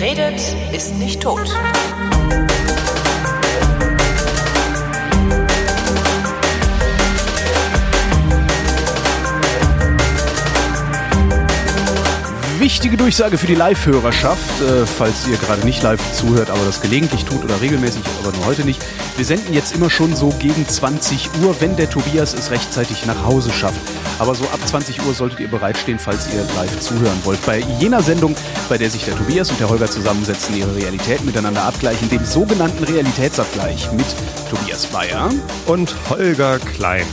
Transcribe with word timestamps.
Redet, 0.00 0.40
ist 0.72 0.94
nicht 0.94 1.20
tot. 1.20 1.46
Wichtige 12.58 12.96
Durchsage 12.96 13.36
für 13.36 13.46
die 13.46 13.54
Live-Hörerschaft, 13.54 14.62
äh, 14.62 14.86
falls 14.86 15.28
ihr 15.28 15.36
gerade 15.36 15.66
nicht 15.66 15.82
live 15.82 16.00
zuhört, 16.14 16.48
aber 16.48 16.64
das 16.64 16.80
gelegentlich 16.80 17.26
tut 17.26 17.44
oder 17.44 17.60
regelmäßig, 17.60 18.00
aber 18.22 18.34
nur 18.34 18.46
heute 18.46 18.64
nicht. 18.64 18.82
Wir 19.18 19.26
senden 19.26 19.52
jetzt 19.52 19.74
immer 19.74 19.90
schon 19.90 20.16
so 20.16 20.30
gegen 20.30 20.66
20 20.66 21.28
Uhr, 21.42 21.60
wenn 21.60 21.76
der 21.76 21.90
Tobias 21.90 22.32
es 22.32 22.50
rechtzeitig 22.50 23.04
nach 23.04 23.26
Hause 23.26 23.50
schafft. 23.50 23.99
Aber 24.20 24.34
so 24.34 24.44
ab 24.44 24.60
20 24.62 25.02
Uhr 25.06 25.14
solltet 25.14 25.40
ihr 25.40 25.48
bereitstehen, 25.48 25.98
falls 25.98 26.28
ihr 26.32 26.44
live 26.54 26.78
zuhören 26.78 27.18
wollt. 27.24 27.44
Bei 27.46 27.60
jener 27.80 28.02
Sendung, 28.02 28.36
bei 28.68 28.76
der 28.76 28.90
sich 28.90 29.06
der 29.06 29.16
Tobias 29.16 29.50
und 29.50 29.58
der 29.58 29.70
Holger 29.70 29.86
zusammensetzen, 29.86 30.54
ihre 30.54 30.76
Realität 30.76 31.24
miteinander 31.24 31.62
abgleichen, 31.62 32.10
dem 32.10 32.22
sogenannten 32.26 32.84
Realitätsabgleich 32.84 33.90
mit 33.92 34.04
Tobias 34.50 34.84
Bayer 34.88 35.30
und 35.66 35.96
Holger 36.10 36.58
Klein. 36.58 37.06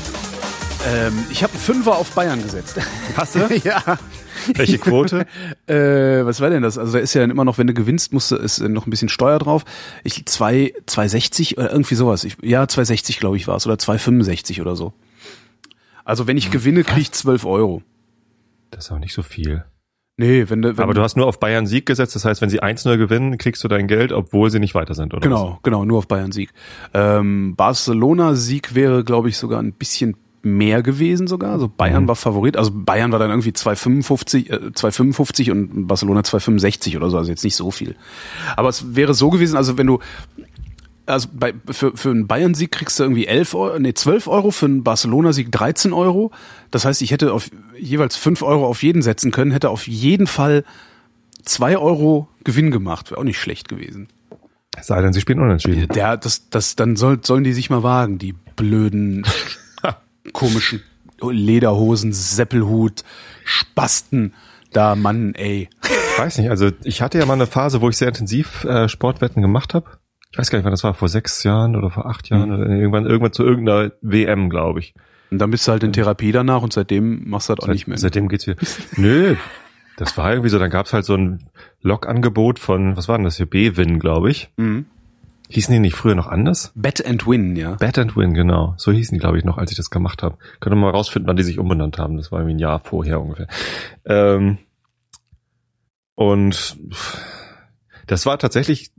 Ähm, 0.86 1.26
ich 1.32 1.44
habe 1.44 1.54
einen 1.54 1.62
Fünfer 1.62 1.98
auf 1.98 2.12
Bayern 2.12 2.44
gesetzt. 2.44 2.76
Hast 3.16 3.36
du? 3.36 3.40
ja. 3.64 3.82
Welche 4.54 4.78
Quote? 4.78 5.26
äh, 5.68 6.26
was 6.26 6.42
war 6.42 6.50
denn 6.50 6.62
das? 6.62 6.78
Also 6.78 6.92
da 6.92 7.00
ist 7.00 7.14
ja 7.14 7.22
dann 7.22 7.32
immer 7.32 7.46
noch, 7.46 7.58
wenn 7.58 7.68
du 7.68 7.74
gewinnst, 7.74 8.12
musst 8.12 8.32
du, 8.32 8.36
ist 8.36 8.60
noch 8.60 8.86
ein 8.86 8.90
bisschen 8.90 9.08
Steuer 9.08 9.40
drauf. 9.40 9.64
Ich 10.04 10.26
zwei 10.26 10.74
260 10.88 11.58
oder 11.58 11.72
irgendwie 11.72 11.96
sowas. 11.96 12.26
Ich, 12.26 12.36
ja, 12.42 12.68
260 12.68 13.22
glaube 13.22 13.38
ich 13.38 13.48
war 13.48 13.56
es 13.56 13.66
oder 13.66 13.80
265 13.80 14.60
oder 14.60 14.76
so. 14.76 14.92
Also 16.08 16.26
wenn 16.26 16.38
ich 16.38 16.52
gewinne, 16.52 16.86
kriege 16.86 17.02
ich 17.02 17.12
12 17.12 17.46
Euro. 17.46 17.84
Das 18.72 18.86
ist 18.86 18.92
auch 18.92 18.98
nicht 19.00 19.14
so 19.14 19.24
viel. 19.24 19.66
Nee, 20.16 20.50
wenn 20.50 20.62
du, 20.62 20.78
wenn 20.78 20.84
Aber 20.84 20.94
du 20.94 21.02
hast 21.02 21.18
nur 21.18 21.28
auf 21.28 21.38
Bayern 21.40 21.68
Sieg 21.68 21.86
gesetzt, 21.86 22.16
das 22.16 22.24
heißt, 22.24 22.42
wenn 22.42 22.50
sie 22.50 22.64
1-0 22.64 22.98
gewinnen, 22.98 23.38
kriegst 23.38 23.62
du 23.62 23.68
dein 23.68 23.88
Geld, 23.88 24.14
obwohl 24.14 24.50
sie 24.50 24.60
nicht 24.60 24.74
weiter 24.74 24.94
sind, 24.94 25.14
oder? 25.14 25.22
Genau, 25.22 25.56
was? 25.56 25.64
genau, 25.64 25.84
nur 25.84 25.98
auf 25.98 26.08
Bayern 26.08 26.32
Sieg. 26.32 26.54
Ähm, 26.94 27.56
Barcelona 27.58 28.36
Sieg 28.36 28.74
wäre, 28.74 29.04
glaube 29.04 29.28
ich, 29.28 29.38
sogar 29.38 29.62
ein 29.62 29.74
bisschen 29.74 30.16
mehr 30.44 30.82
gewesen 30.82 31.28
sogar. 31.28 31.52
Also 31.52 31.68
Bayern 31.68 32.04
mhm. 32.04 32.08
war 32.08 32.16
Favorit. 32.16 32.56
Also 32.56 32.72
Bayern 32.74 33.12
war 33.12 33.20
dann 33.20 33.30
irgendwie 33.30 33.50
2,55, 33.50 34.50
äh, 34.50 34.56
2,55 34.70 35.52
und 35.52 35.88
Barcelona 35.88 36.22
2,65 36.22 36.96
oder 36.96 37.10
so. 37.10 37.18
Also 37.18 37.30
jetzt 37.30 37.44
nicht 37.44 37.56
so 37.56 37.70
viel. 37.70 37.96
Aber 38.56 38.70
es 38.70 38.96
wäre 38.96 39.14
so 39.14 39.30
gewesen, 39.30 39.58
also 39.58 39.78
wenn 39.78 39.88
du 39.88 40.00
also 41.08 41.30
bei, 41.34 41.54
für, 41.72 41.96
für 41.96 42.10
einen 42.12 42.28
Bayern-Sieg 42.28 42.72
kriegst 42.72 43.00
du 43.00 43.04
irgendwie 43.04 43.28
11 43.28 43.54
Euro, 43.56 43.80
nee, 43.80 43.94
12 43.94 44.28
Euro, 44.28 44.52
für 44.52 44.66
einen 44.66 44.84
Barcelona-Sieg 44.84 45.52
13 45.52 45.94
Euro. 45.94 46.32
Das 46.70 46.86
heißt, 46.86 47.02
ich 47.02 47.12
hätte 47.12 47.34
auf 47.34 47.50
jeweils 47.80 48.16
5 48.18 48.42
Euro 48.42 48.68
auf 48.68 48.84
jeden 48.84 49.02
setzen 49.02 49.32
können, 49.32 49.52
hätte 49.52 49.70
auf 49.70 49.88
jeden 49.88 50.28
Fall 50.28 50.64
2 51.46 51.78
Euro 51.78 52.28
Gewinn 52.44 52.72
gemacht. 52.72 53.10
Wäre 53.10 53.22
auch 53.22 53.26
nicht 53.26 53.40
schlecht 53.40 53.70
gewesen. 53.70 54.10
Sei 54.80 55.02
denn, 55.02 55.14
sie 55.14 55.22
spielen 55.22 55.40
unentschieden. 55.40 55.88
Der, 55.90 56.18
das, 56.18 56.50
das, 56.50 56.76
dann 56.76 56.96
soll, 56.96 57.20
sollen 57.24 57.44
die 57.44 57.54
sich 57.54 57.70
mal 57.70 57.84
wagen, 57.84 58.20
die 58.20 58.34
blöden 58.56 59.26
komischen 60.34 60.84
Lederhosen, 61.22 62.14
Seppelhut, 62.14 63.04
Spasten. 63.44 64.34
Da, 64.74 64.96
Mann, 64.96 65.34
ey. 65.36 65.70
Ich 65.84 66.20
weiß 66.20 66.38
nicht, 66.38 66.50
also 66.50 66.72
ich 66.84 67.02
hatte 67.02 67.18
ja 67.18 67.26
mal 67.26 67.34
eine 67.34 67.48
Phase, 67.48 67.82
wo 67.82 67.90
ich 67.90 67.98
sehr 67.98 68.10
intensiv 68.10 68.64
äh, 68.66 68.90
Sportwetten 68.90 69.42
gemacht 69.42 69.74
habe. 69.74 69.98
Ich 70.32 70.38
weiß 70.38 70.50
gar 70.50 70.60
nicht, 70.60 70.66
wann 70.66 70.72
das 70.72 70.84
war, 70.84 70.94
vor 70.94 71.10
sechs 71.10 71.44
Jahren 71.44 71.76
oder 71.76 71.90
vor 71.90 72.06
acht 72.06 72.30
Jahren 72.30 72.50
mhm. 72.50 72.56
oder 72.56 72.70
irgendwann, 72.70 73.06
irgendwann 73.06 73.34
zu 73.34 73.44
irgendeiner 73.44 73.92
WM, 74.02 74.50
glaube 74.50 74.80
ich. 74.80 74.94
Und 75.32 75.40
dann 75.40 75.52
bist 75.52 75.68
du 75.68 75.72
halt 75.72 75.84
in 75.84 75.94
Therapie 75.94 76.32
danach 76.32 76.62
und 76.62 76.74
seitdem 76.74 77.30
machst 77.30 77.50
du 77.50 77.56
das 77.56 77.64
auch 77.64 77.68
Seit, 77.68 77.76
nicht 77.76 77.88
mehr. 77.88 77.98
Seitdem 77.98 78.30
geht's 78.30 78.48
wieder. 78.48 78.58
Nö, 78.98 79.36
das 79.98 80.18
war 80.18 80.32
irgendwie 80.32 80.50
so, 80.50 80.60
dann 80.60 80.70
gab's 80.70 80.94
halt 80.94 81.06
so 81.06 81.16
ein 81.16 81.50
Log-Angebot 81.82 82.60
von, 82.60 82.96
was 82.96 83.08
war 83.08 83.18
denn 83.18 83.26
das 83.26 83.38
hier, 83.38 83.46
B-Win, 83.46 84.00
glaube 84.00 84.30
ich. 84.30 84.50
Mhm. 84.58 84.86
Hießen 85.50 85.74
die 85.74 85.80
nicht 85.80 85.96
früher 85.96 86.16
noch 86.16 86.28
anders? 86.28 86.74
Bet 86.76 87.06
and 87.06 87.26
Win, 87.26 87.56
ja. 87.56 87.76
Bet 87.76 87.98
and 87.98 88.18
Win, 88.18 88.34
genau. 88.34 88.74
So 88.78 88.92
hießen 88.92 89.16
die, 89.16 89.20
glaube 89.20 89.38
ich, 89.38 89.46
noch, 89.46 89.58
als 89.58 89.72
ich 89.72 89.78
das 89.78 89.90
gemacht 89.90 90.22
habe. 90.22 90.38
Könnte 90.60 90.76
mal 90.76 90.90
rausfinden, 90.90 91.28
wann 91.28 91.38
die 91.38 91.44
sich 91.44 91.58
umbenannt 91.58 91.98
haben. 91.98 92.18
Das 92.18 92.32
war 92.32 92.40
irgendwie 92.40 92.56
ein 92.56 92.60
Jahr 92.60 92.80
vorher 92.80 93.22
ungefähr. 93.22 93.48
Ähm, 94.06 94.58
und 96.16 96.78
das 98.08 98.26
war 98.26 98.38
tatsächlich 98.40 98.92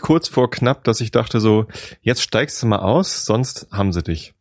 kurz 0.00 0.28
vor 0.28 0.50
knapp, 0.50 0.84
dass 0.84 1.00
ich 1.00 1.10
dachte 1.10 1.40
so, 1.40 1.66
jetzt 2.00 2.22
steigst 2.22 2.62
du 2.62 2.66
mal 2.66 2.78
aus, 2.78 3.24
sonst 3.24 3.68
haben 3.70 3.92
sie 3.92 4.02
dich. 4.02 4.34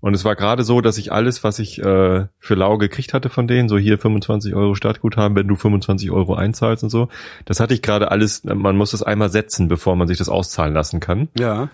Und 0.00 0.12
es 0.12 0.24
war 0.26 0.36
gerade 0.36 0.64
so, 0.64 0.82
dass 0.82 0.98
ich 0.98 1.12
alles, 1.12 1.44
was 1.44 1.58
ich 1.58 1.78
äh, 1.78 2.26
für 2.38 2.54
lau 2.54 2.76
gekriegt 2.76 3.14
hatte 3.14 3.30
von 3.30 3.48
denen, 3.48 3.70
so 3.70 3.78
hier 3.78 3.98
25 3.98 4.54
Euro 4.54 4.74
Startguthaben, 4.74 5.34
wenn 5.34 5.48
du 5.48 5.56
25 5.56 6.10
Euro 6.10 6.34
einzahlst 6.34 6.84
und 6.84 6.90
so, 6.90 7.08
das 7.46 7.58
hatte 7.58 7.72
ich 7.72 7.80
gerade 7.80 8.10
alles, 8.10 8.44
man 8.44 8.76
muss 8.76 8.90
das 8.90 9.02
einmal 9.02 9.30
setzen, 9.30 9.66
bevor 9.66 9.96
man 9.96 10.06
sich 10.06 10.18
das 10.18 10.28
auszahlen 10.28 10.74
lassen 10.74 11.00
kann. 11.00 11.28
Ja. 11.38 11.70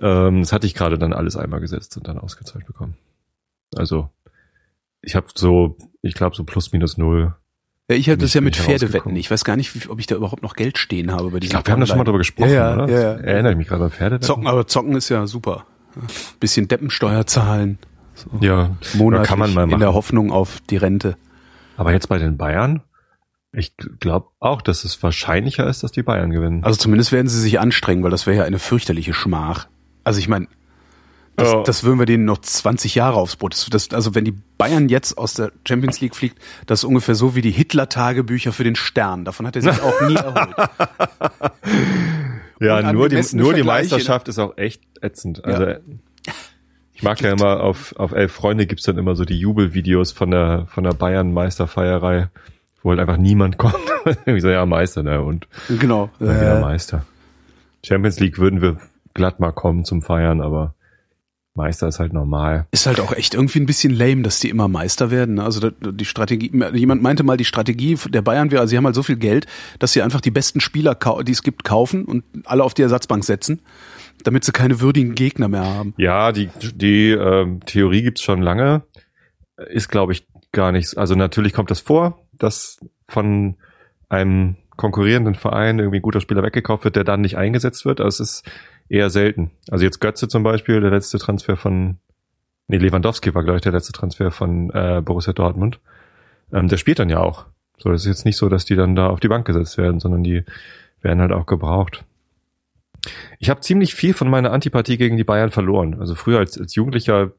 Ähm, 0.00 0.40
das 0.40 0.52
hatte 0.54 0.66
ich 0.66 0.74
gerade 0.74 0.98
dann 0.98 1.12
alles 1.12 1.36
einmal 1.36 1.60
gesetzt 1.60 1.96
und 1.98 2.08
dann 2.08 2.18
ausgezahlt 2.18 2.64
bekommen. 2.64 2.94
Also 3.76 4.08
ich 5.02 5.14
habe 5.14 5.26
so, 5.34 5.76
ich 6.00 6.14
glaube 6.14 6.36
so 6.36 6.44
plus 6.44 6.72
minus 6.72 6.96
null 6.96 7.34
ich 7.88 8.08
hatte 8.08 8.18
das 8.18 8.34
ja 8.34 8.40
mit 8.40 8.56
Pferdewetten. 8.56 9.14
Ich 9.16 9.30
weiß 9.30 9.44
gar 9.44 9.56
nicht, 9.56 9.88
ob 9.90 10.00
ich 10.00 10.06
da 10.06 10.14
überhaupt 10.14 10.42
noch 10.42 10.54
Geld 10.54 10.78
stehen 10.78 11.12
habe 11.12 11.30
bei 11.30 11.40
diesem. 11.40 11.44
Ich 11.44 11.50
glaube, 11.50 11.66
wir 11.66 11.72
haben 11.72 11.80
da 11.80 11.86
schon 11.86 11.98
mal 11.98 12.04
drüber 12.04 12.18
gesprochen, 12.18 12.50
ja, 12.50 12.70
ja, 12.70 12.74
oder? 12.74 12.88
Ja, 12.88 13.00
ja. 13.00 13.12
Erinnere 13.20 13.52
ich 13.52 13.58
mich 13.58 13.68
gerade 13.68 13.84
an 13.84 13.90
Pferdewetten. 13.90 14.26
Zocken, 14.26 14.46
aber 14.46 14.66
zocken 14.66 14.96
ist 14.96 15.08
ja 15.10 15.26
super. 15.26 15.66
Bisschen 16.40 16.66
Deppensteuer 16.66 17.26
zahlen. 17.26 17.78
So. 18.14 18.30
Ja, 18.40 18.76
monatlich 18.94 19.28
kann 19.28 19.38
man 19.38 19.52
mal 19.54 19.66
machen. 19.66 19.74
in 19.74 19.80
der 19.80 19.92
Hoffnung 19.92 20.32
auf 20.32 20.60
die 20.70 20.76
Rente. 20.76 21.16
Aber 21.76 21.92
jetzt 21.92 22.08
bei 22.08 22.18
den 22.18 22.36
Bayern? 22.36 22.82
Ich 23.52 23.76
glaube 23.76 24.28
auch, 24.40 24.62
dass 24.62 24.84
es 24.84 25.00
wahrscheinlicher 25.02 25.66
ist, 25.66 25.82
dass 25.82 25.92
die 25.92 26.02
Bayern 26.02 26.30
gewinnen. 26.30 26.64
Also 26.64 26.78
zumindest 26.78 27.12
werden 27.12 27.28
sie 27.28 27.40
sich 27.40 27.60
anstrengen, 27.60 28.02
weil 28.02 28.10
das 28.10 28.26
wäre 28.26 28.38
ja 28.38 28.44
eine 28.44 28.58
fürchterliche 28.58 29.14
Schmach. 29.14 29.68
Also 30.02 30.18
ich 30.18 30.28
meine, 30.28 30.48
das, 31.36 31.52
oh. 31.52 31.62
das 31.64 31.82
würden 31.82 31.98
wir 31.98 32.06
denen 32.06 32.24
noch 32.24 32.38
20 32.38 32.94
Jahre 32.94 33.16
aufs 33.16 33.36
Brot. 33.36 33.54
Das, 33.54 33.66
das, 33.68 33.90
also 33.90 34.14
wenn 34.14 34.24
die 34.24 34.34
Bayern 34.56 34.88
jetzt 34.88 35.18
aus 35.18 35.34
der 35.34 35.50
Champions 35.66 36.00
League 36.00 36.14
fliegt, 36.14 36.38
das 36.66 36.80
ist 36.80 36.84
ungefähr 36.84 37.16
so 37.16 37.34
wie 37.34 37.42
die 37.42 37.50
Hitler-Tagebücher 37.50 38.52
für 38.52 38.62
den 38.62 38.76
Stern. 38.76 39.24
Davon 39.24 39.46
hat 39.46 39.56
er 39.56 39.62
sich 39.62 39.82
auch 39.82 40.00
nie 40.02 40.14
erholt. 40.14 40.54
ja, 42.60 42.92
nur 42.92 43.08
die, 43.08 43.20
nur 43.36 43.52
die 43.52 43.64
Meisterschaft 43.64 44.28
ist 44.28 44.38
auch 44.38 44.56
echt 44.56 44.82
ätzend. 45.00 45.44
Also 45.44 45.64
ja. 45.64 45.78
ich 46.92 47.02
mag 47.02 47.20
ja 47.20 47.32
immer 47.32 47.60
auf, 47.60 47.96
auf 47.96 48.12
Elf 48.12 48.32
Freunde 48.32 48.66
gibt's 48.66 48.84
dann 48.84 48.96
immer 48.96 49.16
so 49.16 49.24
die 49.24 49.38
Jubelvideos 49.38 50.12
von 50.12 50.30
der, 50.30 50.66
von 50.68 50.84
der 50.84 50.92
Bayern-Meisterfeierei, 50.92 52.28
wo 52.82 52.90
halt 52.90 53.00
einfach 53.00 53.16
niemand 53.16 53.58
kommt. 53.58 53.74
ich 54.24 54.40
so, 54.40 54.50
ja, 54.50 54.64
Meister, 54.66 55.02
ne, 55.02 55.20
und. 55.20 55.48
Genau. 55.68 56.10
Ja, 56.20 56.58
äh. 56.58 56.60
Meister. 56.60 57.04
Champions 57.84 58.20
League 58.20 58.38
würden 58.38 58.62
wir 58.62 58.78
glatt 59.14 59.40
mal 59.40 59.52
kommen 59.52 59.84
zum 59.84 60.00
Feiern, 60.00 60.40
aber 60.40 60.74
Meister 61.54 61.86
ist 61.86 62.00
halt 62.00 62.12
normal. 62.12 62.66
Ist 62.72 62.86
halt 62.86 62.98
auch 62.98 63.12
echt 63.12 63.34
irgendwie 63.34 63.60
ein 63.60 63.66
bisschen 63.66 63.94
lame, 63.94 64.22
dass 64.22 64.40
die 64.40 64.50
immer 64.50 64.66
Meister 64.66 65.12
werden. 65.12 65.36
Ne? 65.36 65.44
Also 65.44 65.70
die 65.70 66.04
Strategie, 66.04 66.50
jemand 66.72 67.02
meinte 67.02 67.22
mal, 67.22 67.36
die 67.36 67.44
Strategie 67.44 67.96
der 68.08 68.22
Bayern 68.22 68.50
wäre, 68.50 68.60
also 68.60 68.70
sie 68.70 68.76
haben 68.76 68.86
halt 68.86 68.96
so 68.96 69.04
viel 69.04 69.16
Geld, 69.16 69.46
dass 69.78 69.92
sie 69.92 70.02
einfach 70.02 70.20
die 70.20 70.32
besten 70.32 70.60
Spieler, 70.60 70.96
die 71.22 71.32
es 71.32 71.42
gibt, 71.42 71.62
kaufen 71.62 72.04
und 72.06 72.24
alle 72.44 72.64
auf 72.64 72.74
die 72.74 72.82
Ersatzbank 72.82 73.22
setzen, 73.24 73.62
damit 74.24 74.44
sie 74.44 74.50
keine 74.50 74.80
würdigen 74.80 75.14
Gegner 75.14 75.48
mehr 75.48 75.64
haben. 75.64 75.94
Ja, 75.96 76.32
die, 76.32 76.50
die 76.74 77.10
ähm, 77.10 77.60
Theorie 77.64 78.02
gibt's 78.02 78.22
schon 78.22 78.42
lange. 78.42 78.82
Ist, 79.56 79.88
glaube 79.88 80.12
ich, 80.12 80.26
gar 80.50 80.72
nichts. 80.72 80.96
Also 80.96 81.14
natürlich 81.14 81.52
kommt 81.52 81.70
das 81.70 81.80
vor, 81.80 82.26
dass 82.32 82.80
von 83.06 83.56
einem 84.08 84.56
konkurrierenden 84.76 85.36
Verein 85.36 85.78
irgendwie 85.78 85.98
ein 85.98 86.02
guter 86.02 86.20
Spieler 86.20 86.42
weggekauft 86.42 86.84
wird, 86.84 86.96
der 86.96 87.04
dann 87.04 87.20
nicht 87.20 87.36
eingesetzt 87.36 87.84
wird. 87.84 88.00
Also 88.00 88.24
es 88.24 88.30
ist 88.30 88.50
eher 88.88 89.10
selten. 89.10 89.50
Also 89.70 89.84
jetzt 89.84 90.00
Götze 90.00 90.28
zum 90.28 90.42
Beispiel, 90.42 90.80
der 90.80 90.90
letzte 90.90 91.18
Transfer 91.18 91.56
von, 91.56 91.98
nee, 92.68 92.78
Lewandowski 92.78 93.34
war, 93.34 93.42
glaube 93.42 93.56
ich, 93.56 93.62
der 93.62 93.72
letzte 93.72 93.92
Transfer 93.92 94.30
von 94.30 94.70
äh, 94.70 95.02
Borussia 95.04 95.32
Dortmund. 95.32 95.80
Ähm, 96.52 96.68
der 96.68 96.76
spielt 96.76 96.98
dann 96.98 97.10
ja 97.10 97.20
auch. 97.20 97.46
So, 97.78 97.90
das 97.90 98.02
ist 98.02 98.08
jetzt 98.08 98.24
nicht 98.24 98.36
so, 98.36 98.48
dass 98.48 98.64
die 98.64 98.76
dann 98.76 98.94
da 98.94 99.08
auf 99.08 99.20
die 99.20 99.28
Bank 99.28 99.46
gesetzt 99.46 99.78
werden, 99.78 100.00
sondern 100.00 100.22
die 100.22 100.44
werden 101.00 101.20
halt 101.20 101.32
auch 101.32 101.46
gebraucht. 101.46 102.04
Ich 103.38 103.50
habe 103.50 103.60
ziemlich 103.60 103.94
viel 103.94 104.14
von 104.14 104.30
meiner 104.30 104.52
Antipathie 104.52 104.96
gegen 104.96 105.16
die 105.16 105.24
Bayern 105.24 105.50
verloren. 105.50 106.00
Also 106.00 106.14
früher 106.14 106.38
als, 106.38 106.58
als 106.58 106.74
Jugendlicher 106.74 107.32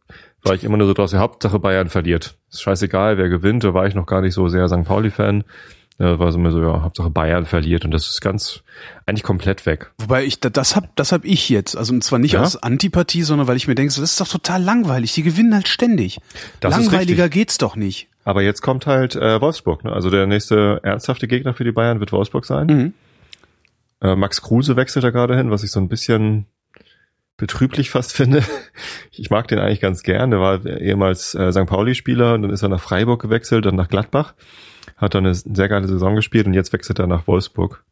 war 0.44 0.54
ich 0.54 0.64
immer 0.64 0.78
nur 0.78 0.88
so 0.88 0.94
draus, 0.94 1.14
Hauptsache 1.14 1.60
Bayern 1.60 1.90
verliert. 1.90 2.38
Ist 2.52 2.62
scheißegal, 2.62 3.18
wer 3.18 3.30
gewinnt, 3.30 3.64
da 3.64 3.74
war 3.74 3.88
ich 3.88 3.96
noch 3.96 4.06
gar 4.06 4.22
nicht 4.22 4.34
so 4.34 4.48
sehr 4.48 4.68
St. 4.68 4.84
Pauli-Fan. 4.84 5.44
Ja, 5.98 6.20
war 6.20 6.30
so 6.32 6.38
immer 6.38 6.52
so, 6.52 6.62
ja, 6.62 6.82
Hauptsache 6.82 7.10
Bayern 7.10 7.46
verliert 7.46 7.86
und 7.86 7.92
das 7.92 8.10
ist 8.10 8.20
ganz 8.20 8.64
eigentlich 9.06 9.24
komplett 9.24 9.66
weg. 9.66 9.92
Wobei 9.98 10.26
ich 10.26 10.42
das 10.42 10.76
hab, 10.76 10.94
das 10.98 11.14
hab 11.14 11.24
ich 11.24 11.48
jetzt, 11.48 11.78
also 11.78 11.94
und 11.94 12.04
zwar 12.04 12.20
nicht 12.20 12.34
ja? 12.34 12.42
aus 12.42 12.58
Antipathie, 12.58 13.22
sondern 13.22 13.48
weil 13.48 13.56
ich 13.56 13.70
mir 13.70 13.76
denke, 13.76 13.94
so, 13.94 14.02
das 14.02 14.12
ist 14.12 14.20
doch 14.20 14.28
total 14.28 14.62
langweilig. 14.62 15.14
Die 15.14 15.24
gewinnen 15.24 15.54
halt 15.54 15.70
ständig. 15.70 16.20
Das 16.60 16.76
Langweiliger 16.76 17.30
geht's 17.30 17.58
doch 17.58 17.78
nicht. 17.78 18.10
Aber 18.26 18.42
jetzt 18.42 18.62
kommt 18.62 18.88
halt 18.88 19.16
äh, 19.16 19.40
Wolfsburg. 19.40 19.86
Ne? 19.86 19.94
Also 19.94 20.10
der 20.10 20.28
nächste 20.28 20.82
ernsthafte 20.84 21.30
Gegner 21.30 21.54
für 21.54 21.64
die 21.64 21.72
Bayern 21.72 22.02
wird 22.02 22.12
Wolfsburg 22.12 22.44
sein. 22.44 22.68
Mhm. 22.68 22.94
Äh, 24.02 24.18
Max 24.18 24.42
Kruse 24.42 24.76
wechselt 24.76 25.06
da 25.06 25.12
gerade 25.12 25.38
hin, 25.38 25.50
was 25.50 25.64
ich 25.64 25.72
so 25.72 25.80
ein 25.80 25.88
bisschen 25.88 26.46
betrüblich 27.38 27.90
fast 27.90 28.14
finde. 28.14 28.44
Ich 29.18 29.30
mag 29.30 29.48
den 29.48 29.60
eigentlich 29.60 29.80
ganz 29.80 30.04
gern. 30.04 30.32
Der 30.32 30.42
war 30.42 30.66
ehemals 30.66 31.36
äh, 31.36 31.54
St. 31.54 31.68
Pauli-Spieler 31.68 32.34
und 32.34 32.42
dann 32.42 32.52
ist 32.52 32.64
er 32.64 32.68
nach 32.68 32.82
Freiburg 32.82 33.22
gewechselt, 33.22 33.66
dann 33.66 33.76
nach 33.76 33.88
Gladbach 33.88 34.34
hat 34.98 35.16
dann 35.16 35.26
eine 35.26 35.36
sehr 35.36 35.70
geile 35.70 35.88
Saison 35.88 36.16
gespielt 36.16 36.48
und 36.48 36.54
jetzt 36.54 36.74
wechselt 36.74 37.00
er 37.00 37.08
nach 37.08 37.28
Wolfsburg. 37.28 37.84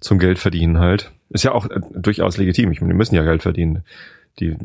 zum 0.00 0.18
Geld 0.18 0.38
verdienen 0.38 0.78
halt. 0.78 1.12
Ist 1.28 1.44
ja 1.44 1.52
auch 1.52 1.68
äh, 1.68 1.80
durchaus 1.92 2.38
legitim. 2.38 2.72
Ich 2.72 2.80
meine, 2.80 2.94
die 2.94 2.96
müssen 2.96 3.14
ja 3.14 3.22
Geld 3.22 3.42
verdienen. 3.42 3.84
Die 4.38 4.56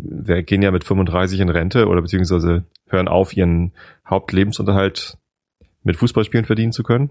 gehen 0.44 0.62
ja 0.62 0.72
mit 0.72 0.86
35 0.86 1.40
in 1.40 1.50
Rente 1.50 1.88
oder 1.88 2.02
beziehungsweise 2.02 2.64
hören 2.88 3.08
auf, 3.08 3.36
ihren 3.36 3.74
Hauptlebensunterhalt 4.08 5.18
mit 5.84 5.98
Fußballspielen 5.98 6.46
verdienen 6.46 6.72
zu 6.72 6.84
können. 6.84 7.10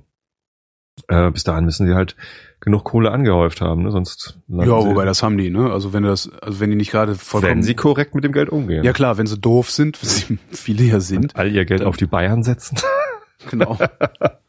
Äh, 1.09 1.31
bis 1.33 1.45
dahin 1.45 1.65
müssen 1.65 1.87
sie 1.87 1.95
halt 1.95 2.17
genug 2.61 2.85
Kohle 2.85 3.11
angehäuft 3.11 3.61
haben, 3.61 3.83
ne? 3.83 3.91
sonst 3.91 4.39
Ja, 4.49 4.67
wobei 4.67 5.05
das 5.05 5.23
haben 5.23 5.37
die, 5.37 5.51
ne? 5.51 5.71
Also 5.73 5.93
wenn 5.93 6.05
du 6.05 6.09
das, 6.09 6.31
also 6.41 6.61
wenn 6.61 6.71
die 6.71 6.77
nicht 6.77 6.93
gerade 6.93 7.17
vollkommen. 7.17 7.51
wenn 7.51 7.63
sie 7.63 7.75
korrekt 7.75 8.15
mit 8.15 8.23
dem 8.23 8.33
Geld 8.33 8.49
umgehen. 8.49 8.85
ja 8.85 8.93
klar, 8.93 9.19
wenn 9.19 9.27
sie 9.27 9.39
doof 9.39 9.71
sind, 9.71 10.01
was 10.03 10.17
sie 10.17 10.39
viele 10.51 10.85
ja 10.85 11.01
sind, 11.01 11.35
all 11.35 11.51
ihr 11.51 11.65
Geld 11.65 11.83
auf 11.83 11.97
die 11.97 12.07
Bayern 12.07 12.43
setzen. 12.45 12.79
genau. 13.51 13.77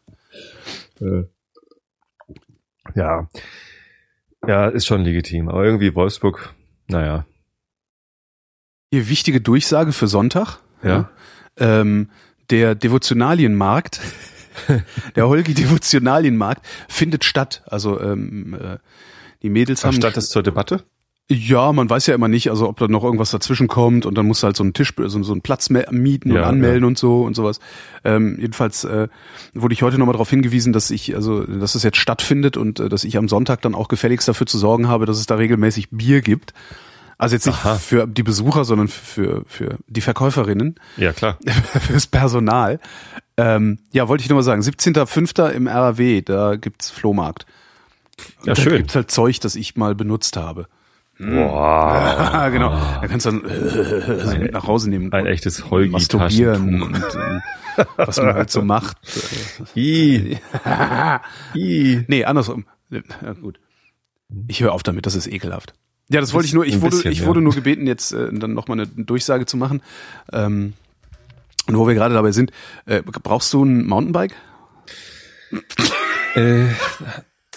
Äh, 1.01 1.24
ja. 2.95 3.27
Ja, 4.47 4.68
ist 4.68 4.86
schon 4.86 5.03
legitim. 5.03 5.50
Aber 5.50 5.63
irgendwie 5.63 5.95
Wolfsburg, 5.95 6.53
naja. 6.88 7.25
Hier 8.92 9.09
wichtige 9.09 9.42
Durchsage 9.42 9.92
für 9.92 10.07
Sonntag. 10.07 10.59
Ja. 10.83 11.09
Ähm, 11.57 12.09
der 12.50 12.75
Devotionalienmarkt, 12.75 14.01
der 15.15 15.27
Holgi 15.27 15.53
Devotionalienmarkt 15.53 16.65
findet 16.88 17.25
statt. 17.25 17.63
Also 17.65 18.00
ähm, 18.00 18.53
äh, 18.53 18.77
die 19.42 19.50
Mädels 19.50 19.83
haben 19.83 19.94
Statt 19.94 20.18
es 20.18 20.30
zur 20.30 20.44
Debatte? 20.44 20.83
Ja, 21.27 21.74
man 21.74 21.89
weiß 21.89 22.06
ja 22.06 22.13
immer 22.13 22.27
nicht, 22.27 22.51
also 22.51 22.69
ob 22.69 22.77
da 22.77 22.88
noch 22.88 23.04
irgendwas 23.04 23.31
dazwischen 23.31 23.68
kommt 23.68 24.06
und 24.06 24.16
dann 24.16 24.27
muss 24.27 24.44
halt 24.44 24.56
so 24.56 24.63
ein 24.63 24.74
Tisch, 24.74 24.94
so, 24.95 25.24
so 25.24 25.31
einen 25.31 25.42
Platz 25.42 25.72
mieten 25.72 26.30
und 26.30 26.38
Ja, 26.38 26.44
anmelden 26.44 26.83
und 26.83 27.00
so 27.00 27.24
und 27.24 27.36
sowas. 27.36 27.60
Ähm, 28.04 28.38
jedenfalls 28.39 28.83
äh, 28.83 29.07
wurde 29.56 29.74
ich 29.74 29.81
heute 29.81 29.98
nochmal 29.98 30.13
darauf 30.13 30.30
hingewiesen, 30.30 30.72
dass 30.72 30.92
ich, 30.92 31.16
also 31.16 31.44
dass 31.44 31.74
es 31.74 31.81
jetzt 31.81 31.98
stattfindet 31.98 32.57
und 32.57 32.80
äh, 32.80 32.89
dass 32.89 33.04
ich 33.04 33.18
am 33.18 33.27
Sonntag 33.27 33.62
dann 33.63 33.74
auch 33.74 33.88
gefälligst 33.88 34.27
dafür 34.27 34.45
zu 34.45 34.60
sorgen 34.60 34.88
habe, 34.88 35.07
dass 35.07 35.18
es 35.18 35.25
da 35.25 35.33
regelmäßig 35.33 35.89
Bier 35.89 36.22
gibt. 36.22 36.54
Also 37.18 37.36
jetzt 37.36 37.48
nicht 37.48 37.66
Aha. 37.66 37.75
für 37.75 38.06
die 38.06 38.24
Besucher, 38.24 38.63
sondern 38.63 38.88
für, 38.88 39.45
für 39.48 39.78
die 39.88 40.01
Verkäuferinnen, 40.01 40.75
Ja, 40.98 41.12
klar. 41.12 41.39
fürs 41.81 42.06
Personal. 42.06 42.80
Ähm, 43.38 43.80
ja, 43.92 44.07
wollte 44.07 44.21
ich 44.24 44.30
nur 44.30 44.36
mal 44.38 44.44
sagen, 44.44 44.62
17.05. 44.62 45.50
im 45.50 45.68
RAW, 45.68 46.21
da 46.21 46.56
gibt's 46.56 46.92
Flohmarkt. 46.92 47.48
Ja, 48.44 48.54
da 48.54 48.62
schön. 48.62 48.78
gibt's 48.78 48.95
halt 48.95 49.10
Zeug, 49.10 49.39
das 49.39 49.56
ich 49.56 49.75
mal 49.75 49.95
benutzt 49.95 50.38
habe. 50.38 50.68
Boah. 51.17 52.50
genau. 52.51 52.69
Da 53.01 53.07
kannst 53.07 53.25
du 53.25 53.31
dann 53.31 53.45
äh, 53.45 54.38
mit 54.44 54.51
nach 54.51 54.67
Hause 54.67 54.89
nehmen. 54.89 55.13
Ein 55.13 55.25
echtes 55.25 55.62
und 55.62 55.91
masturbieren 55.91 56.81
Holgi-Taschentuch. 56.81 57.15
und 57.77 57.77
äh, 57.77 57.85
was 57.97 58.17
man 58.17 58.33
halt 58.33 58.51
so 58.51 58.62
macht. 58.62 58.97
I. 59.75 60.38
I. 61.56 62.03
Nee, 62.07 62.25
andersrum. 62.25 62.65
Ja, 62.89 63.33
gut. 63.33 63.59
Ich 64.47 64.62
höre 64.62 64.73
auf 64.73 64.83
damit, 64.83 65.06
das 65.06 65.15
ist 65.15 65.27
ekelhaft. 65.27 65.73
Ja, 66.09 66.21
das 66.21 66.33
wollte 66.33 66.47
ich 66.47 66.53
nur, 66.53 66.65
ich 66.65 66.81
wurde, 66.81 66.97
bisschen, 66.97 67.12
ich 67.12 67.19
ja. 67.21 67.25
wurde 67.25 67.41
nur 67.41 67.53
gebeten, 67.53 67.88
jetzt 67.88 68.11
äh, 68.11 68.31
dann 68.31 68.53
nochmal 68.53 68.79
eine 68.79 68.88
Durchsage 68.88 69.45
zu 69.45 69.57
machen. 69.57 69.81
Ähm, 70.31 70.73
und 71.68 71.77
wo 71.77 71.88
wir 71.88 71.95
gerade 71.95 72.13
dabei 72.13 72.31
sind, 72.31 72.51
äh, 72.85 73.01
brauchst 73.01 73.51
du 73.53 73.63
ein 73.63 73.85
Mountainbike? 73.85 74.35
Äh, 76.35 76.65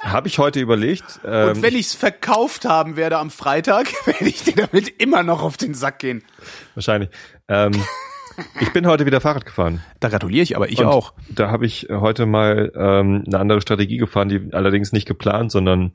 Habe 0.02 0.28
ich 0.28 0.38
heute 0.38 0.60
überlegt. 0.60 1.20
Ähm, 1.24 1.50
und 1.50 1.62
wenn 1.62 1.74
ich's 1.74 1.94
verkauft 1.94 2.64
haben 2.64 2.96
werde 2.96 3.18
am 3.18 3.30
Freitag, 3.30 3.88
werde 4.06 4.26
ich 4.26 4.44
dir 4.44 4.54
damit 4.54 4.88
immer 5.00 5.22
noch 5.22 5.42
auf 5.42 5.56
den 5.56 5.74
Sack 5.74 5.98
gehen. 5.98 6.22
wahrscheinlich. 6.74 7.10
Ähm, 7.48 7.72
ich 8.60 8.72
bin 8.72 8.86
heute 8.86 9.06
wieder 9.06 9.20
Fahrrad 9.20 9.44
gefahren. 9.44 9.82
Da 10.00 10.08
gratuliere 10.08 10.42
ich, 10.42 10.56
aber 10.56 10.68
ich 10.68 10.78
Und 10.78 10.86
auch. 10.86 11.12
Da 11.28 11.50
habe 11.50 11.66
ich 11.66 11.88
heute 11.90 12.26
mal 12.26 12.72
ähm, 12.76 13.24
eine 13.26 13.38
andere 13.38 13.60
Strategie 13.60 13.96
gefahren, 13.96 14.28
die 14.28 14.52
allerdings 14.52 14.92
nicht 14.92 15.06
geplant, 15.06 15.50
sondern 15.50 15.92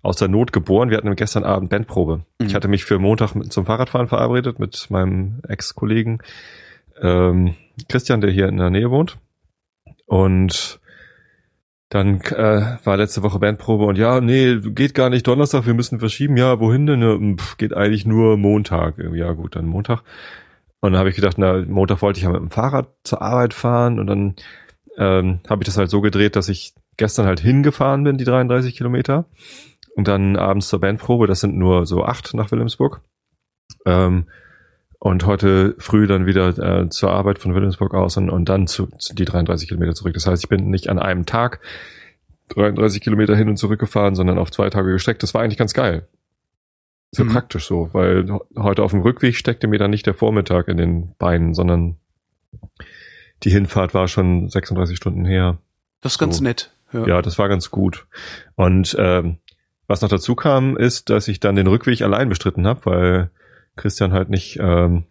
aus 0.00 0.16
der 0.16 0.28
Not 0.28 0.52
geboren. 0.52 0.90
Wir 0.90 0.96
hatten 0.96 1.14
gestern 1.16 1.44
Abend 1.44 1.68
Bandprobe. 1.70 2.24
Mhm. 2.38 2.46
Ich 2.46 2.54
hatte 2.54 2.68
mich 2.68 2.84
für 2.84 2.98
Montag 2.98 3.34
mit, 3.34 3.52
zum 3.52 3.66
Fahrradfahren 3.66 4.08
verabredet 4.08 4.58
mit 4.58 4.90
meinem 4.90 5.40
Ex-Kollegen 5.46 6.20
ähm, 7.00 7.56
Christian, 7.88 8.20
der 8.20 8.30
hier 8.30 8.48
in 8.48 8.56
der 8.56 8.70
Nähe 8.70 8.90
wohnt. 8.90 9.18
Und 10.06 10.80
dann 11.92 12.22
äh, 12.22 12.78
war 12.84 12.96
letzte 12.96 13.22
Woche 13.22 13.38
Bandprobe 13.38 13.84
und 13.84 13.98
ja, 13.98 14.22
nee, 14.22 14.56
geht 14.60 14.94
gar 14.94 15.10
nicht 15.10 15.26
Donnerstag, 15.26 15.66
wir 15.66 15.74
müssen 15.74 15.98
verschieben. 15.98 16.38
Ja, 16.38 16.58
wohin 16.58 16.86
denn? 16.86 17.02
Ja, 17.02 17.36
Pff, 17.36 17.58
geht 17.58 17.74
eigentlich 17.76 18.06
nur 18.06 18.38
Montag. 18.38 18.94
Ja, 19.12 19.32
gut, 19.32 19.56
dann 19.56 19.66
Montag. 19.66 20.02
Und 20.80 20.92
dann 20.92 20.98
habe 20.98 21.10
ich 21.10 21.16
gedacht, 21.16 21.36
na, 21.36 21.62
Montag 21.68 22.00
wollte 22.00 22.16
ich 22.16 22.24
ja 22.24 22.30
mit 22.30 22.40
dem 22.40 22.50
Fahrrad 22.50 22.88
zur 23.04 23.20
Arbeit 23.20 23.52
fahren 23.52 23.98
und 23.98 24.06
dann 24.06 24.36
ähm, 24.96 25.40
habe 25.46 25.62
ich 25.62 25.66
das 25.66 25.76
halt 25.76 25.90
so 25.90 26.00
gedreht, 26.00 26.34
dass 26.34 26.48
ich 26.48 26.72
gestern 26.96 27.26
halt 27.26 27.40
hingefahren 27.40 28.04
bin, 28.04 28.16
die 28.16 28.24
33 28.24 28.74
Kilometer. 28.74 29.26
Und 29.94 30.08
dann 30.08 30.36
abends 30.36 30.68
zur 30.68 30.80
Bandprobe, 30.80 31.26
das 31.26 31.40
sind 31.40 31.58
nur 31.58 31.84
so 31.84 32.04
acht 32.04 32.32
nach 32.32 32.50
Wilhelmsburg. 32.50 33.02
Ähm, 33.84 34.28
und 35.04 35.26
heute 35.26 35.74
früh 35.78 36.06
dann 36.06 36.26
wieder 36.26 36.56
äh, 36.82 36.88
zur 36.88 37.10
Arbeit 37.10 37.40
von 37.40 37.56
Wilhelmsburg 37.56 37.92
aus 37.92 38.16
und, 38.18 38.30
und 38.30 38.48
dann 38.48 38.68
zu, 38.68 38.86
zu 38.98 39.16
die 39.16 39.24
33 39.24 39.66
Kilometer 39.66 39.94
zurück. 39.94 40.14
Das 40.14 40.28
heißt, 40.28 40.44
ich 40.44 40.48
bin 40.48 40.70
nicht 40.70 40.88
an 40.88 41.00
einem 41.00 41.26
Tag 41.26 41.58
33 42.50 43.00
Kilometer 43.00 43.34
hin 43.34 43.48
und 43.48 43.56
zurück 43.56 43.80
gefahren, 43.80 44.14
sondern 44.14 44.38
auf 44.38 44.52
zwei 44.52 44.70
Tage 44.70 44.92
gestreckt. 44.92 45.24
Das 45.24 45.34
war 45.34 45.42
eigentlich 45.42 45.58
ganz 45.58 45.74
geil. 45.74 46.06
So 47.10 47.24
Mhm. 47.24 47.30
praktisch 47.30 47.66
so, 47.66 47.90
weil 47.92 48.26
heute 48.56 48.84
auf 48.84 48.92
dem 48.92 49.00
Rückweg 49.00 49.34
steckte 49.34 49.66
mir 49.66 49.78
dann 49.80 49.90
nicht 49.90 50.06
der 50.06 50.14
Vormittag 50.14 50.68
in 50.68 50.76
den 50.76 51.14
Beinen, 51.18 51.52
sondern 51.52 51.96
die 53.42 53.50
Hinfahrt 53.50 53.94
war 53.94 54.06
schon 54.06 54.48
36 54.50 54.96
Stunden 54.96 55.24
her. 55.24 55.58
Das 56.00 56.12
ist 56.12 56.18
ganz 56.18 56.38
So. 56.38 56.44
nett. 56.44 56.70
Ja. 56.92 57.06
Ja, 57.08 57.22
das 57.22 57.40
war 57.40 57.48
ganz 57.48 57.72
gut. 57.72 58.06
Und 58.54 58.94
ähm, 59.00 59.38
was 59.88 60.00
noch 60.00 60.10
dazu 60.10 60.36
kam, 60.36 60.76
ist, 60.76 61.10
dass 61.10 61.26
ich 61.26 61.40
dann 61.40 61.56
den 61.56 61.66
Rückweg 61.66 62.02
allein 62.02 62.28
bestritten 62.28 62.68
habe, 62.68 62.86
weil 62.86 63.30
Christian 63.76 64.12
halt 64.12 64.28
nicht 64.30 64.58
ähm, 64.60 65.04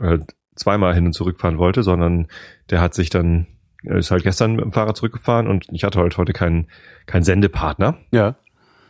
halt 0.00 0.34
zweimal 0.54 0.94
hin 0.94 1.06
und 1.06 1.12
zurückfahren 1.12 1.58
wollte, 1.58 1.82
sondern 1.82 2.28
der 2.70 2.80
hat 2.80 2.94
sich 2.94 3.10
dann 3.10 3.46
er 3.84 3.96
ist 3.96 4.10
halt 4.12 4.22
gestern 4.22 4.54
mit 4.54 4.64
dem 4.64 4.72
Fahrrad 4.72 4.96
zurückgefahren 4.96 5.48
und 5.48 5.66
ich 5.72 5.82
hatte 5.84 5.98
halt 5.98 6.16
heute 6.16 6.32
keinen 6.32 6.68
keinen 7.06 7.24
Sendepartner, 7.24 7.98
ja. 8.12 8.36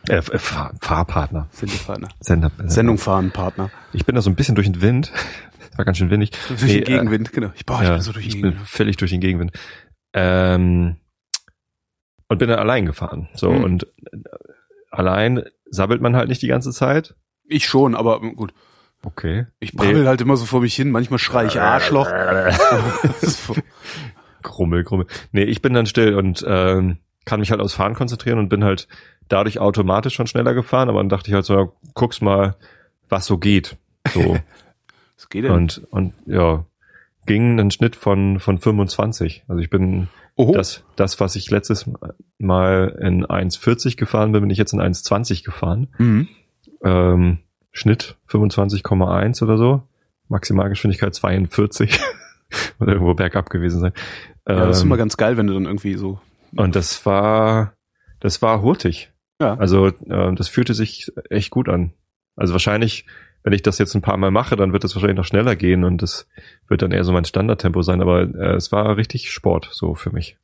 äh, 0.07 0.17
äh, 0.17 0.21
Fahr 0.21 0.73
Fahrpartner, 0.81 1.47
Sendepartner. 1.51 2.09
Sender, 2.19 2.51
Sendung 2.65 2.97
fahren, 2.99 3.31
Partner. 3.31 3.71
Ich 3.93 4.05
bin 4.05 4.13
da 4.15 4.21
so 4.21 4.29
ein 4.29 4.35
bisschen 4.35 4.53
durch 4.55 4.71
den 4.71 4.81
Wind. 4.81 5.11
war 5.77 5.85
ganz 5.85 5.97
schön 5.97 6.11
windig. 6.11 6.29
Durch 6.47 6.61
Nee, 6.61 6.81
den 6.81 6.83
Gegenwind, 6.83 7.31
genau. 7.33 7.49
Ich, 7.55 7.65
boah, 7.65 7.81
ich 7.81 7.87
ja, 7.87 7.93
bin 7.93 8.01
so 8.03 8.11
durch 8.11 8.25
den 8.25 8.29
ich 8.29 8.35
bin 8.41 8.51
Gegenwind. 8.51 8.69
völlig 8.69 8.97
durch 8.97 9.09
den 9.09 9.21
Gegenwind. 9.21 9.51
Ähm, 10.13 10.97
und 12.27 12.37
bin 12.37 12.49
dann 12.49 12.59
allein 12.59 12.85
gefahren. 12.85 13.29
So 13.33 13.51
Hm. 13.51 13.63
und 13.63 13.83
äh, 14.11 14.17
allein 14.91 15.43
sabbelt 15.71 16.01
man 16.01 16.15
halt 16.15 16.29
nicht 16.29 16.43
die 16.43 16.47
ganze 16.47 16.71
Zeit. 16.71 17.15
Ich 17.47 17.65
schon, 17.65 17.95
aber 17.95 18.21
gut. 18.21 18.53
Okay. 19.05 19.47
Ich 19.59 19.73
brabbel 19.73 20.07
halt 20.07 20.21
immer 20.21 20.37
so 20.37 20.45
vor 20.45 20.61
mich 20.61 20.75
hin. 20.75 20.91
Manchmal 20.91 21.19
schrei 21.19 21.45
ich 21.45 21.59
Arschloch. 21.59 22.09
So. 23.21 23.55
Grummel, 24.41 24.83
Grummel. 24.83 25.07
Nee, 25.31 25.43
ich 25.43 25.61
bin 25.61 25.73
dann 25.73 25.85
still 25.85 26.15
und 26.15 26.43
ähm, 26.47 26.97
kann 27.25 27.39
mich 27.39 27.51
halt 27.51 27.61
aufs 27.61 27.73
Fahren 27.73 27.95
konzentrieren 27.95 28.39
und 28.39 28.49
bin 28.49 28.63
halt 28.63 28.87
dadurch 29.27 29.59
automatisch 29.59 30.15
schon 30.15 30.27
schneller 30.27 30.53
gefahren, 30.53 30.89
aber 30.89 30.99
dann 30.99 31.09
dachte 31.09 31.29
ich 31.29 31.33
halt 31.33 31.45
so, 31.45 31.57
ja, 31.57 31.67
guck's 31.93 32.21
mal, 32.21 32.55
was 33.09 33.25
so 33.25 33.37
geht. 33.37 33.77
So. 34.13 34.37
Was 35.15 35.29
geht 35.29 35.45
denn? 35.45 35.51
und, 35.51 35.81
und 35.91 36.13
ja, 36.25 36.65
ging 37.25 37.57
einen 37.57 37.71
Schnitt 37.71 37.95
von, 37.95 38.39
von 38.39 38.57
25. 38.57 39.45
Also 39.47 39.61
ich 39.61 39.69
bin 39.69 40.09
Oho. 40.35 40.51
das, 40.53 40.83
das, 40.95 41.19
was 41.19 41.35
ich 41.35 41.49
letztes 41.49 41.89
Mal 42.39 42.97
in 42.99 43.25
1,40 43.25 43.95
gefahren 43.95 44.31
bin, 44.33 44.41
bin 44.41 44.49
ich 44.49 44.57
jetzt 44.57 44.73
in 44.73 44.81
1,20 44.81 45.45
gefahren. 45.45 45.87
Mhm. 45.97 46.27
Ähm, 46.83 47.37
Schnitt 47.73 48.15
25,1 48.29 49.43
oder 49.43 49.57
so. 49.57 49.83
Maximalgeschwindigkeit 50.29 51.13
42. 51.13 51.99
Oder 52.79 52.93
irgendwo 52.93 53.13
bergab 53.13 53.49
gewesen 53.49 53.81
sein. 53.81 53.93
Ja, 54.47 54.65
das 54.67 54.77
ist 54.77 54.83
Ähm, 54.83 54.89
immer 54.89 54.97
ganz 54.97 55.17
geil, 55.17 55.35
wenn 55.37 55.47
du 55.47 55.53
dann 55.53 55.65
irgendwie 55.65 55.95
so. 55.95 56.19
und 56.55 56.75
das 56.75 57.05
war, 57.05 57.73
das 58.19 58.41
war 58.41 58.61
hurtig. 58.61 59.11
Ja. 59.41 59.55
Also 59.55 59.87
äh, 59.87 60.33
das 60.35 60.47
fühlte 60.47 60.73
sich 60.73 61.11
echt 61.29 61.49
gut 61.49 61.67
an. 61.67 61.93
Also 62.35 62.53
wahrscheinlich, 62.53 63.05
wenn 63.43 63.53
ich 63.53 63.61
das 63.63 63.77
jetzt 63.79 63.93
ein 63.95 64.01
paar 64.01 64.17
Mal 64.17 64.31
mache, 64.31 64.55
dann 64.55 64.71
wird 64.71 64.83
es 64.83 64.95
wahrscheinlich 64.95 65.17
noch 65.17 65.25
schneller 65.25 65.55
gehen 65.55 65.83
und 65.83 66.01
das 66.01 66.27
wird 66.67 66.81
dann 66.81 66.91
eher 66.91 67.03
so 67.03 67.11
mein 67.11 67.25
Standardtempo 67.25 67.81
sein. 67.81 68.01
Aber 68.01 68.21
äh, 68.21 68.55
es 68.55 68.71
war 68.71 68.95
richtig 68.97 69.31
Sport 69.31 69.69
so 69.71 69.95
für 69.95 70.11
mich. 70.11 70.37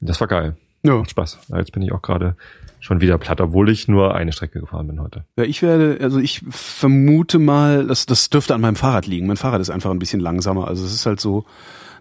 Das 0.00 0.20
war 0.20 0.28
geil. 0.28 0.56
Ja. 0.84 1.04
Spaß. 1.04 1.38
Jetzt 1.56 1.72
bin 1.72 1.82
ich 1.82 1.92
auch 1.92 2.02
gerade 2.02 2.36
schon 2.80 3.00
wieder 3.00 3.18
platt, 3.18 3.40
obwohl 3.40 3.68
ich 3.70 3.88
nur 3.88 4.14
eine 4.14 4.32
Strecke 4.32 4.60
gefahren 4.60 4.86
bin 4.86 5.00
heute. 5.00 5.24
Ja, 5.36 5.44
ich 5.44 5.62
werde, 5.62 5.98
also 6.00 6.18
ich 6.18 6.42
vermute 6.48 7.38
mal, 7.38 7.86
das, 7.86 8.06
das 8.06 8.30
dürfte 8.30 8.54
an 8.54 8.60
meinem 8.60 8.76
Fahrrad 8.76 9.06
liegen. 9.06 9.26
Mein 9.26 9.36
Fahrrad 9.36 9.60
ist 9.60 9.70
einfach 9.70 9.90
ein 9.90 9.98
bisschen 9.98 10.20
langsamer. 10.20 10.68
Also 10.68 10.84
es 10.84 10.92
ist 10.94 11.06
halt 11.06 11.20
so, 11.20 11.44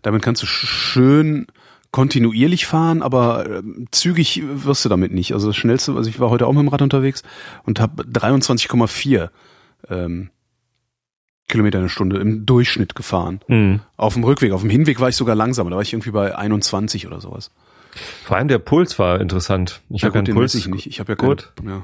damit 0.03 0.21
kannst 0.21 0.41
du 0.43 0.45
sch- 0.45 0.65
schön 0.67 1.47
kontinuierlich 1.91 2.65
fahren, 2.65 3.01
aber 3.01 3.49
ähm, 3.59 3.87
zügig 3.91 4.43
wirst 4.45 4.83
du 4.85 4.89
damit 4.89 5.13
nicht. 5.13 5.33
Also 5.33 5.47
das 5.47 5.55
schnellste, 5.55 5.93
also 5.93 6.09
ich 6.09 6.19
war 6.19 6.29
heute 6.29 6.45
auch 6.45 6.51
mit 6.53 6.61
dem 6.61 6.67
Rad 6.67 6.81
unterwegs 6.81 7.23
und 7.63 7.79
habe 7.79 8.03
23,4 8.03 9.29
ähm, 9.89 10.29
Kilometer 11.47 11.79
eine 11.79 11.87
Stunde 11.89 12.19
im 12.19 12.45
Durchschnitt 12.45 12.93
gefahren. 12.93 13.39
Mhm. 13.47 13.79
Auf 13.95 14.15
dem 14.15 14.25
Rückweg, 14.25 14.51
auf 14.51 14.61
dem 14.61 14.69
Hinweg 14.69 14.99
war 14.99 15.07
ich 15.09 15.15
sogar 15.15 15.33
langsamer. 15.33 15.69
Da 15.69 15.77
war 15.77 15.81
ich 15.83 15.93
irgendwie 15.93 16.11
bei 16.11 16.35
21 16.35 17.07
oder 17.07 17.21
sowas. 17.21 17.51
Vor 17.97 18.37
allem 18.37 18.47
der 18.47 18.59
Puls 18.59 18.99
war 18.99 19.19
interessant. 19.19 19.81
Ich 19.89 20.03
habe 20.03 20.15
ja 20.15 20.21
gut, 20.21 20.25
einen 20.25 20.25
den 20.25 20.35
Puls. 20.35 20.53
ich 20.55 20.67
nicht. 20.67 20.87
Ich 20.87 20.99
habe 20.99 21.13
ja 21.13 21.15
Gut. 21.15 21.51
ja. 21.63 21.81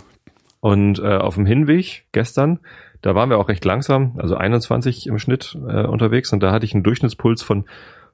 Und 0.59 0.99
äh, 0.99 1.17
auf 1.17 1.35
dem 1.35 1.45
Hinweg 1.45 2.05
gestern, 2.13 2.59
da 3.01 3.15
waren 3.15 3.29
wir 3.29 3.37
auch 3.37 3.49
recht 3.49 3.65
langsam, 3.65 4.17
also 4.17 4.37
21 4.37 5.07
im 5.07 5.19
Schnitt 5.19 5.57
äh, 5.67 5.85
unterwegs 5.85 6.31
und 6.31 6.41
da 6.41 6.53
hatte 6.53 6.65
ich 6.65 6.73
einen 6.73 6.83
Durchschnittspuls 6.83 7.43
von 7.43 7.65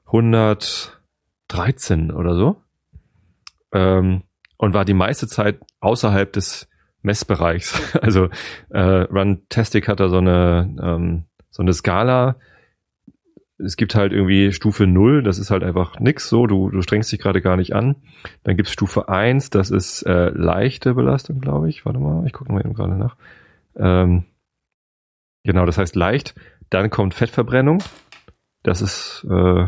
113 0.06 2.10
oder 2.10 2.34
so. 2.34 2.56
Ähm, 3.72 4.24
und 4.56 4.74
war 4.74 4.84
die 4.84 4.94
meiste 4.94 5.28
Zeit 5.28 5.60
außerhalb 5.80 6.32
des 6.32 6.68
Messbereichs. 7.02 7.98
Also 8.02 8.28
äh, 8.70 8.80
Runtastic 8.80 9.88
hat 9.88 10.00
da 10.00 10.08
so 10.08 10.18
eine, 10.18 10.74
ähm, 10.82 11.24
so 11.50 11.62
eine 11.62 11.72
Skala. 11.72 12.36
Es 13.64 13.76
gibt 13.76 13.94
halt 13.94 14.12
irgendwie 14.12 14.52
Stufe 14.52 14.86
0, 14.86 15.22
das 15.22 15.38
ist 15.38 15.50
halt 15.50 15.62
einfach 15.64 15.98
nix 16.00 16.28
so, 16.28 16.46
du, 16.46 16.70
du 16.70 16.82
strengst 16.82 17.10
dich 17.12 17.20
gerade 17.20 17.40
gar 17.40 17.56
nicht 17.56 17.74
an. 17.74 17.96
Dann 18.44 18.56
gibt's 18.56 18.72
Stufe 18.72 19.08
1, 19.08 19.50
das 19.50 19.70
ist 19.70 20.02
äh, 20.02 20.30
leichte 20.30 20.94
Belastung, 20.94 21.40
glaube 21.40 21.68
ich. 21.68 21.84
Warte 21.84 21.98
mal, 21.98 22.26
ich 22.26 22.32
gucke 22.32 22.52
mal 22.52 22.60
eben 22.60 22.74
gerade 22.74 22.96
nach. 22.96 23.16
Ähm, 23.76 24.24
genau, 25.44 25.66
das 25.66 25.78
heißt 25.78 25.96
leicht. 25.96 26.34
Dann 26.70 26.90
kommt 26.90 27.14
Fettverbrennung. 27.14 27.82
Das 28.62 28.82
ist 28.82 29.26
äh, 29.30 29.66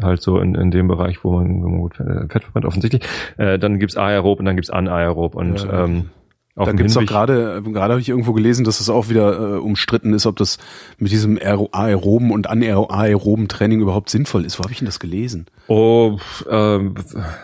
halt 0.00 0.22
so 0.22 0.38
in, 0.38 0.54
in 0.54 0.70
dem 0.70 0.88
Bereich, 0.88 1.22
wo 1.24 1.32
man, 1.38 1.62
wo 1.62 1.68
man 1.68 1.80
gut 1.80 1.96
Fett 1.96 2.32
Fett 2.32 2.44
verbrennt, 2.44 2.66
offensichtlich. 2.66 3.02
Äh, 3.36 3.58
dann 3.58 3.78
gibt's 3.78 3.96
aerob 3.96 4.38
und 4.40 4.46
dann 4.46 4.56
gibt's 4.56 4.70
anaerob. 4.70 5.34
Und 5.34 5.62
Ja. 5.64 5.84
ähm, 5.84 6.10
auf 6.54 6.68
dem 6.68 6.76
gibt's 6.76 6.92
doch 6.94 7.00
Hinweg- 7.00 7.08
gerade, 7.08 7.62
gerade 7.62 7.92
habe 7.92 8.00
ich 8.00 8.08
irgendwo 8.10 8.32
gelesen, 8.34 8.64
dass 8.64 8.80
es 8.80 8.90
auch 8.90 9.08
wieder 9.08 9.54
äh, 9.54 9.58
umstritten 9.58 10.12
ist, 10.12 10.26
ob 10.26 10.36
das 10.36 10.58
mit 10.98 11.10
diesem 11.10 11.38
aero- 11.38 11.70
aeroben 11.72 12.30
und 12.30 12.48
anaeroben 12.50 13.48
Training 13.48 13.80
überhaupt 13.80 14.10
sinnvoll 14.10 14.44
ist. 14.44 14.58
Wo 14.58 14.64
habe 14.64 14.72
ich 14.72 14.78
denn 14.80 14.86
das 14.86 15.00
gelesen? 15.00 15.46
Oh, 15.68 16.18
ähm, 16.50 16.94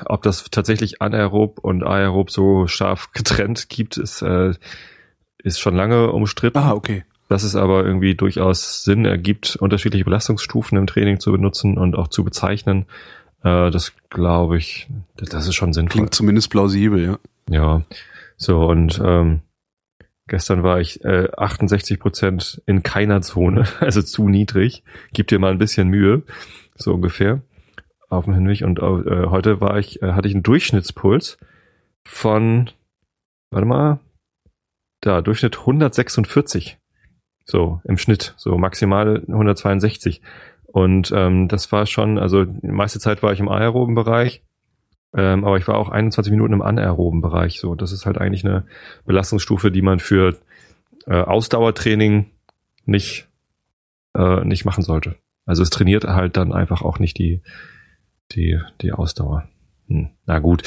ob 0.04 0.22
das 0.22 0.44
tatsächlich 0.50 1.00
anaerob 1.00 1.58
und 1.60 1.82
aerob 1.84 2.30
so 2.30 2.66
scharf 2.66 3.10
getrennt 3.12 3.68
gibt, 3.70 3.96
ist, 3.96 4.20
äh, 4.22 4.52
ist 5.42 5.58
schon 5.60 5.74
lange 5.74 6.12
umstritten. 6.12 6.58
Ah, 6.58 6.72
okay. 6.74 7.04
Dass 7.30 7.42
es 7.44 7.56
aber 7.56 7.84
irgendwie 7.84 8.14
durchaus 8.14 8.84
Sinn 8.84 9.04
ergibt, 9.04 9.56
unterschiedliche 9.56 10.04
Belastungsstufen 10.04 10.76
im 10.78 10.86
Training 10.86 11.20
zu 11.20 11.30
benutzen 11.32 11.76
und 11.78 11.94
auch 11.96 12.08
zu 12.08 12.24
bezeichnen. 12.24 12.86
Äh, 13.44 13.70
das 13.70 13.92
glaube 14.10 14.58
ich, 14.58 14.88
das 15.16 15.28
das 15.30 15.46
ist 15.46 15.54
schon 15.54 15.72
sinnvoll. 15.72 15.92
Klingt 15.92 16.14
zumindest 16.14 16.50
plausibel, 16.50 17.02
ja. 17.04 17.18
Ja, 17.50 17.82
so 18.38 18.66
und 18.66 19.00
ähm, 19.04 19.42
gestern 20.28 20.62
war 20.62 20.80
ich 20.80 21.04
äh, 21.04 21.28
68 21.36 21.98
Prozent 21.98 22.62
in 22.66 22.82
keiner 22.82 23.20
Zone, 23.20 23.66
also 23.80 24.00
zu 24.00 24.28
niedrig. 24.28 24.84
Gib 25.12 25.26
dir 25.26 25.38
mal 25.38 25.50
ein 25.50 25.58
bisschen 25.58 25.88
Mühe, 25.88 26.22
so 26.76 26.94
ungefähr 26.94 27.42
auf 28.08 28.24
dem 28.24 28.34
Hinweg. 28.34 28.62
Und 28.62 28.78
äh, 28.78 29.26
heute 29.26 29.60
war 29.60 29.78
ich, 29.78 30.00
äh, 30.02 30.12
hatte 30.12 30.28
ich 30.28 30.34
einen 30.34 30.44
Durchschnittspuls 30.44 31.38
von, 32.06 32.70
warte 33.50 33.66
mal, 33.66 33.98
da 35.00 35.20
Durchschnitt 35.20 35.58
146, 35.58 36.78
so 37.44 37.80
im 37.84 37.98
Schnitt, 37.98 38.34
so 38.36 38.56
maximal 38.56 39.22
162. 39.26 40.22
Und 40.64 41.12
ähm, 41.14 41.48
das 41.48 41.72
war 41.72 41.86
schon, 41.86 42.18
also 42.18 42.44
die 42.44 42.68
meiste 42.68 43.00
Zeit 43.00 43.22
war 43.22 43.32
ich 43.32 43.40
im 43.40 43.48
aeroben 43.48 43.94
Bereich. 43.94 44.44
Ähm, 45.14 45.44
aber 45.44 45.56
ich 45.56 45.66
war 45.66 45.76
auch 45.76 45.88
21 45.88 46.30
Minuten 46.30 46.52
im 46.52 46.62
anaeroben 46.62 47.22
Bereich. 47.22 47.60
So, 47.60 47.74
das 47.74 47.92
ist 47.92 48.06
halt 48.06 48.18
eigentlich 48.18 48.44
eine 48.44 48.66
Belastungsstufe, 49.06 49.70
die 49.70 49.82
man 49.82 50.00
für 50.00 50.36
äh, 51.06 51.14
Ausdauertraining 51.14 52.30
nicht 52.84 53.28
äh, 54.14 54.44
nicht 54.44 54.64
machen 54.64 54.82
sollte. 54.82 55.16
Also 55.46 55.62
es 55.62 55.70
trainiert 55.70 56.04
halt 56.04 56.36
dann 56.36 56.52
einfach 56.52 56.82
auch 56.82 56.98
nicht 56.98 57.18
die 57.18 57.42
die 58.32 58.60
die 58.82 58.92
Ausdauer. 58.92 59.48
Hm, 59.88 60.10
na 60.26 60.38
gut, 60.38 60.62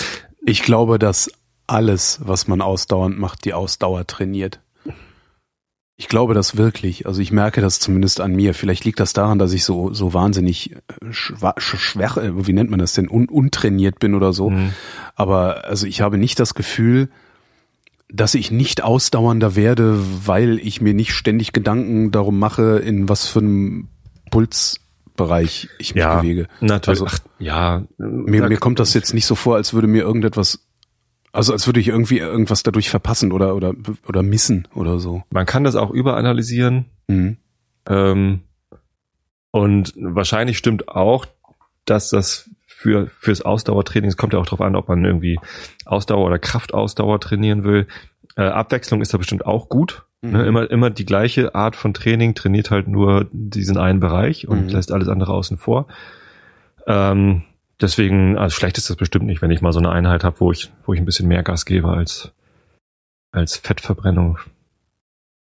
Ich 0.46 0.64
glaube, 0.64 0.98
dass 0.98 1.32
alles, 1.68 2.20
was 2.24 2.48
man 2.48 2.62
ausdauernd 2.62 3.18
macht, 3.18 3.46
die 3.46 3.54
Ausdauer 3.54 4.08
trainiert. 4.08 4.60
Ich 6.02 6.08
glaube 6.08 6.34
das 6.34 6.58
wirklich. 6.58 7.06
Also 7.06 7.22
ich 7.22 7.32
merke 7.32 7.62
das 7.62 7.78
zumindest 7.80 8.22
an 8.22 8.34
mir. 8.36 8.56
Vielleicht 8.56 8.86
liegt 8.86 9.00
das 9.00 9.14
daran, 9.14 9.38
dass 9.38 9.54
ich 9.54 9.64
so 9.64 9.94
so 9.94 10.16
wahnsinnig 10.16 10.72
äh, 10.72 10.78
schwa- 11.12 11.56
sch- 11.60 11.78
schwach, 11.78 12.18
äh, 12.18 12.48
wie 12.48 12.54
nennt 12.54 12.72
man 12.72 12.80
das 12.80 12.94
denn, 12.94 13.08
Un 13.08 13.30
untrainiert 13.30 14.00
bin 14.00 14.16
oder 14.16 14.34
so. 14.34 14.50
Hm. 14.50 14.74
Aber 15.16 15.66
also 15.66 15.86
ich 15.86 16.02
habe 16.02 16.18
nicht 16.18 16.40
das 16.40 16.56
Gefühl, 16.56 17.10
dass 18.10 18.34
ich 18.34 18.50
nicht 18.50 18.84
ausdauernder 18.84 19.56
werde, 19.56 20.00
weil 20.26 20.58
ich 20.58 20.82
mir 20.82 20.96
nicht 20.96 21.14
ständig 21.14 21.54
Gedanken 21.54 22.10
darum 22.10 22.40
mache, 22.40 22.80
in 22.80 23.08
was 23.08 23.28
für 23.28 23.40
einem 23.40 23.88
Pulsbereich 24.32 25.70
ich 25.78 25.94
mich 25.96 26.02
ja, 26.04 26.20
bewege. 26.20 26.48
natürlich. 26.62 27.02
Also- 27.02 27.06
Ach, 27.16 27.20
ja, 27.40 27.84
Mir, 27.98 28.48
mir 28.50 28.58
kommt 28.58 28.80
das 28.80 28.94
jetzt 28.96 29.14
nicht 29.14 29.26
so 29.28 29.36
vor, 29.36 29.56
als 29.56 29.74
würde 29.74 29.88
mir 29.88 30.02
irgendetwas, 30.02 30.66
also 31.32 31.54
als 31.54 31.66
würde 31.68 31.80
ich 31.80 31.88
irgendwie 31.88 32.18
irgendwas 32.20 32.64
dadurch 32.64 32.90
verpassen 32.90 33.32
oder 33.32 33.56
oder 33.56 33.74
oder 34.08 34.24
missen 34.24 34.68
oder 34.76 35.00
so. 35.00 35.24
Man 35.30 35.46
kann 35.46 35.64
das 35.64 35.76
auch 35.76 35.92
überanalysieren. 35.92 36.86
Mhm. 37.08 37.38
Ähm, 37.88 38.42
und 39.52 39.94
wahrscheinlich 39.98 40.58
stimmt 40.58 40.88
auch, 40.88 41.26
dass 41.86 42.10
das 42.10 42.50
für 42.66 43.08
fürs 43.08 43.42
Ausdauertraining, 43.42 44.10
es 44.10 44.18
kommt 44.18 44.34
ja 44.34 44.40
auch 44.40 44.46
darauf 44.46 44.62
an, 44.62 44.76
ob 44.76 44.88
man 44.88 45.04
irgendwie 45.06 45.40
Ausdauer 45.86 46.26
oder 46.26 46.40
Kraftausdauer 46.40 47.20
trainieren 47.20 47.64
will. 47.64 47.88
Äh, 48.38 48.44
Abwechslung 48.44 49.02
ist 49.02 49.14
da 49.14 49.18
bestimmt 49.18 49.46
auch 49.46 49.70
gut. 49.70 50.06
Mhm. 50.22 50.32
Ne? 50.32 50.46
Immer, 50.46 50.72
immer 50.72 50.90
die 50.90 51.06
gleiche 51.06 51.54
Art 51.54 51.76
von 51.76 51.94
Training, 51.94 52.34
trainiert 52.34 52.72
halt 52.72 52.88
nur 52.88 53.28
diesen 53.32 53.78
einen 53.78 54.00
Bereich 54.00 54.48
und 54.48 54.64
Mhm. 54.64 54.70
lässt 54.70 54.92
alles 54.92 55.10
andere 55.10 55.34
außen 55.34 55.58
vor. 55.58 55.88
Ähm, 56.88 57.44
deswegen, 57.82 58.38
also 58.38 58.56
schlecht 58.56 58.78
ist 58.78 58.90
das 58.90 58.98
bestimmt 58.98 59.26
nicht, 59.26 59.42
wenn 59.42 59.52
ich 59.52 59.62
mal 59.62 59.74
so 59.74 59.80
eine 59.80 59.92
Einheit 59.92 60.24
habe, 60.24 60.40
wo 60.40 60.52
ich, 60.52 60.72
wo 60.86 60.94
ich 60.94 61.00
ein 61.00 61.06
bisschen 61.06 61.28
mehr 61.28 61.44
Gas 61.44 61.66
gebe 61.66 61.90
als, 61.90 62.32
als 63.32 63.58
Fettverbrennung. 63.58 64.38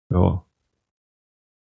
Ja. 0.09 0.43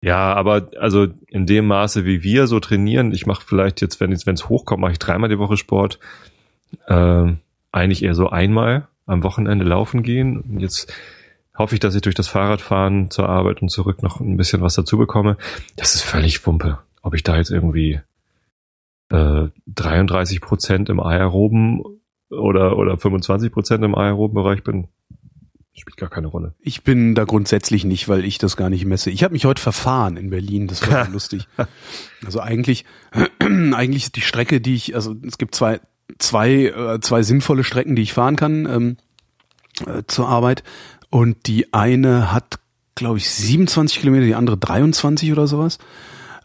Ja, 0.01 0.35
aber 0.35 0.71
also 0.79 1.09
in 1.27 1.47
dem 1.47 1.67
Maße, 1.67 2.05
wie 2.05 2.23
wir 2.23 2.47
so 2.47 2.61
trainieren, 2.61 3.13
ich 3.13 3.27
mache 3.27 3.45
vielleicht 3.45 3.81
jetzt, 3.81 4.01
wenn 4.01 4.13
es 4.13 4.49
hochkommt, 4.49 4.81
mache 4.81 4.93
ich 4.93 4.99
dreimal 4.99 5.29
die 5.29 5.39
Woche 5.39 5.57
Sport. 5.57 5.99
Ähm, 6.87 7.41
eigentlich 7.73 8.05
eher 8.05 8.15
so 8.15 8.29
einmal 8.29 8.87
am 9.07 9.25
Wochenende 9.25 9.65
laufen 9.65 10.03
gehen. 10.03 10.41
Und 10.41 10.61
jetzt 10.61 10.93
hoffe 11.57 11.75
ich, 11.75 11.81
dass 11.81 11.95
ich 11.95 12.03
durch 12.03 12.15
das 12.15 12.29
Fahrradfahren 12.29 13.11
zur 13.11 13.29
Arbeit 13.29 13.61
und 13.61 13.71
zurück 13.71 14.03
noch 14.03 14.21
ein 14.21 14.37
bisschen 14.37 14.61
was 14.61 14.75
dazu 14.75 14.99
bekomme. 14.99 15.37
Das 15.77 15.95
ist 15.95 16.03
völlig 16.03 16.47
Wumpe. 16.47 16.79
Ob 17.03 17.15
ich 17.15 17.25
da 17.25 17.37
jetzt 17.37 17.51
irgendwie 17.51 18.01
äh, 19.11 19.49
33 19.67 20.41
Prozent 20.41 20.89
im 20.89 21.01
aeroben 21.01 21.83
oder, 22.31 22.77
oder 22.77 22.99
25 22.99 23.53
Prozent 23.53 23.85
im 23.85 23.95
aeroben 23.95 24.35
Bereich 24.35 24.63
bin, 24.63 24.89
spielt 25.79 25.97
gar 25.97 26.11
keine 26.11 26.27
Rolle. 26.27 26.55
Ich 26.61 26.83
bin 26.83 27.15
da 27.15 27.25
grundsätzlich 27.25 27.85
nicht, 27.85 28.09
weil 28.09 28.25
ich 28.25 28.39
das 28.39 28.57
gar 28.57 28.71
nicht 28.71 28.85
messe. 28.85 29.11
Ich 29.11 29.25
habe 29.25 29.33
mich 29.33 29.45
heute 29.45 29.63
verfahren 29.63 30.17
in 30.17 30.31
Berlin, 30.31 30.67
das 30.67 30.91
war 30.91 31.09
lustig. 31.13 31.49
Also 32.25 32.41
eigentlich, 32.41 32.85
eigentlich 33.41 34.05
ist 34.05 34.17
die 34.17 34.21
Strecke, 34.21 34.61
die 34.61 34.75
ich, 34.75 34.95
also 34.95 35.15
es 35.27 35.39
gibt 35.39 35.55
zwei, 35.55 35.81
zwei, 36.19 36.67
äh, 36.67 37.01
zwei 37.01 37.23
sinnvolle 37.23 37.65
Strecken, 37.65 37.97
die 37.97 38.03
ich 38.03 38.13
fahren 38.13 38.37
kann 38.37 38.67
ähm, 38.67 38.97
äh, 39.87 40.03
zur 40.07 40.29
Arbeit. 40.29 40.65
Und 41.11 41.47
die 41.47 41.73
eine 41.73 42.33
hat, 42.33 42.59
glaube 42.95 43.19
ich, 43.19 43.31
27 43.31 44.01
Kilometer, 44.01 44.27
die 44.27 44.35
andere 44.35 44.59
23 44.59 45.33
oder 45.33 45.47
sowas. 45.47 45.79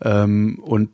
Ähm, 0.02 0.60
und 0.62 0.90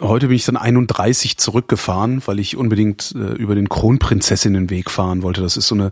heute 0.00 0.28
bin 0.28 0.36
ich 0.36 0.44
dann 0.44 0.56
31 0.56 1.38
zurückgefahren, 1.38 2.22
weil 2.26 2.38
ich 2.38 2.56
unbedingt 2.56 3.14
äh, 3.14 3.34
über 3.34 3.54
den 3.54 3.68
Kronprinzessinnenweg 3.68 4.90
fahren 4.90 5.22
wollte. 5.22 5.40
Das 5.40 5.56
ist 5.56 5.68
so 5.68 5.74
eine 5.74 5.90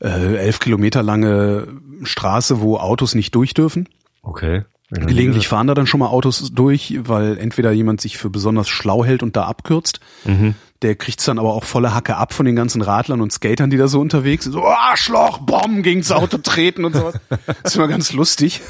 äh, 0.00 0.36
elf 0.36 0.60
Kilometer 0.60 1.02
lange 1.02 1.68
Straße, 2.02 2.60
wo 2.60 2.76
Autos 2.76 3.14
nicht 3.14 3.34
durch 3.34 3.54
dürfen. 3.54 3.88
Okay. 4.22 4.64
Gelegentlich 4.90 5.48
fahren 5.48 5.66
da 5.66 5.74
dann 5.74 5.86
schon 5.86 6.00
mal 6.00 6.06
Autos 6.06 6.50
durch, 6.54 6.98
weil 7.02 7.36
entweder 7.36 7.72
jemand 7.72 8.00
sich 8.00 8.16
für 8.16 8.30
besonders 8.30 8.68
schlau 8.68 9.04
hält 9.04 9.22
und 9.22 9.36
da 9.36 9.44
abkürzt. 9.44 10.00
Mhm. 10.24 10.54
Der 10.80 10.94
kriegt's 10.94 11.26
dann 11.26 11.38
aber 11.38 11.52
auch 11.52 11.64
volle 11.64 11.94
Hacke 11.94 12.16
ab 12.16 12.32
von 12.32 12.46
den 12.46 12.56
ganzen 12.56 12.80
Radlern 12.80 13.20
und 13.20 13.30
Skatern, 13.30 13.68
die 13.68 13.76
da 13.76 13.86
so 13.88 14.00
unterwegs 14.00 14.44
sind. 14.44 14.52
So, 14.52 14.62
oh, 14.62 14.68
Arschloch, 14.68 15.38
Bomben 15.38 15.82
gegen's 15.82 16.10
Auto 16.10 16.38
treten 16.38 16.86
und 16.86 16.94
sowas. 16.94 17.16
Das 17.28 17.72
ist 17.72 17.76
immer 17.76 17.88
ganz 17.88 18.14
lustig. 18.14 18.62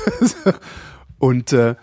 und 1.19 1.53
äh, 1.53 1.77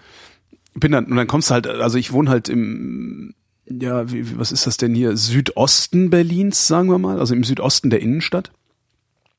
bin 0.75 0.91
dann, 0.91 1.05
und 1.05 1.15
dann 1.15 1.27
kommst 1.27 1.49
du 1.49 1.53
halt, 1.55 1.67
also 1.67 1.97
ich 1.97 2.11
wohne 2.11 2.29
halt 2.29 2.49
im, 2.49 3.33
ja, 3.67 4.11
wie, 4.11 4.29
wie- 4.29 4.37
was 4.37 4.51
ist 4.51 4.67
das 4.67 4.77
denn 4.77 4.93
hier? 4.93 5.17
Südosten 5.17 6.09
Berlins, 6.09 6.67
sagen 6.67 6.89
wir 6.89 6.99
mal, 6.99 7.19
also 7.19 7.33
im 7.33 7.43
Südosten 7.43 7.89
der 7.89 8.01
Innenstadt. 8.01 8.51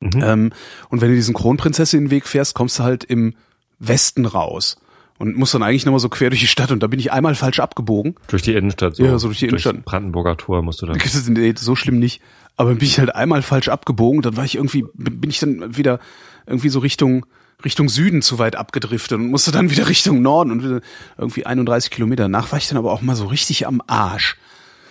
Mhm. 0.00 0.10
Ähm, 0.22 0.52
und 0.90 1.00
wenn 1.00 1.10
du 1.10 1.14
diesen 1.14 1.34
Kronprinzessinnenweg 1.34 2.26
fährst, 2.26 2.54
kommst 2.54 2.78
du 2.78 2.82
halt 2.82 3.04
im 3.04 3.34
Westen 3.78 4.24
raus. 4.26 4.76
Und 5.18 5.34
musst 5.36 5.54
dann 5.54 5.62
eigentlich 5.62 5.86
nochmal 5.86 6.00
so 6.00 6.10
quer 6.10 6.28
durch 6.28 6.42
die 6.42 6.46
Stadt. 6.46 6.70
Und 6.70 6.82
da 6.82 6.88
bin 6.88 7.00
ich 7.00 7.10
einmal 7.10 7.34
falsch 7.34 7.58
abgebogen. 7.58 8.16
Durch 8.28 8.42
die 8.42 8.52
Innenstadt. 8.52 8.98
Ja, 8.98 9.18
so 9.18 9.28
durch 9.28 9.38
die 9.38 9.46
Innenstadt. 9.46 9.82
Brandenburger 9.86 10.36
Tor 10.36 10.60
musst 10.60 10.82
du 10.82 10.86
dann. 10.86 10.98
Nee, 11.28 11.54
so 11.56 11.74
schlimm 11.74 11.98
nicht. 11.98 12.20
Aber 12.58 12.74
bin 12.74 12.86
ich 12.86 12.98
halt 12.98 13.14
einmal 13.14 13.40
falsch 13.40 13.68
abgebogen. 13.68 14.20
Dann 14.20 14.36
war 14.36 14.44
ich 14.44 14.56
irgendwie, 14.56 14.84
bin 14.94 15.30
ich 15.30 15.38
dann 15.38 15.74
wieder 15.78 16.00
irgendwie 16.46 16.68
so 16.68 16.80
Richtung, 16.80 17.24
Richtung 17.64 17.88
Süden 17.88 18.22
zu 18.22 18.38
weit 18.38 18.56
abgedriftet 18.56 19.18
und 19.18 19.30
musste 19.30 19.50
dann 19.50 19.70
wieder 19.70 19.88
Richtung 19.88 20.22
Norden 20.22 20.50
und 20.50 20.82
irgendwie 21.18 21.46
31 21.46 21.90
Kilometer. 21.90 22.24
Danach 22.24 22.52
war 22.52 22.58
ich 22.58 22.68
dann 22.68 22.78
aber 22.78 22.92
auch 22.92 23.02
mal 23.02 23.16
so 23.16 23.26
richtig 23.26 23.66
am 23.66 23.80
Arsch. 23.86 24.36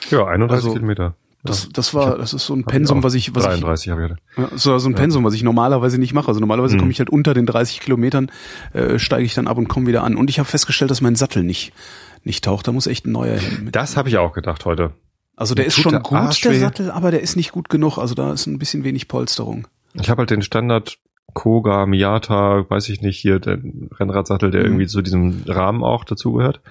Ja, 0.10 0.26
31 0.26 0.56
Also- 0.66 0.74
Kilometer. 0.74 1.16
Das, 1.48 1.70
das 1.72 1.94
war, 1.94 2.18
das 2.18 2.34
ist 2.34 2.44
so 2.48 2.56
ein 2.56 2.64
Pensum, 2.64 3.04
was 3.04 3.14
ich, 3.14 3.36
was 3.36 3.44
33 3.44 3.86
ich, 3.86 3.92
habe 3.92 4.02
ich 4.02 4.08
gedacht. 4.10 4.24
ja, 4.36 4.48
das 4.52 4.66
war 4.66 4.80
so 4.80 4.90
ein 4.90 4.96
Pensum, 4.96 5.24
was 5.24 5.36
ich 5.36 5.44
normalerweise 5.44 6.00
nicht 6.00 6.12
mache. 6.12 6.28
Also 6.28 6.40
normalerweise 6.40 6.74
Mhm. 6.74 6.80
komme 6.80 6.92
ich 6.92 6.98
halt 6.98 7.12
unter 7.12 7.36
den 7.36 7.46
30 7.46 7.82
Kilometern, 7.82 8.32
äh, 8.74 8.98
steige 8.98 9.26
ich 9.26 9.36
dann 9.36 9.46
ab 9.48 9.60
und 9.60 9.68
komme 9.68 9.86
wieder 9.86 10.04
an. 10.04 10.16
Und 10.16 10.32
ich 10.32 10.40
habe 10.40 10.50
festgestellt, 10.50 10.90
dass 10.90 11.02
mein 11.02 11.16
Sattel 11.16 11.44
nicht, 11.44 11.72
nicht 12.24 12.44
taucht. 12.44 12.68
Da 12.68 12.72
muss 12.72 12.88
echt 12.88 13.06
ein 13.06 13.12
neuer 13.12 13.38
hin. 13.38 13.70
Das 13.72 13.96
habe 13.96 14.10
ich 14.10 14.18
auch 14.18 14.34
gedacht 14.34 14.66
heute. 14.66 14.94
Also 15.36 15.54
der 15.54 15.66
Mir 15.66 15.68
ist 15.68 15.76
schon 15.80 15.92
der 15.92 16.02
gut, 16.02 16.18
Arsch 16.18 16.42
der. 16.42 16.56
Sattel, 16.60 16.90
aber 16.90 17.12
der 17.12 17.22
ist 17.22 17.36
nicht 17.36 17.52
gut 17.52 17.70
genug. 17.70 18.00
Also 18.00 18.16
da 18.16 18.34
ist 18.34 18.48
ein 18.48 18.58
bisschen 18.58 18.84
wenig 18.84 19.08
Polsterung. 19.08 19.68
Ich 19.94 20.10
habe 20.10 20.22
halt 20.22 20.32
den 20.32 20.42
Standard 20.42 20.98
Koga, 21.36 21.86
Miata, 21.86 22.66
weiß 22.68 22.90
ich 22.90 23.02
nicht, 23.02 23.20
hier 23.20 23.40
der 23.40 23.60
Rennradsattel, 24.00 24.50
der 24.50 24.62
Mhm. 24.62 24.66
irgendwie 24.68 24.88
zu 24.88 25.02
diesem 25.04 25.44
Rahmen 25.46 25.84
auch 25.84 26.04
dazugehört. 26.06 26.62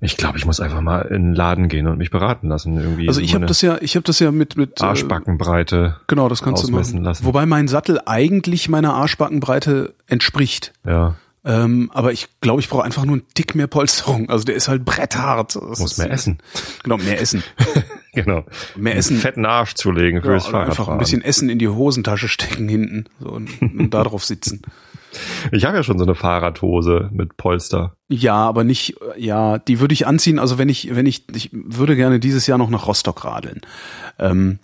Ich 0.00 0.18
glaube, 0.18 0.36
ich 0.36 0.44
muss 0.44 0.60
einfach 0.60 0.82
mal 0.82 0.98
in 1.02 1.22
den 1.28 1.34
Laden 1.34 1.68
gehen 1.68 1.86
und 1.86 1.96
mich 1.96 2.10
beraten 2.10 2.48
lassen. 2.48 2.76
Irgendwie 2.78 3.08
Also 3.08 3.22
ich 3.22 3.34
habe 3.34 3.46
das 3.46 3.62
ja, 3.62 3.78
ich 3.80 3.94
habe 3.96 4.02
das 4.02 4.18
ja 4.18 4.32
mit 4.32 4.56
mit 4.58 4.82
äh, 4.82 4.84
Arschbackenbreite. 4.84 5.96
Genau, 6.08 6.28
das 6.28 6.42
kannst 6.42 6.68
du 6.68 6.72
machen. 6.72 7.02
lassen. 7.04 7.24
Wobei 7.24 7.46
mein 7.46 7.68
Sattel 7.68 8.00
eigentlich 8.04 8.68
meiner 8.68 8.92
Arschbackenbreite 8.94 9.94
entspricht. 10.06 10.72
Ja, 10.84 11.14
Ähm, 11.44 11.90
aber 11.92 12.12
ich 12.12 12.28
glaube, 12.40 12.60
ich 12.60 12.68
brauche 12.68 12.84
einfach 12.84 13.04
nur 13.04 13.16
einen 13.16 13.28
Tick 13.34 13.54
mehr 13.54 13.66
Polsterung. 13.66 14.30
Also 14.30 14.44
der 14.44 14.54
ist 14.54 14.68
halt 14.68 14.84
bretthart. 14.84 15.56
Das 15.56 15.78
muss 15.78 15.98
mehr 15.98 16.10
essen. 16.10 16.38
Genau, 16.82 16.96
mehr 16.98 17.20
essen. 17.20 17.42
Genau. 18.14 18.44
Mehr 18.76 18.92
Einen 18.92 19.00
essen. 19.00 19.16
fetten 19.16 19.44
Arsch 19.44 19.74
zulegen 19.74 20.18
Ja, 20.20 20.22
fürs 20.22 20.48
oder 20.48 20.60
einfach 20.60 20.86
ein 20.86 20.98
bisschen 20.98 21.20
Essen 21.20 21.48
in 21.48 21.58
die 21.58 21.66
Hosentasche 21.66 22.28
stecken 22.28 22.68
hinten 22.68 23.06
so, 23.18 23.28
und, 23.30 23.60
und 23.60 23.90
da 23.90 24.04
drauf 24.04 24.24
sitzen. 24.24 24.62
Ich 25.52 25.64
habe 25.64 25.76
ja 25.76 25.84
schon 25.84 25.96
so 25.98 26.04
eine 26.04 26.16
Fahrradhose 26.16 27.08
mit 27.12 27.36
Polster. 27.36 27.94
Ja, 28.08 28.34
aber 28.34 28.64
nicht, 28.64 28.96
ja, 29.16 29.58
die 29.58 29.78
würde 29.78 29.92
ich 29.94 30.08
anziehen. 30.08 30.40
Also 30.40 30.58
wenn 30.58 30.68
ich, 30.68 30.92
wenn 30.96 31.06
ich, 31.06 31.24
ich 31.32 31.50
würde 31.52 31.94
gerne 31.94 32.18
dieses 32.18 32.48
Jahr 32.48 32.58
noch 32.58 32.68
nach 32.68 32.88
Rostock 32.88 33.24
radeln. 33.24 33.60
Ähm, 34.18 34.58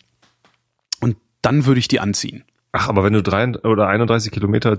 und 1.01 1.17
dann 1.43 1.67
würde 1.67 1.79
ich 1.79 1.87
die 1.87 2.01
anziehen. 2.01 2.43
Ach, 2.73 2.89
aber 2.89 3.05
wenn 3.05 3.13
du 3.13 3.23
drei 3.23 3.49
oder 3.63 3.87
31 3.87 4.33
Kilometer 4.33 4.79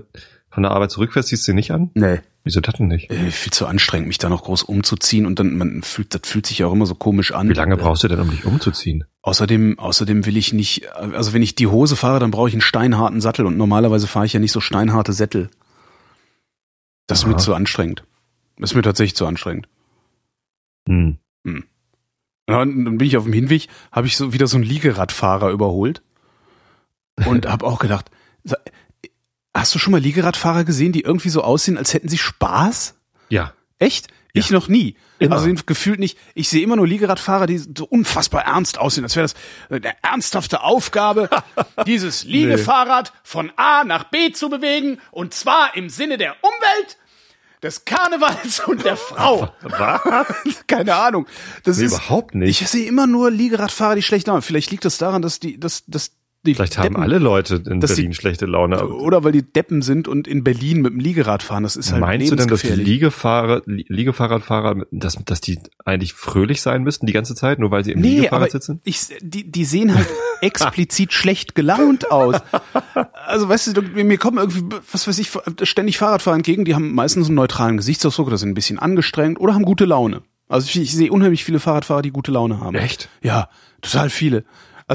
von 0.52 0.62
der 0.62 0.72
Arbeit 0.72 0.90
zurückfährst, 0.90 1.30
ziehst 1.30 1.48
du 1.48 1.52
die 1.52 1.56
nicht 1.56 1.70
an? 1.72 1.90
Nee. 1.94 2.20
Wieso 2.44 2.60
das 2.60 2.74
denn 2.74 2.88
nicht? 2.88 3.10
Äh, 3.10 3.30
viel 3.30 3.52
zu 3.52 3.66
anstrengend, 3.66 4.08
mich 4.08 4.18
da 4.18 4.28
noch 4.28 4.44
groß 4.44 4.64
umzuziehen 4.64 5.26
und 5.26 5.38
dann, 5.38 5.56
man 5.56 5.82
fühlt, 5.82 6.14
das 6.14 6.22
fühlt 6.24 6.44
sich 6.44 6.58
ja 6.58 6.66
auch 6.66 6.72
immer 6.72 6.86
so 6.86 6.94
komisch 6.94 7.32
an. 7.32 7.48
Wie 7.48 7.54
lange 7.54 7.76
brauchst 7.76 8.02
du 8.04 8.08
denn, 8.08 8.20
um 8.20 8.30
dich 8.30 8.44
umzuziehen? 8.44 9.04
Außerdem, 9.22 9.78
außerdem 9.78 10.26
will 10.26 10.36
ich 10.36 10.52
nicht, 10.52 10.92
also 10.94 11.32
wenn 11.32 11.42
ich 11.42 11.54
die 11.54 11.68
Hose 11.68 11.96
fahre, 11.96 12.18
dann 12.18 12.32
brauche 12.32 12.48
ich 12.48 12.54
einen 12.54 12.60
steinharten 12.60 13.20
Sattel 13.20 13.46
und 13.46 13.56
normalerweise 13.56 14.06
fahre 14.06 14.26
ich 14.26 14.32
ja 14.32 14.40
nicht 14.40 14.52
so 14.52 14.60
steinharte 14.60 15.12
Sättel. 15.12 15.50
Das 17.06 17.20
ist 17.20 17.26
mir 17.26 17.34
Aha. 17.34 17.38
zu 17.38 17.54
anstrengend. 17.54 18.04
Das 18.58 18.72
ist 18.72 18.74
mir 18.74 18.82
tatsächlich 18.82 19.16
zu 19.16 19.26
anstrengend. 19.26 19.68
Hm. 20.88 21.18
Und 21.44 21.64
dann 22.46 22.98
bin 22.98 23.06
ich 23.06 23.16
auf 23.16 23.24
dem 23.24 23.32
Hinweg, 23.32 23.68
habe 23.90 24.06
ich 24.06 24.16
so 24.16 24.32
wieder 24.32 24.46
so 24.46 24.56
einen 24.56 24.64
Liegeradfahrer 24.64 25.50
überholt 25.50 26.02
und 27.26 27.48
habe 27.48 27.64
auch 27.66 27.78
gedacht, 27.78 28.10
hast 29.54 29.74
du 29.74 29.78
schon 29.78 29.92
mal 29.92 30.00
Liegeradfahrer 30.00 30.64
gesehen, 30.64 30.92
die 30.92 31.02
irgendwie 31.02 31.28
so 31.28 31.42
aussehen, 31.42 31.78
als 31.78 31.94
hätten 31.94 32.08
sie 32.08 32.18
Spaß? 32.18 32.94
Ja. 33.28 33.52
Echt? 33.78 34.08
Ich 34.34 34.50
noch 34.50 34.68
nie. 34.68 34.96
Immer. 35.18 35.36
Also 35.36 35.52
gefühlt 35.66 36.00
nicht. 36.00 36.18
Ich 36.34 36.48
sehe 36.48 36.62
immer 36.62 36.76
nur 36.76 36.86
Liegeradfahrer, 36.86 37.46
die 37.46 37.58
so 37.58 37.84
unfassbar 37.84 38.44
ernst 38.46 38.78
aussehen, 38.78 39.04
als 39.04 39.14
wäre 39.14 39.24
das 39.24 39.34
eine 39.68 39.94
ernsthafte 40.02 40.62
Aufgabe, 40.62 41.28
dieses 41.86 42.24
Liegefahrrad 42.24 43.12
von 43.22 43.52
A 43.56 43.84
nach 43.84 44.04
B 44.04 44.32
zu 44.32 44.48
bewegen 44.48 45.00
und 45.10 45.34
zwar 45.34 45.76
im 45.76 45.90
Sinne 45.90 46.16
der 46.16 46.34
Umwelt, 46.40 46.96
des 47.62 47.84
Karnevals 47.84 48.60
und 48.66 48.84
der 48.84 48.96
Frau. 48.96 49.54
Was? 49.62 50.26
Keine 50.66 50.96
Ahnung. 50.96 51.28
Das 51.62 51.78
Nee, 51.78 51.84
ist 51.84 51.92
überhaupt 51.92 52.34
nicht. 52.34 52.60
Ich 52.60 52.68
sehe 52.68 52.86
immer 52.86 53.06
nur 53.06 53.30
Liegeradfahrer, 53.30 53.94
die 53.94 54.02
schlecht 54.02 54.26
Laune. 54.26 54.42
Vielleicht 54.42 54.72
liegt 54.72 54.84
das 54.84 54.98
daran, 54.98 55.22
dass 55.22 55.38
die, 55.38 55.60
dass, 55.60 55.84
dass 55.86 56.10
die 56.44 56.54
Vielleicht 56.54 56.76
haben 56.76 56.84
Deppen, 56.94 57.02
alle 57.02 57.18
Leute 57.18 57.62
in 57.68 57.78
dass 57.80 57.90
die- 57.94 58.02
Berlin 58.02 58.14
schlechte 58.14 58.46
Laune. 58.46 58.88
oder 58.88 59.22
weil 59.22 59.30
die 59.32 59.42
Deppen 59.42 59.80
sind 59.80 60.08
und 60.08 60.26
in 60.26 60.42
Berlin 60.42 60.82
mit 60.82 60.92
dem 60.92 60.98
Liegerad 60.98 61.42
fahren. 61.44 61.62
Das 61.62 61.76
ist 61.76 61.92
halt 61.92 62.00
Meinst 62.00 62.32
du 62.32 62.34
denn, 62.36 62.48
dass 62.48 62.62
die. 62.62 62.68
Liegefahrer, 62.72 63.62
Li- 63.66 63.84
Liegefahrradfahrer, 63.88 64.84
dass, 64.90 65.16
dass 65.24 65.40
die 65.40 65.60
eigentlich 65.84 66.14
fröhlich 66.14 66.60
sein 66.60 66.82
müssten 66.82 67.06
die 67.06 67.12
ganze 67.12 67.34
Zeit, 67.36 67.58
nur 67.60 67.70
weil 67.70 67.84
sie 67.84 67.92
im 67.92 68.00
Nee, 68.00 68.16
Liegefahrrad 68.16 68.50
sitzen? 68.50 68.80
ich, 68.84 68.98
die, 69.20 69.50
die 69.50 69.64
sehen 69.64 69.94
halt 69.94 70.08
explizit 70.40 71.12
schlecht 71.12 71.54
gelaunt 71.54 72.10
aus. 72.10 72.36
Also, 73.26 73.48
weißt 73.48 73.76
du, 73.76 73.82
mir 73.82 74.18
kommen 74.18 74.38
irgendwie, 74.38 74.76
was 74.90 75.06
weiß 75.06 75.18
ich, 75.20 75.30
ständig 75.62 75.98
Fahrradfahrer 75.98 76.36
entgegen, 76.36 76.64
die 76.64 76.74
haben 76.74 76.92
meistens 76.94 77.28
einen 77.28 77.36
neutralen 77.36 77.76
Gesichtsausdruck 77.76 78.26
oder 78.26 78.38
sind 78.38 78.50
ein 78.50 78.54
bisschen 78.54 78.78
angestrengt 78.80 79.38
oder 79.40 79.54
haben 79.54 79.64
gute 79.64 79.84
Laune. 79.84 80.22
Also 80.48 80.66
ich, 80.68 80.80
ich 80.80 80.92
sehe 80.92 81.10
unheimlich 81.10 81.44
viele 81.44 81.60
Fahrradfahrer, 81.60 82.02
die 82.02 82.10
gute 82.10 82.30
Laune 82.32 82.60
haben. 82.60 82.74
Echt? 82.74 83.08
Ja, 83.22 83.48
total 83.80 84.10
viele. 84.10 84.44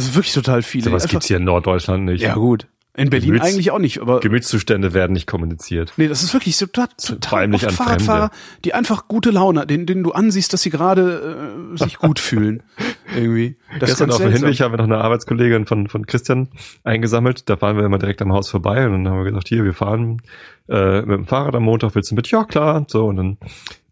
Also 0.05 0.15
wirklich 0.15 0.33
total 0.33 0.61
viele. 0.63 0.85
Sowas 0.85 1.03
Einfach- 1.03 1.11
gibt's 1.11 1.27
hier 1.27 1.37
in 1.37 1.43
Norddeutschland 1.43 2.05
nicht. 2.05 2.21
Ja, 2.21 2.33
gut. 2.35 2.67
In 2.95 3.11
Berlin 3.11 3.35
Gemüts- 3.35 3.43
eigentlich 3.43 3.69
auch 3.69 3.77
nicht, 3.77 4.01
aber 4.01 4.21
Gemütszustände 4.21 4.91
werden 4.91 5.13
nicht 5.13 5.27
kommuniziert. 5.27 5.93
nee, 5.97 6.07
das 6.07 6.23
ist 6.23 6.33
wirklich 6.33 6.57
so 6.57 6.65
total, 6.65 6.87
total 6.97 7.53
oft 7.53 7.71
Fahrradfahrer, 7.71 8.31
die 8.65 8.73
einfach 8.73 9.07
gute 9.07 9.29
Laune, 9.29 9.67
denen, 9.67 9.85
denen 9.85 10.03
du 10.03 10.13
ansiehst, 10.13 10.51
dass 10.51 10.63
sie 10.63 10.71
gerade 10.71 11.69
äh, 11.75 11.77
sich 11.77 11.99
gut 11.99 12.17
fühlen. 12.19 12.63
Irgendwie. 13.15 13.55
Das 13.79 13.91
Gestern 13.91 14.09
auf 14.09 14.17
dem. 14.17 14.31
Hinweg 14.31 14.59
haben 14.61 14.73
wir 14.73 14.77
noch 14.77 14.85
eine 14.85 14.97
Arbeitskollegin 14.97 15.67
von, 15.67 15.87
von 15.89 16.07
Christian 16.07 16.49
eingesammelt. 16.83 17.47
Da 17.49 17.61
waren 17.61 17.77
wir 17.77 17.85
immer 17.85 17.99
direkt 17.99 18.19
am 18.23 18.33
Haus 18.33 18.49
vorbei 18.49 18.83
und 18.87 19.03
dann 19.03 19.09
haben 19.13 19.19
wir 19.19 19.25
gesagt, 19.25 19.47
hier, 19.47 19.63
wir 19.63 19.75
fahren 19.75 20.23
äh, 20.67 21.01
mit 21.01 21.17
dem 21.19 21.25
Fahrrad 21.27 21.53
am 21.53 21.63
Montag, 21.63 21.93
willst 21.93 22.09
du 22.09 22.15
mit? 22.15 22.31
Ja, 22.31 22.45
klar. 22.45 22.83
So, 22.89 23.05
und 23.05 23.17
dann 23.17 23.37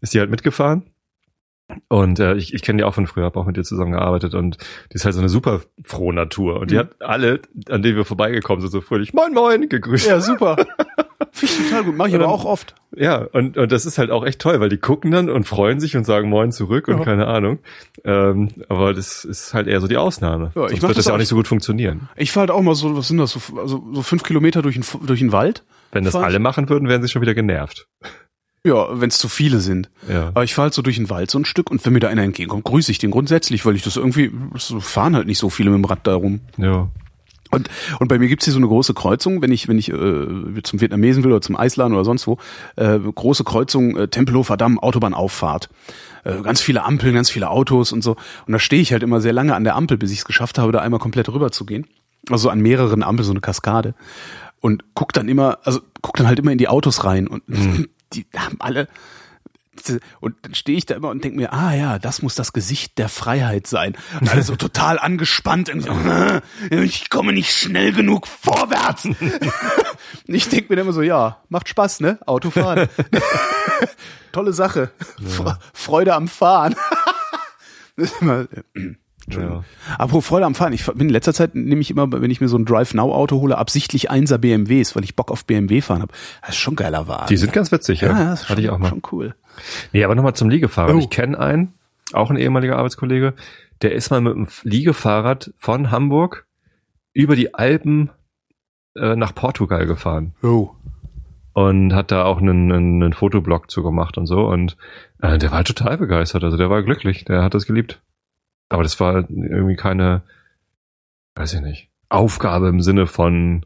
ist 0.00 0.14
die 0.14 0.18
halt 0.18 0.30
mitgefahren. 0.30 0.82
Und 1.88 2.20
äh, 2.20 2.34
ich, 2.34 2.54
ich 2.54 2.62
kenne 2.62 2.78
die 2.78 2.84
auch 2.84 2.94
von 2.94 3.06
früher, 3.08 3.24
habe 3.24 3.40
auch 3.40 3.44
mit 3.46 3.56
ihr 3.56 3.64
zusammengearbeitet 3.64 4.34
und 4.34 4.56
die 4.92 4.94
ist 4.94 5.04
halt 5.04 5.14
so 5.14 5.20
eine 5.20 5.28
super 5.28 5.60
frohe 5.82 6.14
Natur. 6.14 6.60
Und 6.60 6.70
die 6.70 6.76
Mhm. 6.76 6.78
hat 6.80 6.90
alle, 7.00 7.40
an 7.68 7.82
denen 7.82 7.96
wir 7.96 8.04
vorbeigekommen 8.04 8.60
sind, 8.60 8.70
so 8.70 8.80
fröhlich, 8.80 9.12
moin 9.14 9.34
moin, 9.34 9.68
gegrüßt. 9.68 10.06
Ja, 10.06 10.20
super. 10.20 10.56
Finde 11.32 11.52
ich 11.54 11.68
total 11.68 11.84
gut. 11.84 11.96
Mache 11.96 12.08
ich 12.08 12.14
Und 12.14 12.20
aber 12.22 12.30
dann- 12.32 12.40
auch 12.40 12.44
oft. 12.44 12.74
Ja, 12.94 13.16
und, 13.18 13.58
und 13.58 13.72
das 13.72 13.84
ist 13.84 13.98
halt 13.98 14.10
auch 14.10 14.24
echt 14.24 14.40
toll, 14.40 14.58
weil 14.60 14.68
die 14.68 14.78
gucken 14.78 15.10
dann 15.10 15.28
und 15.28 15.44
freuen 15.44 15.80
sich 15.80 15.96
und 15.96 16.04
sagen 16.04 16.30
Moin 16.30 16.50
zurück 16.52 16.88
und 16.88 16.98
Ja. 16.98 17.04
keine 17.04 17.26
Ahnung. 17.26 17.58
Ähm, 18.04 18.48
aber 18.68 18.94
das 18.94 19.24
ist 19.24 19.52
halt 19.52 19.66
eher 19.66 19.80
so 19.80 19.88
die 19.88 19.96
Ausnahme. 19.98 20.52
Ja, 20.54 20.64
ich 20.66 20.70
Sonst 20.80 20.82
wird 20.82 20.96
das 20.98 21.04
ja 21.06 21.14
auch 21.14 21.18
nicht 21.18 21.28
so 21.28 21.36
gut 21.36 21.48
funktionieren. 21.48 22.08
Ich 22.16 22.30
fahre 22.32 22.42
halt 22.48 22.50
auch 22.52 22.62
mal 22.62 22.74
so, 22.74 22.96
was 22.96 23.08
sind 23.08 23.18
das, 23.18 23.32
so, 23.32 23.40
also 23.58 23.84
so 23.92 24.02
fünf 24.02 24.22
Kilometer 24.22 24.62
durch 24.62 24.76
den, 24.76 24.84
durch 25.06 25.18
den 25.20 25.32
Wald. 25.32 25.64
Wenn 25.92 26.04
das 26.04 26.14
alle 26.14 26.38
machen 26.38 26.68
würden, 26.68 26.88
wären 26.88 27.02
sie 27.02 27.08
schon 27.08 27.22
wieder 27.22 27.34
genervt. 27.34 27.86
Ja, 28.66 29.00
wenn 29.00 29.10
es 29.10 29.18
zu 29.18 29.28
viele 29.28 29.60
sind. 29.60 29.88
Ja. 30.08 30.28
Aber 30.28 30.42
ich 30.42 30.52
fahre 30.52 30.64
halt 30.64 30.74
so 30.74 30.82
durch 30.82 30.96
den 30.96 31.08
Wald 31.08 31.30
so 31.30 31.38
ein 31.38 31.44
Stück 31.44 31.70
und 31.70 31.86
wenn 31.86 31.92
mir 31.92 32.00
da 32.00 32.08
einer 32.08 32.24
entgegenkommt, 32.24 32.64
grüße 32.64 32.90
ich 32.90 32.98
den 32.98 33.12
grundsätzlich, 33.12 33.64
weil 33.64 33.76
ich 33.76 33.82
das 33.82 33.96
irgendwie, 33.96 34.32
so 34.56 34.80
fahren 34.80 35.14
halt 35.14 35.28
nicht 35.28 35.38
so 35.38 35.50
viele 35.50 35.70
mit 35.70 35.78
dem 35.78 35.84
Rad 35.84 36.00
da 36.02 36.16
rum. 36.16 36.40
Ja. 36.56 36.88
Und, 37.52 37.70
und 38.00 38.08
bei 38.08 38.18
mir 38.18 38.26
gibt's 38.26 38.44
hier 38.44 38.52
so 38.52 38.58
eine 38.58 38.66
große 38.66 38.92
Kreuzung, 38.92 39.40
wenn 39.40 39.52
ich, 39.52 39.68
wenn 39.68 39.78
ich 39.78 39.92
äh, 39.92 40.62
zum 40.64 40.80
Vietnamesen 40.80 41.22
will 41.22 41.30
oder 41.30 41.40
zum 41.40 41.54
Eisladen 41.54 41.94
oder 41.94 42.04
sonst 42.04 42.26
wo, 42.26 42.38
äh, 42.74 42.98
große 42.98 43.44
Kreuzung, 43.44 43.96
äh, 43.96 44.08
Tempelhofer 44.08 44.56
Damm, 44.56 44.80
Autobahnauffahrt. 44.80 45.68
Äh, 46.24 46.42
ganz 46.42 46.60
viele 46.60 46.82
Ampeln, 46.82 47.14
ganz 47.14 47.30
viele 47.30 47.48
Autos 47.48 47.92
und 47.92 48.02
so. 48.02 48.16
Und 48.46 48.52
da 48.52 48.58
stehe 48.58 48.82
ich 48.82 48.90
halt 48.90 49.04
immer 49.04 49.20
sehr 49.20 49.32
lange 49.32 49.54
an 49.54 49.62
der 49.62 49.76
Ampel, 49.76 49.96
bis 49.96 50.10
ich 50.10 50.18
es 50.18 50.24
geschafft 50.24 50.58
habe, 50.58 50.72
da 50.72 50.80
einmal 50.80 50.98
komplett 50.98 51.28
rüber 51.28 51.52
zu 51.52 51.64
gehen. 51.66 51.86
Also 52.30 52.50
an 52.50 52.58
mehreren 52.58 53.04
Ampeln, 53.04 53.24
so 53.24 53.32
eine 53.32 53.40
Kaskade. 53.40 53.94
Und 54.60 54.82
guck 54.94 55.12
dann 55.12 55.28
immer, 55.28 55.58
also 55.62 55.78
guck 56.02 56.16
dann 56.16 56.26
halt 56.26 56.40
immer 56.40 56.50
in 56.50 56.58
die 56.58 56.66
Autos 56.66 57.04
rein 57.04 57.28
und 57.28 57.44
die 58.12 58.26
haben 58.36 58.56
alle 58.60 58.88
und 60.20 60.34
dann 60.42 60.54
stehe 60.54 60.78
ich 60.78 60.86
da 60.86 60.94
immer 60.94 61.10
und 61.10 61.22
denke 61.22 61.36
mir, 61.36 61.52
ah 61.52 61.74
ja, 61.74 61.98
das 61.98 62.22
muss 62.22 62.34
das 62.34 62.54
Gesicht 62.54 62.96
der 62.96 63.10
Freiheit 63.10 63.66
sein. 63.66 63.94
Und 64.20 64.30
alle 64.30 64.42
so 64.42 64.56
total 64.56 64.98
angespannt. 64.98 65.68
Irgendwie, 65.68 65.90
so, 66.74 66.80
ich 66.80 67.10
komme 67.10 67.34
nicht 67.34 67.52
schnell 67.52 67.92
genug 67.92 68.26
vorwärts. 68.26 69.04
Und 69.04 69.16
ich 70.26 70.48
denke 70.48 70.68
mir 70.70 70.76
dann 70.76 70.86
immer 70.86 70.94
so, 70.94 71.02
ja, 71.02 71.42
macht 71.50 71.68
Spaß, 71.68 72.00
ne? 72.00 72.18
Autofahren. 72.24 72.88
Tolle 74.32 74.54
Sache. 74.54 74.90
Fre- 75.22 75.58
Freude 75.74 76.14
am 76.14 76.26
Fahren. 76.28 76.74
Das 77.96 78.10
ist 78.12 78.22
immer, 78.22 78.46
ja. 79.28 79.64
Apropos 79.98 80.26
Freude 80.26 80.46
am 80.46 80.54
Fahren. 80.54 80.72
Ich 80.72 80.86
bin 80.86 81.08
in 81.08 81.10
letzter 81.10 81.34
Zeit 81.34 81.54
nehme 81.54 81.80
ich 81.80 81.90
immer, 81.90 82.10
wenn 82.10 82.30
ich 82.30 82.40
mir 82.40 82.48
so 82.48 82.56
ein 82.56 82.64
Drive-Now-Auto 82.64 83.40
hole, 83.40 83.58
absichtlich 83.58 84.10
einser 84.10 84.38
BMWs, 84.38 84.94
weil 84.96 85.04
ich 85.04 85.16
Bock 85.16 85.30
auf 85.30 85.44
BMW 85.44 85.80
fahren 85.80 86.02
habe. 86.02 86.12
Das 86.42 86.50
ist 86.50 86.56
schon 86.56 86.74
ein 86.74 86.76
geiler 86.76 87.08
Wagen. 87.08 87.26
Die 87.28 87.36
sind 87.36 87.52
ganz 87.52 87.72
witzig, 87.72 88.02
ja. 88.02 88.08
ja, 88.08 88.24
das 88.30 88.42
ist 88.42 88.48
Hatte 88.48 88.60
schon, 88.60 88.64
ich 88.64 88.70
auch 88.70 88.78
mal. 88.78 88.88
schon 88.88 89.02
cool. 89.12 89.34
Nee, 89.92 90.04
aber 90.04 90.14
nochmal 90.14 90.34
zum 90.34 90.48
Liegefahrrad. 90.50 90.94
Oh. 90.94 90.98
Ich 90.98 91.10
kenne 91.10 91.38
einen, 91.38 91.74
auch 92.12 92.30
ein 92.30 92.36
ehemaliger 92.36 92.76
Arbeitskollege, 92.76 93.34
der 93.82 93.92
ist 93.92 94.10
mal 94.10 94.20
mit 94.20 94.34
dem 94.34 94.46
Liegefahrrad 94.62 95.52
von 95.58 95.90
Hamburg 95.90 96.46
über 97.12 97.36
die 97.36 97.54
Alpen 97.54 98.10
äh, 98.94 99.16
nach 99.16 99.34
Portugal 99.34 99.86
gefahren. 99.86 100.34
Oh. 100.42 100.70
und 101.52 101.94
hat 101.94 102.10
da 102.12 102.24
auch 102.24 102.38
einen, 102.38 102.70
einen, 102.70 103.02
einen 103.02 103.12
Fotoblog 103.14 103.70
zu 103.70 103.82
gemacht 103.82 104.18
und 104.18 104.26
so 104.26 104.46
und 104.46 104.76
äh, 105.22 105.38
der 105.38 105.50
war 105.50 105.64
total 105.64 105.96
begeistert, 105.96 106.44
also 106.44 106.56
der 106.58 106.68
war 106.70 106.82
glücklich, 106.82 107.24
der 107.24 107.42
hat 107.42 107.54
das 107.54 107.66
geliebt. 107.66 108.02
Aber 108.68 108.82
das 108.82 108.98
war 109.00 109.28
irgendwie 109.30 109.76
keine, 109.76 110.22
weiß 111.34 111.54
ich 111.54 111.60
nicht, 111.60 111.88
Aufgabe 112.08 112.68
im 112.68 112.80
Sinne 112.80 113.06
von 113.06 113.64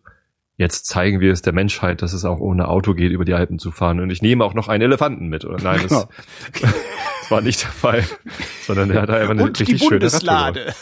jetzt 0.57 0.87
zeigen 0.87 1.21
wir 1.21 1.33
es 1.33 1.41
der 1.41 1.55
Menschheit, 1.55 2.03
dass 2.03 2.13
es 2.13 2.27
auch 2.27 2.39
ohne 2.39 2.69
Auto 2.69 2.93
geht, 2.93 3.13
über 3.13 3.25
die 3.25 3.33
Alpen 3.33 3.59
zu 3.59 3.71
fahren 3.71 3.99
und 4.01 4.11
ich 4.11 4.21
nehme 4.21 4.45
auch 4.45 4.53
noch 4.53 4.69
einen 4.69 4.83
Elefanten 4.83 5.29
mit, 5.29 5.47
oder 5.47 5.63
nein, 5.63 5.81
das, 5.89 5.89
Genau. 5.89 6.09
das 7.23 7.31
war 7.31 7.41
nicht 7.41 7.63
der 7.63 7.71
Fall. 7.71 8.05
Sondern 8.67 8.91
der 8.91 9.01
hat 9.01 9.11
einfach 9.11 9.31
eine 9.31 9.43
Und 9.45 9.59
die 9.59 9.63
richtig 9.63 9.81
schöne 9.81 10.01
Bundeslade. 10.01 10.75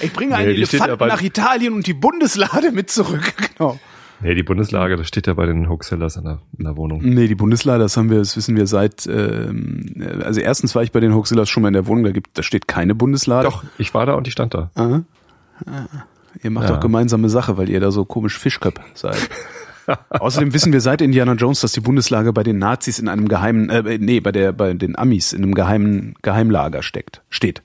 ich 0.00 0.12
bringe 0.12 0.36
einen 0.36 0.48
Nee, 0.48 0.54
Elefanten 0.54 1.06
nach 1.06 1.20
Italien 1.22 1.74
und 1.74 1.86
die 1.86 1.94
Bundeslade 1.94 2.72
mit 2.72 2.90
zurück. 2.90 3.34
Genau. 3.58 3.78
Nee, 4.22 4.34
die 4.34 4.42
Bundeslage, 4.42 4.96
das 4.96 5.08
steht 5.08 5.26
ja 5.26 5.34
bei 5.34 5.46
den 5.46 5.68
Hoaxillers 5.68 6.16
in 6.16 6.24
der, 6.24 6.38
in 6.56 6.64
der 6.64 6.76
Wohnung. 6.76 7.00
Nee, 7.02 7.26
die 7.26 7.34
Bundeslade, 7.34 7.80
das 7.82 7.96
haben 7.96 8.08
wir, 8.10 8.18
das 8.18 8.36
wissen 8.36 8.54
wir 8.56 8.66
seit, 8.66 9.06
ähm, 9.06 9.84
also 10.24 10.40
erstens 10.40 10.74
war 10.74 10.82
ich 10.82 10.92
bei 10.92 11.00
den 11.00 11.14
Hoaxillas 11.14 11.48
schon 11.48 11.62
mal 11.62 11.68
in 11.68 11.74
der 11.74 11.86
Wohnung, 11.86 12.04
da 12.04 12.10
gibt, 12.12 12.38
da 12.38 12.42
steht 12.42 12.68
keine 12.68 12.94
Bundeslade. 12.94 13.48
Doch, 13.48 13.64
ich 13.78 13.92
war 13.94 14.06
da 14.06 14.14
und 14.14 14.26
die 14.26 14.30
stand 14.30 14.54
da. 14.54 14.70
Aha. 14.74 15.02
Ah. 15.66 15.86
Ihr 16.42 16.50
macht 16.50 16.68
Ja. 16.68 16.74
doch 16.74 16.80
gemeinsame 16.80 17.28
Sache, 17.28 17.56
weil 17.58 17.68
ihr 17.68 17.80
da 17.80 17.90
so 17.90 18.04
komisch 18.04 18.38
Fischköp 18.38 18.80
seid. 18.94 19.16
Außerdem 20.10 20.54
wissen 20.54 20.72
wir 20.72 20.80
seit 20.80 21.00
Indiana 21.00 21.32
Jones, 21.34 21.60
dass 21.60 21.72
die 21.72 21.80
Bundeslage 21.80 22.32
bei 22.32 22.42
den 22.44 22.58
Nazis 22.58 22.98
in 23.00 23.08
einem 23.08 23.28
geheimen, 23.28 23.68
äh, 23.68 23.98
nee, 23.98 24.20
bei 24.20 24.30
der, 24.32 24.52
bei 24.52 24.72
den 24.74 24.96
Amis 24.96 25.32
in 25.32 25.42
einem 25.42 25.54
geheimen 25.54 26.14
Geheimlager 26.22 26.82
steckt, 26.82 27.22
steht. 27.28 27.62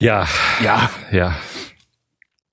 Ja, 0.00 0.26
Ja. 0.62 0.90
ja. 1.12 1.34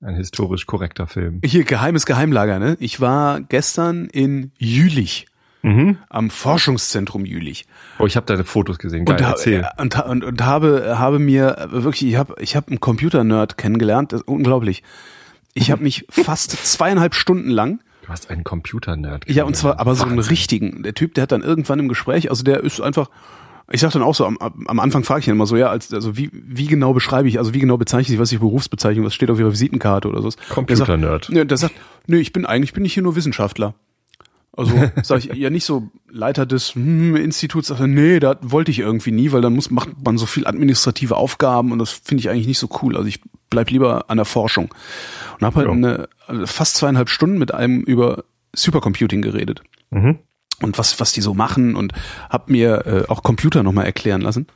Ein 0.02 0.16
historisch 0.16 0.66
korrekter 0.68 1.08
Film. 1.08 1.42
Hier, 1.44 1.64
geheimes 1.64 2.06
Geheimlager, 2.06 2.60
ne? 2.60 2.78
Ich 2.80 3.02
war 3.02 3.42
gestern 3.42 4.06
in 4.06 4.52
Jülich, 4.58 5.26
Mhm. 5.64 5.98
am 6.10 6.30
Forschungszentrum 6.30 7.26
Jülich. 7.26 7.66
Oh, 7.98 8.06
ich 8.06 8.16
habe 8.16 8.26
deine 8.28 8.44
Fotos 8.44 8.78
gesehen. 8.78 9.06
Geil, 9.06 9.18
und, 9.18 9.26
ha- 9.26 9.32
erzähl. 9.32 9.62
äh, 9.62 9.82
und, 9.82 10.00
und, 10.00 10.24
und 10.24 10.46
habe, 10.46 10.98
habe 11.00 11.18
mir 11.18 11.68
wirklich, 11.72 12.10
ich 12.12 12.16
habe 12.16 12.36
ich 12.40 12.56
hab 12.56 12.68
einen 12.70 12.80
Computer-Nerd 12.80 13.58
kennengelernt, 13.58 14.14
das 14.14 14.22
ist 14.22 14.28
unglaublich. 14.28 14.84
Ich 15.56 15.72
habe 15.72 15.82
mich 15.84 16.06
fast 16.12 16.52
zweieinhalb 16.52 17.16
Stunden 17.16 17.50
lang 17.50 17.80
Du 18.04 18.10
hast 18.10 18.30
einen 18.30 18.44
Computer-Nerd. 18.46 19.30
Ja, 19.30 19.44
und 19.44 19.56
zwar 19.58 19.80
aber 19.82 19.94
so 19.96 20.06
einen 20.06 20.20
richtigen. 20.20 20.84
Der 20.84 20.94
Typ, 20.94 21.16
der 21.16 21.24
hat 21.24 21.32
dann 21.34 21.42
irgendwann 21.42 21.80
im 21.80 21.90
Gespräch, 21.90 22.30
also 22.30 22.44
der 22.44 22.64
ist 22.64 22.80
einfach, 22.80 23.10
ich 23.72 23.82
sag 23.82 23.92
dann 23.92 24.02
auch 24.02 24.16
so, 24.16 24.26
am, 24.26 24.38
am 24.40 24.80
Anfang 24.80 25.04
frage 25.04 25.22
ich 25.22 25.28
ihn 25.28 25.34
immer 25.34 25.46
so, 25.46 25.58
ja, 25.58 25.68
als, 25.70 25.94
also 25.94 26.16
wie, 26.18 26.30
wie 26.32 26.68
genau 26.68 26.94
beschreibe 26.94 27.28
ich, 27.28 27.38
also 27.38 27.54
wie 27.54 27.60
genau 27.60 27.78
bezeichne 27.78 28.14
ich, 28.14 28.20
was 28.20 28.32
ich 28.32 28.40
Berufsbezeichnung, 28.40 29.06
was 29.06 29.14
steht 29.14 29.30
auf 29.30 29.40
ihrer 29.40 29.52
Visitenkarte 29.52 30.08
oder 30.08 30.22
so. 30.22 30.30
Computer-Nerd. 30.50 31.02
Der 31.04 31.10
sagt, 31.28 31.30
ne, 31.30 31.46
der 31.46 31.58
sagt, 31.58 31.76
nee, 32.08 32.18
ich 32.18 32.32
bin 32.32 32.46
eigentlich 32.46 32.74
bin 32.74 32.86
ich 32.86 32.94
hier 32.94 33.04
nur 33.04 33.16
Wissenschaftler. 33.16 33.74
Also 34.56 34.72
sage 35.04 35.30
ich 35.32 35.38
ja 35.38 35.50
nicht 35.50 35.66
so 35.66 35.90
Leiter 36.10 36.46
des 36.46 36.76
hm, 36.76 37.16
Instituts, 37.18 37.70
er, 37.70 37.86
nee, 37.88 38.20
da 38.20 38.38
wollte 38.42 38.72
ich 38.72 38.80
irgendwie 38.80 39.12
nie, 39.12 39.32
weil 39.32 39.42
dann 39.42 39.54
muss 39.54 39.70
macht 39.70 39.90
man 40.04 40.18
so 40.18 40.26
viel 40.26 40.48
administrative 40.48 41.16
Aufgaben 41.16 41.72
und 41.72 41.80
das 41.80 41.92
finde 41.92 42.22
ich 42.22 42.30
eigentlich 42.30 42.48
nicht 42.48 42.60
so 42.60 42.70
cool. 42.82 42.96
Also 42.96 43.08
ich 43.08 43.20
bleib 43.50 43.70
lieber 43.70 44.10
an 44.10 44.18
der 44.18 44.26
Forschung 44.26 44.74
und 45.40 45.46
habe 45.46 45.58
halt 45.58 45.68
Ja. 45.68 45.74
eine, 45.74 46.10
also 46.26 46.46
fast 46.48 46.78
zweieinhalb 46.78 47.10
Stunden 47.10 47.38
mit 47.38 47.54
einem 47.54 47.82
über 47.82 48.24
Supercomputing 48.56 49.22
geredet 49.22 49.62
Mhm. 49.90 50.20
Und 50.62 50.78
was 50.78 51.00
was 51.00 51.12
die 51.12 51.22
so 51.22 51.34
machen 51.34 51.76
und 51.76 51.94
hab 52.30 52.50
mir 52.50 52.86
äh, 52.86 53.04
auch 53.08 53.24
Computer 53.24 53.64
noch 53.64 53.74
mal 53.74 53.84
erklären 53.84 54.22
lassen. 54.22 54.48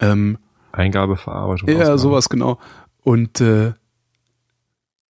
Ähm, 0.00 0.38
Eingabeverarbeitung. 0.72 1.68
ja, 1.68 1.76
Ausgabe. 1.76 1.98
sowas 1.98 2.28
genau. 2.28 2.58
Und 3.02 3.40
äh, 3.40 3.74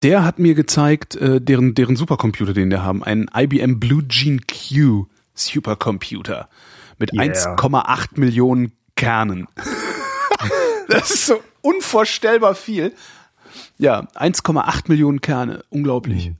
der 0.02 0.24
hat 0.24 0.38
mir 0.38 0.54
gezeigt, 0.54 1.16
äh, 1.16 1.40
deren, 1.40 1.74
deren 1.74 1.96
Supercomputer, 1.96 2.52
den 2.52 2.70
der 2.70 2.82
haben, 2.82 3.02
einen 3.02 3.30
IBM 3.34 3.80
Blue 3.80 4.02
Gene 4.02 4.40
Q 4.40 5.06
Supercomputer 5.32 6.48
mit 6.98 7.12
Yeah. 7.12 7.56
1,8 7.56 8.20
Millionen 8.20 8.72
Kernen. 8.96 9.48
das 10.88 11.10
ist 11.10 11.26
so 11.26 11.40
unvorstellbar 11.62 12.54
viel. 12.54 12.92
Ja, 13.78 14.00
1,8 14.14 14.84
Millionen 14.88 15.20
Kerne, 15.20 15.64
unglaublich. 15.70 16.30
Mhm. 16.30 16.36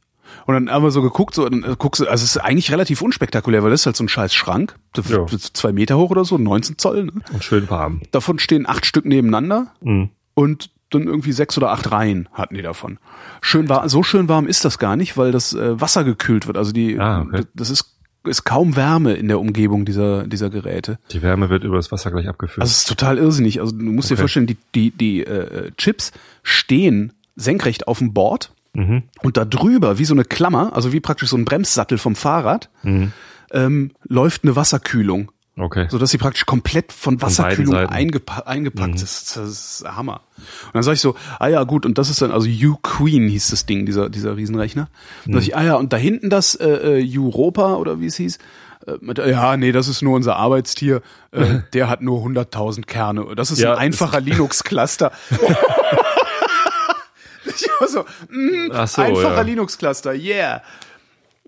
Und 0.47 0.55
dann 0.55 0.71
haben 0.71 0.83
wir 0.83 0.91
so 0.91 1.03
geguckt, 1.03 1.35
so, 1.35 1.49
dann 1.49 1.63
äh, 1.65 1.77
guckst 1.79 2.01
du, 2.01 2.07
also 2.07 2.25
es 2.25 2.37
ist 2.37 2.39
eigentlich 2.39 2.71
relativ 2.71 3.03
unspektakulär, 3.03 3.63
weil 3.63 3.71
das 3.71 3.81
ist 3.83 3.87
halt 3.87 3.97
so 3.97 4.05
ein 4.05 4.09
scheiß 4.09 4.35
Schrank, 4.35 4.77
Ja. 5.09 5.27
zwei 5.27 5.73
Meter 5.73 5.97
hoch 5.99 6.11
oder 6.11 6.25
so, 6.25 6.39
19 6.39 6.79
Zoll. 6.79 7.05
Ne? 7.05 7.13
Und 7.33 7.43
schön 7.45 7.69
warm. 7.71 8.03
Davon 8.11 8.39
stehen 8.39 8.69
acht 8.69 8.87
Stück 8.87 9.05
nebeneinander 9.05 9.73
Mhm. 9.83 10.11
und 10.35 10.71
dann 10.91 11.05
irgendwie 11.05 11.33
sechs 11.33 11.57
oder 11.59 11.71
acht 11.71 11.91
Reihen 11.91 12.29
hatten 12.33 12.55
die 12.55 12.63
davon. 12.63 12.99
Schön 13.41 13.69
war, 13.69 13.89
so 13.89 14.03
schön 14.05 14.29
warm 14.29 14.47
ist 14.47 14.65
das 14.65 14.79
gar 14.79 14.95
nicht, 14.97 15.17
weil 15.17 15.33
das 15.33 15.53
äh, 15.53 15.81
Wasser 15.81 16.05
gekühlt 16.05 16.47
wird. 16.47 16.57
Also 16.57 16.71
die, 16.73 17.01
Ah, 17.01 17.23
okay. 17.23 17.43
das 17.55 17.71
ist, 17.71 17.97
ist 18.25 18.45
kaum 18.45 18.77
Wärme 18.77 19.15
in 19.15 19.27
der 19.29 19.41
Umgebung 19.41 19.85
dieser, 19.85 20.25
dieser 20.27 20.51
Geräte. 20.51 20.99
Die 21.11 21.21
Wärme 21.21 21.51
wird 21.51 21.65
über 21.65 21.77
das 21.77 21.91
Wasser 21.91 22.11
gleich 22.13 22.29
abgeführt. 22.29 22.61
Also 22.63 22.71
es 22.71 22.79
ist 22.79 22.89
total 22.89 23.19
irrsinnig. 23.19 23.61
Also 23.61 23.77
du 23.77 23.83
musst 23.85 24.09
dir 24.11 24.15
Okay. 24.15 24.23
vorstellen, 24.23 24.47
die, 24.47 24.57
die, 24.75 24.91
die 24.93 25.25
äh, 25.27 25.73
Chips 25.77 26.13
stehen 26.45 27.13
senkrecht 27.37 27.89
auf 27.89 27.99
dem 27.99 28.13
Board 28.15 28.53
mhm. 28.75 29.05
und 29.23 29.37
da 29.37 29.45
drüber, 29.45 29.99
wie 29.99 30.05
so 30.05 30.15
eine 30.15 30.25
Klammer, 30.25 30.73
also 30.75 30.93
wie 30.93 31.01
praktisch 31.01 31.29
so 31.31 31.37
ein 31.37 31.45
Bremssattel 31.45 31.99
vom 31.99 32.15
Fahrrad, 32.17 32.69
Mhm. 32.83 33.13
ähm, 33.53 33.91
läuft 34.05 34.45
eine 34.45 34.55
Wasserkühlung. 34.57 35.31
Okay. 35.57 35.87
so 35.89 35.99
dass 35.99 36.11
sie 36.11 36.19
praktisch 36.19 36.47
komplett 36.47 36.93
von 36.93 37.23
Wasserkühlung 37.23 37.75
Seiten. 37.75 37.93
eingepa 37.93 38.41
eingepackt 38.45 38.97
ist. 38.97 39.37
Das 39.37 39.47
ist 39.49 39.85
Hammer. 39.87 40.23
Und 40.37 40.75
dann 40.75 40.83
sage 40.83 40.95
ich 40.97 41.01
so, 41.01 41.15
ah 41.39 41.47
ja 41.47 41.63
gut, 41.63 41.87
und 41.87 41.97
das 41.97 42.11
ist 42.11 42.21
dann, 42.21 42.33
also 42.33 42.49
U-Queen 42.49 43.29
hieß 43.29 43.51
das 43.51 43.65
Ding, 43.65 43.87
dieser, 43.87 44.11
dieser 44.11 44.37
Riesenrechner. 44.37 44.89
Und 45.25 45.33
dann 45.33 45.41
sag 45.41 45.47
ich, 45.47 45.57
ah 45.57 45.63
ja, 45.63 45.75
und 45.77 45.93
da 45.93 45.97
hinten 45.97 46.29
das 46.29 46.57
äh, 46.57 46.99
äh, 47.01 47.17
Europa 47.19 47.77
oder 47.77 48.01
wie 48.01 48.07
es 48.07 48.17
hieß, 48.17 48.39
äh, 48.89 49.31
ja, 49.31 49.57
nee, 49.57 49.71
das 49.71 49.87
ist 49.87 50.03
nur 50.03 50.17
unser 50.17 50.35
Arbeitstier, 50.35 51.03
äh, 51.31 51.61
der 51.73 51.89
hat 51.89 52.03
nur 52.03 52.27
100.000 52.27 52.85
Kerne. 52.87 53.25
Das 53.37 53.53
ist 53.53 53.61
Ja, 53.61 53.75
ein 53.75 53.79
einfacher 53.79 54.21
Linux-Cluster. 54.21 55.13
so, 57.89 58.01
mm, 58.31 58.71
so, 58.87 59.03
einfacher 59.03 59.35
ja. 59.37 59.41
Linux-Cluster, 59.43 60.15
yeah. 60.15 60.63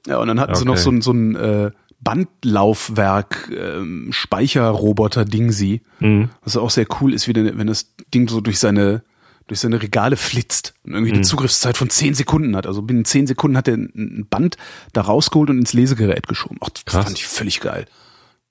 Ja, 0.06 0.18
und 0.18 0.28
dann 0.28 0.38
hatten 0.40 0.54
sie 0.54 0.64
noch 0.64 0.74
Okay. 0.74 0.82
so 0.82 0.90
ein, 0.90 1.02
so 1.02 1.12
ein 1.12 1.34
äh, 1.36 1.70
Bandlaufwerk, 2.00 3.50
ähm, 3.56 4.08
Speicherroboter 4.12 5.24
Dingsy. 5.24 5.82
Mhm. 6.00 6.30
Was 6.42 6.56
auch 6.56 6.70
sehr 6.70 6.86
cool 7.00 7.12
ist, 7.12 7.26
wie 7.28 7.32
denn, 7.32 7.58
wenn 7.58 7.66
das 7.66 7.94
Ding 8.14 8.28
so 8.28 8.40
durch 8.40 8.58
seine 8.58 9.02
durch 9.48 9.60
seine 9.60 9.80
Regale 9.80 10.16
flitzt 10.16 10.74
und 10.84 10.92
irgendwie 10.94 11.12
Mhm. 11.12 11.18
eine 11.18 11.24
Zugriffszeit 11.24 11.76
von 11.76 11.88
zehn 11.88 12.14
Sekunden 12.14 12.56
hat. 12.56 12.66
Also 12.66 12.82
binnen 12.82 13.04
zehn 13.04 13.28
Sekunden 13.28 13.56
hat 13.56 13.68
er 13.68 13.74
ein 13.76 14.26
Band 14.28 14.56
da 14.92 15.02
rausgeholt 15.02 15.50
und 15.50 15.58
ins 15.58 15.72
Lesegerät 15.72 16.26
geschoben. 16.26 16.58
Ach, 16.64 16.68
das 16.70 16.84
Krass. 16.84 17.04
fand 17.04 17.16
ich 17.18 17.28
völlig 17.28 17.60
geil. 17.60 17.86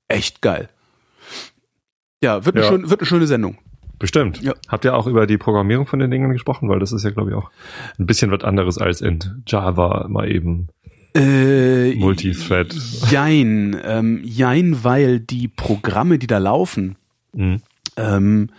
Echt 0.07 0.41
geil. 0.41 0.69
Ja, 2.21 2.45
wird 2.45 2.55
eine, 2.55 2.63
Ja. 2.63 2.71
Schön, 2.71 2.89
wird 2.89 3.01
eine 3.01 3.07
schöne 3.07 3.27
Sendung. 3.27 3.57
Bestimmt. 3.99 4.41
Ja. 4.41 4.53
Habt 4.67 4.85
ihr 4.85 4.95
auch 4.95 5.07
über 5.07 5.25
die 5.27 5.37
Programmierung 5.37 5.87
von 5.87 5.99
den 5.99 6.11
Dingen 6.11 6.31
gesprochen? 6.31 6.69
Weil 6.69 6.79
das 6.79 6.91
ist 6.91 7.03
ja, 7.03 7.11
glaube 7.11 7.29
ich, 7.31 7.35
auch 7.35 7.49
ein 7.99 8.05
bisschen 8.05 8.31
was 8.31 8.43
anderes 8.43 8.77
als 8.77 9.01
in 9.01 9.19
Java 9.47 10.07
mal 10.09 10.29
eben. 10.31 10.67
Äh, 11.15 11.95
Multithread. 11.95 12.75
Jein, 13.09 13.77
ähm, 13.85 14.19
jein, 14.23 14.83
weil 14.83 15.19
die 15.19 15.47
Programme, 15.47 16.19
die 16.19 16.27
da 16.27 16.39
laufen, 16.39 16.97
Mhm. 17.33 17.61
ähm, 17.95 18.49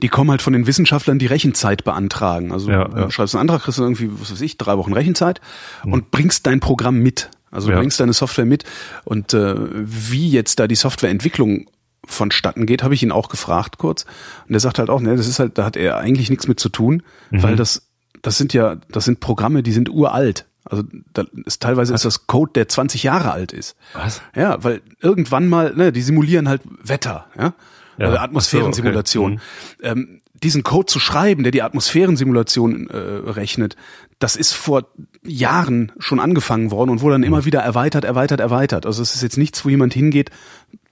die 0.00 0.08
kommen 0.08 0.30
halt 0.30 0.40
von 0.40 0.54
den 0.54 0.66
Wissenschaftlern, 0.66 1.18
die 1.18 1.26
Rechenzeit 1.26 1.84
beantragen. 1.84 2.52
Also 2.52 2.70
Ja, 2.70 2.84
du 2.88 2.96
ja. 2.96 3.10
schreibst 3.10 3.34
einen 3.34 3.42
Antrag, 3.42 3.62
kriegst 3.62 3.78
du 3.78 3.82
irgendwie, 3.82 4.08
was 4.18 4.32
weiß 4.32 4.40
ich, 4.40 4.56
drei 4.56 4.78
Wochen 4.78 4.94
Rechenzeit 4.94 5.40
und 5.84 6.10
bringst 6.10 6.46
dein 6.46 6.60
Programm 6.60 6.98
mit. 7.02 7.30
Also 7.50 7.68
du 7.68 7.74
Ja. 7.74 7.80
bringst 7.80 8.00
deine 8.00 8.12
Software 8.14 8.46
mit. 8.46 8.64
Und 9.04 9.34
äh, 9.34 9.54
wie 9.58 10.30
jetzt 10.30 10.58
da 10.58 10.66
die 10.66 10.74
Softwareentwicklung 10.74 11.66
vonstatten 12.06 12.66
geht, 12.66 12.82
habe 12.82 12.94
ich 12.94 13.02
ihn 13.02 13.12
auch 13.12 13.28
gefragt 13.28 13.78
kurz. 13.78 14.04
Und 14.48 14.54
er 14.54 14.60
sagt 14.60 14.78
halt 14.78 14.88
auch, 14.90 15.00
ne, 15.00 15.16
das 15.16 15.26
ist 15.26 15.38
halt, 15.38 15.58
da 15.58 15.64
hat 15.64 15.76
er 15.76 15.98
eigentlich 15.98 16.30
nichts 16.30 16.48
mit 16.48 16.58
zu 16.60 16.68
tun, 16.68 17.02
Mhm. 17.30 17.42
weil 17.42 17.56
das, 17.56 17.88
das 18.22 18.38
sind 18.38 18.52
ja, 18.54 18.76
das 18.90 19.04
sind 19.04 19.20
Programme, 19.20 19.62
die 19.62 19.72
sind 19.72 19.88
uralt. 19.90 20.46
Also 20.64 20.82
da 21.12 21.24
ist 21.44 21.62
teilweise 21.62 21.94
ist 21.94 22.04
das 22.04 22.26
Code, 22.26 22.52
der 22.54 22.68
20 22.68 23.02
Jahre 23.04 23.30
alt 23.30 23.52
ist. 23.52 23.76
Was? 23.92 24.20
Ja, 24.34 24.62
weil 24.64 24.82
irgendwann 25.00 25.48
mal, 25.48 25.72
ne, 25.76 25.92
die 25.92 26.02
simulieren 26.02 26.48
halt 26.48 26.62
Wetter, 26.82 27.26
ja, 27.38 27.54
Ja. 27.98 28.08
oder 28.08 28.20
Atmosphärensimulation. 28.22 29.40
Ähm, 29.82 30.20
diesen 30.42 30.62
Code 30.64 30.86
zu 30.86 30.98
schreiben, 30.98 31.44
der 31.44 31.52
die 31.52 31.62
Atmosphärensimulation 31.62 32.90
äh, 32.90 32.96
rechnet, 33.30 33.76
das 34.18 34.36
ist 34.36 34.52
vor 34.52 34.86
Jahren 35.24 35.92
schon 35.98 36.20
angefangen 36.20 36.70
worden 36.70 36.90
und 36.90 37.00
wurde 37.00 37.14
dann 37.14 37.22
immer 37.22 37.44
wieder 37.44 37.60
erweitert, 37.60 38.04
erweitert, 38.04 38.40
erweitert. 38.40 38.86
Also 38.86 39.02
es 39.02 39.14
ist 39.14 39.22
jetzt 39.22 39.38
nichts, 39.38 39.64
wo 39.64 39.68
jemand 39.68 39.94
hingeht, 39.94 40.30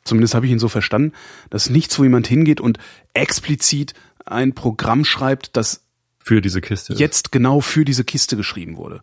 zumindest 0.05 0.35
habe 0.35 0.47
ich 0.47 0.53
ihn 0.53 0.59
so 0.59 0.69
verstanden, 0.69 1.13
dass 1.51 1.71
nichts, 1.71 1.99
wo 1.99 2.05
jemand 2.05 2.27
hingeht 2.27 2.61
und 2.61 2.79
explizit 3.15 3.95
ein 4.25 4.55
Programm 4.55 5.05
schreibt, 5.05 5.57
das 5.57 5.83
Für 6.19 6.41
diese 6.41 6.61
Kiste. 6.61 6.95
jetzt 6.95 7.33
genau 7.33 7.61
für 7.61 7.85
diese 7.85 8.05
Kiste 8.05 8.37
geschrieben 8.37 8.77
wurde. 8.77 9.03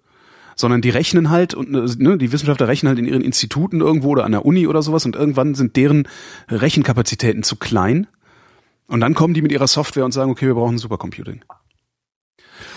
Sondern 0.56 0.82
die 0.82 0.90
rechnen 0.90 1.30
halt 1.30 1.54
und 1.54 1.72
ne, 1.72 2.18
die 2.18 2.32
Wissenschaftler 2.32 2.68
rechnen 2.68 2.90
halt 2.90 3.00
in 3.00 3.06
ihren 3.06 3.22
Instituten 3.22 3.82
irgendwo 3.82 4.10
oder 4.10 4.26
an 4.26 4.32
der 4.32 4.46
Uni 4.46 4.68
oder 4.68 4.82
sowas 4.82 5.06
und 5.06 5.16
irgendwann 5.16 5.56
sind 5.56 5.76
deren 5.76 6.08
Rechenkapazitäten 6.50 7.44
zu 7.44 7.56
klein. 7.56 8.08
Und 8.88 9.00
dann 9.00 9.14
kommen 9.14 9.34
die 9.34 9.42
mit 9.42 9.52
ihrer 9.52 9.68
Software 9.68 10.04
und 10.06 10.12
sagen, 10.12 10.30
okay, 10.30 10.48
wir 10.48 10.54
brauchen 10.54 10.78
Supercomputing. 10.78 11.44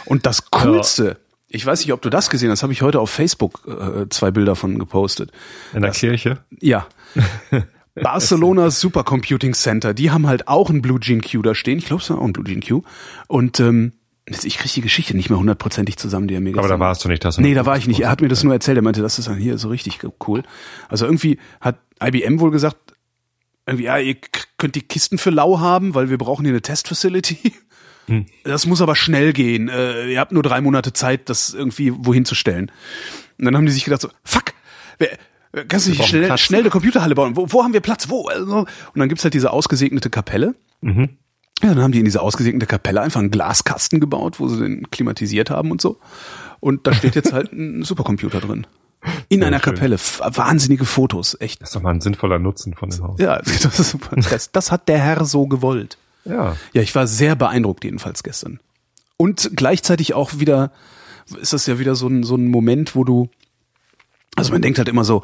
Und 0.04 0.24
das 0.26 0.50
Coolste, 0.50 1.18
ich 1.48 1.66
weiß 1.66 1.80
nicht, 1.80 1.92
ob 1.92 2.00
du 2.02 2.10
das 2.10 2.30
gesehen 2.30 2.50
hast, 2.50 2.62
habe 2.62 2.72
ich 2.72 2.82
heute 2.82 3.00
auf 3.00 3.10
Facebook 3.10 3.66
äh, 3.66 4.08
zwei 4.08 4.30
Bilder 4.30 4.54
von 4.54 4.78
gepostet. 4.78 5.32
In 5.72 5.82
der 5.82 5.90
Kirche. 5.90 6.38
Ja. 6.60 6.86
Barcelona 8.02 8.70
Supercomputing 8.70 9.54
Center, 9.54 9.94
die 9.94 10.10
haben 10.10 10.26
halt 10.26 10.48
auch 10.48 10.70
ein 10.70 10.82
Blue 10.82 10.98
Gene 10.98 11.20
Q 11.20 11.42
da 11.42 11.54
stehen. 11.54 11.78
Ich 11.78 11.86
glaube, 11.86 12.02
es 12.02 12.10
war 12.10 12.18
auch 12.18 12.24
ein 12.24 12.32
Blue 12.32 12.44
Gene 12.44 12.60
Q. 12.60 12.82
Und 13.28 13.60
ähm, 13.60 13.92
jetzt, 14.28 14.44
ich 14.44 14.58
kriege 14.58 14.72
die 14.74 14.80
Geschichte 14.80 15.16
nicht 15.16 15.30
mehr 15.30 15.38
hundertprozentig 15.38 15.96
zusammen, 15.96 16.26
die 16.28 16.34
er 16.34 16.40
mir 16.40 16.56
Aber 16.58 16.68
da 16.68 16.80
warst 16.80 17.04
du 17.04 17.08
nicht. 17.08 17.24
Das 17.24 17.38
Nee, 17.38 17.54
da 17.54 17.66
war 17.66 17.76
ich 17.76 17.86
nicht. 17.86 18.00
Er 18.00 18.10
hat 18.10 18.20
mir 18.20 18.28
das 18.28 18.42
nur 18.42 18.52
erzählt. 18.52 18.76
Er 18.78 18.82
meinte, 18.82 19.02
das 19.02 19.18
ist 19.18 19.28
dann 19.28 19.36
hier 19.36 19.58
so 19.58 19.68
richtig 19.68 20.00
cool. 20.26 20.42
Also 20.88 21.04
irgendwie 21.06 21.38
hat 21.60 21.78
IBM 22.02 22.40
wohl 22.40 22.50
gesagt, 22.50 22.76
irgendwie, 23.66 23.84
ja, 23.84 23.96
ihr 23.98 24.16
könnt 24.58 24.74
die 24.74 24.82
Kisten 24.82 25.16
für 25.16 25.30
lau 25.30 25.60
haben, 25.60 25.94
weil 25.94 26.10
wir 26.10 26.18
brauchen 26.18 26.44
hier 26.44 26.52
eine 26.52 26.62
Testfacility. 26.62 27.52
Hm. 28.06 28.26
Das 28.42 28.66
muss 28.66 28.82
aber 28.82 28.96
schnell 28.96 29.32
gehen. 29.32 29.70
Äh, 29.70 30.12
ihr 30.12 30.20
habt 30.20 30.30
nur 30.30 30.42
drei 30.42 30.60
Monate 30.60 30.92
Zeit, 30.92 31.30
das 31.30 31.54
irgendwie 31.54 31.90
wohin 31.96 32.26
zu 32.26 32.34
stellen. 32.34 32.70
Und 33.38 33.46
dann 33.46 33.56
haben 33.56 33.64
die 33.64 33.72
sich 33.72 33.84
gedacht 33.84 34.02
so, 34.02 34.10
fuck, 34.22 34.52
wer- 34.98 35.16
kannst 35.68 35.86
du 35.86 35.90
nicht 35.90 36.04
schnell, 36.04 36.26
Platz. 36.26 36.40
schnell 36.40 36.60
eine 36.60 36.70
Computerhalle 36.70 37.14
bauen? 37.14 37.36
Wo, 37.36 37.46
wo 37.50 37.62
haben 37.62 37.72
wir 37.72 37.80
Platz? 37.80 38.08
Wo? 38.08 38.26
Also, 38.26 38.58
und 38.60 38.68
dann 38.96 39.08
gibt's 39.08 39.24
halt 39.24 39.34
diese 39.34 39.52
ausgesegnete 39.52 40.10
Kapelle. 40.10 40.54
Mhm. 40.80 41.10
Ja, 41.62 41.68
dann 41.74 41.82
haben 41.82 41.92
die 41.92 42.00
in 42.00 42.04
diese 42.04 42.20
ausgesegnete 42.20 42.66
Kapelle 42.66 43.00
einfach 43.00 43.20
einen 43.20 43.30
Glaskasten 43.30 44.00
gebaut, 44.00 44.40
wo 44.40 44.48
sie 44.48 44.58
den 44.60 44.90
klimatisiert 44.90 45.50
haben 45.50 45.70
und 45.70 45.80
so. 45.80 45.98
Und 46.60 46.86
da 46.86 46.92
steht 46.92 47.14
jetzt 47.14 47.32
halt 47.32 47.52
ein 47.52 47.82
Supercomputer 47.84 48.40
drin. 48.40 48.66
In 49.28 49.40
Sehr 49.40 49.48
einer 49.48 49.60
schön. 49.60 49.74
Kapelle. 49.74 49.96
Wahnsinnige 49.98 50.84
Fotos. 50.86 51.36
Echt. 51.38 51.60
Das 51.60 51.68
ist 51.70 51.76
doch 51.76 51.82
mal 51.82 51.90
ein 51.90 52.00
sinnvoller 52.00 52.38
Nutzen 52.38 52.74
von 52.74 52.88
dem 52.90 53.02
Haus. 53.04 53.20
Ja, 53.20 53.38
das 53.62 53.78
ist 53.78 53.90
super. 53.90 54.16
Das, 54.16 54.50
das 54.50 54.72
hat 54.72 54.88
der 54.88 54.98
Herr 54.98 55.24
so 55.24 55.46
gewollt. 55.46 55.98
Ja. 56.24 56.56
Ja, 56.72 56.82
ich 56.82 56.94
war 56.94 57.06
sehr 57.06 57.36
beeindruckt 57.36 57.84
jedenfalls 57.84 58.22
gestern. 58.22 58.60
Und 59.16 59.50
gleichzeitig 59.54 60.14
auch 60.14 60.38
wieder, 60.38 60.72
ist 61.40 61.52
das 61.52 61.66
ja 61.66 61.78
wieder 61.78 61.94
so 61.94 62.08
ein, 62.08 62.22
so 62.24 62.34
ein 62.36 62.48
Moment, 62.48 62.96
wo 62.96 63.04
du, 63.04 63.28
also 64.36 64.52
man 64.52 64.62
denkt 64.62 64.78
halt 64.78 64.88
immer 64.88 65.04
so, 65.04 65.22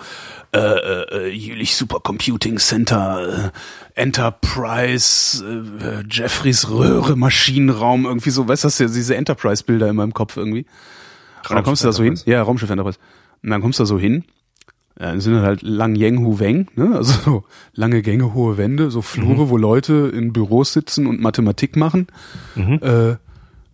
äh, 0.53 0.59
äh, 0.59 1.29
äh, 1.29 1.29
Jülich 1.29 1.77
Supercomputing 1.77 2.59
Center, 2.59 3.53
äh, 3.97 4.01
Enterprise, 4.01 5.45
äh, 5.45 6.05
Jeffreys 6.09 6.69
Röhre, 6.71 7.17
Maschinenraum, 7.17 8.05
irgendwie 8.05 8.31
so, 8.31 8.47
weißt 8.47 8.65
du, 8.65 8.89
diese 8.89 9.17
Enterprise-Bilder 9.17 9.89
in 9.89 9.97
meinem 9.97 10.15
Kopf 10.15 10.37
irgendwie. 10.37 10.67
Und 11.49 11.57
dann 11.57 11.65
kommst 11.65 11.83
du 11.83 11.89
da 11.89 11.93
so 11.93 12.03
hin, 12.03 12.19
ja, 12.27 12.43
Raumschiff 12.43 12.71
Enterprise. 12.71 12.99
Und 13.43 13.51
dann 13.51 13.61
kommst 13.61 13.79
du 13.79 13.83
da 13.83 13.87
so 13.87 13.99
hin, 13.99 14.25
ja, 14.99 15.07
dann 15.07 15.21
sind 15.21 15.41
halt 15.41 15.63
Lang 15.63 15.97
Yeng 15.97 16.19
Hu 16.25 16.39
Weng, 16.39 16.69
ne? 16.77 16.95
also 16.95 17.13
so 17.25 17.45
lange 17.73 18.03
Gänge, 18.03 18.35
hohe 18.35 18.59
Wände, 18.59 18.91
so 18.91 19.03
Flure, 19.03 19.49
wo 19.49 19.57
Leute 19.57 20.13
in 20.15 20.33
Büros 20.33 20.73
sitzen 20.73 21.07
und 21.07 21.21
Mathematik 21.21 21.75
machen. 21.77 22.09
Äh, 22.83 23.17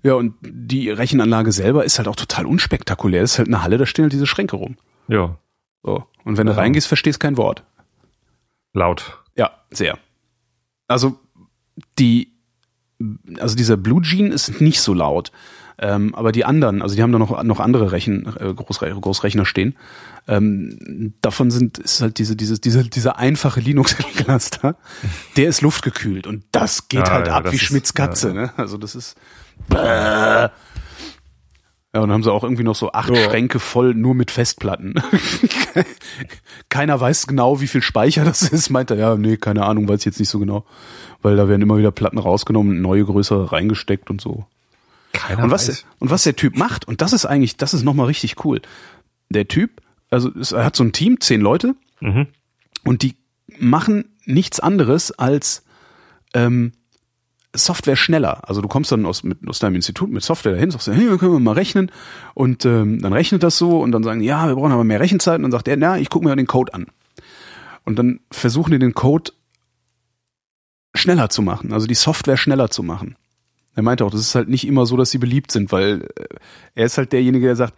ja, 0.03 0.14
und 0.14 0.35
die 0.40 0.88
Rechenanlage 0.88 1.51
selber 1.51 1.85
ist 1.85 1.99
halt 1.99 2.07
auch 2.07 2.14
total 2.14 2.46
unspektakulär. 2.46 3.22
Das 3.22 3.33
ist 3.33 3.38
halt 3.38 3.49
eine 3.49 3.62
Halle, 3.62 3.77
da 3.77 3.87
stehen 3.87 4.05
halt 4.05 4.12
diese 4.12 4.27
Schränke 4.27 4.55
rum. 4.55 4.77
Ja. 5.09 5.37
So. 5.83 6.05
Und 6.25 6.37
wenn 6.38 6.47
du 6.47 6.53
Ja. 6.53 6.59
reingehst, 6.59 6.87
verstehst 6.88 7.21
kein 7.21 7.37
Wort. 7.37 7.62
Laut. 8.73 9.23
Ja, 9.37 9.51
sehr. 9.71 9.99
Also 10.88 11.19
die, 11.99 12.33
also 13.38 13.57
dieser 13.57 13.77
Blue 13.77 14.01
Gene 14.03 14.33
ist 14.33 14.61
nicht 14.61 14.81
so 14.81 14.95
laut. 14.95 15.33
Ähm, 15.79 16.14
aber 16.14 16.33
die 16.33 16.47
anderen, 16.47 16.81
also 16.81 16.95
die 16.97 17.03
haben 17.03 17.12
da 17.12 17.19
noch, 17.19 17.42
noch 17.42 17.61
andere 17.61 17.92
Rechen, 17.92 18.27
äh, 18.40 18.55
Großre 18.55 18.90
Großrechner 18.99 19.45
stehen. 19.45 19.77
Ähm, 20.27 21.12
davon 21.21 21.51
sind, 21.51 21.77
ist 21.77 22.01
halt 22.01 22.16
diese, 22.19 22.35
diese, 22.35 22.59
diese, 22.59 22.85
dieser 22.85 23.19
einfache 23.19 23.61
Linux-Cluster, 23.61 24.77
der 25.37 25.49
ist 25.49 25.61
luftgekühlt 25.61 26.27
und 26.27 26.45
das 26.51 26.88
geht 26.88 27.09
Ah, 27.09 27.12
halt 27.12 27.27
ja, 27.27 27.35
ab 27.37 27.53
wie 27.53 27.59
Schmitz 27.59 27.92
Katze, 27.92 28.29
ja, 28.29 28.35
ne? 28.35 28.53
Also 28.57 28.79
das 28.79 28.95
ist, 28.95 29.16
Bäh. 29.69 30.49
Ja, 31.97 32.03
und 32.03 32.09
dann 32.09 32.15
haben 32.17 32.23
sie 32.23 32.31
auch 32.33 32.43
irgendwie 32.45 32.63
noch 32.63 32.75
so 32.77 32.93
acht 32.93 33.09
Ja. 33.09 33.17
Schränke 33.17 33.59
voll 33.59 33.95
nur 33.95 34.15
mit 34.15 34.31
Festplatten. 34.31 34.95
Keiner 36.69 37.01
weiß 37.01 37.27
genau, 37.27 37.61
wie 37.61 37.67
viel 37.67 37.83
Speicher 37.83 38.25
das 38.25 38.43
ist. 38.43 38.71
Meint 38.71 38.91
er, 38.91 38.97
ja, 38.99 39.17
nee, 39.17 39.37
keine 39.37 39.65
Ahnung, 39.65 39.89
weiß 39.89 40.01
ich 40.01 40.05
jetzt 40.07 40.19
nicht 40.19 40.29
so 40.29 40.39
genau. 40.39 40.65
Weil 41.23 41.37
da 41.37 41.49
werden 41.49 41.63
immer 41.63 41.79
wieder 41.79 41.91
Platten 41.93 42.19
rausgenommen, 42.19 42.81
neue 42.83 43.05
größere 43.05 43.51
reingesteckt 43.53 44.11
und 44.11 44.21
so. 44.21 44.47
Keiner 45.13 45.45
Und 45.45 45.51
was, 45.51 45.85
und 45.99 46.11
was 46.11 46.25
der 46.25 46.37
Typ 46.37 46.57
macht, 46.57 46.87
und 46.87 47.01
das 47.01 47.13
ist 47.13 47.25
eigentlich, 47.25 47.57
das 47.57 47.73
ist 47.75 47.83
nochmal 47.83 48.07
richtig 48.07 48.45
cool. 48.45 48.61
Der 49.31 49.49
Typ, 49.49 49.81
also 50.11 50.31
es, 50.39 50.53
er 50.53 50.65
hat 50.65 50.77
so 50.77 50.85
ein 50.85 50.93
Team, 50.93 51.21
zehn 51.21 51.41
Leute, 51.41 51.75
Mhm. 52.01 52.27
und 52.85 53.01
die 53.03 53.15
machen 53.59 54.05
nichts 54.27 54.61
anderes 54.61 55.13
als 55.13 55.65
ähm, 56.35 56.73
Software 57.57 57.97
schneller. 57.97 58.49
Also 58.49 58.61
du 58.61 58.69
kommst 58.69 58.92
dann 58.92 59.07
aus, 59.07 59.23
mit, 59.23 59.38
aus 59.49 59.59
deinem 59.59 59.75
Institut 59.77 60.11
mit 60.11 60.23
Software 60.23 60.53
dahin, 60.53 60.71
sagst, 60.71 60.88
hey, 60.88 61.16
können 61.19 61.33
wir 61.33 61.40
mal 61.40 61.53
rechnen 61.53 61.90
und 62.35 62.64
ähm, 62.64 63.01
dann 63.01 63.12
rechnet 63.12 63.42
das 63.42 63.59
so 63.59 63.81
und 63.81 63.92
dann 63.92 64.03
sagen 64.03 64.21
die, 64.21 64.27
ja, 64.27 64.47
wir 64.49 64.55
brauchen 64.55 64.73
aber 64.73 64.85
mehr 64.85 65.01
Rechenzeit 65.01 65.37
und 65.37 65.42
dann 65.42 65.53
sagt 65.53 65.69
er, 65.69 65.77
na, 65.77 65.99
ich 65.99 66.11
gucke 66.11 66.27
mir 66.27 66.35
den 66.37 66.47
Code 66.47 66.75
an. 66.75 66.87
Und 67.85 67.99
dann 67.99 68.21
versuchen 68.31 68.73
die 68.73 68.79
den 68.79 68.95
Code 68.95 69.33
schneller 70.95 71.29
zu 71.29 71.42
machen, 71.42 71.73
also 71.73 71.87
die 71.87 71.95
Software 71.95 72.37
schneller 72.37 72.71
zu 72.71 72.83
machen. 72.83 73.16
Er 73.75 73.83
meinte 73.83 74.05
auch, 74.05 74.11
das 74.11 74.21
ist 74.23 74.35
halt 74.35 74.49
nicht 74.49 74.66
immer 74.66 74.87
so, 74.87 74.97
dass 74.97 75.11
sie 75.11 75.19
beliebt 75.19 75.53
sind, 75.53 75.71
weil 75.71 76.09
äh, 76.16 76.25
er 76.75 76.87
ist 76.87 76.97
halt 76.97 77.12
derjenige, 77.12 77.47
der 77.47 77.57
sagt, 77.57 77.75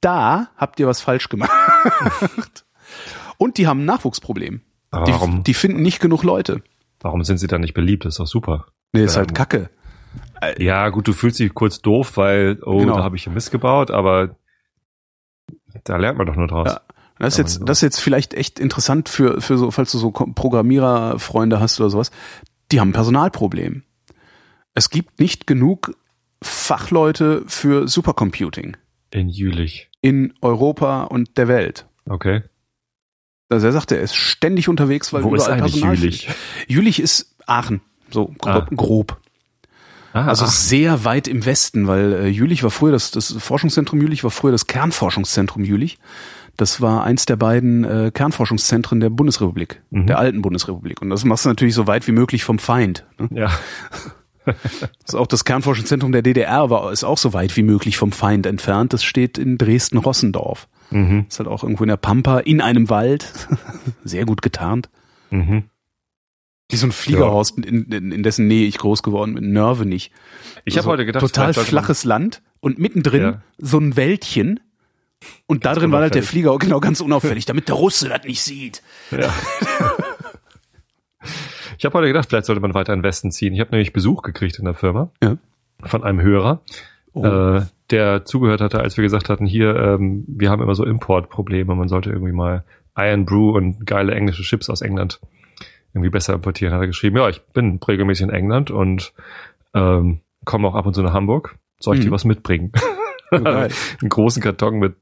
da 0.00 0.48
habt 0.56 0.80
ihr 0.80 0.86
was 0.86 1.00
falsch 1.02 1.28
gemacht. 1.28 1.50
Und 3.38 3.58
die 3.58 3.66
haben 3.66 3.80
ein 3.80 3.84
Nachwuchsproblem. 3.84 4.62
Aber 4.90 5.04
Die, 5.04 5.12
warum, 5.12 5.42
die 5.44 5.54
finden 5.54 5.82
nicht 5.82 6.00
genug 6.00 6.22
Leute. 6.22 6.62
warum 7.00 7.24
sind 7.24 7.38
sie 7.38 7.46
dann 7.46 7.60
nicht 7.60 7.74
beliebt? 7.74 8.04
Das 8.04 8.14
ist 8.14 8.20
doch 8.20 8.26
super. 8.26 8.66
Nee, 8.94 9.04
ist 9.04 9.14
Ja, 9.14 9.18
halt 9.20 9.34
Kacke. 9.34 9.68
Ja, 10.58 10.88
gut, 10.90 11.08
du 11.08 11.12
fühlst 11.12 11.38
dich 11.38 11.52
kurz 11.54 11.80
doof, 11.80 12.16
weil, 12.16 12.58
oh, 12.64 12.78
Genau. 12.78 12.96
da 12.96 13.02
habe 13.04 13.16
ich 13.16 13.26
Mist 13.28 13.50
gebaut, 13.50 13.90
aber 13.90 14.36
da 15.84 15.96
lernt 15.96 16.18
man 16.18 16.26
doch 16.26 16.36
nur 16.36 16.46
draus. 16.48 16.68
Ja. 16.68 16.80
Das 17.18 17.34
ist 17.34 17.38
jetzt, 17.38 17.68
das 17.68 17.78
ist 17.78 17.82
jetzt 17.82 18.00
vielleicht 18.00 18.34
echt 18.34 18.58
interessant 18.58 19.08
für, 19.08 19.40
für 19.40 19.56
so, 19.56 19.70
falls 19.70 19.92
du 19.92 19.98
so 19.98 20.10
Programmiererfreunde 20.10 21.60
hast 21.60 21.80
oder 21.80 21.88
sowas. 21.88 22.10
Die 22.72 22.80
haben 22.80 22.90
ein 22.90 22.94
Personalproblem. 22.94 23.84
Es 24.74 24.90
gibt 24.90 25.20
nicht 25.20 25.46
genug 25.46 25.96
Fachleute 26.42 27.44
für 27.46 27.86
Supercomputing 27.88 28.76
In 29.12 29.28
Jülich. 29.28 29.90
in 30.00 30.34
Europa 30.42 31.04
und 31.04 31.38
der 31.38 31.46
Welt. 31.48 31.86
Okay. 32.06 32.42
Also 33.48 33.66
er 33.66 33.72
sagte, 33.72 33.96
er 33.96 34.02
ist 34.02 34.16
ständig 34.16 34.68
unterwegs, 34.68 35.12
weil 35.12 35.22
Wo 35.22 35.34
ist 35.34 35.44
überall 35.44 35.60
eigentlich 35.60 35.74
Personal 35.74 35.96
Jülich? 35.96 36.28
Jülich 36.66 37.00
ist 37.00 37.36
Aachen, 37.46 37.80
so 38.10 38.26
grob. 38.38 38.68
Ah. 38.70 38.74
grob. 38.74 39.20
Ah, 40.12 40.26
Also 40.26 40.44
ach, 40.44 40.50
sehr 40.50 41.04
weit 41.04 41.26
im 41.28 41.44
Westen, 41.44 41.86
weil 41.88 42.12
äh, 42.12 42.28
Jülich 42.28 42.62
war 42.62 42.70
früher 42.70 42.92
das, 42.92 43.10
das 43.10 43.32
Forschungszentrum 43.32 44.00
Jülich 44.00 44.22
war 44.22 44.30
früher 44.30 44.52
das 44.52 44.66
Kernforschungszentrum 44.66 45.64
Jülich. 45.64 45.98
Das 46.56 46.80
war 46.80 47.02
eins 47.02 47.26
der 47.26 47.34
beiden 47.34 47.82
äh, 47.84 48.12
Kernforschungszentren 48.14 49.00
der 49.00 49.10
Bundesrepublik, 49.10 49.82
Mhm. 49.90 50.06
der 50.06 50.18
alten 50.18 50.40
Bundesrepublik. 50.40 51.02
Und 51.02 51.10
das 51.10 51.24
machst 51.24 51.44
du 51.44 51.48
natürlich 51.48 51.74
so 51.74 51.88
weit 51.88 52.06
wie 52.06 52.12
möglich 52.12 52.44
vom 52.44 52.58
Feind. 52.60 53.04
Ne? 53.18 53.28
ja. 53.32 53.50
Das 54.46 54.54
ist 55.08 55.14
auch 55.14 55.26
das 55.26 55.46
Kernforschungszentrum 55.46 56.12
der 56.12 56.20
DDR 56.20 56.68
war 56.68 56.92
ist 56.92 57.02
auch 57.02 57.16
so 57.16 57.32
weit 57.32 57.56
wie 57.56 57.62
möglich 57.62 57.96
vom 57.96 58.12
Feind 58.12 58.44
entfernt. 58.44 58.92
Das 58.92 59.02
steht 59.02 59.38
in 59.38 59.56
Dresden-Rossendorf. 59.56 60.68
Mhm. 60.90 61.24
Ist 61.30 61.38
halt 61.38 61.48
auch 61.48 61.62
irgendwo 61.62 61.82
in 61.84 61.88
der 61.88 61.96
Pampa, 61.96 62.40
in 62.40 62.60
einem 62.60 62.90
Wald, 62.90 63.32
sehr 64.04 64.26
gut 64.26 64.42
getarnt. 64.42 64.90
Mhm. 65.30 65.64
Wie 66.70 66.76
so 66.76 66.86
ein 66.86 66.92
Fliegerhaus, 66.92 67.50
in, 67.50 67.84
in, 67.92 68.10
in 68.12 68.22
dessen 68.22 68.46
Nähe 68.46 68.66
ich 68.66 68.78
groß 68.78 69.02
geworden 69.02 69.34
bin. 69.34 69.52
Nerve 69.52 69.84
nicht. 69.86 70.12
Ich 70.64 70.76
habe 70.76 70.84
So 70.84 70.90
heute 70.90 71.04
gedacht, 71.04 71.20
total 71.20 71.44
vielleicht 71.52 71.54
sollte 71.56 71.74
man- 71.74 71.82
flaches 71.84 72.04
Land 72.04 72.42
und 72.60 72.78
mittendrin 72.78 73.22
Ja. 73.22 73.42
so 73.58 73.78
ein 73.78 73.96
Wäldchen. 73.96 74.60
Und 75.46 75.64
da 75.64 75.74
drin 75.74 75.92
war 75.92 76.00
halt 76.00 76.14
der. 76.14 76.22
Flieger 76.22 76.56
genau 76.58 76.80
ganz 76.80 77.00
unauffällig, 77.00 77.44
damit 77.46 77.68
der 77.68 77.76
Russe 77.76 78.08
das 78.08 78.24
nicht 78.24 78.42
sieht. 78.42 78.82
Ja. 79.10 79.32
ich 81.78 81.84
habe 81.84 81.98
heute 81.98 82.08
gedacht, 82.08 82.28
vielleicht 82.28 82.46
sollte 82.46 82.60
man 82.60 82.74
weiter 82.74 82.92
in 82.92 83.00
den 83.00 83.04
Westen 83.04 83.30
ziehen. 83.30 83.54
Ich 83.54 83.60
habe 83.60 83.70
nämlich 83.70 83.92
Besuch 83.92 84.22
gekriegt 84.22 84.58
in 84.58 84.64
der 84.64 84.74
Firma 84.74 85.10
Ja. 85.22 85.36
von 85.82 86.04
einem 86.04 86.20
Hörer, 86.20 86.62
Oh. 87.14 87.24
äh, 87.24 87.62
der 87.90 88.24
zugehört 88.24 88.60
hatte, 88.60 88.80
als 88.80 88.96
wir 88.96 89.02
gesagt 89.02 89.28
hatten, 89.28 89.46
hier, 89.46 89.76
ähm, 89.76 90.24
wir 90.26 90.50
haben 90.50 90.60
immer 90.62 90.74
so 90.74 90.84
Importprobleme, 90.84 91.74
man 91.74 91.88
sollte 91.88 92.10
irgendwie 92.10 92.32
mal 92.32 92.64
Iron 92.96 93.24
Brew 93.24 93.50
und 93.56 93.86
geile 93.86 94.14
englische 94.14 94.42
Chips 94.42 94.68
aus 94.68 94.80
England 94.80 95.20
irgendwie 95.94 96.10
besser 96.10 96.34
importieren. 96.34 96.74
Hat 96.74 96.80
er 96.82 96.86
geschrieben, 96.88 97.16
ja, 97.16 97.28
ich 97.28 97.40
bin 97.52 97.78
regelmäßig 97.86 98.24
in 98.24 98.30
England 98.30 98.70
und 98.70 99.12
ähm, 99.74 100.20
komme 100.44 100.68
auch 100.68 100.74
ab 100.74 100.86
und 100.86 100.94
zu 100.94 101.02
nach 101.02 101.14
Hamburg. 101.14 101.56
Soll 101.80 101.94
ich 101.96 102.00
Mhm. 102.02 102.06
dir 102.06 102.10
was 102.12 102.24
mitbringen? 102.24 102.72
Einen 103.30 103.70
großen 104.08 104.42
Karton 104.42 104.78
mit 104.78 104.94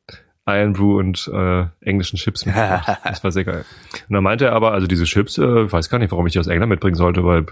Iron 0.47 0.73
Brew 0.73 0.99
und 0.99 1.31
äh, 1.33 1.65
englischen 1.81 2.17
Chips. 2.17 2.45
Das 3.05 3.23
war 3.23 3.31
sehr 3.31 3.45
geil. 3.45 3.65
Und 4.09 4.15
dann 4.15 4.23
meinte 4.25 4.47
er 4.47 4.53
aber, 4.53 4.73
also 4.73 4.87
diese 4.87 5.05
Chips, 5.05 5.39
äh, 5.39 5.65
ich 5.65 5.73
weiß 5.73 5.89
gar 5.91 5.99
nicht, 5.99 6.11
warum 6.13 6.27
ich 6.27 6.33
die 6.33 6.39
aus 6.41 6.47
England 6.47 6.71
mitbringen 6.71 6.95
sollte, 6.97 7.25
weil 7.25 7.47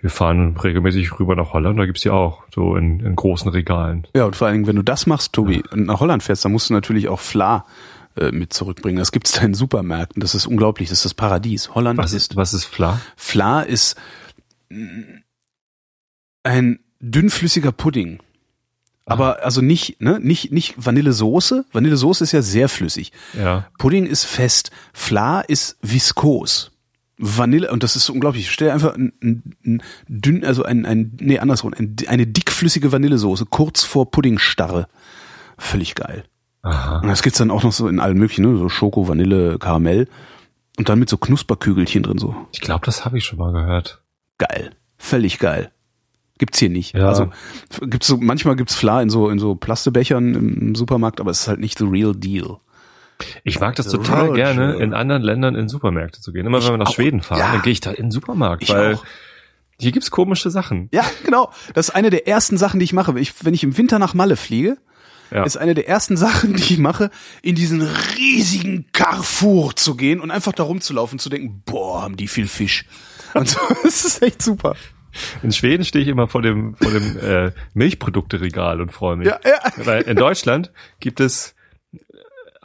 wir 0.00 0.10
fahren 0.10 0.56
regelmäßig 0.56 1.18
rüber 1.18 1.36
nach 1.36 1.52
Holland, 1.52 1.78
da 1.78 1.86
gibt's 1.86 2.02
die 2.02 2.10
auch, 2.10 2.42
so 2.54 2.76
in, 2.76 3.00
in 3.00 3.16
großen 3.16 3.50
Regalen. 3.50 4.06
Ja, 4.14 4.24
und 4.26 4.36
vor 4.36 4.46
allen 4.46 4.54
Dingen, 4.56 4.66
wenn 4.66 4.76
du 4.76 4.82
das 4.82 5.06
machst, 5.06 5.32
Tobi, 5.32 5.62
und 5.70 5.86
nach 5.86 6.00
Holland 6.00 6.22
fährst, 6.22 6.44
dann 6.44 6.52
musst 6.52 6.68
du 6.68 6.74
natürlich 6.74 7.08
auch 7.08 7.20
Fla 7.20 7.64
äh, 8.16 8.32
mit 8.32 8.52
zurückbringen. 8.52 8.98
Das 8.98 9.12
gibt's 9.12 9.32
da 9.32 9.42
in 9.42 9.54
Supermärkten. 9.54 10.20
Das 10.20 10.34
ist 10.34 10.46
unglaublich. 10.46 10.88
Das 10.88 10.98
ist 10.98 11.04
das 11.04 11.14
Paradies. 11.14 11.74
Holland 11.74 11.98
Was 11.98 12.12
ist 12.12 12.36
was 12.36 12.54
ist 12.54 12.64
Fla? 12.64 13.00
Fla 13.16 13.62
ist 13.62 13.96
ein 16.42 16.80
dünnflüssiger 17.00 17.72
Pudding. 17.72 18.20
Aber 19.08 19.44
also 19.44 19.60
nicht, 19.60 20.00
ne, 20.00 20.18
nicht, 20.20 20.50
nicht 20.50 20.74
Vanillesoße. 20.76 21.64
Vanillesoße 21.72 22.24
ist 22.24 22.32
ja 22.32 22.42
sehr 22.42 22.68
flüssig. 22.68 23.12
Ja. 23.34 23.68
Pudding 23.78 24.06
ist 24.06 24.24
fest. 24.24 24.72
Fla 24.92 25.40
ist 25.42 25.76
viskos. 25.80 26.72
Vanille, 27.18 27.70
und 27.70 27.82
das 27.82 27.96
ist 27.96 28.10
unglaublich. 28.10 28.50
Stell 28.50 28.68
dir 28.68 28.74
einfach 28.74 28.94
ein, 28.94 29.12
ein, 29.22 29.54
ein 29.64 29.82
dünn, 30.08 30.44
also 30.44 30.64
ein, 30.64 30.84
ein, 30.84 31.16
nee, 31.20 31.38
andersrum, 31.38 31.72
ein, 31.72 31.96
eine 32.08 32.26
dickflüssige 32.26 32.92
Vanillesoße 32.92 33.46
kurz 33.46 33.84
vor 33.84 34.10
Puddingstarre. 34.10 34.88
Völlig 35.56 35.94
geil. 35.94 36.24
Aha. 36.66 36.98
Und 37.00 37.08
das 37.08 37.22
gibt's 37.22 37.38
dann 37.38 37.50
auch 37.50 37.62
noch 37.62 37.72
so 37.72 37.88
in 37.88 38.00
allen 38.00 38.18
möglichen, 38.18 38.44
ne? 38.50 38.56
so 38.58 38.68
Schoko, 38.68 39.08
Vanille, 39.08 39.58
Karamell. 39.58 40.08
Und 40.78 40.88
dann 40.88 40.98
mit 40.98 41.08
so 41.08 41.16
Knusperkügelchen 41.16 42.02
drin 42.02 42.18
so. 42.18 42.34
Ich 42.52 42.60
glaube, 42.60 42.84
das 42.84 43.04
habe 43.04 43.16
ich 43.18 43.24
schon 43.24 43.38
mal 43.38 43.52
gehört. 43.52 44.02
Geil. 44.38 44.72
Völlig 44.98 45.38
geil. 45.38 45.70
Gibt's 46.38 46.58
hier 46.58 46.68
nicht. 46.68 46.94
Ja. 46.94 47.08
Also 47.08 47.30
gibt's 47.80 48.06
so, 48.06 48.18
manchmal 48.18 48.56
gibt's 48.56 48.74
Fla 48.74 49.00
in 49.00 49.08
so 49.08 49.30
in 49.30 49.38
so 49.38 49.54
Plastebechern 49.54 50.34
im 50.34 50.74
Supermarkt, 50.74 51.20
aber 51.20 51.30
es 51.30 51.40
ist 51.40 51.48
halt 51.48 51.60
nicht 51.60 51.78
the 51.78 51.84
real 51.84 52.14
deal. 52.14 52.58
Ich 53.44 53.58
mag 53.60 53.74
das 53.76 53.88
total 53.88 54.26
Roger. 54.26 54.34
gerne, 54.34 54.74
in 54.74 54.92
anderen 54.92 55.22
Ländern 55.22 55.54
in 55.54 55.70
Supermärkte 55.70 56.20
zu 56.20 56.32
gehen. 56.34 56.44
Immer 56.44 56.62
wenn 56.62 56.72
wir 56.72 56.76
nach 56.76 56.88
auch. 56.88 56.94
Schweden 56.94 57.22
fahren, 57.22 57.38
Ja. 57.38 57.52
dann 57.52 57.62
gehe 57.62 57.72
ich 57.72 57.80
da 57.80 57.90
in 57.90 58.06
den 58.06 58.10
Supermarkt, 58.10 58.62
Ich 58.64 58.68
weil 58.68 58.96
auch. 58.96 59.04
hier 59.80 59.92
gibt's 59.92 60.10
komische 60.10 60.50
Sachen. 60.50 60.90
Ja, 60.92 61.04
genau. 61.24 61.50
Das 61.72 61.88
ist 61.88 61.94
eine 61.94 62.10
der 62.10 62.28
ersten 62.28 62.58
Sachen, 62.58 62.80
die 62.80 62.84
ich 62.84 62.92
mache. 62.92 63.18
Ich, 63.18 63.32
wenn 63.46 63.54
ich 63.54 63.64
im 63.64 63.78
Winter 63.78 63.98
nach 63.98 64.12
Malle 64.12 64.36
fliege, 64.36 64.76
Ja. 65.30 65.44
ist 65.44 65.56
eine 65.56 65.74
der 65.74 65.88
ersten 65.88 66.16
Sachen, 66.16 66.54
die 66.54 66.74
ich 66.74 66.78
mache, 66.78 67.10
in 67.42 67.54
diesen 67.54 67.82
riesigen 67.82 68.86
Carrefour 68.92 69.74
zu 69.74 69.96
gehen 69.96 70.20
und 70.20 70.30
einfach 70.30 70.52
da 70.52 70.62
rumzulaufen, 70.62 71.18
zu 71.18 71.28
denken, 71.28 71.62
boah, 71.64 72.02
haben 72.02 72.16
die 72.16 72.28
viel 72.28 72.46
Fisch. 72.46 72.84
Und 73.34 73.48
so, 73.48 73.58
das 73.82 74.04
ist 74.04 74.22
echt 74.22 74.42
super. 74.42 74.76
In 75.42 75.52
Schweden 75.52 75.84
stehe 75.84 76.02
ich 76.02 76.08
immer 76.08 76.28
vor 76.28 76.42
dem, 76.42 76.76
vor 76.76 76.90
dem 76.90 77.18
äh, 77.18 77.52
Milchprodukteregal 77.74 78.80
und 78.80 78.92
freue 78.92 79.16
mich. 79.16 79.28
Ja, 79.28 79.40
ja. 79.44 79.58
Weil 79.76 80.02
in 80.02 80.16
Deutschland 80.16 80.72
gibt 81.00 81.20
es 81.20 81.55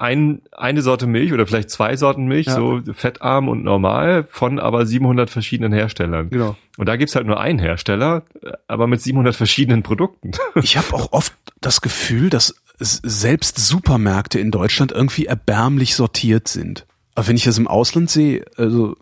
ein, 0.02 0.42
eine 0.52 0.82
Sorte 0.82 1.06
Milch 1.08 1.32
oder 1.32 1.46
vielleicht 1.46 1.70
zwei 1.70 1.96
Sorten 1.96 2.26
Milch, 2.26 2.48
Ja. 2.48 2.56
so 2.56 2.82
fettarm 2.94 3.48
und 3.50 3.64
normal, 3.64 4.26
von 4.30 4.60
aber 4.60 4.86
700 4.86 5.30
verschiedenen 5.30 5.72
Herstellern. 5.74 6.30
Genau. 6.30 6.56
Und 6.78 6.88
da 6.90 6.96
gibt's 6.96 7.16
halt 7.16 7.28
nur 7.28 7.40
einen 7.40 7.60
Hersteller, 7.60 8.24
aber 8.68 8.88
mit 8.88 9.02
700 9.02 9.36
verschiedenen 9.36 9.84
Produkten. 9.84 10.32
Ich 10.64 10.76
habe 10.78 10.94
auch 10.94 11.12
oft 11.12 11.34
das 11.62 11.82
Gefühl, 11.82 12.30
dass 12.30 12.56
selbst 12.80 13.60
Supermärkte 13.60 14.40
in 14.40 14.50
Deutschland 14.50 14.92
irgendwie 14.92 15.28
erbärmlich 15.28 15.96
sortiert 15.96 16.48
sind. 16.48 16.88
Aber 17.14 17.28
wenn 17.28 17.36
ich 17.36 17.44
das 17.44 17.58
im 17.60 17.68
Ausland 17.68 18.10
sehe, 18.10 18.44
also 18.58 18.96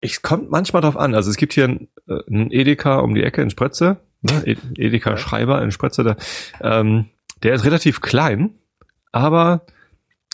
Es 0.00 0.22
kommt 0.22 0.50
manchmal 0.50 0.82
drauf 0.82 0.96
an. 0.96 1.14
Also 1.14 1.30
es 1.30 1.36
gibt 1.36 1.52
hier 1.52 1.64
ein, 1.68 1.88
äh, 2.08 2.18
ein 2.30 2.50
Edeka 2.50 3.00
um 3.00 3.14
die 3.14 3.22
Ecke 3.22 3.42
in 3.42 3.50
Spritze, 3.50 3.98
ne? 4.22 4.42
E- 4.46 4.56
Edeka 4.76 5.16
Schreiber 5.16 5.62
in 5.62 5.70
Spritze, 5.72 6.02
da, 6.04 6.16
ähm, 6.60 7.06
der 7.42 7.54
ist 7.54 7.64
relativ 7.64 8.00
klein, 8.00 8.50
aber 9.12 9.62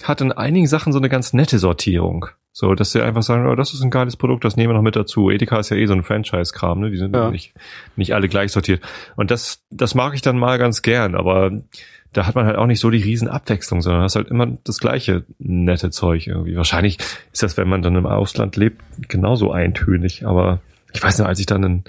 hat 0.05 0.21
in 0.21 0.33
einigen 0.33 0.67
Sachen 0.67 0.93
so 0.93 0.99
eine 0.99 1.09
ganz 1.09 1.33
nette 1.33 1.59
Sortierung. 1.59 2.27
So, 2.53 2.75
dass 2.75 2.91
sie 2.93 3.03
einfach 3.03 3.23
sagen, 3.23 3.47
oh, 3.47 3.55
das 3.55 3.73
ist 3.73 3.83
ein 3.83 3.91
geiles 3.91 4.17
Produkt, 4.17 4.45
das 4.45 4.57
nehmen 4.57 4.71
wir 4.71 4.75
noch 4.75 4.83
mit 4.83 4.97
dazu. 4.97 5.31
Edeka 5.31 5.59
ist 5.61 5.71
ja 5.71 5.77
eh 5.77 5.87
so 5.87 5.93
ein 5.93 6.03
Franchise-Kram, 6.03 6.81
ne? 6.81 6.91
Die 6.91 6.97
sind 6.97 7.15
Ja. 7.15 7.31
nicht, 7.31 7.53
nicht 7.95 8.15
alle 8.15 8.29
gleich 8.29 8.51
sortiert. 8.51 8.83
Und 9.15 9.31
das, 9.31 9.63
das 9.71 9.95
mag 9.95 10.15
ich 10.15 10.23
dann 10.23 10.39
mal 10.39 10.59
ganz 10.59 10.83
gern, 10.83 11.15
aber 11.15 11.53
da 12.13 12.27
hat 12.27 12.35
man 12.35 12.47
halt 12.47 12.57
auch 12.57 12.67
nicht 12.67 12.81
so 12.81 12.91
die 12.91 13.03
riesen 13.03 13.29
Abwechslung, 13.29 13.81
sondern 13.83 14.03
hast 14.03 14.17
halt 14.17 14.29
immer 14.29 14.47
das 14.65 14.81
gleiche 14.81 15.25
nette 15.39 15.91
Zeug 15.91 16.27
irgendwie. 16.27 16.57
Wahrscheinlich 16.57 16.99
ist 17.33 17.43
das, 17.45 17.57
wenn 17.57 17.69
man 17.69 17.83
dann 17.83 17.95
im 17.95 18.07
Ausland 18.07 18.57
lebt, 18.57 18.83
genauso 19.09 19.53
eintönig. 19.53 20.27
Aber 20.27 20.61
ich 20.93 21.03
weiß 21.03 21.19
nicht, 21.19 21.29
als 21.29 21.39
ich 21.39 21.47
dann 21.47 21.63
in, 21.63 21.85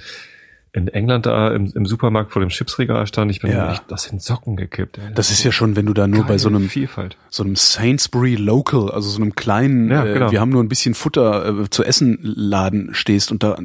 in 0.71 0.88
England 0.88 1.25
da 1.25 1.53
im, 1.53 1.65
im 1.73 1.86
Supermarkt 1.86 2.32
vor 2.32 2.41
dem 2.41 2.49
Chipsregal 2.49 3.08
stand, 3.08 3.32
ich 3.32 3.39
bin 3.41 3.51
Ja. 3.51 3.71
echt 3.73 3.91
aus 3.91 4.08
den 4.08 4.19
Socken 4.19 4.55
gekippt. 4.55 4.97
Ey. 4.99 5.13
das 5.15 5.32
ist 5.32 5.43
ja 5.43 5.51
schon, 5.51 5.75
wenn 5.75 5.88
du 5.88 5.93
da 5.93 6.08
nur 6.08 6.25
bei 6.25 6.38
so 6.38 6.47
einem 6.49 6.69
Vielfalt. 6.69 7.17
so 7.29 7.43
einem 7.43 7.55
Sainsbury 7.55 8.36
Local, 8.36 8.91
also 8.91 9.10
so 9.10 9.19
einem 9.21 9.34
kleinen, 9.36 9.89
Ja, 9.89 10.05
äh, 10.05 10.13
genau. 10.13 10.32
wir 10.32 10.39
haben 10.39 10.49
nur 10.51 10.62
ein 10.63 10.69
bisschen 10.69 10.93
Futter 10.93 11.62
äh, 11.63 11.69
zu 11.71 11.84
essen 11.84 12.19
Laden 12.21 12.93
stehst 12.93 13.32
und 13.32 13.41
da, 13.41 13.58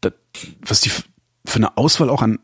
da 0.00 0.10
was 0.64 0.80
die 0.80 0.90
für 0.90 1.56
eine 1.56 1.76
Auswahl 1.76 2.08
auch 2.08 2.22
an 2.22 2.38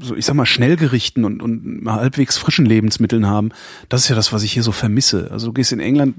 so 0.00 0.14
ich 0.14 0.24
sag 0.26 0.34
mal 0.34 0.46
Schnellgerichten 0.46 1.24
und 1.24 1.42
und 1.42 1.82
halbwegs 1.86 2.38
frischen 2.38 2.64
Lebensmitteln 2.64 3.26
haben, 3.26 3.50
das 3.88 4.02
ist 4.02 4.08
ja 4.08 4.14
das, 4.14 4.32
was 4.32 4.42
ich 4.44 4.52
hier 4.52 4.62
so 4.62 4.70
vermisse. 4.72 5.28
Also 5.32 5.48
du 5.48 5.52
gehst 5.52 5.72
in 5.72 5.80
England, 5.80 6.14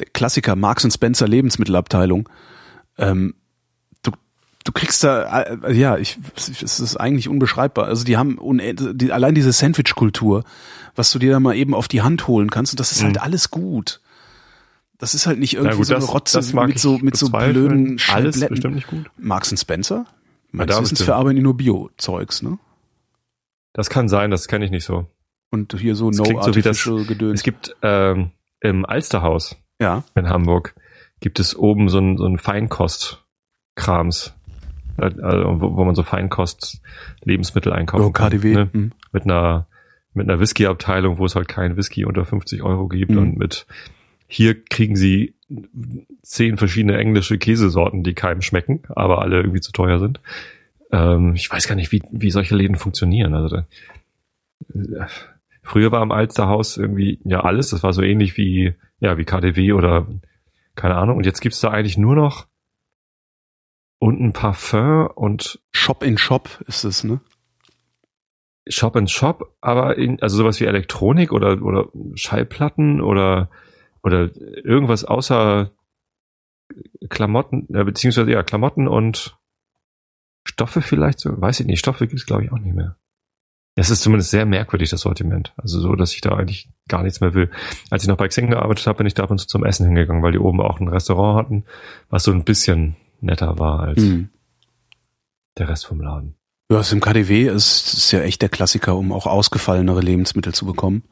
der 0.00 0.06
Klassiker 0.14 0.56
Marks 0.56 0.88
Spencer 0.92 1.28
Lebensmittelabteilung, 1.28 2.28
ähm, 2.96 3.34
du 4.64 4.72
kriegst 4.72 5.04
da 5.04 5.42
äh, 5.42 5.72
ja, 5.72 5.96
ich 5.98 6.18
es 6.36 6.80
ist 6.80 6.96
eigentlich 6.96 7.28
unbeschreibbar. 7.28 7.86
Also 7.86 8.04
die 8.04 8.16
haben 8.16 8.38
die, 8.94 9.12
allein 9.12 9.34
diese 9.34 9.52
Sandwich-Kultur, 9.52 10.44
was 10.96 11.12
du 11.12 11.18
dir 11.18 11.32
da 11.32 11.40
mal 11.40 11.54
eben 11.56 11.74
auf 11.74 11.86
die 11.88 12.02
Hand 12.02 12.26
holen 12.28 12.50
kannst 12.50 12.72
und 12.72 12.80
das 12.80 12.92
ist 12.92 13.02
halt 13.04 13.20
alles 13.20 13.50
gut. 13.50 14.00
Das 14.98 15.12
ist 15.14 15.26
halt 15.26 15.38
nicht 15.38 15.54
irgendwie 15.54 15.74
Mhm. 15.74 15.78
gut, 15.78 15.86
so 15.86 15.94
eine 15.94 16.00
das- 16.04 16.14
Rotze 16.14 16.38
das 16.38 16.52
mit 16.52 16.78
so 16.78 16.98
mit 16.98 17.16
so 17.16 17.28
blöden 17.28 17.88
Alles 17.90 18.02
Scheibletten. 18.02 18.48
bestimmt 18.48 18.74
nicht 18.76 18.86
gut. 18.86 19.10
Marks 19.18 19.52
Spencer? 19.60 20.06
da 20.06 20.12
Meines 20.58 20.74
Wissens 20.76 20.90
bestimmt. 20.90 21.06
verarbeiten 21.06 21.36
die 21.36 21.42
nur 21.42 21.56
Bio-Zeugs, 21.56 22.42
ne? 22.42 22.58
Das 23.72 23.90
kann 23.90 24.08
sein, 24.08 24.30
das 24.30 24.46
kenne 24.46 24.64
ich 24.64 24.70
nicht 24.70 24.84
so. 24.84 25.06
Und 25.50 25.78
hier 25.78 25.96
so 25.96 26.10
Das 26.10 26.18
no 26.18 26.22
klingt 26.24 26.44
so 26.44 26.54
wie 26.54 26.62
das- 26.62 26.78
artificial 26.86 27.04
Gedöns. 27.06 27.40
Es 27.40 27.42
gibt 27.42 27.74
ähm, 27.82 28.30
im 28.60 28.86
Alsterhaus 28.86 29.56
ja. 29.80 30.04
in 30.14 30.28
Hamburg 30.28 30.74
gibt 31.20 31.40
es 31.40 31.56
oben 31.56 31.88
so 31.88 31.98
ein, 31.98 32.16
so 32.18 32.24
ein 32.26 32.38
Feinkost-Krams, 32.38 34.26
äh, 34.28 34.30
also 34.96 35.60
wo, 35.60 35.76
wo 35.76 35.84
man 35.84 35.94
so 35.94 36.02
Feinkost-Lebensmittel 36.02 37.72
einkaufen 37.72 38.04
Oh, 38.04 38.10
KDW. 38.10 38.54
Ne? 38.54 38.68
Hm. 38.72 38.92
Mit 39.12 39.24
einer 39.24 39.66
mit 40.16 40.28
einer 40.28 40.38
Whisky-Abteilung, 40.38 41.18
wo 41.18 41.24
es 41.24 41.34
halt 41.34 41.48
kein 41.48 41.76
Whisky 41.76 42.04
unter 42.04 42.24
50 42.24 42.62
Euro 42.62 42.86
gibt 42.86 43.10
Mhm. 43.10 43.18
und 43.18 43.36
mit 43.36 43.66
hier 44.28 44.62
kriegen 44.64 44.94
sie 44.94 45.34
zehn 46.22 46.56
verschiedene 46.56 46.96
englische 46.98 47.36
Käsesorten, 47.36 48.04
die 48.04 48.14
keinem 48.14 48.40
schmecken, 48.40 48.82
aber 48.88 49.22
alle 49.22 49.36
irgendwie 49.38 49.60
zu 49.60 49.72
teuer 49.72 49.98
sind. 49.98 50.20
Ähm, 50.92 51.34
ich 51.34 51.50
weiß 51.50 51.66
gar 51.66 51.74
nicht, 51.74 51.90
wie, 51.90 52.00
wie 52.12 52.30
solche 52.30 52.54
Läden 52.54 52.76
funktionieren. 52.76 53.34
Also 53.34 53.56
da, 53.56 53.66
äh, 54.72 55.06
früher 55.62 55.90
war 55.90 56.02
im 56.02 56.12
Alsterhaus 56.12 56.76
irgendwie 56.76 57.18
ja 57.24 57.40
alles. 57.40 57.70
Das 57.70 57.82
war 57.82 57.92
so 57.92 58.02
ähnlich 58.02 58.36
wie 58.36 58.74
ja 59.00 59.18
wie 59.18 59.24
KDW 59.24 59.72
oder 59.72 60.06
keine 60.76 60.94
Ahnung. 60.94 61.16
Und 61.16 61.26
jetzt 61.26 61.40
gibt's 61.40 61.60
da 61.60 61.70
eigentlich 61.70 61.98
nur 61.98 62.14
noch 62.14 62.46
und 64.04 64.20
ein 64.20 64.34
Parfum 64.34 65.06
und 65.14 65.60
Shop 65.70 66.02
in 66.02 66.18
Shop 66.18 66.62
ist 66.66 66.84
es, 66.84 67.04
ne? 67.04 67.20
Shop 68.68 68.96
and 68.96 69.10
Shop, 69.10 69.56
aber 69.62 69.96
in, 69.96 70.20
also 70.20 70.36
sowas 70.36 70.60
wie 70.60 70.66
Elektronik 70.66 71.32
oder, 71.32 71.62
oder 71.62 71.88
Schallplatten 72.14 73.00
oder, 73.00 73.48
oder 74.02 74.28
irgendwas 74.62 75.06
außer 75.06 75.70
Klamotten, 77.08 77.66
äh, 77.74 77.82
beziehungsweise 77.82 78.30
ja, 78.30 78.42
Klamotten 78.42 78.88
und 78.88 79.38
Stoffe 80.46 80.82
vielleicht 80.82 81.18
so, 81.18 81.40
weiß 81.40 81.60
ich 81.60 81.66
nicht, 81.66 81.78
Stoffe 81.78 82.06
gibt's 82.06 82.26
glaube 82.26 82.44
ich 82.44 82.52
auch 82.52 82.58
nicht 82.58 82.74
mehr. 82.74 82.96
Es 83.74 83.88
ist 83.88 84.02
zumindest 84.02 84.30
sehr 84.30 84.44
merkwürdig, 84.44 84.90
das 84.90 85.00
Sortiment. 85.00 85.54
Also 85.56 85.80
so, 85.80 85.96
dass 85.96 86.12
ich 86.12 86.20
da 86.20 86.36
eigentlich 86.36 86.68
gar 86.88 87.02
nichts 87.02 87.22
mehr 87.22 87.32
will. 87.32 87.50
Als 87.90 88.02
ich 88.02 88.08
noch 88.10 88.18
bei 88.18 88.28
Xing 88.28 88.50
gearbeitet 88.50 88.86
habe, 88.86 88.98
bin 88.98 89.06
ich 89.06 89.14
da 89.14 89.22
ab 89.22 89.30
und 89.30 89.38
zu 89.38 89.46
zum 89.46 89.64
Essen 89.64 89.86
hingegangen, 89.86 90.22
weil 90.22 90.32
die 90.32 90.38
oben 90.38 90.60
auch 90.60 90.78
ein 90.78 90.88
Restaurant 90.88 91.38
hatten, 91.38 91.64
was 92.10 92.24
so 92.24 92.32
ein 92.32 92.44
bisschen 92.44 92.96
netter 93.24 93.58
war 93.58 93.80
als 93.80 94.00
Hm. 94.02 94.28
der 95.58 95.68
Rest 95.68 95.86
vom 95.86 96.00
Laden. 96.00 96.34
Ja, 96.70 96.78
das 96.78 96.92
im 96.92 97.00
KDW 97.00 97.48
ist, 97.48 97.92
ist 97.94 98.10
ja 98.12 98.20
echt 98.20 98.40
der 98.42 98.48
Klassiker, 98.48 98.96
um 98.96 99.12
auch 99.12 99.26
ausgefallenere 99.26 100.00
Lebensmittel 100.00 100.54
zu 100.54 100.64
bekommen. 100.66 101.04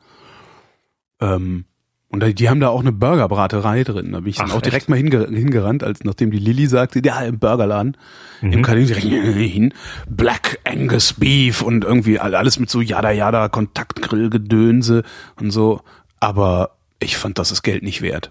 Ähm, 1.20 1.66
und 2.08 2.38
die 2.38 2.48
haben 2.50 2.60
da 2.60 2.68
auch 2.68 2.80
eine 2.80 2.92
Burgerbraterei 2.92 3.84
drin. 3.84 4.12
Da 4.12 4.20
bin 4.20 4.28
ich 4.30 4.36
dann 4.36 4.50
Ach, 4.50 4.56
auch 4.56 4.60
direkt 4.60 4.82
echt? 4.82 4.88
mal 4.90 4.96
hinge 4.96 5.26
hingerannt, 5.28 5.82
als 5.82 6.04
nachdem 6.04 6.30
die 6.30 6.38
Lilly 6.38 6.66
sagte, 6.66 7.00
ja, 7.02 7.20
im 7.22 7.38
Burgerladen. 7.38 7.96
Im 8.42 8.50
Mhm. 8.50 8.62
KDW 8.62 8.86
direkt 8.86 9.06
hin. 9.52 9.72
Black 10.10 10.58
Angus 10.64 11.14
Beef 11.14 11.62
und 11.62 11.84
irgendwie 11.84 12.18
alles 12.18 12.58
mit 12.58 12.68
so 12.68 12.80
Jada 12.82 13.12
Jada 13.12 13.48
Kontaktgrillgedönse 13.48 15.04
und 15.40 15.50
so. 15.52 15.80
Aber 16.20 16.76
ich 17.00 17.16
fand 17.16 17.38
das 17.38 17.48
das 17.48 17.62
Geld 17.62 17.82
nicht 17.82 18.02
wert. 18.02 18.30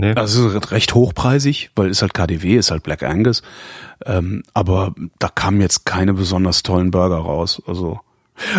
Nee. 0.00 0.12
Also 0.14 0.46
recht 0.48 0.94
hochpreisig, 0.94 1.70
weil 1.74 1.90
ist 1.90 2.02
halt 2.02 2.14
KDW, 2.14 2.54
ist 2.56 2.70
halt 2.70 2.84
Black 2.84 3.02
Angus. 3.02 3.42
Ähm, 4.06 4.44
aber 4.54 4.94
da 5.18 5.28
kamen 5.28 5.60
jetzt 5.60 5.86
keine 5.86 6.14
besonders 6.14 6.62
tollen 6.62 6.92
Burger 6.92 7.16
raus. 7.16 7.60
Also 7.66 7.98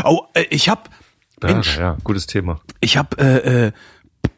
oh, 0.03 0.23
ich 0.49 0.67
hab 0.67 0.89
Burger, 1.39 1.53
Mensch, 1.53 1.77
ja, 1.77 1.95
gutes 2.03 2.27
Thema. 2.27 2.59
ich 2.81 2.97
hab 2.97 3.21
äh, 3.21 3.67
äh, 3.67 3.71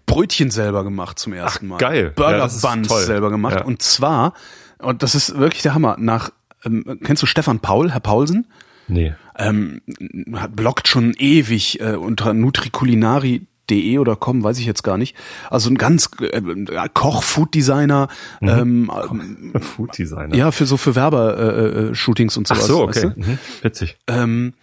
Brötchen 0.05 0.51
selber 0.51 0.83
gemacht 0.83 1.17
zum 1.17 1.33
ersten 1.33 1.67
Mal. 1.69 1.77
geil. 1.77 2.03
Ja, 2.03 2.09
Burger 2.23 2.45
ist 2.45 2.61
Buns 2.61 3.05
selber 3.07 3.31
gemacht 3.31 3.55
Ja. 3.55 3.63
und 3.63 3.81
zwar 3.81 4.33
und 4.77 5.01
das 5.01 5.15
ist 5.15 5.39
wirklich 5.39 5.63
der 5.63 5.73
Hammer. 5.73 5.95
Nach 5.97 6.29
ähm, 6.63 6.99
kennst 7.03 7.23
du 7.23 7.25
Stefan 7.25 7.61
Paul, 7.61 7.91
Herr 7.91 7.99
Paulsen? 7.99 8.45
Nee. 8.87 9.15
ähm, 9.39 9.81
hat 10.35 10.55
bloggt 10.55 10.87
schon 10.87 11.13
ewig 11.17 11.79
äh, 11.79 11.95
unter 11.95 12.33
nutriculinari.de 13.69 13.97
oder 13.99 14.15
com, 14.15 14.43
weiß 14.43 14.59
ich 14.59 14.65
jetzt 14.65 14.83
gar 14.83 14.97
nicht. 14.97 15.15
Also 15.49 15.69
ein 15.69 15.77
ganz 15.77 16.09
äh, 16.19 16.41
Koch-Food-Designer, 16.93 18.07
ähm, 18.41 18.91
Food 19.61 19.97
Designer. 19.97 20.35
ja, 20.35 20.51
für 20.51 20.65
so 20.65 20.77
für 20.77 20.95
Werber-Shootings 20.95 21.91
äh, 21.91 21.95
Shootings 21.95 22.37
und 22.37 22.51
Ach 22.51 22.55
sowas. 22.55 22.67
so, 22.67 22.87
weißt 22.87 23.05
okay. 23.05 23.13
du? 23.15 23.31
Mhm. 23.31 23.39
Witzig. 23.61 23.97
ähm, 24.07 24.53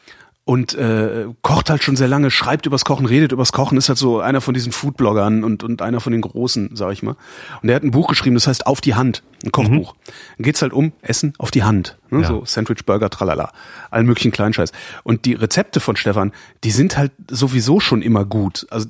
und 0.48 0.72
äh, 0.76 1.26
kocht 1.42 1.68
halt 1.68 1.82
schon 1.82 1.94
sehr 1.94 2.08
lange, 2.08 2.30
schreibt 2.30 2.64
übers 2.64 2.86
Kochen, 2.86 3.04
redet 3.04 3.32
übers 3.32 3.52
Kochen, 3.52 3.76
ist 3.76 3.90
halt 3.90 3.98
so 3.98 4.20
einer 4.20 4.40
von 4.40 4.54
diesen 4.54 4.72
Foodbloggern 4.72 5.44
und, 5.44 5.62
und 5.62 5.82
einer 5.82 6.00
von 6.00 6.10
den 6.10 6.22
Großen, 6.22 6.70
sag 6.72 6.90
ich 6.94 7.02
mal. 7.02 7.16
Und 7.60 7.66
der 7.66 7.76
hat 7.76 7.82
ein 7.82 7.90
Buch 7.90 8.08
geschrieben, 8.08 8.34
das 8.34 8.46
heißt 8.46 8.66
Auf 8.66 8.80
die 8.80 8.94
Hand, 8.94 9.22
ein 9.44 9.52
Kochbuch. 9.52 9.94
Dann 10.38 10.44
geht's 10.44 10.62
halt 10.62 10.72
um 10.72 10.92
Essen 11.02 11.34
auf 11.36 11.50
die 11.50 11.64
Hand. 11.64 11.98
Ne? 12.08 12.16
Mhm. 12.16 12.22
Ja. 12.22 12.28
So 12.28 12.44
Sandwich, 12.46 12.86
Burger, 12.86 13.10
tralala. 13.10 13.52
Allen 13.90 14.06
möglichen 14.06 14.30
Kleinscheiß. 14.30 14.72
Und 15.02 15.26
die 15.26 15.34
Rezepte 15.34 15.80
von 15.80 15.96
Stefan, 15.96 16.32
die 16.64 16.70
sind 16.70 16.96
halt 16.96 17.12
sowieso 17.30 17.78
schon 17.78 18.00
immer 18.00 18.24
gut. 18.24 18.66
Also 18.70 18.88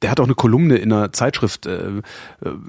der 0.00 0.10
hat 0.10 0.18
auch 0.18 0.24
eine 0.24 0.34
Kolumne 0.34 0.76
in 0.76 0.90
einer 0.94 1.12
Zeitschrift, 1.12 1.66
äh, 1.66 1.88
äh, 1.88 2.02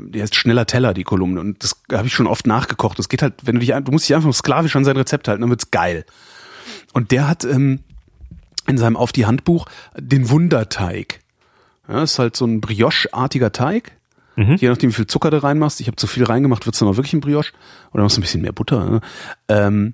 die 0.09 0.21
heißt 0.21 0.35
Schneller 0.35 0.65
Teller, 0.65 0.93
die 0.93 1.05
Kolumne. 1.05 1.39
Und 1.39 1.63
das 1.63 1.81
habe 1.93 2.07
ich 2.07 2.13
schon 2.13 2.27
oft 2.27 2.45
nachgekocht. 2.45 2.99
Das 2.99 3.07
geht 3.07 3.21
halt, 3.21 3.35
wenn 3.43 3.55
du 3.55 3.61
dich, 3.61 3.69
du 3.69 3.91
musst 3.93 4.09
dich 4.09 4.17
einfach 4.17 4.33
sklavisch 4.33 4.75
an 4.75 4.83
sein 4.83 4.97
Rezept 4.97 5.29
halten, 5.29 5.43
dann 5.43 5.49
wird's 5.49 5.71
geil. 5.71 6.03
Und 6.91 7.11
der 7.11 7.29
hat 7.29 7.45
ähm, 7.45 7.79
in 8.67 8.77
seinem 8.77 8.95
Auf 8.97 9.11
die 9.11 9.25
Handbuch 9.25 9.65
den 9.97 10.29
Wunderteig. 10.29 11.21
Ja, 11.87 12.03
ist 12.03 12.19
halt 12.19 12.35
so 12.35 12.45
ein 12.45 12.59
Brioche-artiger 12.61 13.51
Teig. 13.51 13.93
Mhm. 14.35 14.55
Je 14.57 14.67
nachdem, 14.69 14.89
wie 14.91 14.93
viel 14.93 15.07
Zucker 15.07 15.31
du 15.31 15.41
reinmachst. 15.41 15.79
Ich 15.81 15.87
habe 15.87 15.95
zu 15.95 16.05
viel 16.05 16.23
reingemacht, 16.25 16.65
wird's 16.65 16.79
dann 16.79 16.87
auch 16.89 16.97
wirklich 16.97 17.13
ein 17.13 17.21
Brioche. 17.21 17.53
Oder 17.91 18.03
machst 18.03 18.17
du 18.17 18.19
ein 18.19 18.23
bisschen 18.23 18.41
mehr 18.41 18.51
Butter. 18.51 18.85
Ne? 18.89 19.01
Ähm, 19.47 19.93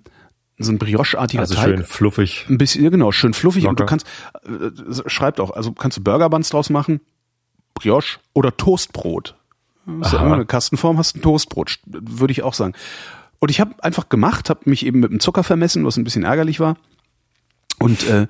so 0.57 0.71
ein 0.71 0.78
Brioche-artiger 0.80 1.41
Also 1.41 1.55
Teig. 1.55 1.63
schön 1.65 1.84
fluffig. 1.84 2.45
Ein 2.49 2.57
bisschen, 2.57 2.84
ja 2.84 2.89
genau, 2.89 3.11
schön 3.11 3.34
fluffig 3.34 3.65
und 3.67 3.80
du 3.80 3.84
Locker. 3.84 3.89
kannst, 3.89 4.07
äh, 4.45 5.09
schreibt 5.09 5.39
auch, 5.39 5.51
also 5.51 5.71
kannst 5.71 5.97
du 5.97 6.03
Burger 6.03 6.30
Buns 6.30 6.49
draus 6.49 6.69
machen, 6.69 6.99
Brioche 7.74 8.19
oder 8.34 8.55
Toastbrot. 8.55 9.36
Das 9.86 10.09
ist 10.09 10.13
Aha. 10.15 10.26
immer 10.26 10.36
eine 10.36 10.45
Kastenform, 10.45 10.97
hast 10.97 11.15
ein 11.15 11.21
Toastbrot, 11.21 11.69
st- 11.69 11.80
würde 11.88 12.32
ich 12.32 12.43
auch 12.43 12.53
sagen. 12.53 12.74
Und 13.39 13.49
ich 13.51 13.59
habe 13.59 13.84
einfach 13.84 14.07
gemacht, 14.09 14.49
habe 14.49 14.61
mich 14.65 14.86
eben 14.86 14.99
mit 14.99 15.11
dem 15.11 15.19
Zucker 15.19 15.43
vermessen, 15.43 15.86
was 15.86 15.97
ein 15.97 16.03
bisschen 16.05 16.24
ärgerlich 16.24 16.59
war. 16.59 16.78
Und 17.84 18.07
äh, 18.07 18.27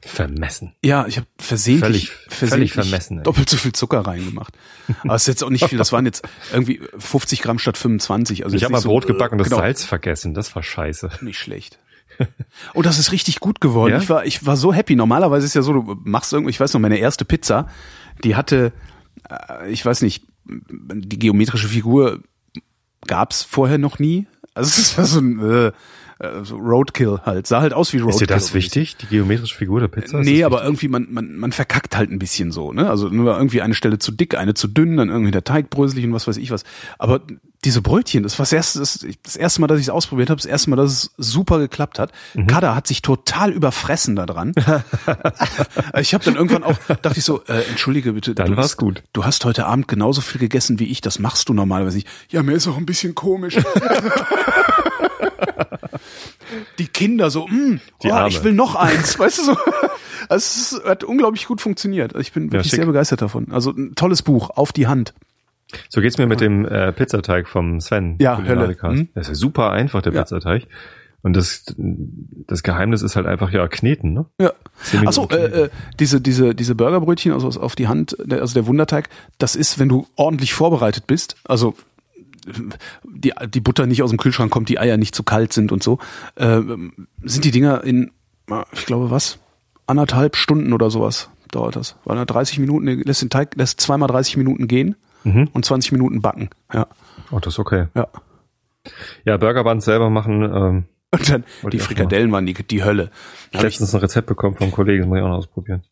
Vermessen. 0.00 0.74
ja, 0.82 1.06
ich 1.06 1.16
habe 1.16 1.26
versehentlich, 1.38 2.08
Völlig- 2.10 2.10
versehentlich 2.28 2.72
völlig 2.72 2.88
vermessen, 2.90 3.18
ey. 3.18 3.22
doppelt 3.24 3.50
so 3.50 3.56
viel 3.56 3.72
Zucker 3.72 4.00
reingemacht. 4.00 4.54
Aber 5.02 5.14
es 5.14 5.22
ist 5.22 5.28
jetzt 5.28 5.44
auch 5.44 5.50
nicht 5.50 5.64
viel. 5.66 5.78
Das 5.78 5.92
waren 5.92 6.06
jetzt 6.06 6.22
irgendwie 6.52 6.80
50 6.98 7.42
Gramm 7.42 7.58
statt 7.58 7.76
25. 7.78 8.44
Also 8.44 8.56
Ich 8.56 8.64
habe 8.64 8.72
mal 8.72 8.80
so, 8.80 8.88
Brot 8.90 9.06
gebacken 9.06 9.34
und 9.34 9.38
das 9.40 9.48
genau. 9.48 9.60
Salz 9.60 9.84
vergessen. 9.84 10.34
Das 10.34 10.54
war 10.56 10.62
scheiße. 10.62 11.10
Nicht 11.22 11.38
schlecht. 11.38 11.78
Und 12.74 12.86
das 12.86 12.98
ist 12.98 13.10
richtig 13.12 13.40
gut 13.40 13.60
geworden. 13.60 13.92
Ja? 13.92 13.98
Ich 13.98 14.08
war, 14.10 14.24
ich 14.26 14.44
war 14.46 14.56
so 14.56 14.72
happy. 14.72 14.96
Normalerweise 14.96 15.46
ist 15.46 15.54
ja 15.54 15.62
so, 15.62 15.72
du 15.72 15.96
machst 16.04 16.32
irgendwie, 16.32 16.50
ich 16.50 16.60
weiß 16.60 16.72
noch, 16.74 16.80
meine 16.80 16.98
erste 16.98 17.24
Pizza, 17.24 17.68
die 18.22 18.36
hatte, 18.36 18.72
äh, 19.28 19.70
ich 19.70 19.84
weiß 19.84 20.02
nicht, 20.02 20.24
die 20.46 21.18
geometrische 21.18 21.68
Figur 21.68 22.20
gab's 23.06 23.42
vorher 23.42 23.78
noch 23.78 23.98
nie. 23.98 24.26
Also 24.54 24.80
es 24.80 24.98
war 24.98 25.04
so 25.06 25.20
ein 25.20 25.40
äh, 25.40 25.72
äh, 26.22 26.44
so 26.44 26.56
Roadkill 26.56 27.20
halt. 27.24 27.46
Sah 27.46 27.60
halt 27.60 27.74
aus 27.74 27.92
wie 27.92 27.98
Roadkill. 27.98 28.14
Ist 28.14 28.20
dir 28.20 28.26
das 28.26 28.54
wichtig, 28.54 28.96
die 28.96 29.06
geometrische 29.06 29.56
Figur 29.56 29.80
der 29.80 29.88
Pizza? 29.88 30.18
Nee, 30.18 30.44
aber 30.44 30.62
irgendwie, 30.62 30.88
man, 30.88 31.08
man, 31.10 31.36
man 31.36 31.50
verkackt 31.50 31.96
halt 31.96 32.10
ein 32.10 32.18
bisschen 32.20 32.52
so, 32.52 32.72
ne? 32.72 32.88
Also 32.88 33.08
nur 33.08 33.36
irgendwie 33.36 33.60
eine 33.60 33.74
Stelle 33.74 33.98
zu 33.98 34.12
dick, 34.12 34.36
eine 34.36 34.54
zu 34.54 34.68
dünn, 34.68 34.96
dann 34.96 35.08
irgendwie 35.08 35.32
der 35.32 35.42
Teig 35.42 35.68
bröselig 35.68 36.04
und 36.04 36.12
was 36.12 36.28
weiß 36.28 36.36
ich 36.36 36.52
was. 36.52 36.62
Aber 36.98 37.20
diese 37.64 37.82
Brötchen, 37.82 38.22
das 38.22 38.38
war 38.38 38.44
das 38.44 38.52
erste, 38.52 38.78
das, 38.80 39.06
das 39.22 39.36
erste 39.36 39.60
Mal, 39.60 39.66
dass 39.66 39.78
ich 39.78 39.86
es 39.86 39.90
ausprobiert 39.90 40.30
habe, 40.30 40.38
das 40.40 40.46
erste 40.46 40.70
Mal, 40.70 40.76
dass 40.76 40.92
es 40.92 41.10
super 41.16 41.58
geklappt 41.58 41.98
hat. 41.98 42.12
Mhm. 42.34 42.46
Kada 42.46 42.74
hat 42.74 42.86
sich 42.86 43.02
total 43.02 43.50
überfressen 43.50 44.16
da 44.16 44.26
dran. 44.26 44.52
ich 46.00 46.14
habe 46.14 46.24
dann 46.24 46.36
irgendwann 46.36 46.64
auch, 46.64 46.76
dachte 47.02 47.18
ich 47.18 47.24
so, 47.24 47.42
äh, 47.44 47.62
entschuldige 47.68 48.12
bitte. 48.12 48.34
Dann 48.34 48.52
du 48.52 48.56
war's 48.56 48.66
hast, 48.66 48.76
gut. 48.78 49.02
Du 49.12 49.24
hast 49.24 49.44
heute 49.44 49.66
Abend 49.66 49.88
genauso 49.88 50.20
viel 50.20 50.40
gegessen 50.40 50.78
wie 50.78 50.86
ich, 50.86 51.00
das 51.00 51.18
machst 51.18 51.48
du 51.48 51.54
normalerweise 51.54 51.96
nicht. 51.96 52.08
Ja, 52.30 52.42
mir 52.42 52.52
ist 52.52 52.66
auch 52.66 52.76
ein 52.76 52.86
bisschen 52.86 53.14
komisch. 53.14 53.56
Die 56.78 56.86
Kinder 56.86 57.30
so, 57.30 57.46
Die 57.48 58.10
oh, 58.10 58.26
ich 58.26 58.44
will 58.44 58.52
noch 58.52 58.74
eins, 58.74 59.18
weißt 59.18 59.38
du 59.38 59.42
so. 59.44 59.56
Also 60.28 60.78
es 60.78 60.80
hat 60.84 61.04
unglaublich 61.04 61.46
gut 61.46 61.60
funktioniert. 61.60 62.14
Ich 62.18 62.32
bin 62.32 62.52
wirklich 62.52 62.70
schick. 62.70 62.78
sehr 62.78 62.86
begeistert 62.86 63.22
davon. 63.22 63.52
Also 63.52 63.70
ein 63.70 63.94
tolles 63.94 64.22
Buch, 64.22 64.50
auf 64.50 64.72
die 64.72 64.86
Hand. 64.86 65.14
So 65.88 66.00
geht's 66.00 66.18
mir 66.18 66.26
mit 66.26 66.40
dem 66.40 66.66
äh, 66.66 66.92
Pizzateig 66.92 67.48
vom 67.48 67.80
Sven. 67.80 68.16
Ja. 68.20 68.42
Hölle. 68.42 68.76
Hm? 68.80 69.08
Das 69.14 69.22
ist 69.22 69.28
ja 69.28 69.34
super 69.34 69.70
einfach, 69.72 70.02
der 70.02 70.12
Ja. 70.12 70.22
Pizzateig. 70.22 70.66
Und 71.22 71.34
das, 71.34 71.64
das 71.76 72.64
Geheimnis 72.64 73.02
ist 73.02 73.14
halt 73.14 73.26
einfach 73.26 73.50
ja 73.52 73.68
kneten, 73.68 74.12
ne? 74.12 74.26
Ja. 74.40 74.52
Achso, 75.06 75.28
äh, 75.30 75.64
äh, 75.64 75.70
diese, 76.00 76.20
diese, 76.20 76.52
diese 76.54 76.74
Burgerbrötchen, 76.74 77.32
also 77.32 77.48
auf 77.60 77.76
die 77.76 77.86
Hand, 77.86 78.16
der, 78.24 78.40
also 78.40 78.54
der 78.54 78.66
Wunderteig, 78.66 79.08
das 79.38 79.54
ist, 79.54 79.78
wenn 79.78 79.88
du 79.88 80.06
ordentlich 80.16 80.52
vorbereitet 80.52 81.06
bist, 81.06 81.36
also 81.44 81.74
die, 83.04 83.32
die 83.48 83.60
Butter 83.60 83.86
nicht 83.86 84.02
aus 84.02 84.10
dem 84.10 84.18
Kühlschrank 84.18 84.50
kommt, 84.50 84.68
die 84.68 84.78
Eier 84.78 84.96
nicht 84.96 85.14
zu 85.14 85.22
kalt 85.22 85.52
sind 85.52 85.72
und 85.72 85.82
so, 85.82 85.98
äh, 86.36 86.60
sind 87.22 87.44
die 87.44 87.50
Dinger 87.50 87.84
in, 87.84 88.10
äh, 88.50 88.62
ich 88.72 88.86
glaube 88.86 89.10
was, 89.10 89.38
anderthalb 89.86 90.36
Stunden 90.36 90.72
oder 90.72 90.90
sowas 90.90 91.30
dauert 91.50 91.76
das. 91.76 91.96
Weil 92.04 92.16
er 92.18 92.26
30 92.26 92.58
Minuten, 92.58 92.86
lässt 92.86 93.22
den 93.22 93.30
Teig, 93.30 93.54
lässt 93.56 93.80
zweimal 93.80 94.08
30 94.08 94.36
Minuten 94.36 94.68
gehen 94.68 94.96
Mhm. 95.24 95.50
und 95.52 95.64
20 95.64 95.92
Minuten 95.92 96.20
backen. 96.20 96.50
Ja, 96.72 96.86
Oh, 97.30 97.38
das 97.38 97.54
ist 97.54 97.58
okay. 97.60 97.86
ja. 97.94 98.08
Ja, 99.24 99.36
Burger 99.36 99.62
Buns 99.62 99.84
selber 99.84 100.10
machen. 100.10 100.42
Ähm, 100.42 100.84
Und 101.12 101.30
dann 101.30 101.44
die 101.70 101.78
Frikadellen 101.78 102.32
waren 102.32 102.46
die, 102.46 102.54
die 102.54 102.82
Hölle. 102.82 103.04
ich 103.04 103.50
Da 103.52 103.58
hab 103.58 103.64
hab 103.64 103.68
ich, 103.68 103.74
letztens 103.74 103.94
ein 103.94 104.00
Rezept 104.00 104.26
bekommen 104.26 104.56
vom 104.56 104.70
Kollegen, 104.72 105.02
das 105.02 105.08
muss 105.08 105.18
ich 105.18 105.22
auch 105.24 105.28
noch 105.28 105.36
ausprobieren. 105.36 105.82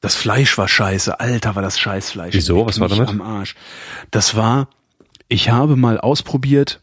das 0.00 0.14
Fleisch 0.14 0.56
war 0.58 0.68
scheiße. 0.68 1.18
Alter, 1.18 1.56
war 1.56 1.62
das 1.62 1.78
Scheißfleisch. 1.80 2.34
Wieso? 2.34 2.66
Was 2.66 2.78
war 2.78 2.88
damit? 2.88 3.08
Am 3.08 3.22
Arsch. 3.22 3.56
Das 4.12 4.36
war, 4.36 4.68
ich 5.28 5.50
habe 5.50 5.76
mal 5.76 5.98
ausprobiert 5.98 6.80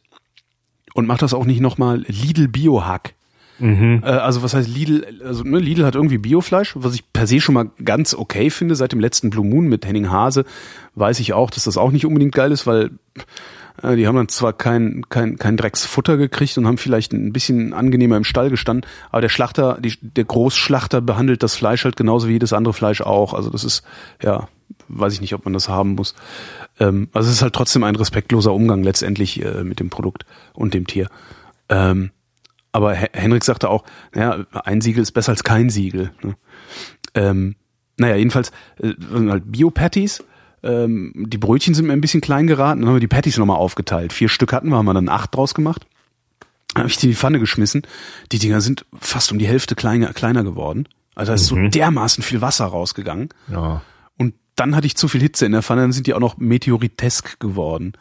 und 0.93 1.07
mach 1.07 1.17
das 1.17 1.33
auch 1.33 1.45
nicht 1.45 1.61
nochmal, 1.61 2.03
Lidl 2.07 2.47
Biohack. 2.47 3.13
Mhm. 3.59 4.01
Äh, 4.03 4.07
also 4.07 4.43
was 4.43 4.53
heißt 4.53 4.67
Lidl? 4.67 5.21
Also 5.23 5.43
ne, 5.43 5.59
Lidl 5.59 5.85
hat 5.85 5.95
irgendwie 5.95 6.17
Biofleisch, 6.17 6.73
was 6.75 6.95
ich 6.95 7.11
per 7.13 7.27
se 7.27 7.39
schon 7.39 7.55
mal 7.55 7.69
ganz 7.83 8.13
okay 8.13 8.49
finde. 8.49 8.75
Seit 8.75 8.91
dem 8.91 8.99
letzten 8.99 9.29
Blue 9.29 9.45
Moon 9.45 9.67
mit 9.67 9.85
Henning 9.85 10.09
Hase 10.09 10.45
weiß 10.95 11.19
ich 11.19 11.33
auch, 11.33 11.49
dass 11.49 11.65
das 11.65 11.77
auch 11.77 11.91
nicht 11.91 12.05
unbedingt 12.05 12.35
geil 12.35 12.51
ist, 12.51 12.67
weil 12.67 12.91
äh, 13.81 13.95
die 13.95 14.07
haben 14.07 14.15
dann 14.15 14.27
zwar 14.27 14.53
kein, 14.53 15.03
kein, 15.09 15.37
kein 15.37 15.57
Drecksfutter 15.57 16.17
gekriegt 16.17 16.57
und 16.57 16.67
haben 16.67 16.77
vielleicht 16.77 17.13
ein 17.13 17.33
bisschen 17.33 17.73
angenehmer 17.73 18.17
im 18.17 18.23
Stall 18.23 18.49
gestanden, 18.49 18.89
aber 19.11 19.21
der 19.21 19.29
Schlachter, 19.29 19.77
die, 19.79 19.97
der 20.01 20.25
Großschlachter 20.25 21.01
behandelt 21.01 21.43
das 21.43 21.55
Fleisch 21.55 21.85
halt 21.85 21.95
genauso 21.95 22.27
wie 22.27 22.33
jedes 22.33 22.53
andere 22.53 22.73
Fleisch 22.73 23.01
auch. 23.01 23.33
Also 23.33 23.49
das 23.49 23.63
ist, 23.63 23.83
ja, 24.21 24.47
weiß 24.87 25.13
ich 25.13 25.21
nicht, 25.21 25.33
ob 25.33 25.45
man 25.45 25.53
das 25.53 25.69
haben 25.69 25.95
muss. 25.95 26.15
Ähm, 26.79 27.09
also 27.13 27.29
es 27.29 27.35
ist 27.35 27.41
halt 27.41 27.53
trotzdem 27.53 27.83
ein 27.83 27.95
respektloser 27.95 28.53
Umgang 28.53 28.83
letztendlich 28.83 29.43
äh, 29.43 29.63
mit 29.63 29.79
dem 29.79 29.89
Produkt 29.89 30.25
und 30.53 30.73
dem 30.73 30.87
Tier. 30.87 31.07
Ähm, 31.69 32.11
aber 32.71 32.93
He- 32.95 33.07
Henrik 33.13 33.43
sagte 33.43 33.69
auch, 33.69 33.83
naja, 34.13 34.45
ein 34.65 34.81
Siegel 34.81 35.03
ist 35.03 35.11
besser 35.11 35.31
als 35.31 35.43
kein 35.43 35.69
Siegel. 35.69 36.11
Ne? 36.21 36.35
Ähm, 37.13 37.55
naja, 37.97 38.15
jedenfalls 38.15 38.51
äh, 38.79 38.93
sind 39.11 39.29
halt 39.29 39.51
Bio-Patties. 39.51 40.23
Ähm, 40.63 41.13
die 41.15 41.37
Brötchen 41.37 41.73
sind 41.73 41.85
mir 41.87 41.93
ein 41.93 42.01
bisschen 42.01 42.21
klein 42.21 42.47
geraten. 42.47 42.81
Dann 42.81 42.87
haben 42.89 42.95
wir 42.95 42.99
die 43.01 43.07
Patties 43.07 43.37
nochmal 43.37 43.57
aufgeteilt. 43.57 44.13
Vier 44.13 44.29
Stück 44.29 44.53
hatten 44.53 44.69
wir, 44.69 44.77
haben 44.77 44.85
wir 44.85 44.93
dann 44.93 45.09
acht 45.09 45.35
draus 45.35 45.53
gemacht. 45.53 45.85
Dann 46.73 46.83
habe 46.83 46.89
ich 46.89 46.97
die 46.97 47.05
in 47.05 47.11
die 47.11 47.17
Pfanne 47.17 47.39
geschmissen. 47.39 47.83
Die 48.31 48.39
Dinger 48.39 48.61
sind 48.61 48.85
fast 48.99 49.31
um 49.31 49.37
die 49.37 49.45
Hälfte 49.47 49.75
kleiner, 49.75 50.11
kleiner 50.13 50.43
geworden. 50.43 50.87
Also 51.13 51.29
da 51.29 51.35
ist 51.35 51.45
so 51.45 51.55
dermaßen 51.55 52.23
viel 52.23 52.41
Wasser 52.41 52.65
rausgegangen. 52.65 53.29
Ja. 53.51 53.83
Dann 54.55 54.75
hatte 54.75 54.85
ich 54.87 54.95
zu 54.95 55.07
viel 55.07 55.21
Hitze 55.21 55.45
in 55.45 55.51
der 55.51 55.63
Pfanne, 55.63 55.81
dann 55.81 55.91
sind 55.91 56.07
die 56.07 56.13
auch 56.13 56.19
noch 56.19 56.37
meteoritesk 56.37 57.39
geworden. 57.39 57.93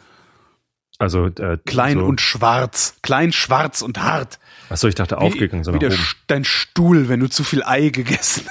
Also 0.98 1.26
äh, 1.26 1.58
Klein 1.64 1.98
so, 1.98 2.04
und 2.04 2.20
schwarz. 2.20 2.96
Klein, 3.02 3.32
schwarz 3.32 3.82
und 3.82 4.00
hart. 4.02 4.38
Achso, 4.68 4.86
ich 4.88 4.94
dachte 4.94 5.18
aufgegangen, 5.18 5.64
so 5.64 5.74
wie 5.74 5.78
der, 5.78 5.92
dein 6.28 6.44
Stuhl, 6.44 7.08
wenn 7.08 7.20
du 7.20 7.28
zu 7.28 7.42
viel 7.44 7.62
Ei 7.64 7.88
gegessen 7.88 8.46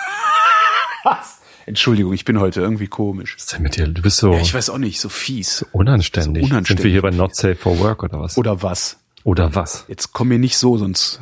hast. 1.03 1.41
Entschuldigung, 1.65 2.11
ich 2.13 2.25
bin 2.25 2.39
heute 2.39 2.59
irgendwie 2.59 2.87
komisch. 2.87 3.35
Was 3.37 3.43
ist 3.43 3.53
denn 3.53 3.61
mit 3.61 3.75
dir? 3.77 3.87
Du 3.87 4.01
bist 4.01 4.17
so 4.17 4.33
Ja, 4.33 4.39
ich 4.41 4.53
weiß 4.53 4.69
auch 4.71 4.79
nicht, 4.79 4.99
so 4.99 5.07
fies. 5.09 5.65
unanständig. 5.71 6.43
so 6.43 6.49
unanständig. 6.51 6.81
Sind 6.81 6.83
wir 6.83 6.91
hier 6.91 7.01
bei 7.03 7.11
Not 7.11 7.35
Safe 7.35 7.55
for 7.55 7.79
Work 7.79 8.03
oder 8.03 8.19
was? 8.19 8.37
Oder 8.37 8.61
was? 8.63 8.97
Oder 9.23 9.53
was? 9.55 9.85
Jetzt 9.87 10.11
komm 10.11 10.29
mir 10.29 10.39
nicht 10.39 10.57
so, 10.57 10.77
sonst. 10.77 11.21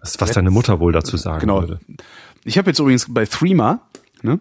Was, 0.00 0.20
was 0.20 0.32
deine 0.32 0.50
Mutter 0.50 0.80
wohl 0.80 0.92
dazu 0.92 1.16
sagen 1.18 1.40
Genau. 1.40 1.60
würde. 1.60 1.78
Ich 2.44 2.58
habe 2.58 2.70
jetzt 2.70 2.78
übrigens 2.80 3.06
bei 3.08 3.26
Threema, 3.26 3.82
ne, 4.22 4.40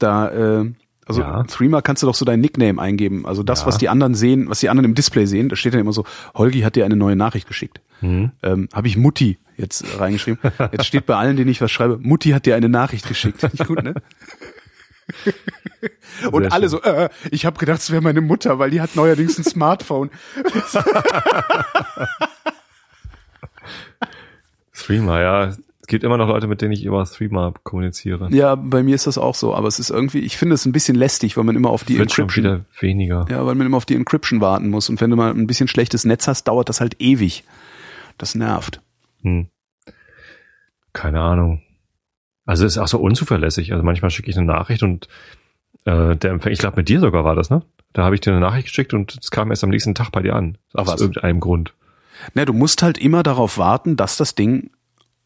da, 0.00 0.28
äh, 0.62 0.72
also 1.06 1.20
Ja. 1.22 1.42
Threema 1.44 1.80
kannst 1.82 2.02
du 2.02 2.06
doch 2.06 2.14
so 2.14 2.24
dein 2.24 2.40
Nickname 2.40 2.80
eingeben. 2.80 3.26
Also 3.26 3.42
das, 3.42 3.60
Ja. 3.60 3.66
was 3.66 3.78
die 3.78 3.88
anderen 3.88 4.14
sehen, 4.14 4.48
was 4.48 4.60
die 4.60 4.68
anderen 4.68 4.84
im 4.86 4.94
Display 4.94 5.26
sehen, 5.26 5.48
da 5.48 5.56
steht 5.56 5.72
dann 5.74 5.80
immer 5.80 5.92
so, 5.92 6.04
Holgi 6.34 6.60
hat 6.60 6.76
dir 6.76 6.84
eine 6.84 6.96
neue 6.96 7.16
Nachricht 7.16 7.46
geschickt. 7.48 7.80
Mhm. 8.00 8.32
Ähm, 8.42 8.68
habe 8.72 8.86
ich 8.88 8.96
Mutti 8.96 9.38
jetzt 9.56 9.84
reingeschrieben. 10.00 10.38
Jetzt 10.72 10.86
steht 10.86 11.06
bei 11.06 11.16
allen, 11.16 11.36
denen 11.36 11.50
ich 11.50 11.60
was 11.60 11.70
schreibe, 11.70 11.98
Mutti 11.98 12.30
hat 12.30 12.46
dir 12.46 12.56
eine 12.56 12.68
Nachricht 12.68 13.06
geschickt. 13.08 13.42
Nicht 13.42 13.66
gut, 13.66 13.82
ne? 13.82 13.94
Und 16.30 16.44
Sehr 16.44 16.52
alle 16.52 16.62
schön. 16.70 16.80
so, 16.82 16.82
äh, 16.82 17.08
ich 17.32 17.44
habe 17.44 17.58
gedacht, 17.58 17.80
es 17.80 17.90
wäre 17.90 18.00
meine 18.00 18.20
Mutter, 18.20 18.58
weil 18.60 18.70
die 18.70 18.80
hat 18.80 18.94
neuerdings 18.94 19.36
ein 19.38 19.44
Smartphone. 19.44 20.10
Threema, 24.72 25.20
ja. 25.20 25.52
Es 25.90 25.92
gibt 25.92 26.04
immer 26.04 26.18
noch 26.18 26.28
Leute, 26.28 26.46
mit 26.46 26.62
denen 26.62 26.70
ich 26.70 26.84
über 26.84 27.04
Threema 27.04 27.52
kommuniziere. 27.64 28.28
Ja, 28.30 28.54
bei 28.54 28.84
mir 28.84 28.94
ist 28.94 29.08
das 29.08 29.18
auch 29.18 29.34
so, 29.34 29.56
aber 29.56 29.66
es 29.66 29.80
ist 29.80 29.90
irgendwie, 29.90 30.20
ich 30.20 30.36
finde 30.36 30.54
es 30.54 30.64
ein 30.64 30.70
bisschen 30.70 30.94
lästig, 30.94 31.36
weil 31.36 31.42
man 31.42 31.56
immer 31.56 31.70
auf 31.70 31.82
die 31.82 31.98
Wird 31.98 32.12
schon 32.12 32.26
Encryption, 32.26 32.44
wieder 32.44 32.64
weniger. 32.78 33.26
ja, 33.28 33.44
weil 33.44 33.56
man 33.56 33.66
immer 33.66 33.76
auf 33.76 33.86
die 33.86 33.96
Encryption 33.96 34.40
warten 34.40 34.70
muss 34.70 34.88
und 34.88 35.00
wenn 35.00 35.10
du 35.10 35.16
mal 35.16 35.32
ein 35.32 35.48
bisschen 35.48 35.66
schlechtes 35.66 36.04
Netz 36.04 36.28
hast, 36.28 36.44
dauert 36.44 36.68
das 36.68 36.80
halt 36.80 37.00
ewig. 37.00 37.42
Das 38.18 38.36
nervt. 38.36 38.80
Hm. 39.22 39.48
Keine 40.92 41.18
Ahnung. 41.22 41.60
Also 42.46 42.64
es 42.66 42.74
ist 42.76 42.78
auch 42.78 42.86
so 42.86 43.00
unzuverlässig. 43.00 43.72
Also 43.72 43.82
manchmal 43.82 44.12
schicke 44.12 44.30
ich 44.30 44.36
eine 44.38 44.46
Nachricht 44.46 44.84
und 44.84 45.08
äh, 45.86 46.14
der 46.14 46.30
Empfänger, 46.30 46.52
ich 46.52 46.60
glaube 46.60 46.76
mit 46.76 46.88
dir 46.88 47.00
sogar 47.00 47.24
war 47.24 47.34
das, 47.34 47.50
ne? 47.50 47.64
Da 47.94 48.04
habe 48.04 48.14
ich 48.14 48.20
dir 48.20 48.30
eine 48.30 48.38
Nachricht 48.38 48.68
geschickt 48.68 48.94
und 48.94 49.18
es 49.20 49.32
kam 49.32 49.50
erst 49.50 49.64
am 49.64 49.70
nächsten 49.70 49.96
Tag 49.96 50.12
bei 50.12 50.22
dir 50.22 50.36
an. 50.36 50.56
Ach 50.72 50.82
Aus 50.82 50.86
was. 50.86 51.00
irgendeinem 51.00 51.40
Grund. 51.40 51.74
Na, 52.34 52.44
du 52.44 52.52
musst 52.52 52.84
halt 52.84 52.96
immer 52.96 53.24
darauf 53.24 53.58
warten, 53.58 53.96
dass 53.96 54.16
das 54.16 54.36
Ding 54.36 54.70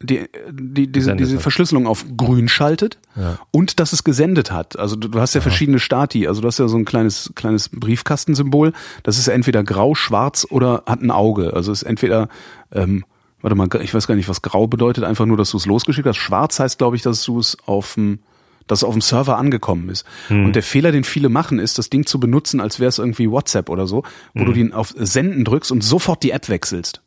die, 0.03 0.27
die, 0.51 0.91
diese, 0.91 1.17
diese. 1.17 1.39
Verschlüsselung 1.41 1.87
auf 1.87 2.05
grün 2.17 2.49
schaltet 2.49 2.99
Ja. 3.17 3.39
und 3.53 3.81
dass 3.81 3.93
es 3.93 4.05
gesendet 4.05 4.51
hat. 4.53 4.79
Also 4.79 4.97
du, 4.97 5.09
du 5.09 5.21
hast 5.21 5.35
ja 5.35 5.41
verschiedene 5.41 5.79
Stati. 5.79 6.27
Also 6.27 6.41
du 6.43 6.47
hast 6.49 6.59
ja 6.59 6.69
so 6.69 6.77
ein 6.77 6.85
kleines, 6.85 7.33
kleines 7.35 7.71
Briefkastensymbol. 7.71 8.73
Das 9.03 9.19
ist 9.19 9.29
entweder 9.29 9.63
grau, 9.65 9.95
schwarz 9.95 10.47
oder 10.51 10.83
hat 10.87 11.01
ein 11.01 11.11
Auge. 11.11 11.55
Also 11.55 11.73
es 11.73 11.83
ist 11.83 11.89
entweder, 11.89 12.29
ähm, 12.73 13.05
warte 13.41 13.55
mal, 13.55 13.69
ich 13.83 13.95
weiß 13.95 14.07
gar 14.07 14.15
nicht, 14.17 14.29
was 14.29 14.43
grau 14.43 14.67
bedeutet, 14.67 15.05
einfach 15.05 15.27
nur, 15.27 15.37
dass 15.37 15.51
du 15.53 15.57
es 15.57 15.67
losgeschickt 15.67 16.07
hast. 16.07 16.17
Schwarz 16.17 16.59
heißt, 16.61 16.79
glaube 16.79 16.97
ich, 16.97 17.03
dass 17.03 17.23
du 17.25 17.39
es 17.39 17.57
auf 17.67 17.95
dem 17.95 18.19
dass 18.67 18.79
es 18.79 18.85
auf 18.85 18.95
dem 18.95 19.03
Server 19.03 19.37
angekommen 19.37 19.91
ist. 19.91 20.07
Und 20.31 20.55
der 20.55 20.63
Fehler, 20.63 20.91
den 20.91 21.05
viele 21.05 21.29
machen, 21.29 21.59
ist, 21.59 21.77
das 21.77 21.91
Ding 21.91 22.07
zu 22.07 22.19
benutzen, 22.19 22.63
als 22.63 22.81
wäre 22.81 22.89
es 22.89 22.99
irgendwie 22.99 23.31
WhatsApp 23.31 23.69
oder 23.69 23.87
so, 23.87 24.05
wo 24.33 24.45
du 24.47 24.53
den 24.55 24.73
auf 24.73 24.95
Senden 24.97 25.45
drückst 25.45 25.71
und 25.71 25.85
sofort 25.85 26.23
die 26.23 26.31
App 26.31 26.49
wechselst. 26.49 27.03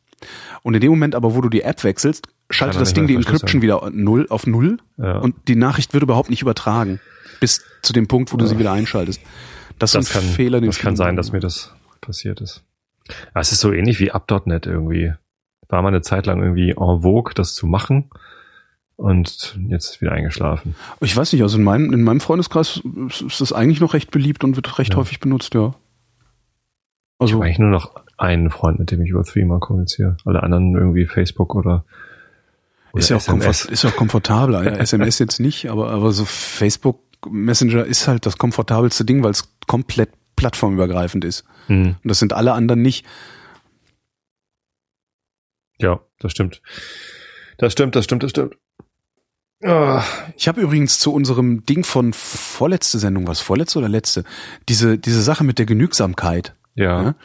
Und 0.63 0.73
in 0.73 0.81
dem 0.81 0.89
Moment 0.91 1.15
aber, 1.15 1.35
wo 1.35 1.41
du 1.41 1.49
die 1.49 1.61
App 1.61 1.83
wechselst, 1.83 2.27
schaltet 2.49 2.75
Kann 2.75 2.81
das 2.83 2.93
Ding 2.93 3.07
die 3.07 3.15
Encryption 3.15 3.61
wieder 3.61 3.89
null 3.91 4.25
auf 4.29 4.47
null 4.47 4.77
Ja. 4.97 5.19
und 5.19 5.35
die 5.47 5.55
Nachricht 5.55 5.93
wird 5.93 6.03
überhaupt 6.03 6.29
nicht 6.29 6.41
übertragen. 6.41 6.99
Bis 7.39 7.63
zu 7.83 7.93
dem 7.93 8.07
Punkt, 8.07 8.33
wo 8.33 8.37
du 8.37 8.47
sie 8.47 8.57
wieder 8.57 8.71
einschaltest. 8.71 9.21
Das, 9.79 9.91
Das 9.91 10.05
ist 10.07 10.13
kann, 10.13 10.23
ein 10.23 10.29
Fehler, 10.29 10.59
den 10.59 10.69
das 10.69 10.79
kann 10.79 10.95
sein, 10.95 11.15
dass 11.15 11.31
mir 11.31 11.39
das 11.39 11.73
passiert 12.01 12.41
ist. 12.41 12.63
Es 13.35 13.51
ist 13.51 13.59
so 13.61 13.71
ähnlich 13.71 13.99
wie 13.99 14.11
Up.net 14.11 14.65
irgendwie. 14.65 15.13
War 15.69 15.81
mal 15.81 15.89
eine 15.89 16.01
Zeit 16.01 16.25
lang 16.25 16.41
irgendwie 16.41 16.71
en 16.71 17.01
vogue, 17.01 17.33
das 17.35 17.53
zu 17.53 17.67
machen. 17.67 18.09
Und 18.95 19.55
jetzt 19.67 20.01
wieder 20.01 20.11
eingeschlafen. 20.13 20.73
Ich 21.01 21.15
weiß 21.15 21.31
nicht, 21.33 21.43
also 21.43 21.57
in 21.59 21.63
meinem, 21.63 21.93
in 21.93 22.01
meinem 22.01 22.19
Freundeskreis 22.19 22.81
ist 23.09 23.39
das 23.39 23.53
eigentlich 23.53 23.79
noch 23.79 23.93
recht 23.93 24.09
beliebt 24.09 24.43
und 24.43 24.55
wird 24.55 24.79
recht 24.79 24.93
Ja. 24.93 24.97
häufig 24.97 25.19
benutzt, 25.19 25.53
ja. 25.53 25.67
Ich 25.67 25.75
Also, 27.19 27.35
habe 27.35 27.45
eigentlich 27.45 27.59
nur 27.59 27.69
noch 27.69 27.91
einen 28.17 28.49
Freund, 28.49 28.79
mit 28.79 28.91
dem 28.91 29.01
ich 29.01 29.11
über 29.11 29.23
Threema 29.23 29.59
kommuniziere. 29.59 30.17
Alle 30.25 30.43
anderen 30.43 30.75
irgendwie 30.75 31.05
Facebook 31.05 31.53
oder, 31.55 31.85
oder 32.91 32.99
ist 32.99 33.09
ja, 33.09 33.17
auch 33.17 33.21
SMS. 33.21 33.65
ist 33.65 33.85
auch 33.85 33.95
komfortabler. 33.95 34.63
Ja, 34.63 34.71
SMS 34.77 35.19
jetzt 35.19 35.39
nicht, 35.39 35.69
aber, 35.69 35.91
aber 35.91 36.11
so 36.11 36.25
Facebook 36.25 36.99
Messenger 37.29 37.85
ist 37.85 38.07
halt 38.07 38.25
das 38.25 38.37
komfortabelste 38.37 39.05
Ding, 39.05 39.23
weil 39.23 39.31
es 39.31 39.49
komplett 39.67 40.09
plattformübergreifend 40.35 41.25
ist. 41.25 41.45
Hm, 41.67 41.95
Und 42.03 42.09
das 42.09 42.19
sind 42.19 42.33
alle 42.33 42.53
anderen 42.53 42.81
nicht. 42.81 43.05
ja, 45.79 45.99
das 46.19 46.31
stimmt. 46.31 46.61
Das 47.57 47.73
stimmt, 47.73 47.95
das 47.95 48.05
stimmt, 48.05 48.23
das 48.23 48.31
stimmt. 48.31 48.55
Ah, 49.63 50.03
Ich 50.35 50.47
habe 50.47 50.61
übrigens 50.61 50.99
zu 50.99 51.11
unserem 51.11 51.65
Ding 51.65 51.83
von 51.83 52.13
vorletzte 52.13 52.99
Sendung, 52.99 53.27
was 53.27 53.39
vorletzte 53.39 53.79
oder 53.79 53.89
letzte, 53.89 54.23
diese 54.69 54.97
diese 54.99 55.21
Sache 55.23 55.43
mit 55.43 55.57
der 55.57 55.65
Genügsamkeit, 55.65 56.55
ja. 56.77 57.03
ja, 57.03 57.15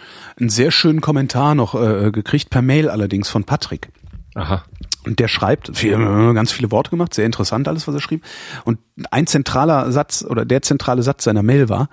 einen 0.41 0.49
sehr 0.49 0.71
schönen 0.71 1.01
Kommentar 1.01 1.55
noch 1.55 1.75
äh, 1.75 2.11
gekriegt 2.11 2.51
per 2.51 2.63
Mail 2.63 2.89
allerdings 2.89 3.29
von 3.29 3.45
Patrick. 3.45 3.91
Aha. 4.35 4.65
Und 5.05 5.19
der 5.19 5.29
schreibt, 5.29 5.77
viel, 5.77 5.93
äh, 5.93 6.35
ganz 6.35 6.53
viele 6.53 6.71
Worte 6.71 6.91
gemacht, 6.91 7.13
sehr 7.13 7.27
interessant 7.27 7.69
alles, 7.69 7.87
was 7.87 7.95
er 7.95 8.01
schrieb. 8.01 8.25
Und 8.65 8.79
ein 9.11 9.27
zentraler 9.27 9.93
Satz 9.93 10.25
oder 10.29 10.45
der 10.45 10.63
zentrale 10.63 11.03
Satz 11.03 11.25
seiner 11.25 11.43
Mail 11.43 11.69
war, 11.69 11.89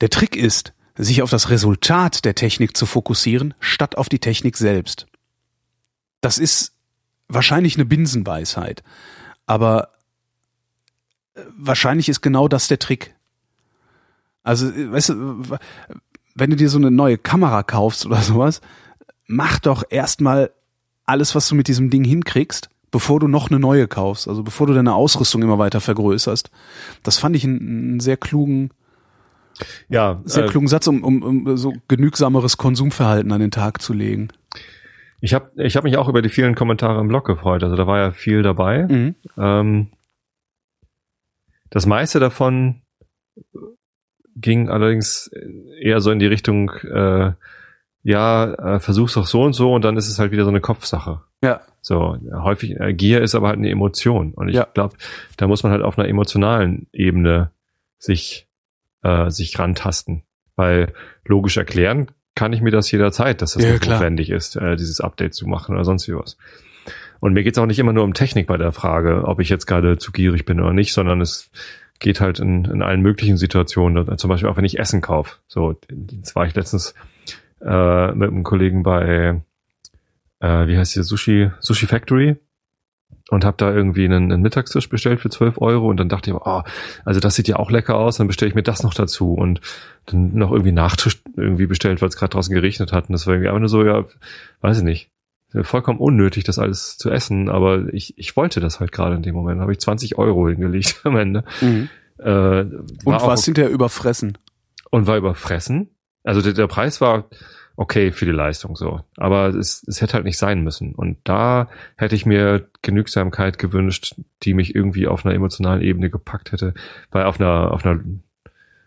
der 0.00 0.10
Trick 0.10 0.34
ist, 0.34 0.72
sich 0.96 1.22
auf 1.22 1.30
das 1.30 1.50
Resultat 1.50 2.24
der 2.24 2.34
Technik 2.34 2.76
zu 2.76 2.86
fokussieren, 2.86 3.54
statt 3.60 3.96
auf 3.96 4.08
die 4.08 4.18
Technik 4.18 4.56
selbst. 4.56 5.06
Das 6.20 6.38
ist 6.38 6.72
wahrscheinlich 7.28 7.76
eine 7.76 7.84
Binsenweisheit, 7.84 8.82
aber 9.46 9.90
äh, 11.34 11.42
wahrscheinlich 11.56 12.08
ist 12.08 12.22
genau 12.22 12.48
das 12.48 12.66
der 12.66 12.78
Trick. 12.78 13.14
Also, 14.46 14.70
äh, 14.70 14.92
weißt 14.92 15.10
du, 15.10 15.58
wenn 16.36 16.50
du 16.50 16.56
dir 16.56 16.68
so 16.68 16.78
eine 16.78 16.90
neue 16.90 17.18
Kamera 17.18 17.62
kaufst 17.62 18.06
oder 18.06 18.18
sowas, 18.18 18.60
mach 19.26 19.58
doch 19.58 19.82
erstmal 19.88 20.50
alles, 21.04 21.34
was 21.34 21.48
du 21.48 21.54
mit 21.54 21.66
diesem 21.68 21.90
Ding 21.90 22.04
hinkriegst, 22.04 22.68
bevor 22.90 23.20
du 23.20 23.26
noch 23.26 23.50
eine 23.50 23.58
neue 23.58 23.88
kaufst, 23.88 24.28
also 24.28 24.42
bevor 24.42 24.66
du 24.66 24.74
deine 24.74 24.94
Ausrüstung 24.94 25.42
immer 25.42 25.58
weiter 25.58 25.80
vergrößerst. 25.80 26.50
Das 27.02 27.18
fand 27.18 27.36
ich 27.36 27.44
einen, 27.44 28.00
sehr 28.00 28.16
klugen, 28.16 28.70
Ja, 29.88 30.20
sehr 30.24 30.44
äh, 30.44 30.48
klugen 30.48 30.68
Satz, 30.68 30.86
um, 30.86 31.02
um, 31.02 31.22
um 31.22 31.56
so 31.56 31.72
genügsameres 31.88 32.58
Konsumverhalten 32.58 33.32
an 33.32 33.40
den 33.40 33.50
Tag 33.50 33.80
zu 33.80 33.94
legen. 33.94 34.28
ich 35.20 35.32
habe 35.32 35.50
ich 35.56 35.76
hab 35.76 35.84
mich 35.84 35.96
auch 35.96 36.08
über 36.08 36.22
die 36.22 36.28
vielen 36.28 36.54
Kommentare 36.54 37.00
im 37.00 37.08
Blog 37.08 37.24
gefreut. 37.24 37.64
Also 37.64 37.76
da 37.76 37.86
war 37.86 37.98
ja 37.98 38.10
viel 38.12 38.42
dabei. 38.42 38.86
Mhm. 38.86 39.14
Ähm, 39.38 39.86
das 41.70 41.86
meiste 41.86 42.20
davon 42.20 42.82
ging 44.36 44.68
allerdings 44.68 45.30
eher 45.80 46.00
so 46.00 46.10
in 46.10 46.18
die 46.18 46.26
Richtung, 46.26 46.70
äh, 46.92 47.32
ja, 48.02 48.76
äh, 48.76 48.80
versuch's 48.80 49.14
doch 49.14 49.26
so 49.26 49.42
und 49.42 49.52
so 49.54 49.72
und 49.74 49.84
dann 49.84 49.96
ist 49.96 50.08
es 50.08 50.18
halt 50.18 50.30
wieder 50.30 50.44
so 50.44 50.50
eine 50.50 50.60
Kopfsache. 50.60 51.22
Ja, 51.42 51.60
So, 51.80 52.16
häufig, 52.32 52.80
äh, 52.80 52.92
Gier 52.94 53.22
ist 53.22 53.34
aber 53.36 53.46
halt 53.48 53.58
eine 53.58 53.70
Emotion. 53.70 54.32
Und 54.32 54.48
ich 54.48 54.56
Ja. 54.56 54.66
glaube, 54.74 54.96
da 55.36 55.46
muss 55.46 55.62
man 55.62 55.70
halt 55.70 55.82
auf 55.82 55.96
einer 55.98 56.08
emotionalen 56.08 56.88
Ebene 56.92 57.50
sich, 57.98 58.48
äh, 59.02 59.30
sich 59.30 59.56
rantasten. 59.58 60.22
Weil 60.56 60.92
logisch 61.24 61.56
erklären 61.56 62.10
kann 62.34 62.52
ich 62.52 62.60
mir 62.60 62.72
das 62.72 62.90
jederzeit, 62.90 63.40
dass 63.40 63.54
das 63.54 63.62
Ja, 63.62 63.72
notwendig 63.74 64.30
ist, 64.30 64.56
äh, 64.56 64.74
dieses 64.76 65.00
Update 65.00 65.34
zu 65.34 65.46
machen 65.46 65.74
oder 65.76 65.84
sonst 65.84 66.08
wie 66.08 66.14
was. 66.16 66.36
Und 67.20 67.34
mir 67.34 67.44
geht's 67.44 67.58
auch 67.58 67.66
nicht 67.66 67.78
immer 67.78 67.92
nur 67.92 68.02
um 68.04 68.14
Technik 68.14 68.46
bei 68.48 68.56
der 68.56 68.72
Frage, 68.72 69.22
ob 69.24 69.38
ich 69.40 69.48
jetzt 69.48 69.66
gerade 69.66 69.96
zu 69.98 70.10
gierig 70.12 70.44
bin 70.44 70.60
oder 70.60 70.72
nicht, 70.72 70.92
sondern 70.92 71.20
es 71.20 71.50
geht 71.98 72.20
halt 72.20 72.38
in, 72.38 72.64
in 72.64 72.82
allen 72.82 73.02
möglichen 73.02 73.36
Situationen. 73.36 74.18
Zum 74.18 74.28
Beispiel 74.28 74.48
auch 74.48 74.56
wenn 74.56 74.64
ich 74.64 74.78
Essen 74.78 75.00
kaufe. 75.00 75.36
So, 75.48 75.74
jetzt 76.10 76.34
war 76.36 76.46
ich 76.46 76.54
letztens 76.54 76.94
äh, 77.60 78.12
mit 78.12 78.30
einem 78.30 78.42
Kollegen 78.42 78.82
bei 78.82 79.40
äh, 80.40 80.66
wie 80.66 80.76
heißt 80.76 80.96
die 80.96 81.02
Sushi 81.02 81.50
Sushi 81.60 81.86
Factory 81.86 82.36
und 83.30 83.44
habe 83.44 83.56
da 83.56 83.72
irgendwie 83.72 84.04
einen, 84.04 84.30
einen 84.30 84.42
Mittagstisch 84.42 84.88
bestellt 84.88 85.20
für 85.20 85.30
12 85.30 85.60
Euro 85.60 85.88
und 85.88 85.96
dann 85.96 86.08
dachte 86.08 86.30
ich, 86.30 86.36
oh, 86.36 86.62
also 87.04 87.20
das 87.20 87.34
sieht 87.34 87.48
ja 87.48 87.56
auch 87.56 87.70
lecker 87.70 87.96
aus, 87.96 88.18
dann 88.18 88.26
bestelle 88.26 88.48
ich 88.48 88.54
mir 88.54 88.62
das 88.62 88.82
noch 88.82 88.94
dazu 88.94 89.34
und 89.34 89.60
dann 90.06 90.34
noch 90.34 90.52
irgendwie 90.52 90.72
Nachtisch 90.72 91.22
irgendwie 91.36 91.66
bestellt, 91.66 92.00
weil 92.00 92.08
es 92.08 92.16
gerade 92.16 92.30
draußen 92.30 92.54
geregnet 92.54 92.92
hat 92.92 93.08
und 93.08 93.14
das 93.14 93.26
war 93.26 93.34
irgendwie 93.34 93.48
einfach 93.48 93.60
nur 93.60 93.68
so, 93.68 93.84
ja, 93.84 94.04
weiß 94.60 94.78
ich 94.78 94.84
nicht, 94.84 95.10
vollkommen 95.64 95.98
unnötig, 95.98 96.44
das 96.44 96.58
alles 96.58 96.98
zu 96.98 97.10
essen, 97.10 97.48
aber 97.48 97.92
ich, 97.92 98.16
ich 98.18 98.36
wollte 98.36 98.60
das 98.60 98.80
halt 98.80 98.92
gerade 98.92 99.16
in 99.16 99.22
dem 99.22 99.34
Moment, 99.34 99.60
habe 99.60 99.72
ich 99.72 99.80
20 99.80 100.18
Euro 100.18 100.48
hingelegt 100.48 101.00
am 101.04 101.16
Ende. 101.16 101.44
Mhm. 101.60 101.88
Äh, 102.18 102.24
war 102.26 102.64
Und 103.04 103.14
auch 103.14 103.26
was 103.28 103.44
hinterher 103.44 103.70
überfressen. 103.70 104.38
und 104.90 105.06
war 105.06 105.16
überfressen. 105.16 105.90
Also 106.24 106.42
der, 106.42 106.52
der 106.54 106.66
Preis 106.66 107.00
war 107.00 107.24
okay 107.76 108.10
für 108.10 108.24
die 108.24 108.32
Leistung 108.32 108.74
so, 108.74 109.02
aber 109.18 109.48
es, 109.48 109.84
es 109.86 110.00
hätte 110.00 110.14
halt 110.14 110.24
nicht 110.24 110.38
sein 110.38 110.62
müssen. 110.62 110.94
Und 110.94 111.18
da 111.24 111.68
hätte 111.96 112.14
ich 112.16 112.24
mir 112.24 112.68
Genügsamkeit 112.82 113.58
gewünscht, 113.58 114.14
die 114.42 114.54
mich 114.54 114.74
irgendwie 114.74 115.06
auf 115.06 115.26
einer 115.26 115.34
emotionalen 115.34 115.82
Ebene 115.82 116.08
gepackt 116.08 116.52
hätte, 116.52 116.72
weil 117.10 117.24
auf 117.26 117.38
einer 117.38 117.70
auf 117.72 117.84
einer 117.84 118.00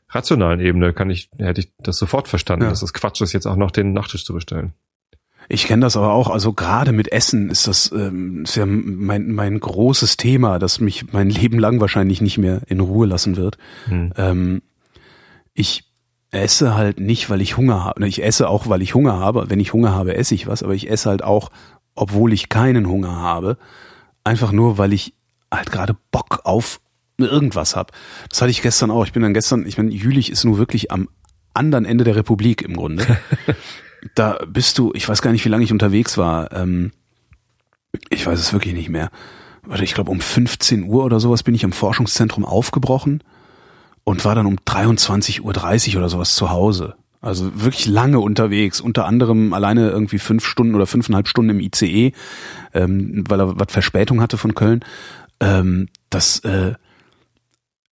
rationalen 0.09 0.59
Ebene 0.59 0.91
kann 0.93 1.09
ich 1.11 1.29
hätte 1.37 1.61
ich 1.61 1.71
das 1.77 1.97
sofort 1.97 2.27
verstanden, 2.27 2.63
Ja. 2.63 2.69
dass 2.71 2.81
es 2.81 2.93
Quatsch 2.93 3.21
ist, 3.21 3.33
jetzt 3.33 3.45
auch 3.45 3.55
noch 3.55 3.71
den 3.71 3.93
Nachtisch 3.93 4.25
zu 4.25 4.33
bestellen. 4.33 4.73
Ich 5.51 5.65
kenne 5.65 5.81
das 5.81 5.97
aber 5.97 6.13
auch, 6.13 6.29
also 6.29 6.53
gerade 6.53 6.91
mit 6.91 7.11
Essen 7.11 7.49
ist 7.49 7.67
das 7.67 7.91
ähm, 7.91 8.43
ist 8.43 8.55
ja 8.55 8.67
mein, 8.67 9.31
mein 9.31 9.59
großes 9.59 10.15
Thema, 10.15 10.59
das 10.59 10.79
mich 10.79 11.11
mein 11.11 11.29
Leben 11.29 11.57
lang 11.57 11.81
wahrscheinlich 11.81 12.21
nicht 12.21 12.37
mehr 12.37 12.61
in 12.67 12.79
Ruhe 12.79 13.07
lassen 13.07 13.35
wird. 13.35 13.57
Hm. 13.85 14.13
Ähm, 14.15 14.61
ich 15.55 15.85
esse 16.29 16.75
halt 16.75 16.99
nicht, 16.99 17.31
weil 17.31 17.41
ich 17.41 17.57
Hunger 17.57 17.83
habe. 17.83 18.07
Ich 18.07 18.23
esse 18.23 18.47
auch, 18.47 18.69
weil 18.69 18.83
ich 18.83 18.93
Hunger 18.93 19.19
habe. 19.19 19.49
Wenn 19.49 19.59
ich 19.59 19.73
Hunger 19.73 19.93
habe, 19.93 20.15
esse 20.15 20.35
ich 20.35 20.45
was, 20.45 20.61
aber 20.61 20.75
ich 20.75 20.87
esse 20.87 21.09
halt 21.09 21.23
auch, 21.23 21.49
obwohl 21.95 22.31
ich 22.31 22.49
keinen 22.49 22.87
Hunger 22.87 23.15
habe. 23.15 23.57
Einfach 24.23 24.51
nur, 24.51 24.77
weil 24.77 24.93
ich 24.93 25.15
halt 25.51 25.71
gerade 25.71 25.97
Bock 26.11 26.41
auf 26.43 26.79
irgendwas 27.17 27.75
hab. 27.75 27.91
Das 28.29 28.39
hatte 28.41 28.51
ich 28.51 28.61
gestern 28.61 28.91
auch. 28.91 29.03
Ich 29.03 29.13
bin 29.13 29.23
dann 29.23 29.33
gestern, 29.33 29.65
ich 29.65 29.79
meine, 29.79 29.89
Jülich 29.89 30.31
ist 30.31 30.45
nur 30.45 30.59
wirklich 30.59 30.91
am 30.91 31.09
anderen 31.55 31.85
Ende 31.85 32.03
der 32.03 32.15
Republik 32.15 32.61
im 32.61 32.75
Grunde. 32.75 33.03
da 34.15 34.39
bist 34.47 34.77
du, 34.77 34.91
ich 34.93 35.07
weiß 35.07 35.21
gar 35.21 35.31
nicht, 35.31 35.45
wie 35.45 35.49
lange 35.49 35.63
ich 35.63 35.71
unterwegs 35.71 36.17
war. 36.17 36.51
Ähm, 36.51 36.91
ich 38.09 38.25
weiß 38.25 38.39
es 38.39 38.53
wirklich 38.53 38.73
nicht 38.73 38.89
mehr. 38.89 39.09
Warte, 39.63 39.83
ich 39.83 39.93
glaube 39.93 40.11
um 40.11 40.19
15 40.19 40.83
Uhr 40.83 41.03
oder 41.03 41.19
sowas 41.19 41.43
bin 41.43 41.55
ich 41.55 41.65
am 41.65 41.71
Forschungszentrum 41.71 42.45
aufgebrochen 42.45 43.23
und 44.03 44.25
war 44.25 44.35
dann 44.35 44.45
um 44.45 44.55
23.30 44.55 45.41
Uhr 45.91 45.97
oder 45.97 46.09
sowas 46.09 46.35
zu 46.35 46.49
Hause. 46.49 46.95
Also 47.21 47.51
wirklich 47.61 47.85
lange 47.85 48.19
unterwegs, 48.19 48.79
unter 48.79 49.05
anderem 49.05 49.53
alleine 49.53 49.89
irgendwie 49.89 50.19
fünf 50.19 50.45
Stunden 50.45 50.73
oder 50.73 50.87
fünfeinhalb 50.87 51.27
Stunden 51.27 51.51
im 51.51 51.59
ICE, 51.59 52.13
ähm, 52.73 53.25
weil 53.27 53.41
er 53.41 53.59
was 53.59 53.67
Verspätung 53.71 54.21
hatte 54.21 54.37
von 54.37 54.55
Köln. 54.55 54.85
Ähm, 55.41 55.89
das 56.09 56.39
äh, 56.39 56.75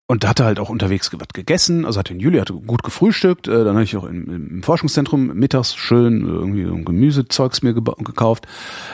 und 0.07 0.23
da 0.23 0.29
hat 0.29 0.39
er 0.39 0.45
halt 0.45 0.59
auch 0.59 0.69
unterwegs 0.69 1.09
was 1.13 1.27
gegessen, 1.33 1.85
also 1.85 1.99
hat 1.99 2.09
den 2.09 2.19
Juli, 2.19 2.37
hatte 2.39 2.53
gut 2.53 2.83
gefrühstückt, 2.83 3.47
äh, 3.47 3.63
dann 3.63 3.73
habe 3.75 3.83
ich 3.83 3.97
auch 3.97 4.03
im, 4.03 4.29
im 4.57 4.63
Forschungszentrum 4.63 5.27
mittags 5.27 5.75
schön 5.75 6.21
irgendwie 6.27 6.65
so 6.65 6.73
ein 6.73 6.85
Gemüsezeugs 6.85 7.63
mir 7.63 7.73
gekauft, 7.73 8.45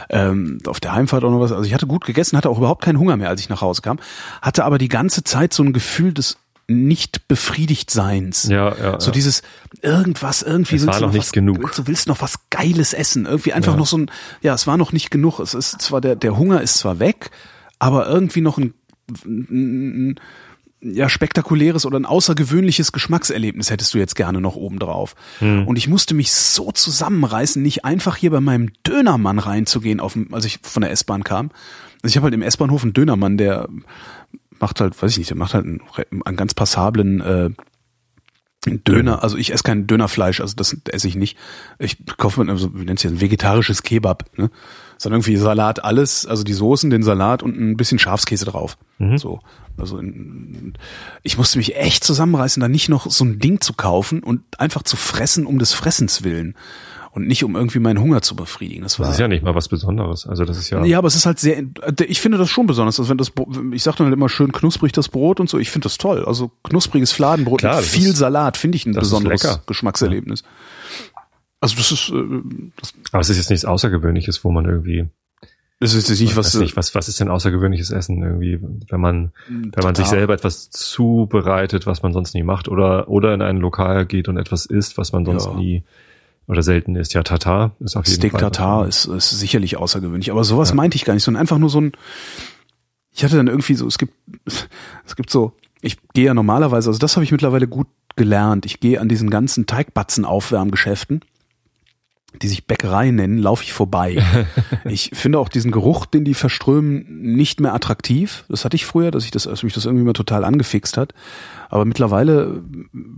ähm, 0.09 0.59
auf 0.67 0.79
der 0.79 0.93
Heimfahrt 0.93 1.23
auch 1.23 1.31
noch 1.31 1.41
was, 1.41 1.51
also 1.51 1.65
ich 1.65 1.73
hatte 1.73 1.87
gut 1.87 2.05
gegessen, 2.05 2.37
hatte 2.37 2.49
auch 2.49 2.57
überhaupt 2.57 2.83
keinen 2.83 2.99
Hunger 2.99 3.17
mehr, 3.17 3.29
als 3.29 3.41
ich 3.41 3.49
nach 3.49 3.61
Hause 3.61 3.81
kam, 3.81 3.99
hatte 4.41 4.63
aber 4.63 4.77
die 4.77 4.87
ganze 4.87 5.23
Zeit 5.23 5.53
so 5.53 5.63
ein 5.63 5.73
Gefühl 5.73 6.13
des 6.13 6.37
nicht 6.67 7.27
befriedigt 7.27 7.91
Seins. 7.91 8.47
Ja, 8.47 8.73
ja. 8.75 8.99
So 8.99 9.07
ja. 9.07 9.11
dieses 9.11 9.41
irgendwas, 9.81 10.41
irgendwie 10.41 10.77
Es 10.77 10.85
war 10.85 10.93
willst 10.93 11.01
du 11.01 11.05
noch 11.05 11.13
nicht 11.13 11.23
was, 11.23 11.31
genug. 11.33 11.75
Du 11.75 11.87
willst 11.87 12.07
noch 12.07 12.21
was 12.21 12.39
Geiles 12.49 12.93
essen. 12.93 13.25
Irgendwie 13.25 13.51
einfach 13.51 13.73
Ja. 13.73 13.77
noch 13.77 13.87
so 13.87 13.97
ein, 13.97 14.11
ja, 14.41 14.53
es 14.53 14.67
war 14.67 14.77
noch 14.77 14.93
nicht 14.93 15.11
genug. 15.11 15.39
Es 15.39 15.53
ist 15.53 15.81
zwar 15.81 15.99
der, 15.99 16.15
der 16.15 16.37
Hunger 16.37 16.61
ist 16.61 16.75
zwar 16.77 16.99
weg, 16.99 17.31
aber 17.79 18.07
irgendwie 18.07 18.39
noch 18.39 18.57
ein, 18.57 18.73
ein 19.25 20.15
ja, 20.81 21.09
spektakuläres 21.09 21.85
oder 21.85 21.99
ein 21.99 22.05
außergewöhnliches 22.05 22.91
Geschmackserlebnis 22.91 23.69
hättest 23.69 23.93
du 23.93 23.99
jetzt 23.99 24.15
gerne 24.15 24.41
noch 24.41 24.55
obendrauf. 24.55 25.15
Hm. 25.39 25.67
Und 25.67 25.75
ich 25.77 25.87
musste 25.87 26.13
mich 26.13 26.31
so 26.31 26.71
zusammenreißen, 26.71 27.61
nicht 27.61 27.85
einfach 27.85 28.15
hier 28.15 28.31
bei 28.31 28.41
meinem 28.41 28.71
Dönermann 28.85 29.39
reinzugehen, 29.39 29.99
auf 29.99 30.13
dem, 30.13 30.33
als 30.33 30.45
ich 30.45 30.59
von 30.63 30.81
der 30.81 30.91
S-Bahn 30.91 31.23
kam. 31.23 31.51
Also 32.01 32.13
ich 32.13 32.17
habe 32.17 32.25
halt 32.25 32.33
im 32.33 32.41
S-Bahnhof 32.41 32.83
einen 32.83 32.93
Dönermann, 32.93 33.37
der 33.37 33.69
macht 34.59 34.81
halt, 34.81 34.99
weiß 35.01 35.11
ich 35.11 35.17
nicht, 35.19 35.29
der 35.29 35.37
macht 35.37 35.53
halt 35.53 35.65
einen, 35.65 35.81
einen 36.25 36.37
ganz 36.37 36.53
passablen 36.53 37.21
äh, 37.21 37.49
Döner, 38.63 39.23
also 39.23 39.37
ich 39.37 39.51
esse 39.51 39.63
kein 39.63 39.87
Dönerfleisch, 39.87 40.39
also 40.39 40.55
das 40.55 40.77
esse 40.89 41.07
ich 41.07 41.15
nicht. 41.15 41.37
Ich 41.79 41.97
kaufe 42.17 42.43
mir, 42.43 42.51
also 42.51 42.75
wie 42.75 42.85
nennt 42.85 43.03
ein 43.03 43.19
vegetarisches 43.19 43.81
Kebab, 43.81 44.25
ne? 44.37 44.51
Sondern 44.99 45.21
irgendwie 45.21 45.37
Salat, 45.37 45.83
alles, 45.83 46.27
also 46.27 46.43
die 46.43 46.53
Soßen, 46.53 46.91
den 46.91 47.01
Salat 47.01 47.41
und 47.41 47.59
ein 47.59 47.75
bisschen 47.75 47.97
Schafskäse 47.97 48.45
drauf. 48.45 48.77
So. 49.17 49.39
Also 49.77 49.97
in, 49.97 50.73
ich 51.23 51.39
musste 51.39 51.57
mich 51.57 51.75
echt 51.75 52.03
zusammenreißen, 52.03 52.61
da 52.61 52.67
nicht 52.67 52.87
noch 52.87 53.09
so 53.09 53.25
ein 53.25 53.39
Ding 53.39 53.61
zu 53.61 53.73
kaufen 53.73 54.21
und 54.21 54.41
einfach 54.59 54.83
zu 54.83 54.95
fressen 54.95 55.47
um 55.47 55.57
des 55.57 55.73
Fressens 55.73 56.23
willen. 56.23 56.55
Und 57.13 57.27
nicht 57.27 57.43
um 57.43 57.55
irgendwie 57.57 57.79
meinen 57.79 57.99
Hunger 57.99 58.21
zu 58.21 58.37
befriedigen. 58.37 58.83
Das 58.83 58.97
war 58.97 59.05
Das 59.07 59.15
ist 59.15 59.19
ja 59.19 59.27
nicht 59.27 59.43
mal 59.43 59.53
was 59.53 59.67
Besonderes. 59.67 60.25
Also 60.27 60.45
das 60.45 60.57
ist 60.57 60.69
ja. 60.69 60.83
ja, 60.85 60.97
aber 60.97 61.07
es 61.09 61.15
ist 61.15 61.25
halt 61.25 61.39
sehr, 61.39 61.61
ich 62.07 62.21
finde 62.21 62.37
das 62.37 62.49
schon 62.49 62.67
besonders. 62.67 62.99
Also 62.99 63.09
wenn 63.09 63.17
das, 63.17 63.33
ich 63.73 63.83
sag 63.83 63.97
dann 63.97 64.05
halt 64.07 64.13
immer 64.15 64.29
schön 64.29 64.53
knusprig 64.53 64.93
das 64.93 65.09
Brot 65.09 65.39
und 65.41 65.49
so. 65.49 65.59
Ich 65.59 65.71
finde 65.71 65.87
das 65.87 65.97
toll. 65.97 66.23
Also 66.25 66.51
knuspriges 66.63 67.11
Fladenbrot 67.11 67.59
Klar, 67.59 67.77
mit 67.77 67.85
viel 67.85 68.09
ist- 68.11 68.17
Salat 68.17 68.55
finde 68.55 68.77
ich 68.77 68.85
ein 68.85 68.93
besonderes. 68.93 69.59
Geschmackserlebnis. 69.65 70.43
Also 71.59 71.75
das 71.75 71.91
ist, 71.91 72.09
äh, 72.09 72.23
das, 72.79 72.93
Aber 73.11 73.21
es 73.21 73.29
ist 73.29 73.37
jetzt 73.37 73.49
nichts 73.49 73.65
Außergewöhnliches, 73.65 74.43
wo 74.45 74.51
man 74.51 74.65
irgendwie. 74.65 75.07
das 75.79 75.93
ist 75.93 76.09
nicht 76.09 76.35
was, 76.37 76.53
nicht, 76.55 76.75
was, 76.77 76.95
was 76.95 77.07
ist 77.09 77.19
denn 77.19 77.27
außergewöhnliches 77.29 77.91
Essen 77.91 78.23
irgendwie, 78.23 78.59
wenn 78.89 79.01
man, 79.01 79.31
wenn 79.49 79.83
man 79.83 79.95
sich 79.95 80.05
selber 80.07 80.33
etwas 80.33 80.69
zubereitet, 80.69 81.85
was 81.85 82.03
man 82.03 82.13
sonst 82.13 82.33
nie 82.35 82.43
macht, 82.43 82.67
oder, 82.67 83.09
oder 83.09 83.33
in 83.33 83.41
ein 83.41 83.57
Lokal 83.57 84.05
geht 84.05 84.27
und 84.27 84.37
etwas 84.37 84.65
isst, 84.65 84.97
was 84.97 85.11
man 85.11 85.25
sonst 85.25 85.45
Ja. 85.47 85.53
nie 85.55 85.83
oder 86.51 86.61
selten 86.63 86.95
isst. 86.95 87.13
Ja, 87.13 87.23
Tatar 87.23 87.71
ist 87.79 87.95
auf 87.95 88.05
jeden 88.05 88.17
Steak 88.17 88.31
Fall. 88.33 88.41
Tartar 88.41 88.87
ist, 88.87 89.05
ist 89.05 89.29
sicherlich 89.31 89.77
außergewöhnlich. 89.77 90.31
Aber 90.31 90.43
sowas 90.43 90.69
Ja. 90.69 90.75
meinte 90.75 90.97
ich 90.97 91.05
gar 91.05 91.13
nicht, 91.13 91.23
sondern 91.23 91.39
einfach 91.41 91.57
nur 91.57 91.69
so 91.69 91.79
ein, 91.81 91.93
ich 93.13 93.23
hatte 93.23 93.37
dann 93.37 93.47
irgendwie 93.47 93.73
so, 93.75 93.87
es 93.87 93.97
gibt, 93.97 94.13
es 95.05 95.15
gibt 95.15 95.29
so, 95.29 95.53
ich 95.81 95.97
gehe 96.13 96.25
ja 96.25 96.33
normalerweise, 96.33 96.89
also 96.89 96.99
das 96.99 97.15
habe 97.15 97.23
ich 97.23 97.31
mittlerweile 97.31 97.67
gut 97.67 97.87
gelernt. 98.17 98.65
Ich 98.65 98.79
gehe 98.81 98.99
an 98.99 99.07
diesen 99.07 99.29
ganzen 99.29 99.65
Teigbatzen-Aufwärmgeschäften, 99.65 101.21
die 102.41 102.47
sich 102.47 102.65
Bäckerei 102.65 103.11
nennen, 103.11 103.37
laufe 103.37 103.63
ich 103.63 103.73
vorbei. 103.73 104.23
ich 104.85 105.11
finde 105.13 105.39
auch 105.39 105.49
diesen 105.49 105.71
Geruch, 105.71 106.05
den 106.05 106.23
die 106.23 106.33
verströmen, 106.33 107.05
nicht 107.21 107.59
mehr 107.59 107.73
attraktiv. 107.73 108.45
Das 108.49 108.65
hatte 108.65 108.75
ich 108.75 108.85
früher, 108.85 109.11
dass 109.11 109.25
ich 109.25 109.31
das, 109.31 109.43
dass 109.43 109.63
mich 109.63 109.73
das 109.73 109.85
irgendwie 109.85 110.05
mal 110.05 110.13
total 110.13 110.43
angefixt 110.43 110.97
hat. 110.97 111.13
Aber 111.69 111.85
mittlerweile 111.85 112.63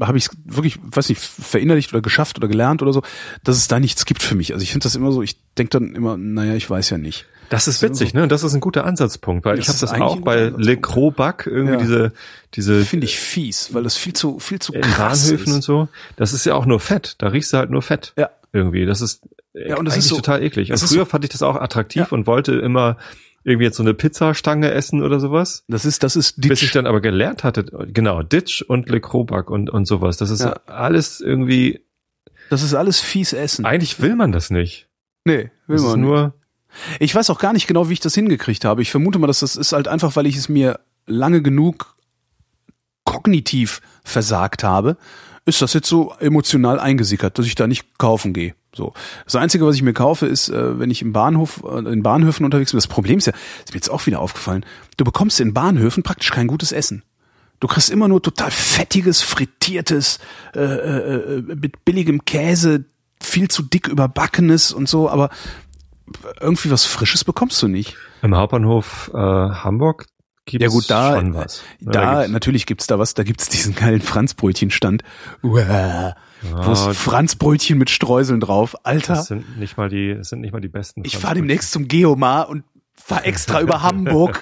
habe 0.02 0.18
ich 0.18 0.26
es 0.26 0.32
wirklich, 0.46 0.80
weiß 0.84 1.10
nicht, 1.10 1.22
verinnerlicht 1.22 1.94
oder 1.94 2.02
geschafft 2.02 2.38
oder 2.38 2.48
gelernt 2.48 2.82
oder 2.82 2.94
so, 2.94 3.02
dass 3.44 3.58
es 3.58 3.68
da 3.68 3.80
nichts 3.80 4.06
gibt 4.06 4.22
für 4.24 4.36
mich. 4.36 4.54
Also 4.54 4.64
ich 4.64 4.72
finde 4.72 4.84
das 4.84 4.96
immer 4.96 5.12
so, 5.12 5.22
ich 5.22 5.38
denke 5.58 5.72
dann 5.80 5.96
immer, 5.96 6.18
naja, 6.18 6.54
ich 6.56 6.70
weiß 6.70 6.90
ja 6.92 6.98
nicht. 6.98 7.26
Das 7.50 7.68
ist 7.68 7.82
witzig, 7.84 8.14
ne? 8.16 8.28
Das 8.28 8.42
ist 8.44 8.54
ein 8.56 8.62
guter 8.62 8.84
Ansatzpunkt, 8.86 9.46
weil 9.46 9.58
Das 9.58 9.66
ich 9.66 9.70
habe 9.70 9.80
das 9.80 10.02
auch 10.02 10.22
bei 10.22 10.36
Le 10.36 10.46
Ansatzpunkt. 10.48 10.82
Crobac 10.84 11.46
irgendwie 11.48 11.74
Ja. 11.74 11.80
diese 11.80 12.14
diese 12.56 12.86
Finde 12.86 13.06
ich 13.06 13.20
fies, 13.20 13.74
weil 13.74 13.84
das 13.84 13.96
viel 13.96 14.14
zu, 14.14 14.40
viel 14.40 14.60
zu 14.60 14.74
in 14.74 14.82
krass 14.82 15.24
Bahnhöfen 15.24 15.48
ist. 15.50 15.56
und 15.56 15.62
so. 15.64 15.88
Das 16.16 16.34
ist 16.34 16.46
ja 16.46 16.56
auch 16.56 16.66
nur 16.66 16.80
Fett. 16.80 17.16
Da 17.20 17.28
riechst 17.28 17.54
du 17.54 17.58
halt 17.58 17.70
nur 17.70 17.82
Fett. 17.82 18.14
Ja. 18.18 18.30
Irgendwie. 18.54 18.86
Das 18.86 19.02
ist 19.02 19.28
äh, 19.54 19.70
Ja, 19.70 19.78
und 19.78 19.86
das 19.86 19.96
eigentlich 19.96 20.06
ist 20.06 20.10
so- 20.10 20.16
total 20.18 20.42
eklig. 20.44 20.70
Und 20.70 20.76
ist 20.76 20.94
früher 20.94 21.06
fand 21.06 21.26
ich 21.26 21.32
das 21.32 21.42
auch 21.42 21.56
attraktiv 21.58 22.12
und 22.12 22.28
wollte 22.28 22.54
immer 22.54 22.98
irgendwie 23.44 23.66
jetzt 23.66 23.76
so 23.76 23.84
eine 23.84 23.94
Pizzastange 23.94 24.72
essen 24.72 25.04
oder 25.04 25.20
sowas. 25.20 25.66
Das 25.68 25.84
ist, 25.84 26.04
das 26.04 26.16
ist 26.16 26.40
Bis 26.40 26.62
ich 26.62 26.68
Ditch. 26.68 26.72
dann 26.74 26.86
aber 26.88 27.02
gelernt 27.02 27.44
hatte, 27.44 27.66
genau, 27.92 28.24
Ditch 28.24 28.62
und 28.62 28.88
Le 28.90 29.02
Crobac 29.02 29.50
und, 29.50 29.70
und 29.70 29.86
sowas. 29.86 30.16
Das 30.18 30.30
ist 30.30 30.42
Ja. 30.42 30.54
alles 30.68 31.20
irgendwie, 31.20 31.82
Das 32.50 32.64
ist 32.64 32.74
alles 32.74 33.02
fies 33.02 33.34
Essen. 33.34 33.66
eigentlich 33.66 34.00
will 34.02 34.16
man 34.16 34.32
das 34.32 34.50
nicht. 34.50 34.88
Nee, 35.26 35.52
will 35.68 35.76
Das 35.76 35.82
ist 35.82 35.88
man 35.90 36.00
nicht. 36.00 36.10
nur, 36.10 36.34
Ich 37.00 37.14
weiß 37.14 37.30
auch 37.32 37.40
gar 37.40 37.52
nicht 37.54 37.68
genau, 37.68 37.90
wie 37.90 37.94
ich 37.94 38.00
das 38.00 38.16
hingekriegt 38.16 38.64
habe. 38.66 38.82
Ich 38.82 38.92
vermute 38.92 39.20
mal, 39.20 39.28
dass 39.28 39.42
das 39.42 39.56
ist 39.58 39.74
halt 39.74 39.88
einfach, 39.90 40.16
weil 40.16 40.26
ich 40.28 40.38
es 40.38 40.48
mir 40.48 40.80
lange 41.06 41.42
genug 41.42 41.98
kognitiv 43.04 43.82
versagt 44.04 44.64
habe, 44.64 44.98
ist 45.46 45.62
das 45.62 45.74
jetzt 45.74 45.88
so 45.88 46.14
emotional 46.20 46.80
eingesickert, 46.80 47.38
dass 47.38 47.46
ich 47.46 47.56
da 47.56 47.68
nicht 47.68 47.98
kaufen 47.98 48.34
gehe. 48.34 48.56
So. 48.76 48.94
Das 49.26 49.36
Einzige, 49.36 49.66
was 49.66 49.76
ich 49.76 49.84
mir 49.84 49.94
kaufe, 49.94 50.26
ist, 50.26 50.50
äh, 50.50 50.80
wenn 50.80 50.90
ich 50.90 51.02
im 51.02 51.14
Bahnhof, 51.14 51.64
äh, 51.70 51.78
in 51.80 52.02
Bahnhöfen 52.02 52.46
unterwegs 52.46 52.72
bin. 52.72 52.78
Das 52.78 52.88
Problem 52.88 53.20
ist 53.20 53.28
ja, 53.28 53.34
ist 53.64 53.74
mir 53.74 53.78
jetzt 53.78 53.90
auch 53.90 54.06
wieder 54.06 54.20
aufgefallen, 54.20 54.66
du 54.98 55.04
bekommst 55.04 55.40
in 55.40 55.54
Bahnhöfen 55.54 56.04
praktisch 56.04 56.32
kein 56.32 56.48
gutes 56.48 56.72
Essen. 56.72 57.04
Du 57.60 57.68
kriegst 57.68 57.90
immer 57.90 58.08
nur 58.08 58.22
total 58.22 58.52
fettiges, 58.52 59.22
frittiertes, 59.22 60.20
äh, 60.56 60.60
äh, 60.60 61.38
äh, 61.38 61.42
mit 61.42 61.86
billigem 61.86 62.26
Käse, 62.26 62.86
viel 63.22 63.48
zu 63.48 63.64
dick 63.64 63.88
überbackenes 63.88 64.74
und 64.74 64.90
so, 64.90 65.10
aber 65.10 65.30
irgendwie 66.42 66.72
was 66.72 66.86
Frisches 66.86 67.24
bekommst 67.24 67.62
du 67.62 67.68
nicht. 67.68 67.96
im 68.22 68.36
Hauptbahnhof 68.36 69.12
äh, 69.14 69.18
Hamburg 69.18 70.08
gibt 70.46 70.62
Ja 70.62 70.70
gut, 70.70 70.90
da, 70.90 71.16
schon 71.16 71.34
was. 71.34 71.64
Ne, 71.80 71.92
da, 71.92 72.16
gibt's- 72.20 72.32
natürlich 72.32 72.66
gibt's 72.66 72.88
da 72.88 73.00
was, 73.00 73.14
da 73.14 73.24
gibt's 73.24 73.50
diesen 73.50 73.76
geilen 73.76 74.02
Franzbrötchenstand. 74.02 75.04
Uah, 75.42 76.16
wo 76.42 76.72
ist 76.72 76.82
Ah, 76.88 76.94
Franzbrötchen 76.94 77.78
mit 77.78 77.90
Streuseln 77.90 78.40
drauf. 78.40 78.76
Alter, 78.84 79.16
das 79.16 79.28
sind 79.28 79.58
nicht 79.60 79.78
mal 79.78 79.90
die, 79.90 80.14
das 80.16 80.30
sind 80.30 80.42
nicht 80.42 80.52
mal 80.54 80.60
die 80.62 80.68
besten. 80.68 81.04
ich 81.06 81.18
fahre 81.18 81.36
demnächst 81.36 81.72
zum 81.72 81.88
Geomar 81.88 82.50
und 82.50 82.64
fahr 82.96 83.26
extra 83.26 83.62
über 83.62 83.82
Hamburg. 83.84 84.42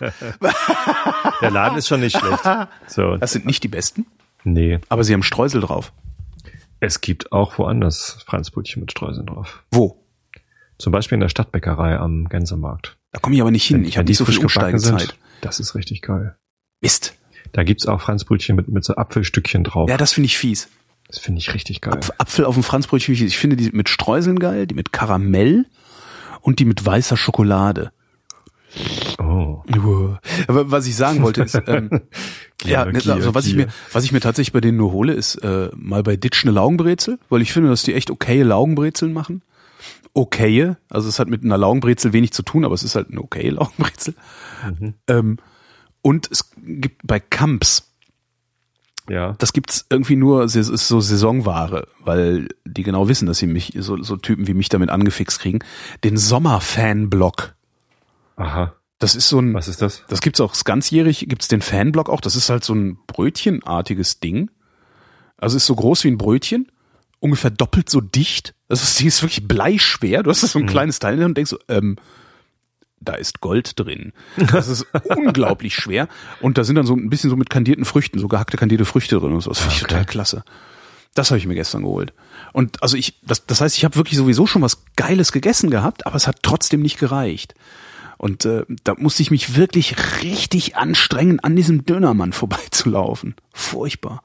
Der 1.42 1.52
Laden 1.52 1.78
ist 1.78 1.88
schon 1.88 2.00
nicht 2.02 2.18
schlecht. 2.18 2.44
So, 2.88 3.18
Das 3.18 3.32
sind 3.32 3.46
nicht 3.46 3.64
die 3.64 3.68
besten, 3.68 4.06
nee. 4.44 4.80
aber 4.90 5.04
sie 5.04 5.14
haben 5.14 5.24
Streusel 5.24 5.62
drauf. 5.62 5.94
Es 6.80 7.02
gibt 7.02 7.32
auch 7.32 7.58
woanders 7.60 8.18
Franzbrötchen 8.26 8.80
mit 8.80 8.92
Streuseln 8.92 9.28
drauf. 9.28 9.64
Wo? 9.72 10.04
Zum 10.80 10.92
Beispiel 10.92 11.16
in 11.18 11.20
der 11.22 11.30
Stadtbäckerei 11.30 11.98
am 12.00 12.28
Gänsemarkt. 12.28 12.98
Da 13.12 13.20
komme 13.20 13.36
ich 13.36 13.42
aber 13.42 13.52
nicht 13.52 13.66
hin. 13.66 13.78
Wenn- 13.82 13.86
Ich 13.88 13.98
habe 14.00 14.08
nicht 14.08 14.18
so 14.18 14.26
viel 14.26 14.40
Umsteigezeit. 14.40 15.00
sind, 15.02 15.16
Das 15.42 15.60
ist 15.60 15.76
richtig 15.76 16.02
geil. 16.02 16.36
Mist. 16.82 17.16
Da 17.52 17.64
gibt's 17.64 17.86
auch 17.88 18.00
Franzbrötchen 18.02 18.56
mit, 18.56 18.68
mit 18.70 18.84
so 18.84 18.96
Apfelstückchen 18.96 19.64
drauf. 19.64 19.90
Ja, 19.90 19.98
das 19.98 20.14
finde 20.14 20.26
ich 20.28 20.38
fies. 20.38 20.70
das 21.08 21.20
finde 21.20 21.40
ich 21.40 21.54
richtig 21.54 21.82
geil. 21.82 21.94
Apf- 21.96 22.14
Apfel 22.18 22.46
auf 22.46 22.54
dem 22.56 22.64
Franzbrötchen. 22.64 23.14
Ich 23.16 23.38
finde 23.38 23.56
die 23.58 23.72
mit 23.72 23.90
Streuseln 23.90 24.40
geil, 24.40 24.68
die 24.68 24.76
mit 24.76 24.94
Karamell 24.94 25.66
und 26.42 26.60
die 26.60 26.66
mit 26.66 26.86
weißer 26.86 27.18
Schokolade. 27.18 27.92
Oh. 29.20 29.64
Aber 30.48 30.72
was 30.72 30.88
ich 30.88 30.96
sagen 30.96 31.22
wollte 31.24 31.44
ist, 31.44 31.60
ähm, 31.68 31.90
ja, 32.64 32.86
Ja, 32.86 32.86
ne, 32.86 33.00
Gier, 33.00 33.14
also 33.16 33.36
was 33.36 33.46
ich 33.46 33.56
mir, 33.56 33.68
was 33.92 34.06
ich 34.06 34.12
mir 34.14 34.22
tatsächlich 34.22 34.54
bei 34.54 34.62
denen 34.62 34.78
nur 34.78 34.92
hole, 34.94 35.14
ist 35.14 35.36
äh, 35.44 35.70
mal 35.76 36.04
bei 36.04 36.16
Ditch 36.16 36.44
eine 36.46 36.52
Laugenbrezel, 36.54 37.20
weil 37.30 37.42
ich 37.42 37.52
finde, 37.52 37.70
dass 37.70 37.84
die 37.84 37.94
echt 37.94 38.10
okaye 38.12 38.44
Laugenbrezeln 38.44 39.12
machen. 39.12 39.42
Okaye, 40.14 40.76
also 40.90 41.08
es 41.10 41.20
hat 41.20 41.30
mit 41.30 41.44
einer 41.44 41.58
Laugenbrezel 41.58 42.12
wenig 42.14 42.32
zu 42.34 42.44
tun, 42.44 42.66
aber 42.66 42.74
es 42.76 42.84
ist 42.84 42.96
halt 42.96 43.10
eine 43.10 43.22
okaye 43.22 43.50
Laugenbrezel. 43.52 44.16
Mhm. 44.80 44.94
Ähm, 45.08 45.38
und 46.02 46.30
es 46.32 46.50
gibt 46.58 47.02
bei 47.06 47.20
Kamps, 47.20 47.92
Ja. 49.10 49.34
das 49.40 49.54
gibt's 49.54 49.86
irgendwie 49.90 50.16
nur, 50.16 50.44
es 50.44 50.56
ist 50.56 50.88
so 50.88 51.00
Saisonware, 51.00 51.88
weil 52.00 52.48
die 52.66 52.84
genau 52.84 53.08
wissen, 53.08 53.26
dass 53.28 53.38
sie 53.38 53.48
mich, 53.48 53.74
so, 53.80 54.02
so 54.02 54.18
Typen 54.18 54.48
wie 54.48 54.54
mich 54.54 54.70
damit 54.70 54.90
angefixt 54.90 55.40
kriegen, 55.40 55.60
den 56.04 56.18
Sommerfanblock. 56.18 57.56
Aha. 58.36 58.74
Das 59.00 59.16
ist 59.16 59.30
so 59.30 59.40
ein, 59.40 59.54
Was 59.54 59.68
ist 59.68 59.82
das? 59.82 60.04
das 60.10 60.22
gibt's 60.22 60.40
auch 60.40 60.54
ganzjährig, 60.64 61.26
gibt's 61.28 61.48
den 61.48 61.62
Fanblock 61.62 62.10
auch. 62.10 62.22
Das 62.22 62.36
ist 62.36 62.50
halt 62.50 62.64
so 62.64 62.74
ein 62.76 62.98
Brötchenartiges 63.08 64.20
Ding. 64.20 64.52
Also 65.38 65.58
ist 65.58 65.66
so 65.66 65.76
groß 65.76 66.04
wie 66.04 66.10
ein 66.10 66.18
Brötchen, 66.20 66.71
ungefähr 67.22 67.52
doppelt 67.52 67.90
so 67.90 68.02
dicht. 68.02 68.54
Also 68.68 68.82
das 68.82 68.96
Ding 68.96 69.08
ist 69.08 69.22
wirklich 69.22 69.48
bleischwer. 69.48 70.24
Du 70.24 70.30
hast 70.30 70.42
so 70.42 70.60
ein 70.60 70.66
kleines 70.66 71.00
Teil 71.00 71.24
und 71.24 71.38
denkst 71.38 71.52
so, 71.52 71.60
ähm, 71.70 71.96
da 73.00 73.14
ist 73.14 73.40
Gold 73.42 73.80
drin. 73.80 74.12
Das 74.36 74.68
ist 74.68 74.86
unglaublich 75.06 75.74
schwer. 75.76 76.08
Und 76.42 76.58
da 76.58 76.64
sind 76.64 76.76
dann 76.76 76.86
so 76.86 76.94
ein 76.96 77.10
bisschen 77.10 77.30
so 77.30 77.36
mit 77.38 77.50
kandierten 77.50 77.86
Früchten, 77.86 78.20
so 78.20 78.28
gehackte 78.28 78.58
kandierte 78.58 78.86
Früchte 78.86 79.18
drin 79.20 79.32
und 79.34 79.42
so. 79.42 79.50
Das 79.52 79.60
finde 79.60 79.76
ich 79.76 79.84
Okay. 79.84 79.90
total 79.94 80.06
klasse. 80.06 80.44
Das 81.14 81.30
habe 81.30 81.38
ich 81.40 81.46
mir 81.48 81.56
gestern 81.56 81.84
geholt. 81.84 82.14
Und 82.54 82.82
also 82.84 82.96
ich, 82.98 83.20
das, 83.24 83.46
das 83.46 83.60
heißt, 83.62 83.78
ich 83.78 83.84
habe 83.86 83.96
wirklich 83.96 84.18
sowieso 84.18 84.48
schon 84.48 84.62
was 84.62 84.84
Geiles 84.96 85.32
gegessen 85.32 85.70
gehabt, 85.70 86.06
aber 86.06 86.16
es 86.16 86.28
hat 86.28 86.38
trotzdem 86.42 86.82
nicht 86.82 87.00
gereicht. 87.00 87.54
Und 88.18 88.46
äh, 88.46 88.66
da 88.84 88.94
musste 88.98 89.22
ich 89.24 89.32
mich 89.32 89.56
wirklich 89.56 89.96
richtig 90.22 90.76
anstrengen, 90.78 91.40
an 91.40 91.56
diesem 91.56 91.86
Dönermann 91.86 92.34
vorbeizulaufen. 92.34 93.36
Furchtbar. 93.54 94.24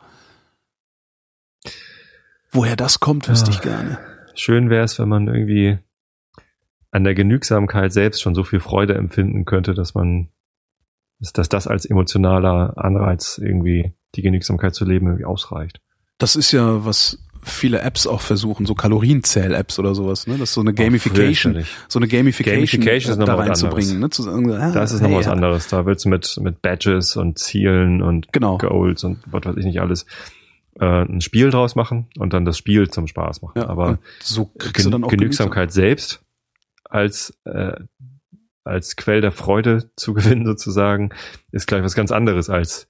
Woher 2.57 2.75
das 2.77 3.01
kommt, 3.01 3.29
wüsste 3.29 3.51
ich 3.51 3.59
Ah. 3.59 3.63
gerne. 3.65 3.99
Schön 4.35 4.71
wäre 4.71 4.85
es, 4.85 4.99
wenn 4.99 5.09
man 5.09 5.29
irgendwie 5.29 5.79
an 6.91 7.05
der 7.05 7.15
Genügsamkeit 7.15 7.93
selbst 7.93 8.23
schon 8.23 8.35
so 8.35 8.45
viel 8.45 8.61
Freude 8.61 8.95
empfinden 8.95 9.45
könnte, 9.45 9.75
dass 9.75 9.95
man 9.95 10.29
dass 11.19 11.49
das 11.49 11.67
als 11.67 11.87
emotionaler 11.87 12.75
Anreiz 12.77 13.39
irgendwie 13.43 13.93
die 14.17 14.23
Genügsamkeit 14.23 14.75
zu 14.75 14.85
leben 14.85 15.07
irgendwie 15.07 15.25
ausreicht. 15.25 15.81
Das 16.19 16.37
ist 16.37 16.53
ja, 16.53 16.85
was 16.85 17.19
viele 17.43 17.81
Apps 17.81 18.07
auch 18.07 18.21
versuchen, 18.21 18.67
so 18.67 18.75
Kalorienzähl-Apps 18.75 19.79
oder 19.79 19.95
sowas, 19.95 20.27
ne? 20.27 20.35
Das 20.35 20.51
ist 20.51 20.55
so 20.55 20.61
eine 20.61 20.75
Gamification, 20.75 21.65
so 21.89 21.99
eine 21.99 22.09
Gamification, 22.09 22.57
Gamification 22.57 23.19
ist 23.21 23.27
da 23.29 23.35
reinzubringen, 23.35 23.99
ne? 24.01 24.11
Zu 24.11 24.25
sagen, 24.25 24.51
ah, 24.53 24.73
Das 24.73 24.93
ist 24.93 25.01
noch 25.01 25.09
hey, 25.09 25.17
was 25.19 25.29
anderes. 25.29 25.69
Da 25.69 25.87
willst 25.87 26.05
du 26.05 26.11
mit, 26.11 26.39
mit 26.43 26.61
Badges 26.61 27.17
und 27.17 27.39
Zielen 27.39 28.03
und 28.03 28.31
Genau. 28.33 28.59
Goals 28.59 29.03
und 29.05 29.19
was 29.27 29.45
weiß 29.47 29.57
ich 29.57 29.65
nicht 29.65 29.81
alles 29.81 30.05
äh, 30.81 31.03
ein 31.03 31.21
Spiel 31.21 31.51
draus 31.51 31.75
machen 31.75 32.07
und 32.19 32.33
dann 32.33 32.45
das 32.45 32.59
Spiel 32.59 32.89
zum 32.91 33.07
Spaß 33.07 33.43
machen. 33.43 33.59
Ja, 33.61 33.69
Aber 33.69 33.99
so 34.21 34.47
kriegst 34.59 34.87
du 34.87 34.91
dann 34.91 35.05
auch 35.05 35.09
Genügsamkeit 35.09 35.73
selbst 35.73 36.23
als 36.85 37.37
äh, 37.45 37.75
als 38.65 38.97
Quell 38.97 39.21
der 39.21 39.33
Freude 39.33 39.91
zu 39.97 40.15
gewinnen 40.15 40.45
sozusagen 40.47 41.11
ist 41.53 41.67
gleich 41.67 41.83
was 41.83 41.95
ganz 41.95 42.11
anderes 42.11 42.51
als 42.51 42.89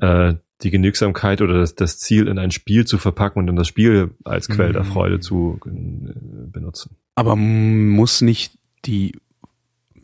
äh, 0.00 0.34
die 0.62 0.70
Genügsamkeit 0.70 1.40
oder 1.40 1.54
das, 1.54 1.74
das 1.74 1.98
Ziel 1.98 2.28
in 2.28 2.38
ein 2.38 2.50
Spiel 2.50 2.86
zu 2.86 2.98
verpacken 2.98 3.38
und 3.38 3.46
dann 3.46 3.56
das 3.56 3.68
Spiel 3.68 4.10
als 4.24 4.48
Quell 4.48 4.72
der 4.72 4.84
Mhm. 4.84 4.88
Freude 4.88 5.20
zu 5.20 5.58
äh, 5.64 5.70
benutzen. 6.50 6.96
Aber 7.14 7.34
muss 7.34 8.20
nicht 8.20 8.52
die 8.84 9.12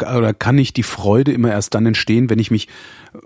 oder 0.02 0.34
kann 0.34 0.56
nicht 0.56 0.76
die 0.76 0.82
Freude 0.82 1.32
immer 1.32 1.50
erst 1.50 1.74
dann 1.74 1.86
entstehen, 1.86 2.30
wenn 2.30 2.38
ich 2.38 2.50
mich 2.50 2.68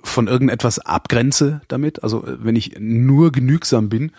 von 0.02 0.26
irgendetwas 0.28 0.78
abgrenze 0.78 1.60
damit? 1.68 2.02
Also 2.02 2.26
äh, 2.26 2.44
wenn 2.44 2.56
ich 2.56 2.76
nur 2.78 3.32
genügsam 3.32 3.88
bin, 3.88 4.12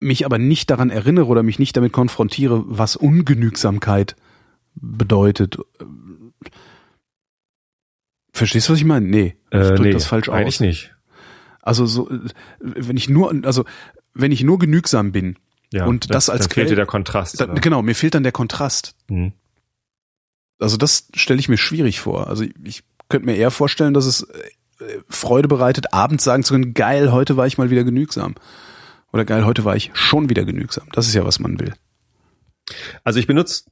mich 0.00 0.24
aber 0.24 0.38
nicht 0.38 0.70
daran 0.70 0.90
erinnere 0.90 1.26
oder 1.26 1.42
mich 1.42 1.58
nicht 1.58 1.76
damit 1.76 1.92
konfrontiere, 1.92 2.62
was 2.66 2.94
Ungenügsamkeit 2.96 4.14
bedeutet. 4.74 5.58
Verstehst 8.32 8.68
du, 8.68 8.72
was 8.72 8.78
ich 8.78 8.84
meine? 8.84 9.06
Nee, 9.06 9.36
ich 9.50 9.58
Äh, 9.58 9.74
nee, 9.80 9.90
das 9.90 10.06
falsch 10.06 10.28
eigentlich 10.28 10.56
aus. 10.56 10.60
nicht. 10.60 10.94
Also 11.62 11.86
so, 11.86 12.08
äh, 12.10 12.20
wenn 12.60 12.96
ich 12.96 13.08
nur, 13.08 13.34
also 13.44 13.64
wenn 14.14 14.32
ich 14.32 14.42
nur 14.44 14.58
genügsam 14.58 15.12
bin, 15.12 15.36
Ja, 15.70 15.84
Und 15.84 16.14
das 16.14 16.30
als 16.30 16.42
dann 16.46 16.50
fehlt 16.54 16.66
Quell- 16.68 16.70
dir 16.70 16.76
der 16.76 16.86
Kontrast. 16.86 17.38
da, 17.40 17.44
genau, 17.44 17.82
mir 17.82 17.94
fehlt 17.94 18.14
dann 18.14 18.22
der 18.22 18.32
Kontrast. 18.32 18.94
Hm. 19.08 19.32
Also 20.58 20.76
das 20.76 21.08
stelle 21.14 21.40
ich 21.40 21.48
mir 21.48 21.56
schwierig 21.58 22.00
vor. 22.00 22.28
Also 22.28 22.44
ich, 22.64 22.82
könnte 23.08 23.26
mir 23.26 23.36
eher 23.36 23.50
vorstellen, 23.50 23.94
dass 23.94 24.06
es 24.06 24.22
äh, 24.22 24.98
Freude 25.08 25.48
bereitet, 25.48 25.92
abends 25.92 26.24
sagen 26.24 26.42
zu 26.42 26.54
können, 26.54 26.74
geil, 26.74 27.12
heute 27.12 27.36
war 27.36 27.46
ich 27.46 27.58
mal 27.58 27.70
wieder 27.70 27.84
genügsam. 27.84 28.34
Oder 29.12 29.24
geil, 29.24 29.46
heute 29.46 29.64
war 29.64 29.76
ich 29.76 29.90
schon 29.94 30.28
wieder 30.28 30.44
genügsam. 30.44 30.86
Das 30.92 31.06
ist 31.08 31.14
ja, 31.14 31.24
was 31.24 31.40
man 31.40 31.58
will. 31.58 31.72
Also 33.04 33.18
ich 33.18 33.26
benutze 33.26 33.64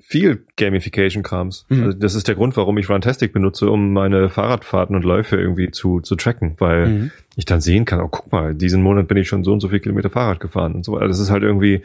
viel 0.00 0.44
Gamification-Krams. 0.56 1.66
Mhm. 1.68 1.84
Also 1.84 1.98
das 1.98 2.16
ist 2.16 2.26
der 2.26 2.34
Grund, 2.34 2.56
warum 2.56 2.76
ich 2.78 2.88
Runtastic 2.88 3.32
benutze, 3.32 3.70
um 3.70 3.92
meine 3.92 4.28
Fahrradfahrten 4.28 4.96
und 4.96 5.04
Läufe 5.04 5.36
irgendwie 5.36 5.70
zu, 5.70 6.00
zu 6.00 6.16
tracken, 6.16 6.56
weil 6.58 6.86
Mhm. 6.86 7.10
ich 7.36 7.44
dann 7.44 7.60
sehen 7.60 7.84
kann, 7.84 8.00
oh 8.00 8.08
guck 8.08 8.32
mal, 8.32 8.54
diesen 8.54 8.82
Monat 8.82 9.06
bin 9.06 9.18
ich 9.18 9.28
schon 9.28 9.44
so 9.44 9.52
und 9.52 9.60
so 9.60 9.68
viel 9.68 9.78
Kilometer 9.78 10.10
Fahrrad 10.10 10.40
gefahren 10.40 10.74
und 10.74 10.84
so. 10.84 10.96
Also 10.96 11.06
das 11.06 11.20
ist 11.20 11.30
halt 11.30 11.44
irgendwie, 11.44 11.82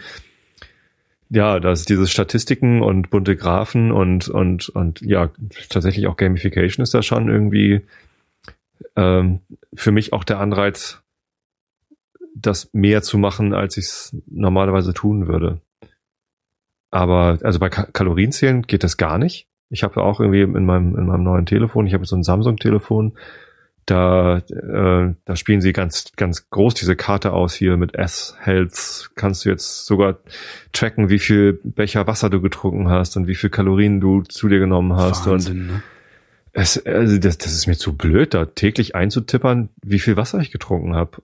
ja, 1.36 1.60
das 1.60 1.82
ist 1.82 1.90
dieses 1.90 2.12
Statistiken 2.12 2.82
und 2.82 3.10
bunte 3.10 3.36
Graphen 3.36 3.92
und, 3.92 4.30
und, 4.30 4.70
und 4.70 5.02
ja, 5.02 5.32
tatsächlich 5.70 6.08
auch 6.08 6.16
Gamification 6.16 6.82
ist 6.82 6.94
da 6.94 7.04
schon 7.04 7.28
irgendwie 7.28 7.82
ähm, 8.96 9.42
für 9.74 9.92
mich 9.92 10.14
auch 10.14 10.24
der 10.24 10.40
Anreiz, 10.40 11.04
das 12.36 12.70
mehr 12.74 13.02
zu 13.02 13.18
machen, 13.18 13.54
als 13.54 13.76
ich 13.76 13.86
es 13.86 14.18
normalerweise 14.28 14.94
tun 14.94 15.28
würde. 15.28 15.60
Aber 16.90 17.38
also 17.44 17.60
bei 17.60 17.68
Ka 17.68 17.84
Kalorienzählen 17.92 18.62
geht 18.62 18.86
das 18.86 18.96
gar 18.96 19.18
nicht. 19.18 19.50
Ich 19.70 19.84
habe 19.84 20.02
auch 20.02 20.22
irgendwie 20.22 20.42
in 20.42 20.66
meinem 20.66 20.98
in 20.98 21.06
meinem 21.06 21.24
neuen 21.24 21.46
Telefon, 21.46 21.86
ich 21.86 21.94
habe 21.94 22.06
so 22.06 22.16
ein 22.16 22.24
Samsung-Telefon, 22.24 23.18
da 23.86 24.38
äh, 24.38 25.14
da 25.26 25.36
spielen 25.36 25.62
sie 25.62 25.74
ganz 25.74 26.12
ganz 26.16 26.50
groß 26.50 26.74
diese 26.74 26.96
Karte 26.96 27.34
aus 27.34 27.54
hier 27.54 27.78
mit 27.78 27.96
S 27.96 28.36
Health. 28.40 29.12
Kannst 29.16 29.46
du 29.46 29.50
jetzt 29.50 29.86
sogar 29.86 30.18
tracken, 30.74 31.10
wie 31.10 31.20
viel 31.20 31.60
Becher 31.64 32.08
Wasser 32.08 32.30
du 32.30 32.42
getrunken 32.42 32.90
hast 32.90 33.16
und 33.18 33.28
wie 33.28 33.36
viel 33.36 33.50
Kalorien 33.50 34.00
du 34.02 34.24
zu 34.24 34.48
dir 34.48 34.60
genommen 34.60 34.94
hast 34.96 35.28
und 35.28 35.34
Wahnsinn, 35.34 35.68
ne? 35.68 35.84
es, 36.54 36.84
also 36.86 37.18
das, 37.18 37.38
das 37.38 37.54
ist 37.54 37.68
mir 37.68 37.76
zu 37.76 37.94
blöd, 37.94 38.34
da 38.34 38.46
täglich 38.46 38.96
einzutippern, 38.96 39.70
wie 39.84 40.00
viel 40.00 40.16
Wasser 40.16 40.40
ich 40.40 40.52
getrunken 40.52 40.96
habe. 40.96 41.18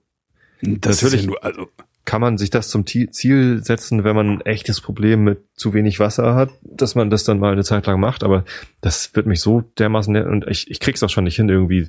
Natürlich. 0.60 1.22
Ja 1.22 1.26
nur, 1.26 1.44
also, 1.44 1.68
Kann 2.04 2.20
man 2.20 2.36
sich 2.36 2.50
das 2.50 2.68
zum 2.68 2.84
Ziel 2.86 3.64
setzen, 3.64 4.04
wenn 4.04 4.14
man 4.14 4.28
ein 4.28 4.40
echtes 4.42 4.80
Problem 4.80 5.24
mit 5.24 5.38
zu 5.54 5.72
wenig 5.72 6.00
Wasser 6.00 6.34
hat, 6.34 6.50
dass 6.62 6.94
man 6.94 7.10
das 7.10 7.24
dann 7.24 7.38
mal 7.38 7.52
eine 7.52 7.64
Zeit 7.64 7.86
lang 7.86 7.98
macht, 7.98 8.24
aber 8.24 8.44
das 8.80 9.14
wird 9.14 9.26
mich 9.26 9.40
so 9.40 9.62
dermaßen, 9.78 10.16
und 10.16 10.46
ich, 10.48 10.70
ich 10.70 10.80
krieg's 10.80 11.02
auch 11.02 11.10
schon 11.10 11.24
nicht 11.24 11.36
hin, 11.36 11.48
irgendwie 11.48 11.88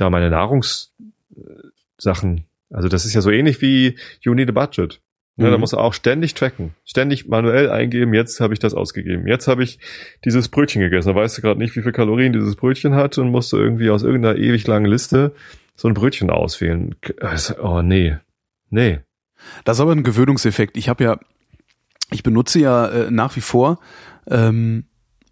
da 0.00 0.10
meine 0.10 0.30
Nahrungssachen, 0.30 2.44
also 2.70 2.88
das 2.88 3.04
ist 3.04 3.14
ja 3.14 3.20
so 3.20 3.30
ähnlich 3.30 3.60
wie 3.60 3.96
You 4.20 4.34
Need 4.34 4.50
a 4.50 4.52
Budget. 4.52 5.00
Ne, 5.36 5.50
Da 5.50 5.54
Mhm. 5.56 5.60
musst 5.60 5.72
du 5.72 5.76
auch 5.76 5.94
ständig 5.94 6.34
tracken, 6.34 6.74
ständig 6.84 7.28
manuell 7.28 7.70
eingeben, 7.70 8.12
jetzt 8.12 8.40
habe 8.40 8.54
ich 8.54 8.58
das 8.58 8.74
ausgegeben, 8.74 9.28
jetzt 9.28 9.46
habe 9.46 9.62
ich 9.62 9.78
dieses 10.24 10.48
Brötchen 10.48 10.82
gegessen, 10.82 11.08
da 11.10 11.14
weißt 11.14 11.38
du 11.38 11.42
gerade 11.42 11.60
nicht, 11.60 11.76
wie 11.76 11.82
viel 11.82 11.92
Kalorien 11.92 12.32
dieses 12.32 12.56
Brötchen 12.56 12.94
hat 12.94 13.18
und 13.18 13.30
musst 13.30 13.52
du 13.52 13.56
irgendwie 13.56 13.90
aus 13.90 14.02
irgendeiner 14.02 14.36
ewig 14.36 14.66
langen 14.66 14.86
Liste 14.86 15.32
so 15.76 15.86
ein 15.86 15.94
Brötchen 15.94 16.30
auswählen. 16.30 16.96
Also, 17.20 17.54
Oh 17.62 17.82
nee, 17.82 18.16
nee. 18.70 18.98
Das 19.64 19.76
ist 19.76 19.80
aber 19.80 19.92
ein 19.92 20.02
Gewöhnungseffekt. 20.02 20.76
Ich 20.76 20.88
habe 20.88 21.04
ja, 21.04 21.20
ich 22.10 22.24
benutze 22.24 22.58
ja 22.58 22.88
äh, 22.88 23.10
nach 23.12 23.36
wie 23.36 23.40
vor, 23.40 23.78
ähm, 24.28 24.86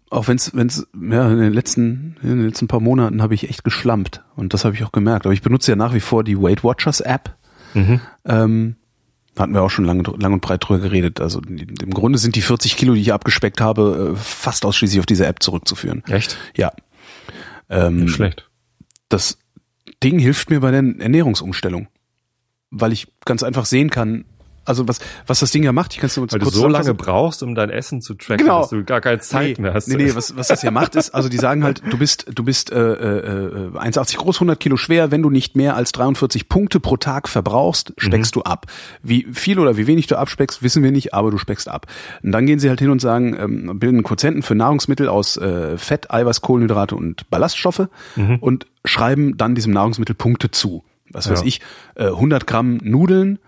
auch 0.09 0.27
wenn 0.27 0.37
es, 0.37 0.55
wenn 0.55 0.67
es, 0.67 0.87
ja, 0.93 1.29
in 1.29 1.39
den 1.39 1.53
letzten, 1.53 2.15
in 2.21 2.29
den 2.29 2.45
letzten 2.45 2.67
paar 2.67 2.79
Monaten 2.79 3.21
habe 3.21 3.33
ich 3.33 3.49
echt 3.49 3.63
geschlampt 3.63 4.23
und 4.35 4.53
das 4.53 4.65
habe 4.65 4.75
ich 4.75 4.83
auch 4.83 4.91
gemerkt. 4.91 5.25
Aber 5.25 5.33
ich 5.33 5.41
benutze 5.41 5.71
ja 5.71 5.75
nach 5.75 5.93
wie 5.93 5.99
vor 5.99 6.23
die 6.23 6.37
Weight 6.39 6.63
Watchers 6.63 7.01
App. 7.01 7.35
Mhm. 7.73 7.99
Ähm, 8.25 8.75
da 9.35 9.43
hatten 9.43 9.53
wir 9.53 9.61
auch 9.61 9.69
schon 9.69 9.85
lange, 9.85 10.03
lang 10.17 10.33
und 10.33 10.41
breit 10.41 10.63
drüber 10.67 10.79
geredet. 10.79 11.21
Also 11.21 11.41
im 11.41 11.91
Grunde 11.91 12.17
sind 12.17 12.35
die 12.35 12.41
40 12.41 12.75
Kilo, 12.77 12.95
die 12.95 13.01
ich 13.01 13.13
abgespeckt 13.13 13.61
habe, 13.61 14.13
äh, 14.13 14.17
fast 14.17 14.65
ausschließlich 14.65 14.99
auf 14.99 15.05
diese 15.05 15.27
App 15.27 15.43
zurückzuführen. 15.43 16.03
Echt? 16.07 16.37
Ja. 16.55 16.71
Ähm, 17.69 18.05
Nicht 18.05 18.15
schlecht. 18.15 18.49
das 19.09 19.37
Ding 20.03 20.19
hilft 20.19 20.49
mir 20.49 20.61
bei 20.61 20.71
der 20.71 20.79
Ernährungsumstellung, 20.79 21.87
weil 22.71 22.93
ich 22.93 23.07
ganz 23.25 23.43
einfach 23.43 23.65
sehen 23.65 23.89
kann, 23.89 24.25
also 24.67 24.87
was 24.87 24.99
was 25.25 25.39
das 25.39 25.51
Ding 25.51 25.63
ja 25.63 25.71
macht, 25.71 25.93
ich 25.93 25.99
kann 25.99 26.07
es 26.07 26.17
nur 26.17 26.31
Weil 26.31 26.39
du 26.39 26.45
kurz 26.45 26.55
so 26.55 26.67
lange 26.67 26.93
brauchst, 26.93 27.41
um 27.43 27.55
dein 27.55 27.69
Essen 27.69 28.01
zu 28.01 28.13
tracken, 28.13 28.45
Genau. 28.45 28.61
dass 28.61 28.69
du 28.69 28.83
gar 28.83 29.01
keine 29.01 29.19
Zeit 29.19 29.57
nee, 29.57 29.63
mehr 29.63 29.73
hast. 29.73 29.87
Nee, 29.87 29.95
nee, 29.95 30.11
was, 30.15 30.35
was 30.37 30.47
das 30.49 30.61
ja 30.61 30.71
macht, 30.71 30.95
ist, 30.95 31.11
also 31.15 31.29
die 31.29 31.37
sagen 31.37 31.63
halt, 31.63 31.81
du 31.89 31.97
bist, 31.97 32.25
du 32.33 32.43
bist 32.43 32.71
äh, 32.71 32.77
äh, 32.77 33.69
1,80 33.73 34.17
groß, 34.17 34.35
100 34.37 34.59
Kilo 34.59 34.77
schwer, 34.77 35.11
wenn 35.11 35.21
du 35.21 35.29
nicht 35.29 35.55
mehr 35.55 35.75
als 35.75 35.91
43 35.93 36.49
Punkte 36.49 36.79
pro 36.79 36.97
Tag 36.97 37.27
verbrauchst, 37.29 37.93
speckst 37.97 38.35
Mhm. 38.35 38.39
du 38.39 38.43
ab. 38.43 38.65
Wie 39.01 39.27
viel 39.31 39.59
oder 39.59 39.77
wie 39.77 39.87
wenig 39.87 40.07
du 40.07 40.17
abspeckst, 40.17 40.61
wissen 40.63 40.83
wir 40.83 40.91
nicht, 40.91 41.13
aber 41.13 41.31
du 41.31 41.37
speckst 41.37 41.67
ab. 41.69 41.85
Und 42.23 42.31
dann 42.31 42.45
gehen 42.45 42.59
sie 42.59 42.69
halt 42.69 42.79
hin 42.79 42.89
und 42.89 42.99
sagen, 43.01 43.35
ähm, 43.39 43.79
bilden 43.79 44.03
Quotienten 44.03 44.43
für 44.43 44.55
Nahrungsmittel 44.55 45.07
aus 45.07 45.37
äh, 45.37 45.77
Fett, 45.77 46.11
Eiweiß, 46.11 46.41
Kohlenhydrate 46.41 46.95
und 46.95 47.29
Ballaststoffe 47.29 47.87
und 48.41 48.65
schreiben 48.85 49.37
dann 49.37 49.55
diesem 49.55 49.71
Nahrungsmittel 49.73 50.15
Punkte 50.15 50.51
zu. 50.51 50.83
Was 51.11 51.29
weiß 51.29 51.39
Mhm. 51.41 51.45
Ja. 51.45 51.47
ich, 51.47 51.61
äh, 51.95 52.05
100 52.07 52.47
Gramm 52.47 52.79
Nudeln, 52.83 53.39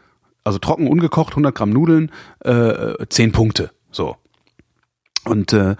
also 0.43 0.59
trocken 0.59 0.87
ungekocht, 0.87 1.33
100 1.33 1.53
Gramm 1.53 1.71
Nudeln, 1.71 2.11
äh, 2.39 3.05
10 3.07 3.31
Punkte. 3.31 3.71
So. 3.91 4.15
Und 5.25 5.53
äh, 5.53 5.75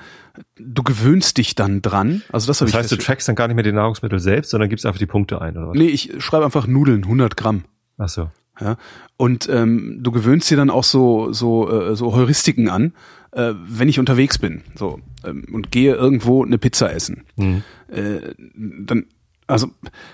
du 0.58 0.84
gewöhnst 0.84 1.38
dich 1.38 1.56
dann 1.56 1.82
dran. 1.82 2.22
Also 2.32 2.48
das 2.48 2.60
Das 2.60 2.74
heißt, 2.74 2.92
du 2.92 2.98
trackst 2.98 3.28
dann 3.28 3.36
gar 3.36 3.48
nicht 3.48 3.56
mehr 3.56 3.64
die 3.64 3.72
Nahrungsmittel 3.72 4.20
selbst, 4.20 4.52
sondern 4.52 4.70
gibst 4.70 4.86
einfach 4.86 5.00
die 5.00 5.06
Punkte 5.06 5.42
ein, 5.42 5.58
oder 5.58 5.70
was? 5.70 5.78
Nee, 5.78 5.88
ich 5.88 6.24
schreibe 6.24 6.46
einfach 6.46 6.68
Nudeln, 6.68 7.04
100 7.04 7.38
Gramm. 7.38 7.64
Ach 7.98 8.10
so. 8.10 8.30
Ja? 8.60 8.78
Und 9.18 9.50
ähm, 9.50 10.00
du 10.02 10.12
gewöhnst 10.12 10.50
dir 10.52 10.58
dann 10.58 10.70
auch 10.70 10.84
so 10.84 11.32
so 11.32 11.70
äh, 11.70 11.96
so 11.96 12.14
Heuristiken 12.14 12.70
an, 12.70 12.94
äh, 13.32 13.54
wenn 13.56 13.90
ich 13.90 14.00
unterwegs 14.00 14.38
bin, 14.38 14.64
so 14.76 15.00
ähm, 15.24 15.46
und 15.52 15.72
gehe 15.72 15.96
irgendwo 15.96 16.44
eine 16.44 16.58
Pizza 16.58 16.92
essen. 16.94 17.24
Mhm. 17.38 17.64
Äh, 17.88 18.34
dann 18.58 19.06
also 19.48 19.70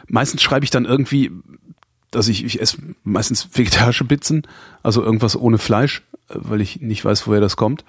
meistens 0.07 0.41
schreibe 0.41 0.63
ich 0.63 0.71
dann 0.71 0.85
irgendwie, 0.85 1.31
dass 2.11 2.27
ich 2.27 2.43
ich 2.45 2.61
esse 2.61 2.77
meistens 3.03 3.49
vegetarische 3.53 4.05
Pizzen, 4.05 4.43
also 4.83 5.03
irgendwas 5.03 5.35
ohne 5.35 5.57
Fleisch, 5.57 6.01
weil 6.29 6.61
ich 6.61 6.81
nicht 6.81 7.03
weiß, 7.03 7.27
woher 7.27 7.41
das 7.41 7.55
kommt. 7.57 7.83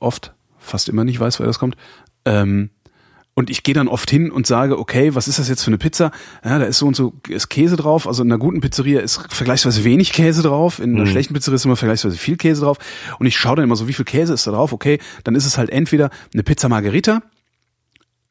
Oft, 0.00 0.32
fast 0.58 0.88
immer 0.88 1.04
nicht 1.04 1.20
weiß, 1.20 1.38
woher 1.38 1.46
das 1.48 1.58
kommt. 1.58 1.76
Ähm, 2.24 2.70
und 3.36 3.50
ich 3.50 3.64
gehe 3.64 3.74
dann 3.74 3.88
oft 3.88 4.08
hin 4.08 4.30
und 4.30 4.46
sage, 4.46 4.78
okay, 4.78 5.16
was 5.16 5.26
ist 5.26 5.40
das 5.40 5.48
jetzt 5.48 5.64
für 5.64 5.68
eine 5.68 5.78
Pizza? 5.78 6.12
Ja, 6.44 6.60
da 6.60 6.66
ist 6.66 6.78
so 6.78 6.86
und 6.86 6.94
so 6.94 7.14
ist 7.28 7.48
Käse 7.48 7.74
drauf. 7.74 8.06
Also 8.06 8.22
in 8.22 8.30
einer 8.30 8.38
guten 8.38 8.60
Pizzeria 8.60 9.00
ist 9.00 9.20
vergleichsweise 9.28 9.82
wenig 9.82 10.12
Käse 10.12 10.42
drauf. 10.42 10.78
In 10.78 10.94
einer 10.94 11.04
Mhm. 11.04 11.08
schlechten 11.10 11.34
Pizzeria 11.34 11.56
ist 11.56 11.64
immer 11.64 11.74
vergleichsweise 11.74 12.16
viel 12.16 12.36
Käse 12.36 12.60
drauf. 12.60 12.78
Und 13.18 13.26
ich 13.26 13.36
schaue 13.36 13.56
dann 13.56 13.64
immer 13.64 13.74
so, 13.74 13.88
wie 13.88 13.92
viel 13.92 14.04
Käse 14.04 14.34
ist 14.34 14.46
da 14.46 14.52
drauf? 14.52 14.72
Okay, 14.72 15.00
dann 15.24 15.34
ist 15.34 15.46
es 15.46 15.58
halt 15.58 15.70
entweder 15.70 16.10
eine 16.32 16.44
Pizza 16.44 16.68
Margherita, 16.68 17.22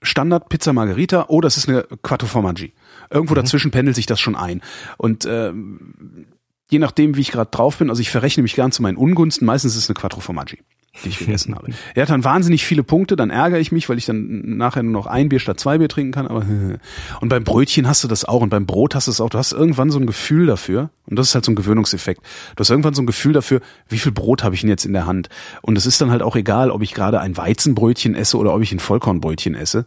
Standard 0.04 0.50
Pizza 0.50 0.74
Margherita, 0.74 1.26
oder 1.28 1.48
es 1.48 1.58
ist 1.58 1.68
eine 1.68 1.84
Quattro 2.04 2.28
Formaggi. 2.28 2.74
Irgendwo 3.10 3.34
dazwischen 3.34 3.72
pendelt 3.72 3.96
sich 3.96 4.06
das 4.06 4.20
schon 4.20 4.36
ein. 4.36 4.62
Und 4.98 5.26
ähm, 5.26 6.28
je 6.70 6.80
nachdem, 6.80 7.16
wie 7.16 7.22
ich 7.22 7.32
gerade 7.32 7.50
drauf 7.50 7.78
bin, 7.78 7.90
also 7.90 8.02
ich 8.02 8.12
verrechne 8.12 8.44
mich 8.44 8.56
gern 8.56 8.72
zu 8.72 8.82
meinen 8.82 8.98
Ungunsten. 8.98 9.46
Meistens 9.46 9.76
ist 9.76 9.84
es 9.84 9.90
eine 9.90 9.96
Quattro 9.96 10.20
Formaggi. 10.20 10.60
Die 11.04 11.10
ich 11.10 11.18
gegessen 11.18 11.56
habe. 11.56 11.72
Er 11.96 12.04
hat 12.04 12.10
dann 12.10 12.24
wahnsinnig 12.24 12.66
viele 12.66 12.84
Punkte, 12.84 13.16
dann 13.16 13.30
ärgere 13.30 13.60
ich 13.60 13.72
mich, 13.72 13.90
weil 13.90 13.98
ich 13.98 14.06
dann 14.06 14.58
nachher 14.58 14.84
nur 14.84 14.94
noch 14.94 15.08
ein 15.08 15.30
Bier 15.30 15.40
statt 15.40 15.60
zwei 15.60 15.78
Bier 15.78 15.90
trinken 15.90 16.12
kann. 16.12 16.28
Aber 16.28 16.46
und 17.22 17.30
beim 17.30 17.44
Brötchen 17.44 17.88
hast 17.88 18.04
du 18.04 18.08
das 18.08 18.26
auch 18.26 18.42
und 18.42 18.50
beim 18.50 18.66
Brot 18.66 18.96
hast 18.96 19.08
du 19.08 19.12
es 19.12 19.20
auch. 19.20 19.30
Du 19.30 19.38
hast 19.38 19.54
irgendwann 19.54 19.90
so 19.90 20.00
ein 20.00 20.06
Gefühl 20.06 20.46
dafür 20.46 20.92
und 21.08 21.18
das 21.18 21.30
ist 21.30 21.36
halt 21.36 21.46
so 21.46 21.52
ein 21.52 21.56
Gewöhnungseffekt. 21.56 22.22
Du 22.56 22.60
hast 22.60 22.70
irgendwann 22.70 22.94
so 22.94 23.02
ein 23.02 23.08
Gefühl 23.08 23.34
dafür, 23.34 23.62
wie 23.90 23.98
viel 23.98 24.12
Brot 24.12 24.44
habe 24.44 24.56
ich 24.56 24.62
denn 24.62 24.70
jetzt 24.70 24.86
in 24.86 24.94
der 24.94 25.06
Hand? 25.06 25.30
Und 25.62 25.78
es 25.78 25.86
ist 25.86 26.00
dann 26.00 26.12
halt 26.12 26.22
auch 26.22 26.36
egal, 26.36 26.70
ob 26.70 26.82
ich 26.82 26.94
gerade 26.94 27.20
ein 27.20 27.36
Weizenbrötchen 27.36 28.16
esse 28.16 28.38
oder 28.38 28.54
ob 28.54 28.62
ich 28.62 28.72
ein 28.72 28.80
Vollkornbrötchen 28.80 29.56
esse. 29.56 29.86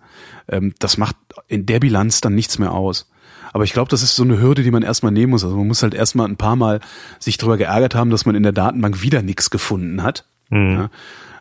Ähm, 0.48 0.74
das 0.78 0.98
macht 0.98 1.16
in 1.48 1.66
der 1.66 1.80
Bilanz 1.80 2.20
dann 2.20 2.34
nichts 2.34 2.58
mehr 2.58 2.72
aus. 2.72 3.08
Aber 3.52 3.64
ich 3.64 3.72
glaube, 3.72 3.88
das 3.88 4.02
ist 4.02 4.16
so 4.16 4.22
eine 4.22 4.40
Hürde, 4.40 4.62
die 4.62 4.70
man 4.70 4.82
erstmal 4.82 5.12
nehmen 5.12 5.30
muss. 5.30 5.44
Also 5.44 5.56
man 5.56 5.68
muss 5.68 5.82
halt 5.82 5.94
erstmal 5.94 6.28
ein 6.28 6.36
paar 6.36 6.56
Mal 6.56 6.80
sich 7.18 7.38
darüber 7.38 7.56
geärgert 7.56 7.94
haben, 7.94 8.10
dass 8.10 8.26
man 8.26 8.34
in 8.34 8.42
der 8.42 8.52
Datenbank 8.52 9.02
wieder 9.02 9.22
nichts 9.22 9.50
gefunden 9.50 10.02
hat. 10.02 10.26
Mhm. 10.50 10.72
Ja. 10.72 10.90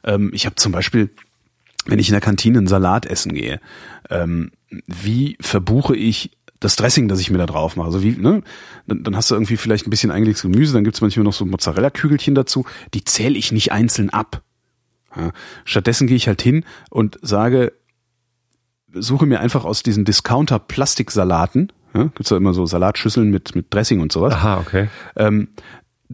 Ähm, 0.03 0.31
ich 0.33 0.45
habe 0.45 0.55
zum 0.55 0.71
Beispiel, 0.71 1.09
wenn 1.85 1.99
ich 1.99 2.09
in 2.09 2.13
der 2.13 2.21
Kantine 2.21 2.57
einen 2.57 2.67
Salat 2.67 3.05
essen 3.05 3.33
gehe, 3.33 3.59
ähm, 4.09 4.51
wie 4.87 5.37
verbuche 5.39 5.95
ich 5.95 6.31
das 6.59 6.75
Dressing, 6.75 7.07
das 7.07 7.19
ich 7.19 7.29
mir 7.29 7.37
da 7.37 7.45
drauf 7.45 7.75
mache. 7.75 7.87
Also 7.87 8.01
wie, 8.01 8.11
ne? 8.11 8.41
Dann, 8.87 9.03
dann 9.03 9.15
hast 9.15 9.29
du 9.29 9.35
irgendwie 9.35 9.57
vielleicht 9.57 9.85
ein 9.87 9.89
bisschen 9.89 10.11
eingelegtes 10.11 10.43
Gemüse, 10.43 10.73
dann 10.73 10.83
gibt's 10.83 11.01
manchmal 11.01 11.23
noch 11.23 11.33
so 11.33 11.45
Mozzarella-Kügelchen 11.45 12.33
dazu. 12.33 12.65
Die 12.93 13.03
zähle 13.03 13.37
ich 13.37 13.51
nicht 13.51 13.71
einzeln 13.71 14.09
ab. 14.09 14.41
Ja. 15.15 15.31
Stattdessen 15.63 16.07
gehe 16.07 16.15
ich 16.15 16.27
halt 16.27 16.41
hin 16.41 16.65
und 16.89 17.19
sage, 17.21 17.73
suche 18.93 19.25
mir 19.25 19.39
einfach 19.41 19.65
aus 19.65 19.83
diesen 19.83 20.05
Discounter-Plastiksalaten, 20.05 21.71
ja, 21.93 22.03
gibt's 22.03 22.29
da 22.29 22.37
immer 22.37 22.53
so 22.53 22.65
Salatschüsseln 22.65 23.29
mit, 23.29 23.55
mit 23.55 23.73
Dressing 23.73 24.01
und 24.01 24.11
sowas. 24.11 24.33
Aha, 24.33 24.57
okay. 24.57 24.89
Ähm, 25.15 25.49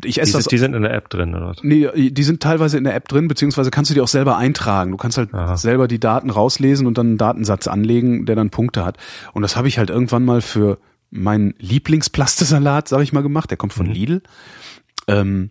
ich 0.03 0.19
esse 0.21 0.31
die, 0.31 0.37
das. 0.37 0.45
Die 0.45 0.57
sind 0.57 0.73
in 0.73 0.83
der 0.83 0.93
App 0.93 1.09
drin, 1.09 1.35
oder? 1.35 1.53
Nee, 1.61 2.11
die 2.11 2.23
sind 2.23 2.41
teilweise 2.41 2.77
in 2.77 2.83
der 2.85 2.95
App 2.95 3.07
drin, 3.07 3.27
beziehungsweise 3.27 3.71
kannst 3.71 3.91
du 3.91 3.95
die 3.95 4.01
auch 4.01 4.07
selber 4.07 4.37
eintragen. 4.37 4.91
Du 4.91 4.97
kannst 4.97 5.17
halt 5.17 5.33
Aha. 5.33 5.57
selber 5.57 5.87
die 5.87 5.99
Daten 5.99 6.29
rauslesen 6.29 6.87
und 6.87 6.97
dann 6.97 7.07
einen 7.07 7.17
Datensatz 7.17 7.67
anlegen, 7.67 8.25
der 8.25 8.35
dann 8.35 8.49
Punkte 8.49 8.85
hat. 8.85 8.97
Und 9.33 9.41
das 9.41 9.55
habe 9.55 9.67
ich 9.67 9.77
halt 9.77 9.89
irgendwann 9.89 10.23
mal 10.23 10.41
für 10.41 10.79
meinen 11.09 11.53
Lieblingsplastesalat, 11.59 12.87
sag 12.87 13.01
ich 13.01 13.11
mal, 13.13 13.21
gemacht. 13.23 13.49
Der 13.49 13.57
kommt 13.57 13.73
von 13.73 13.87
Mhm. 13.87 13.91
Lidl. 13.93 14.21
Ähm, 15.07 15.49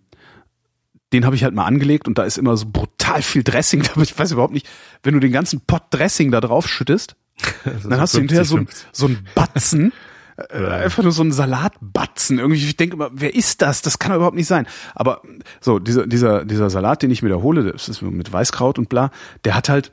den 1.13 1.25
habe 1.25 1.35
ich 1.35 1.43
halt 1.43 1.53
mal 1.53 1.65
angelegt 1.65 2.07
und 2.07 2.17
da 2.17 2.23
ist 2.23 2.37
immer 2.37 2.55
so 2.57 2.65
brutal 2.71 3.21
viel 3.21 3.43
Dressing. 3.43 3.83
Aber 3.93 4.01
ich 4.01 4.17
weiß 4.17 4.31
überhaupt 4.31 4.53
nicht, 4.53 4.67
wenn 5.03 5.13
du 5.13 5.19
den 5.19 5.31
ganzen 5.31 5.61
Pot 5.61 5.83
Dressing 5.91 6.31
da 6.31 6.41
drauf 6.41 6.67
schüttest, 6.67 7.15
dann 7.87 7.99
hast 7.99 8.13
du 8.13 8.19
hinterher 8.19 8.45
so, 8.45 8.59
so 8.91 9.07
ein 9.07 9.19
Batzen, 9.35 9.93
äh, 10.49 10.83
einfach 10.83 11.03
nur 11.03 11.11
so 11.11 11.23
ein 11.23 11.31
Salatbatzen. 11.31 12.39
Irgendwie, 12.39 12.63
ich 12.63 12.77
denke 12.77 12.95
immer, 12.95 13.09
wer 13.13 13.35
ist 13.35 13.61
das? 13.61 13.81
Das 13.81 13.99
kann 13.99 14.11
doch 14.11 14.17
überhaupt 14.17 14.35
nicht 14.35 14.47
sein. 14.47 14.67
Aber 14.95 15.21
so, 15.59 15.79
dieser, 15.79 16.07
dieser, 16.07 16.45
dieser 16.45 16.69
Salat, 16.69 17.01
den 17.01 17.11
ich 17.11 17.21
mir 17.21 17.29
da 17.29 17.35
hole, 17.35 17.71
das 17.71 17.89
ist 17.89 18.01
mit 18.01 18.31
Weißkraut 18.31 18.79
und 18.79 18.89
bla, 18.89 19.11
der 19.45 19.55
hat 19.55 19.69
halt, 19.69 19.91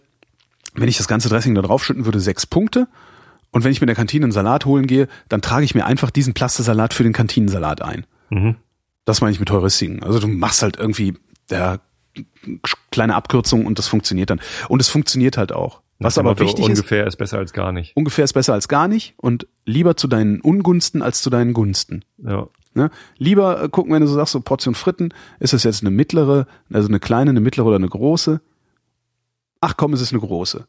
wenn 0.74 0.88
ich 0.88 0.99
das 0.99 1.09
ganze 1.09 1.28
Dressing 1.28 1.55
da 1.55 1.62
drauf 1.62 1.84
schütten 1.84 2.05
würde, 2.05 2.20
sechs 2.20 2.46
Punkte. 2.46 2.88
Und 3.51 3.64
wenn 3.64 3.72
ich 3.72 3.80
mir 3.80 3.84
in 3.84 3.88
der 3.88 3.96
Kantine 3.96 4.24
einen 4.24 4.32
Salat 4.32 4.66
holen 4.66 4.86
gehe, 4.86 5.09
dann 5.28 5.40
trage 5.40 5.64
ich 5.64 5.74
mir 5.74 5.86
einfach 5.86 6.11
diesen 6.11 6.34
Plastesalat 6.34 6.92
für 6.92 7.03
den 7.03 7.12
Kantinensalat 7.12 7.82
ein. 7.82 8.07
Mhm. 8.30 8.57
Das 9.05 9.20
meine 9.20 9.32
ich 9.32 9.40
mit 9.40 9.51
Heuristiken. 9.51 10.03
Also 10.03 10.18
du 10.18 10.28
machst 10.28 10.62
halt 10.62 10.76
irgendwie 10.76 11.14
ja, 11.51 11.78
kleine 12.90 13.14
Abkürzungen 13.14 13.66
und 13.66 13.78
das 13.78 13.88
funktioniert 13.88 14.30
dann. 14.30 14.40
Und 14.68 14.80
es 14.80 14.88
funktioniert 14.88 15.38
halt 15.38 15.53
auch. 15.53 15.80
Was 15.99 16.16
aber 16.16 16.30
Motto, 16.30 16.44
wichtig 16.44 16.68
ist, 16.68 16.78
ungefähr 16.78 17.07
ist 17.07 17.16
besser 17.16 17.38
als 17.38 17.53
gar 17.53 17.72
nicht. 17.72 17.96
ungefähr 17.96 18.24
ist 18.24 18.32
besser 18.32 18.53
als 18.53 18.68
gar 18.68 18.86
nicht 18.86 19.14
und 19.16 19.49
lieber 19.64 19.96
zu 19.96 20.07
deinen 20.07 20.40
Ungunsten 20.40 21.03
als 21.03 21.22
zu 21.22 21.30
deinen 21.30 21.53
Gunsten. 21.53 22.05
Ja. 22.18 22.49
Ne? 22.74 22.90
Lieber 23.16 23.64
äh, 23.64 23.68
gucken, 23.68 23.92
wenn 23.92 24.03
du 24.03 24.07
so 24.07 24.14
sagst, 24.14 24.32
so 24.32 24.40
Portion 24.40 24.74
Fritten, 24.74 25.12
ist 25.40 25.55
es 25.55 25.64
jetzt 25.64 25.82
eine 25.82 25.90
mittlere, 25.90 26.46
also 26.72 26.88
eine 26.88 27.01
kleine, 27.01 27.30
eine 27.30 27.40
mittlere 27.40 27.66
oder 27.66 27.76
eine 27.76 27.88
große? 27.88 28.40
Ach 29.61 29.76
komm, 29.76 29.92
es 29.92 30.01
ist 30.01 30.12
eine 30.12 30.20
große. 30.20 30.68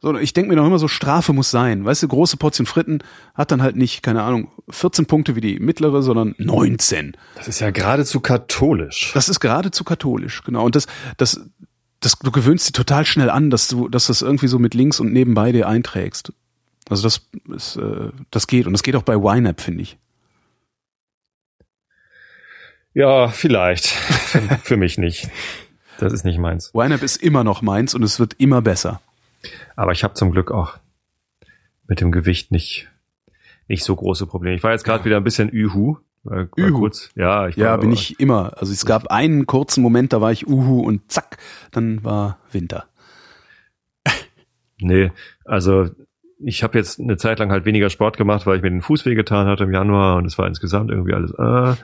So, 0.00 0.16
ich 0.16 0.32
denke 0.32 0.50
mir 0.50 0.56
doch 0.56 0.66
immer 0.66 0.78
so, 0.78 0.86
Strafe 0.86 1.32
muss 1.32 1.50
sein. 1.50 1.84
Weißt 1.84 2.04
du, 2.04 2.08
große 2.08 2.36
Portion 2.36 2.66
Fritten 2.66 3.00
hat 3.34 3.50
dann 3.50 3.62
halt 3.62 3.74
nicht, 3.74 4.02
keine 4.02 4.22
Ahnung, 4.22 4.50
14 4.70 5.06
Punkte 5.06 5.34
wie 5.34 5.40
die 5.40 5.58
mittlere, 5.58 6.02
sondern 6.02 6.36
19. 6.38 7.16
Das 7.34 7.48
ist 7.48 7.58
ja 7.60 7.70
geradezu 7.70 8.20
katholisch. 8.20 9.10
Das 9.14 9.28
ist 9.28 9.40
geradezu 9.40 9.82
katholisch, 9.82 10.44
genau. 10.44 10.64
Und 10.64 10.76
das, 10.76 10.86
das, 11.16 11.40
das, 12.00 12.18
du 12.18 12.30
gewöhnst 12.30 12.68
dir 12.68 12.72
total 12.72 13.04
schnell 13.04 13.30
an, 13.30 13.50
dass 13.50 13.68
du, 13.68 13.88
dass 13.88 14.06
das 14.06 14.22
irgendwie 14.22 14.48
so 14.48 14.58
mit 14.58 14.74
links 14.74 15.00
und 15.00 15.12
nebenbei 15.12 15.52
dir 15.52 15.68
einträgst. 15.68 16.32
Also 16.88 17.02
das 17.02 17.28
ist, 17.54 17.76
äh, 17.76 18.10
das 18.30 18.46
geht 18.46 18.66
und 18.66 18.72
das 18.72 18.82
geht 18.82 18.96
auch 18.96 19.02
bei 19.02 19.14
YNAB, 19.14 19.60
finde 19.60 19.82
ich. 19.82 19.98
Ja, 22.94 23.28
vielleicht. 23.28 23.86
Für 23.86 24.76
mich 24.76 24.98
nicht. 24.98 25.28
Das 25.98 26.12
ist 26.12 26.24
nicht 26.24 26.38
meins. 26.38 26.72
YNAB 26.74 27.02
ist 27.02 27.22
immer 27.22 27.44
noch 27.44 27.62
meins 27.62 27.94
und 27.94 28.02
es 28.02 28.18
wird 28.18 28.34
immer 28.38 28.62
besser. 28.62 29.00
Aber 29.76 29.92
ich 29.92 30.04
habe 30.04 30.14
zum 30.14 30.30
Glück 30.30 30.50
auch 30.50 30.78
mit 31.86 32.00
dem 32.00 32.12
Gewicht 32.12 32.50
nicht, 32.52 32.88
nicht 33.66 33.84
so 33.84 33.94
große 33.94 34.26
Probleme. 34.26 34.56
Ich 34.56 34.62
war 34.62 34.72
jetzt 34.72 34.84
gerade 34.84 35.04
wieder 35.04 35.16
ein 35.16 35.24
bisschen 35.24 35.48
Ühu. 35.48 35.98
War, 36.30 36.38
war 36.38 36.48
Ühu? 36.56 36.78
kurz. 36.78 37.10
Ja, 37.14 37.48
ich 37.48 37.56
war, 37.56 37.64
Ja, 37.64 37.76
bin 37.76 37.92
ich 37.92 38.18
immer. 38.20 38.52
Also 38.56 38.72
es 38.72 38.84
gab 38.86 39.08
einen 39.10 39.46
kurzen 39.46 39.82
Moment, 39.82 40.12
da 40.12 40.20
war 40.20 40.32
ich 40.32 40.46
Uhu 40.48 40.80
und 40.80 41.10
zack, 41.10 41.38
dann 41.72 42.02
war 42.04 42.38
Winter. 42.52 42.84
Nee, 44.80 45.10
also 45.44 45.86
ich 46.40 46.62
habe 46.62 46.78
jetzt 46.78 47.00
eine 47.00 47.16
Zeit 47.16 47.40
lang 47.40 47.50
halt 47.50 47.64
weniger 47.64 47.90
Sport 47.90 48.16
gemacht, 48.16 48.46
weil 48.46 48.56
ich 48.58 48.62
mir 48.62 48.70
den 48.70 48.82
Fuß 48.82 49.04
wehgetan 49.06 49.48
hatte 49.48 49.64
im 49.64 49.72
Januar 49.72 50.16
und 50.16 50.24
es 50.24 50.38
war 50.38 50.46
insgesamt 50.46 50.90
irgendwie 50.90 51.14
alles, 51.14 51.32
äh, 51.32 51.74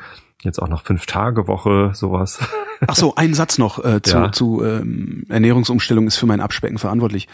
jetzt 0.42 0.60
auch 0.62 0.68
noch 0.68 0.84
fünf 0.84 1.06
Tage 1.06 1.48
Woche, 1.48 1.90
sowas. 1.94 2.38
Ach 2.86 2.94
so, 2.94 3.14
ein 3.16 3.34
Satz 3.34 3.58
noch 3.58 3.84
äh, 3.84 4.00
zu, 4.02 4.16
Ja. 4.16 4.30
zu 4.32 4.62
ähm, 4.62 5.24
Ernährungsumstellung 5.28 6.06
ist 6.06 6.16
für 6.18 6.26
mein 6.26 6.40
Abspecken 6.40 6.78
verantwortlich. 6.78 7.26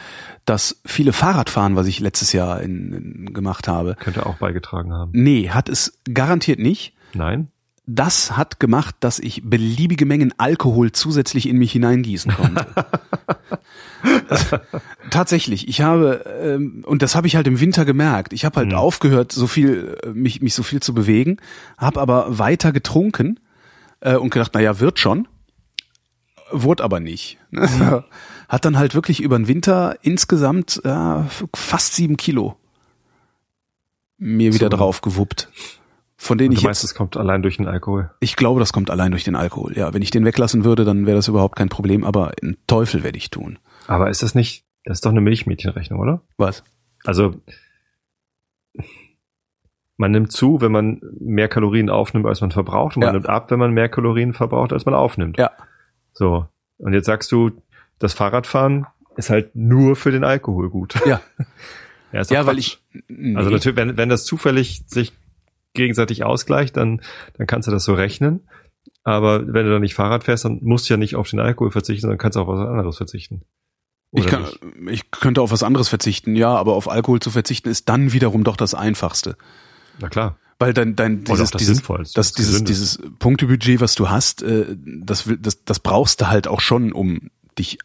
Das 0.46 0.80
viele 0.86 1.12
Fahrradfahren, 1.12 1.76
was 1.76 1.88
ich 1.88 2.00
letztes 2.00 2.32
Jahr 2.32 2.62
in, 2.62 2.92
in, 2.92 3.34
gemacht 3.34 3.68
habe, 3.68 3.96
Könnte 4.00 4.24
auch 4.24 4.36
beigetragen 4.38 4.92
haben. 4.94 5.10
nee, 5.12 5.50
hat 5.50 5.68
es 5.68 5.98
garantiert 6.14 6.58
nicht. 6.58 6.94
Nein? 7.14 7.48
Das 7.86 8.36
hat 8.36 8.60
gemacht, 8.60 8.94
dass 9.00 9.18
ich 9.18 9.42
beliebige 9.44 10.06
Mengen 10.06 10.32
Alkohol 10.38 10.92
zusätzlich 10.92 11.48
in 11.48 11.56
mich 11.58 11.72
hineingießen 11.72 12.32
konnte. 12.32 12.66
Tatsächlich, 15.10 15.68
ich 15.68 15.80
habe 15.82 16.24
ähm, 16.42 16.84
und 16.86 17.02
das 17.02 17.14
habe 17.14 17.26
ich 17.26 17.36
halt 17.36 17.46
im 17.46 17.58
Winter 17.60 17.84
gemerkt. 17.84 18.32
Ich 18.32 18.44
habe 18.44 18.56
halt 18.56 18.68
Mhm. 18.68 18.74
aufgehört, 18.76 19.32
so 19.32 19.46
viel 19.46 19.96
äh, 20.04 20.08
mich 20.10 20.40
mich 20.40 20.54
so 20.54 20.62
viel 20.62 20.80
zu 20.80 20.94
bewegen, 20.94 21.38
habe 21.78 22.00
aber 22.00 22.38
weiter 22.38 22.72
getrunken 22.72 23.40
äh, 24.00 24.14
und 24.16 24.30
gedacht, 24.30 24.52
na 24.54 24.60
ja, 24.60 24.78
wird 24.78 24.98
schon. 24.98 25.26
Wurde 26.52 26.84
aber 26.84 27.00
nicht. 27.00 27.38
Mhm. 27.50 28.04
Hat 28.48 28.64
dann 28.64 28.78
halt 28.78 28.94
wirklich 28.94 29.20
über 29.20 29.36
den 29.36 29.48
Winter 29.48 29.96
insgesamt 30.02 30.80
ja, 30.84 31.28
fast 31.54 31.94
sieben 31.94 32.16
Kilo 32.16 32.56
mir 34.18 34.52
wieder 34.52 34.70
So. 34.70 34.76
drauf 34.76 35.00
gewuppt. 35.00 35.48
Von 36.22 36.36
denen 36.36 36.52
ich 36.52 36.58
du 36.58 36.62
jetzt 36.62 36.68
meinst, 36.68 36.84
es 36.84 36.94
kommt 36.94 37.16
allein 37.16 37.40
durch 37.42 37.56
den 37.56 37.66
Alkohol. 37.66 38.10
ich 38.20 38.36
glaube, 38.36 38.60
das 38.60 38.74
kommt 38.74 38.90
allein 38.90 39.10
durch 39.10 39.24
den 39.24 39.36
Alkohol. 39.36 39.72
Ja, 39.76 39.94
wenn 39.94 40.02
ich 40.02 40.10
den 40.10 40.26
weglassen 40.26 40.64
würde, 40.64 40.84
dann 40.84 41.06
wäre 41.06 41.16
das 41.16 41.28
überhaupt 41.28 41.56
kein 41.56 41.70
Problem, 41.70 42.04
aber 42.04 42.32
einen 42.42 42.58
Teufel 42.66 43.02
werde 43.02 43.16
ich 43.16 43.30
tun. 43.30 43.58
Aber 43.86 44.10
ist 44.10 44.22
das 44.22 44.34
nicht, 44.34 44.64
das 44.84 44.98
ist 44.98 45.06
doch 45.06 45.10
eine 45.12 45.22
Milchmädchenrechnung, 45.22 45.98
oder? 45.98 46.20
Was? 46.36 46.62
Also 47.04 47.34
man 49.96 50.10
nimmt 50.12 50.32
zu, 50.32 50.60
wenn 50.60 50.72
man 50.72 51.00
mehr 51.18 51.48
Kalorien 51.48 51.90
aufnimmt, 51.90 52.26
als 52.26 52.40
man 52.40 52.50
verbraucht, 52.50 52.96
und 52.96 53.00
man 53.00 53.08
Ja. 53.08 53.12
nimmt 53.14 53.28
ab, 53.28 53.50
wenn 53.50 53.58
man 53.58 53.72
mehr 53.72 53.88
Kalorien 53.88 54.32
verbraucht, 54.32 54.72
als 54.72 54.84
man 54.86 54.94
aufnimmt. 54.94 55.38
Ja. 55.38 55.50
So. 56.12 56.46
Und 56.78 56.92
jetzt 56.94 57.06
sagst 57.06 57.30
du, 57.32 57.50
das 57.98 58.14
Fahrradfahren 58.14 58.86
ist 59.16 59.30
halt 59.30 59.54
nur 59.54 59.96
für 59.96 60.10
den 60.10 60.24
Alkohol 60.24 60.70
gut. 60.70 60.94
Ja. 61.06 61.20
ja, 62.12 62.22
Ja, 62.22 62.46
weil 62.46 62.58
ich 62.58 62.78
nee. 63.08 63.36
Also 63.36 63.50
natürlich, 63.50 63.76
wenn, 63.76 63.96
wenn 63.96 64.08
das 64.08 64.24
zufällig 64.24 64.84
sich 64.86 65.12
gegenseitig 65.74 66.24
ausgleicht, 66.24 66.76
dann, 66.76 67.00
dann 67.36 67.46
kannst 67.46 67.68
du 67.68 67.72
das 67.72 67.84
so 67.84 67.94
rechnen. 67.94 68.48
Aber 69.02 69.46
wenn 69.46 69.64
du 69.66 69.72
dann 69.72 69.82
nicht 69.82 69.94
Fahrrad 69.94 70.24
fährst, 70.24 70.44
dann 70.44 70.58
musst 70.62 70.88
du 70.88 70.94
ja 70.94 70.98
nicht 70.98 71.16
auf 71.16 71.28
den 71.28 71.40
Alkohol 71.40 71.70
verzichten, 71.70 72.02
sondern 72.02 72.18
kannst 72.18 72.36
auch 72.36 72.48
auf 72.48 72.58
was 72.58 72.68
anderes 72.68 72.96
verzichten. 72.96 73.42
ich, 74.12 74.26
kann, 74.26 74.42
nicht? 74.42 74.60
ich 74.90 75.10
könnte 75.10 75.42
auf 75.42 75.52
was 75.52 75.62
anderes 75.62 75.88
verzichten, 75.88 76.36
ja, 76.36 76.54
aber 76.54 76.74
auf 76.74 76.90
Alkohol 76.90 77.20
zu 77.20 77.30
verzichten 77.30 77.68
ist 77.68 77.88
dann 77.88 78.12
wiederum 78.12 78.44
doch 78.44 78.56
das 78.56 78.74
einfachste. 78.74 79.36
Na 80.00 80.08
klar. 80.08 80.36
Weil 80.58 80.74
dein, 80.74 80.94
dein 80.94 81.24
dieses, 81.24 81.50
das 81.50 81.58
dieses, 81.58 81.82
das, 81.82 82.12
das 82.12 82.32
dieses, 82.32 82.64
dieses 82.64 82.98
Punktebudget, 83.18 83.80
was 83.80 83.94
du 83.94 84.10
hast, 84.10 84.42
äh, 84.42 84.76
das, 84.76 85.30
das, 85.40 85.64
das 85.64 85.80
brauchst 85.80 86.20
du 86.20 86.28
halt 86.28 86.48
auch 86.48 86.60
schon, 86.60 86.92
um 86.92 87.30
dich 87.58 87.78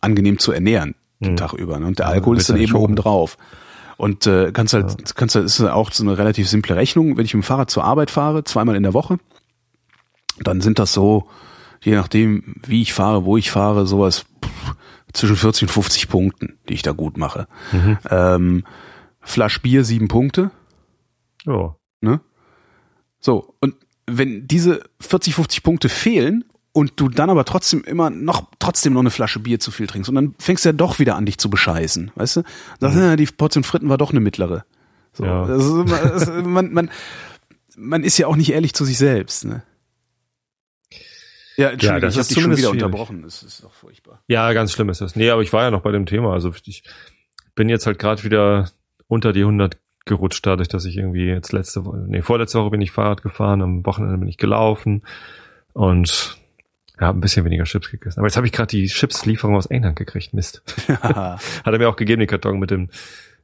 angenehm 0.00 0.38
zu 0.38 0.52
ernähren 0.52 0.94
den 1.22 1.32
Mhm. 1.32 1.36
Tag 1.36 1.52
über. 1.54 1.78
Ne? 1.78 1.86
Und 1.86 1.98
der 1.98 2.06
Ja, 2.06 2.12
Alkohol 2.12 2.36
willst 2.36 2.48
ist 2.48 2.50
dann 2.50 2.56
ja 2.56 2.64
eben 2.64 2.74
oben 2.74 2.96
drauf. 2.96 3.38
Und 4.02 4.26
äh, 4.26 4.50
kannst 4.50 4.74
halt, 4.74 5.14
kannst 5.14 5.36
halt, 5.36 5.44
ist 5.46 5.60
auch 5.60 5.92
so 5.92 6.02
eine 6.02 6.18
relativ 6.18 6.48
simple 6.48 6.74
Rechnung. 6.74 7.16
Wenn 7.16 7.24
ich 7.24 7.34
mit 7.34 7.44
dem 7.44 7.46
Fahrrad 7.46 7.70
zur 7.70 7.84
Arbeit 7.84 8.10
fahre, 8.10 8.42
zweimal 8.42 8.74
in 8.74 8.82
der 8.82 8.94
Woche, 8.94 9.18
dann 10.40 10.60
sind 10.60 10.80
das 10.80 10.92
so, 10.92 11.28
je 11.82 11.94
nachdem, 11.94 12.56
wie 12.66 12.82
ich 12.82 12.94
fahre, 12.94 13.24
wo 13.24 13.36
ich 13.36 13.52
fahre, 13.52 13.86
sowas 13.86 14.24
pff, 14.44 14.74
zwischen 15.12 15.36
40 15.36 15.62
und 15.62 15.68
50 15.68 16.08
Punkten, 16.08 16.58
die 16.68 16.74
ich 16.74 16.82
da 16.82 16.90
gut 16.90 17.16
mache. 17.16 17.46
Mhm. 17.70 17.98
Ähm, 18.10 18.64
Flasch 19.20 19.62
Bier 19.62 19.84
sieben 19.84 20.08
Punkte, 20.08 20.50
Ja. 21.46 21.76
ne? 22.00 22.20
So, 23.20 23.54
und 23.60 23.76
wenn 24.10 24.48
diese 24.48 24.82
40, 24.98 25.36
50 25.36 25.62
Punkte 25.62 25.88
fehlen 25.88 26.42
und 26.72 26.92
du 26.96 27.08
dann 27.08 27.28
aber 27.30 27.44
trotzdem 27.44 27.84
immer 27.84 28.10
noch 28.10 28.48
trotzdem 28.58 28.94
noch 28.94 29.00
eine 29.00 29.10
Flasche 29.10 29.38
Bier 29.40 29.60
zu 29.60 29.70
viel 29.70 29.86
trinkst 29.86 30.08
und 30.08 30.14
dann 30.14 30.34
fängst 30.38 30.64
du 30.64 30.70
ja 30.70 30.72
doch 30.72 30.98
wieder 30.98 31.16
an 31.16 31.26
dich 31.26 31.38
zu 31.38 31.50
bescheißen, 31.50 32.10
weißt 32.14 32.36
du? 32.36 32.42
Sagst, 32.80 32.96
ja, 32.98 33.16
die 33.16 33.26
Portion 33.26 33.62
Fritten 33.64 33.88
war 33.88 33.98
doch 33.98 34.10
eine 34.10 34.20
mittlere. 34.20 34.64
So, 35.12 35.24
Ja. 35.24 35.46
das, 35.46 36.28
man, 36.44 36.72
man, 36.72 36.90
man 37.76 38.04
ist 38.04 38.16
ja 38.18 38.26
auch 38.26 38.36
nicht 38.36 38.52
ehrlich 38.52 38.72
zu 38.74 38.84
sich 38.84 38.96
selbst, 38.98 39.44
ne? 39.44 39.62
Ja, 41.56 41.68
Entschuldigung, 41.68 42.00
das 42.02 42.14
ich 42.14 42.18
habe 42.20 42.28
dich 42.28 42.42
schon 42.42 42.50
wieder 42.52 42.56
schwierig. 42.70 42.82
unterbrochen. 42.84 43.22
Das 43.22 43.42
ist 43.42 43.62
doch 43.62 43.72
furchtbar. 43.74 44.22
Ja, 44.26 44.52
ganz 44.54 44.72
schlimm 44.72 44.88
ist 44.88 45.02
das. 45.02 45.16
Nee, 45.16 45.28
aber 45.30 45.42
ich 45.42 45.52
war 45.52 45.64
ja 45.64 45.70
noch 45.70 45.82
bei 45.82 45.92
dem 45.92 46.06
Thema. 46.06 46.32
Also 46.32 46.50
ich 46.64 46.82
bin 47.54 47.68
jetzt 47.68 47.86
halt 47.86 47.98
gerade 47.98 48.24
wieder 48.24 48.70
unter 49.06 49.34
die 49.34 49.40
100 49.42 49.76
gerutscht, 50.06 50.46
dadurch, 50.46 50.68
dass 50.68 50.86
ich 50.86 50.96
irgendwie 50.96 51.26
jetzt 51.26 51.52
letzte 51.52 51.84
Woche, 51.84 51.98
nee, 52.08 52.22
vorletzte 52.22 52.58
Woche 52.58 52.70
bin 52.70 52.80
ich 52.80 52.90
Fahrrad 52.90 53.22
gefahren, 53.22 53.60
am 53.60 53.84
Wochenende 53.84 54.16
bin 54.18 54.28
ich 54.28 54.38
gelaufen 54.38 55.02
und 55.74 56.38
ja, 57.00 57.10
ein 57.10 57.20
bisschen 57.20 57.44
weniger 57.44 57.64
Chips 57.64 57.90
gegessen. 57.90 58.18
Aber 58.20 58.28
jetzt 58.28 58.36
habe 58.36 58.46
ich 58.46 58.52
gerade 58.52 58.68
die 58.68 58.86
Chips-Lieferung 58.86 59.56
aus 59.56 59.66
England 59.66 59.96
gekriegt. 59.96 60.34
Mist. 60.34 60.62
Hat 60.88 61.40
er 61.64 61.78
mir 61.78 61.88
auch 61.88 61.96
gegeben, 61.96 62.20
den 62.20 62.28
Karton 62.28 62.58
mit 62.58 62.70
dem 62.70 62.90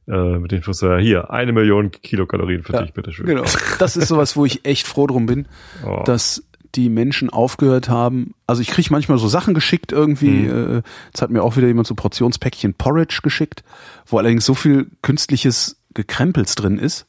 äh, 0.07 0.37
mit 0.39 0.51
dem 0.51 0.61
Friseur. 0.61 0.99
Hier, 0.99 1.29
eine 1.31 1.51
Million 1.51 1.91
Kilokalorien 1.91 2.63
für 2.63 2.73
Ja, 2.73 2.81
dich, 2.81 2.93
bitteschön. 2.93 3.25
genau. 3.25 3.43
Das 3.79 3.95
ist 3.97 4.07
sowas, 4.07 4.35
wo 4.35 4.45
ich 4.45 4.65
echt 4.65 4.87
froh 4.87 5.07
drum 5.07 5.25
bin, 5.25 5.47
Oh. 5.85 6.03
dass 6.05 6.43
die 6.75 6.89
Menschen 6.89 7.29
aufgehört 7.31 7.89
haben. 7.89 8.33
Also 8.45 8.61
ich 8.61 8.67
kriege 8.69 8.89
manchmal 8.91 9.17
so 9.17 9.27
Sachen 9.27 9.53
geschickt 9.55 9.91
irgendwie. 9.91 10.29
Mhm. 10.47 10.77
Äh, 10.77 10.81
jetzt 11.07 11.21
hat 11.21 11.31
mir 11.31 11.41
auch 11.43 11.57
wieder 11.57 11.67
jemand 11.67 11.87
so 11.87 11.95
Portionspäckchen 11.95 12.75
Porridge 12.75 13.19
geschickt, 13.23 13.63
wo 14.05 14.17
allerdings 14.19 14.45
so 14.45 14.53
viel 14.53 14.87
künstliches 15.01 15.77
Gekrempels 15.95 16.53
drin 16.55 16.77
ist. 16.77 17.07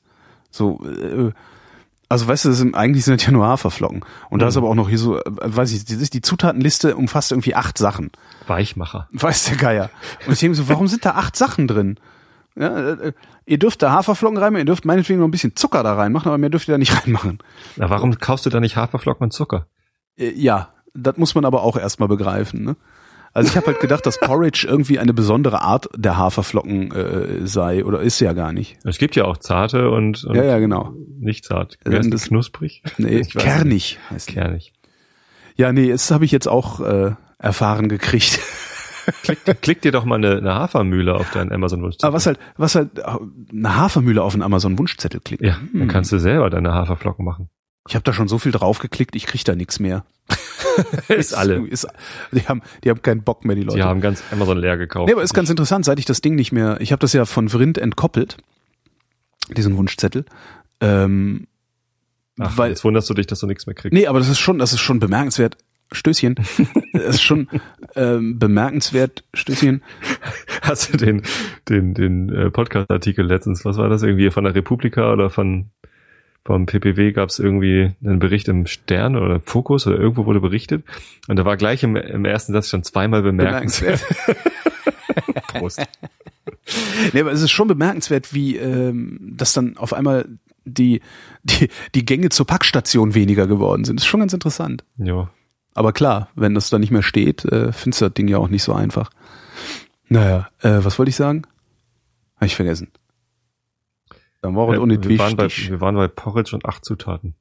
So, 0.50 0.80
äh, 0.86 1.30
also 2.10 2.26
weißt 2.28 2.44
du, 2.44 2.52
sind, 2.52 2.74
eigentlich 2.74 3.04
sind 3.06 3.18
das 3.20 3.26
ja 3.26 3.32
nur 3.32 3.46
Haferflocken. 3.46 4.04
Und 4.28 4.42
da 4.42 4.48
ist 4.48 4.56
Mhm. 4.56 4.62
aber 4.64 4.68
auch 4.70 4.74
noch 4.74 4.88
hier 4.90 4.98
so, 4.98 5.16
äh, 5.18 5.22
weiß 5.26 5.72
ich, 5.72 5.84
die, 5.86 5.96
die 5.96 6.20
Zutatenliste 6.20 6.96
umfasst 6.96 7.30
irgendwie 7.32 7.54
acht 7.54 7.78
Sachen. 7.78 8.10
Weichmacher. 8.46 9.08
Weiß 9.12 9.44
der 9.44 9.56
Geier. 9.56 9.90
Und 10.26 10.32
ich 10.34 10.40
denke 10.40 10.56
so, 10.56 10.68
warum 10.68 10.88
sind 10.88 11.04
da 11.06 11.12
acht 11.12 11.36
Sachen 11.36 11.66
drin? 11.66 11.98
Ja, 12.56 12.90
äh, 12.90 13.12
ihr 13.46 13.58
dürft 13.58 13.80
da 13.82 13.92
Haferflocken 13.92 14.36
reinmachen, 14.36 14.62
ihr 14.62 14.66
dürft 14.66 14.84
meinetwegen 14.84 15.20
noch 15.20 15.28
ein 15.28 15.30
bisschen 15.30 15.54
Zucker 15.56 15.82
da 15.82 15.94
reinmachen, 15.94 16.28
aber 16.28 16.36
mehr 16.36 16.50
dürft 16.50 16.68
ihr 16.68 16.72
da 16.74 16.78
nicht 16.78 16.94
reinmachen. 17.02 17.38
Na, 17.76 17.88
warum 17.88 18.18
kaufst 18.18 18.44
du 18.44 18.50
da 18.50 18.60
nicht 18.60 18.76
Haferflocken 18.76 19.24
und 19.24 19.30
Zucker? 19.32 19.66
Äh, 20.18 20.32
Ja, 20.32 20.70
das 20.94 21.16
muss 21.16 21.34
man 21.36 21.44
aber 21.44 21.62
auch 21.62 21.76
erstmal 21.76 22.08
begreifen. 22.08 22.64
Ne? 22.64 22.76
Also 23.32 23.48
ich 23.50 23.56
habe 23.56 23.66
halt 23.68 23.80
gedacht, 23.80 24.04
dass 24.06 24.18
Porridge 24.18 24.66
irgendwie 24.68 24.98
eine 24.98 25.14
besondere 25.14 25.62
Art 25.62 25.88
der 25.96 26.16
Haferflocken 26.16 26.90
äh, 26.92 27.46
sei 27.46 27.84
oder 27.84 28.00
ist 28.00 28.18
ja 28.20 28.32
gar 28.32 28.52
nicht. 28.52 28.76
Es 28.84 28.98
gibt 28.98 29.14
ja 29.16 29.24
auch 29.24 29.36
zarte 29.36 29.90
und, 29.90 30.24
und 30.24 30.34
Ja, 30.36 30.44
ja, 30.44 30.58
genau. 30.58 30.92
nicht 31.18 31.44
zart. 31.44 31.76
Ist 31.84 32.12
das- 32.12 32.24
knusprig? 32.28 32.82
Nee, 32.98 33.22
kernig 33.38 33.98
heißt 34.10 34.30
die. 34.30 34.34
Kernig. 34.34 34.72
Ja, 35.56 35.72
nee, 35.72 35.90
das 35.90 36.10
habe 36.10 36.24
ich 36.24 36.32
jetzt 36.32 36.48
auch 36.48 36.80
äh, 36.80 37.12
erfahren 37.38 37.88
gekriegt. 37.88 38.40
Klick, 39.22 39.38
klick 39.62 39.80
dir 39.82 39.92
doch 39.92 40.04
mal 40.04 40.16
eine, 40.16 40.36
eine 40.36 40.54
Hafermühle 40.54 41.14
auf 41.14 41.30
deinen 41.30 41.52
Amazon-Wunsch. 41.52 41.96
Aber 42.02 42.14
was 42.14 42.26
halt, 42.26 42.38
was 42.56 42.74
halt 42.74 42.98
äh, 42.98 43.02
eine 43.52 43.76
Hafermühle 43.76 44.22
auf 44.22 44.34
einen 44.34 44.42
Amazon-Wunschzettel 44.42 45.20
klickt. 45.20 45.42
Ja, 45.42 45.56
dann 45.72 45.88
kannst 45.88 46.12
du 46.12 46.18
selber 46.18 46.48
deine 46.50 46.72
Haferflocken 46.74 47.24
machen. 47.24 47.48
Ich 47.88 47.94
habe 47.94 48.02
da 48.04 48.12
schon 48.12 48.28
so 48.28 48.38
viel 48.38 48.52
draufgeklickt, 48.52 49.16
ich 49.16 49.26
krieg 49.26 49.44
da 49.44 49.54
nichts 49.56 49.80
mehr. 49.80 50.04
Ist 51.08 51.34
alle. 51.34 51.66
Ist, 51.66 51.86
die, 52.32 52.40
haben, 52.40 52.62
die 52.84 52.90
haben 52.90 53.02
keinen 53.02 53.22
Bock 53.22 53.44
mehr, 53.44 53.56
die 53.56 53.62
Leute. 53.62 53.76
Die 53.76 53.82
haben 53.82 54.00
ganz 54.00 54.22
Amazon 54.30 54.58
leer 54.58 54.76
gekauft. 54.76 55.06
Nee, 55.08 55.12
aber 55.12 55.22
ist 55.22 55.34
ganz 55.34 55.50
interessant, 55.50 55.84
seit 55.84 55.98
ich 55.98 56.04
das 56.04 56.20
Ding 56.20 56.34
nicht 56.34 56.52
mehr, 56.52 56.80
ich 56.80 56.92
habe 56.92 57.00
das 57.00 57.12
ja 57.12 57.24
von 57.24 57.48
Vrind 57.48 57.78
entkoppelt, 57.78 58.36
diesen 59.56 59.76
Wunschzettel. 59.76 60.24
Ähm, 60.80 61.46
Ach, 62.38 62.56
weil, 62.56 62.70
jetzt 62.70 62.84
wunderst 62.84 63.08
du 63.10 63.14
dich, 63.14 63.26
dass 63.26 63.40
du 63.40 63.46
nichts 63.46 63.66
mehr 63.66 63.74
kriegst. 63.74 63.92
nee, 63.92 64.06
aber 64.06 64.18
das 64.18 64.28
ist 64.28 64.38
schon, 64.38 64.58
das 64.58 64.72
ist 64.72 64.80
schon 64.80 65.00
bemerkenswert. 65.00 65.56
Stößchen. 65.92 66.36
Das 66.92 67.16
ist 67.16 67.22
schon 67.22 67.48
ähm, 67.94 68.38
bemerkenswert, 68.38 69.24
Stößchen. 69.32 69.82
Hast 70.62 70.92
du 70.92 70.96
den, 70.96 71.22
den, 71.68 71.94
den 71.94 72.28
äh, 72.28 72.50
Podcast-Artikel 72.50 73.24
letztens, 73.24 73.64
was 73.64 73.76
war 73.76 73.88
das, 73.88 74.02
irgendwie 74.02 74.30
von 74.30 74.44
der 74.44 74.54
Republika 74.54 75.12
oder 75.12 75.30
von 75.30 75.70
vom 76.44 76.66
PPW 76.66 77.12
gab 77.12 77.28
es 77.28 77.38
irgendwie 77.38 77.92
einen 78.02 78.18
Bericht 78.18 78.48
im 78.48 78.66
Stern 78.66 79.16
oder 79.16 79.40
Fokus 79.40 79.86
oder 79.86 79.98
irgendwo 79.98 80.24
wurde 80.26 80.40
berichtet 80.40 80.84
und 81.28 81.36
da 81.36 81.44
war 81.44 81.56
gleich 81.56 81.82
im, 81.82 81.96
im 81.96 82.24
ersten 82.24 82.52
Satz 82.52 82.68
schon 82.68 82.82
zweimal 82.82 83.22
bemerkenswert. 83.22 84.04
Prost. 85.48 85.82
Nee, 87.12 87.20
aber 87.20 87.32
es 87.32 87.42
ist 87.42 87.50
schon 87.50 87.68
bemerkenswert, 87.68 88.32
wie 88.32 88.56
ähm, 88.56 89.18
dass 89.36 89.52
dann 89.52 89.76
auf 89.76 89.92
einmal 89.92 90.26
die, 90.64 91.00
die, 91.42 91.68
die 91.94 92.04
Gänge 92.04 92.28
zur 92.28 92.46
Packstation 92.46 93.14
weniger 93.14 93.46
geworden 93.46 93.84
sind. 93.84 93.98
Das 93.98 94.04
ist 94.04 94.10
schon 94.10 94.20
ganz 94.20 94.32
interessant. 94.32 94.84
Ja. 94.98 95.30
Aber 95.74 95.92
klar, 95.92 96.28
wenn 96.34 96.54
das 96.54 96.70
da 96.70 96.78
nicht 96.78 96.90
mehr 96.90 97.02
steht, 97.02 97.44
äh, 97.44 97.72
findest 97.72 98.00
du 98.00 98.06
das 98.06 98.14
Ding 98.14 98.28
ja 98.28 98.38
auch 98.38 98.48
nicht 98.48 98.62
so 98.62 98.72
einfach. 98.72 99.10
Naja, 100.08 100.48
äh, 100.60 100.78
was 100.82 100.98
wollte 100.98 101.10
ich 101.10 101.16
sagen? 101.16 101.42
Habe 102.36 102.46
ich 102.46 102.56
vergessen. 102.56 102.88
Dann 104.42 104.56
war 104.56 104.68
es 104.72 104.78
auch 104.78 104.86
nicht 104.86 105.06
wir, 105.08 105.18
waren 105.18 105.36
bei, 105.36 105.48
wir 105.48 105.80
waren 105.80 105.94
bei 105.96 106.08
Porridge 106.08 106.54
und 106.54 106.64
acht 106.64 106.84
Zutaten. 106.84 107.34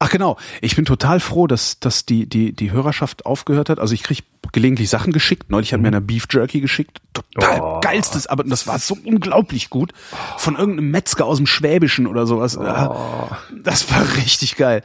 Ach 0.00 0.10
genau, 0.10 0.36
ich 0.60 0.76
bin 0.76 0.84
total 0.84 1.18
froh, 1.20 1.46
dass, 1.46 1.80
dass 1.80 2.04
die, 2.04 2.28
die, 2.28 2.52
die 2.52 2.72
Hörerschaft 2.72 3.26
aufgehört 3.26 3.70
hat. 3.70 3.78
Also 3.78 3.94
ich 3.94 4.02
krieg 4.02 4.22
gelegentlich 4.52 4.90
Sachen 4.90 5.12
geschickt. 5.12 5.50
Neulich 5.50 5.72
hat 5.72 5.80
mir 5.80 5.88
einer 5.88 6.00
Beef 6.00 6.26
Jerky 6.30 6.60
geschickt. 6.60 7.00
Total 7.14 7.60
Oh. 7.60 7.80
geilstes, 7.80 8.26
aber 8.26 8.44
das 8.44 8.66
war 8.66 8.78
so 8.78 8.96
unglaublich 9.04 9.70
gut. 9.70 9.92
Von 10.36 10.56
irgendeinem 10.56 10.90
Metzger 10.90 11.24
aus 11.24 11.38
dem 11.38 11.46
Schwäbischen 11.46 12.06
oder 12.06 12.26
sowas. 12.26 12.58
Ah, 12.58 13.38
Das 13.62 13.90
war 13.90 14.02
richtig 14.16 14.56
geil. 14.56 14.82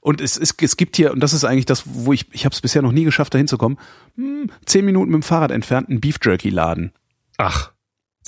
Und 0.00 0.20
es, 0.20 0.36
es, 0.36 0.54
es 0.60 0.76
gibt 0.76 0.96
hier, 0.96 1.12
und 1.12 1.20
das 1.20 1.32
ist 1.32 1.44
eigentlich 1.44 1.66
das, 1.66 1.84
wo 1.86 2.12
ich, 2.12 2.26
ich 2.32 2.44
habe 2.44 2.52
es 2.52 2.60
bisher 2.60 2.82
noch 2.82 2.92
nie 2.92 3.04
geschafft, 3.04 3.34
da 3.34 3.38
hinzukommen, 3.38 3.78
hm, 4.16 4.50
zehn 4.66 4.84
Minuten 4.84 5.10
mit 5.10 5.22
dem 5.22 5.24
Fahrrad 5.24 5.50
entfernt, 5.50 5.88
einen 5.88 6.00
Beef 6.00 6.18
Jerky 6.22 6.50
Laden. 6.50 6.92
Ach, 7.38 7.72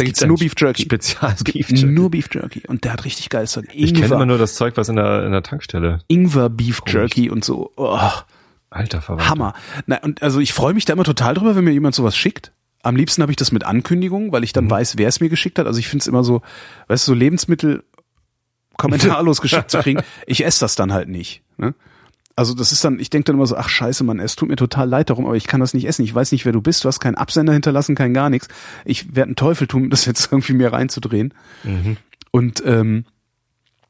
Da 0.01 0.05
gibt's 0.05 0.25
nur 0.25 0.39
Beef 0.39 0.55
Jerky. 0.57 0.83
Spezial 0.85 1.37
Beef 1.45 1.69
Jerky. 1.69 1.85
Nur 1.85 2.11
Beef 2.11 2.29
Jerky. 2.33 2.63
Und 2.67 2.85
der 2.85 2.95
hat 2.95 3.05
richtig 3.05 3.29
geiles 3.29 3.53
Zeug. 3.53 3.67
Ich 3.75 3.93
kenne 3.93 4.07
immer 4.07 4.25
nur 4.25 4.39
das 4.39 4.55
Zeug, 4.55 4.79
was 4.79 4.89
in 4.89 4.97
der, 4.97 5.27
in 5.27 5.33
der 5.33 5.43
Tankstelle. 5.43 5.99
Ingwer 6.09 6.49
Beef. 6.49 6.81
Jerky 6.87 7.29
und 7.29 7.45
so. 7.45 7.71
Oh. 7.77 7.99
Alter 8.71 9.03
Verwandter. 9.03 9.29
Hammer. 9.29 9.55
Na, 9.85 9.99
und 9.99 10.23
also 10.23 10.41
ich 10.41 10.55
freue 10.55 10.73
mich 10.73 10.87
da 10.87 10.95
immer 10.95 11.05
total 11.05 11.35
drüber, 11.35 11.55
wenn 11.55 11.65
mir 11.65 11.73
jemand 11.73 11.95
sowas 11.95 12.17
schickt. 12.17 12.51
Am 12.83 12.97
liebsten 12.97 13.21
habe 13.21 13.31
ich 13.31 13.37
das 13.37 13.53
mit 13.53 13.65
Ankündigung, 13.65 14.33
weil 14.33 14.43
ich 14.43 14.55
dann 14.55 14.71
weiß, 14.71 14.97
wer 14.97 15.09
es 15.09 15.21
mir 15.21 15.29
geschickt 15.29 15.59
hat. 15.59 15.67
Also 15.67 15.79
ich 15.79 15.89
finde 15.89 16.03
es 16.03 16.07
immer 16.07 16.25
so, 16.25 16.41
weißt 16.89 17.07
du, 17.07 17.13
so 17.13 17.15
Lebensmittel 17.15 17.85
kommentarlos 18.79 19.41
geschickt 19.43 19.71
zu 19.71 19.81
kriegen. 19.81 20.01
Ich 20.27 20.47
esse 20.47 20.61
das 20.61 20.77
dann 20.77 20.95
halt 20.95 21.11
nicht. 21.11 21.43
Ne? 21.59 21.75
Also 22.41 22.55
das 22.55 22.73
ist 22.73 22.83
dann, 22.83 22.99
ich 22.99 23.11
denke 23.11 23.27
dann 23.27 23.37
immer 23.37 23.47
so, 23.47 23.55
ach 23.55 23.69
scheiße, 23.69 24.03
Mann, 24.03 24.19
es 24.19 24.35
tut 24.35 24.49
mir 24.49 24.57
total 24.57 24.89
leid 24.89 25.11
darum, 25.11 25.27
aber 25.27 25.37
ich 25.37 25.47
kann 25.47 25.61
das 25.61 25.75
nicht 25.75 25.85
essen. 25.87 26.05
Ich 26.05 26.15
weiß 26.15 26.33
nicht, 26.33 26.47
wer 26.47 26.53
du 26.53 26.63
bist. 26.63 26.83
Du 26.83 26.89
hast 26.89 26.99
keinen 26.99 27.17
Absender 27.17 27.53
hinterlassen, 27.53 27.95
kein 27.95 28.15
gar 28.15 28.31
nichts. 28.31 28.49
Ich 28.87 29.15
werde 29.15 29.29
einen 29.29 29.37
Teufel 29.37 29.67
tun, 29.67 29.91
das 29.91 30.07
jetzt 30.07 30.33
irgendwie 30.33 30.55
mir 30.55 30.73
reinzudrehen. 30.73 31.35
Mhm. 31.65 31.99
Und 32.31 32.63
ähm, 32.65 33.05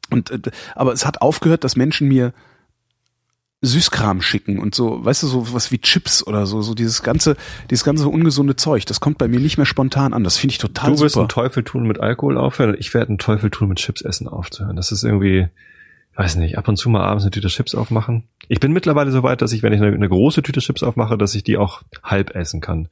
und 0.09 0.31
äh, 0.31 0.51
aber 0.75 0.91
es 0.91 1.05
hat 1.05 1.21
aufgehört, 1.21 1.63
dass 1.63 1.77
Menschen 1.77 2.09
mir 2.09 2.33
Süßkram 3.61 4.21
schicken 4.21 4.59
und 4.59 4.75
so, 4.75 5.05
weißt 5.05 5.23
du, 5.23 5.27
so 5.27 5.53
was 5.53 5.71
wie 5.71 5.79
Chips 5.79 6.27
oder 6.27 6.45
so, 6.45 6.61
so 6.61 6.73
dieses 6.73 7.03
ganze, 7.03 7.37
dieses 7.69 7.85
ganze 7.85 8.09
ungesunde 8.09 8.57
Zeug, 8.57 8.85
das 8.85 8.99
kommt 8.99 9.17
bei 9.17 9.29
mir 9.29 9.39
nicht 9.39 9.55
mehr 9.55 9.65
spontan 9.65 10.11
an. 10.11 10.25
Das 10.25 10.35
finde 10.35 10.51
ich 10.51 10.57
total 10.57 10.91
Du 10.91 10.99
wirst 10.99 11.13
super. 11.13 11.21
einen 11.21 11.29
Teufel 11.29 11.63
tun, 11.63 11.87
mit 11.87 12.01
Alkohol 12.01 12.37
aufhören. 12.37 12.75
Ich 12.77 12.93
werde 12.93 13.07
einen 13.11 13.17
Teufel 13.17 13.49
tun, 13.49 13.69
mit 13.69 13.77
Chips 13.77 14.01
essen 14.01 14.27
aufzuhören. 14.27 14.75
Das 14.75 14.91
ist 14.91 15.05
irgendwie, 15.05 15.47
weiß 16.15 16.35
nicht, 16.35 16.57
ab 16.57 16.67
und 16.67 16.77
zu 16.77 16.89
mal 16.89 17.03
abends 17.03 17.23
eine 17.23 17.31
Tüte 17.31 17.47
Chips 17.47 17.75
aufmachen. 17.75 18.27
Ich 18.47 18.59
bin 18.59 18.73
mittlerweile 18.73 19.11
so 19.11 19.23
weit, 19.23 19.41
dass 19.41 19.53
ich, 19.53 19.63
wenn 19.63 19.73
ich 19.73 19.81
eine, 19.81 19.93
eine 19.93 20.09
große 20.09 20.43
Tüte 20.43 20.59
Chips 20.59 20.83
aufmache, 20.83 21.17
dass 21.17 21.35
ich 21.35 21.43
die 21.43 21.57
auch 21.57 21.83
halb 22.03 22.35
essen 22.35 22.61
kann. 22.61 22.89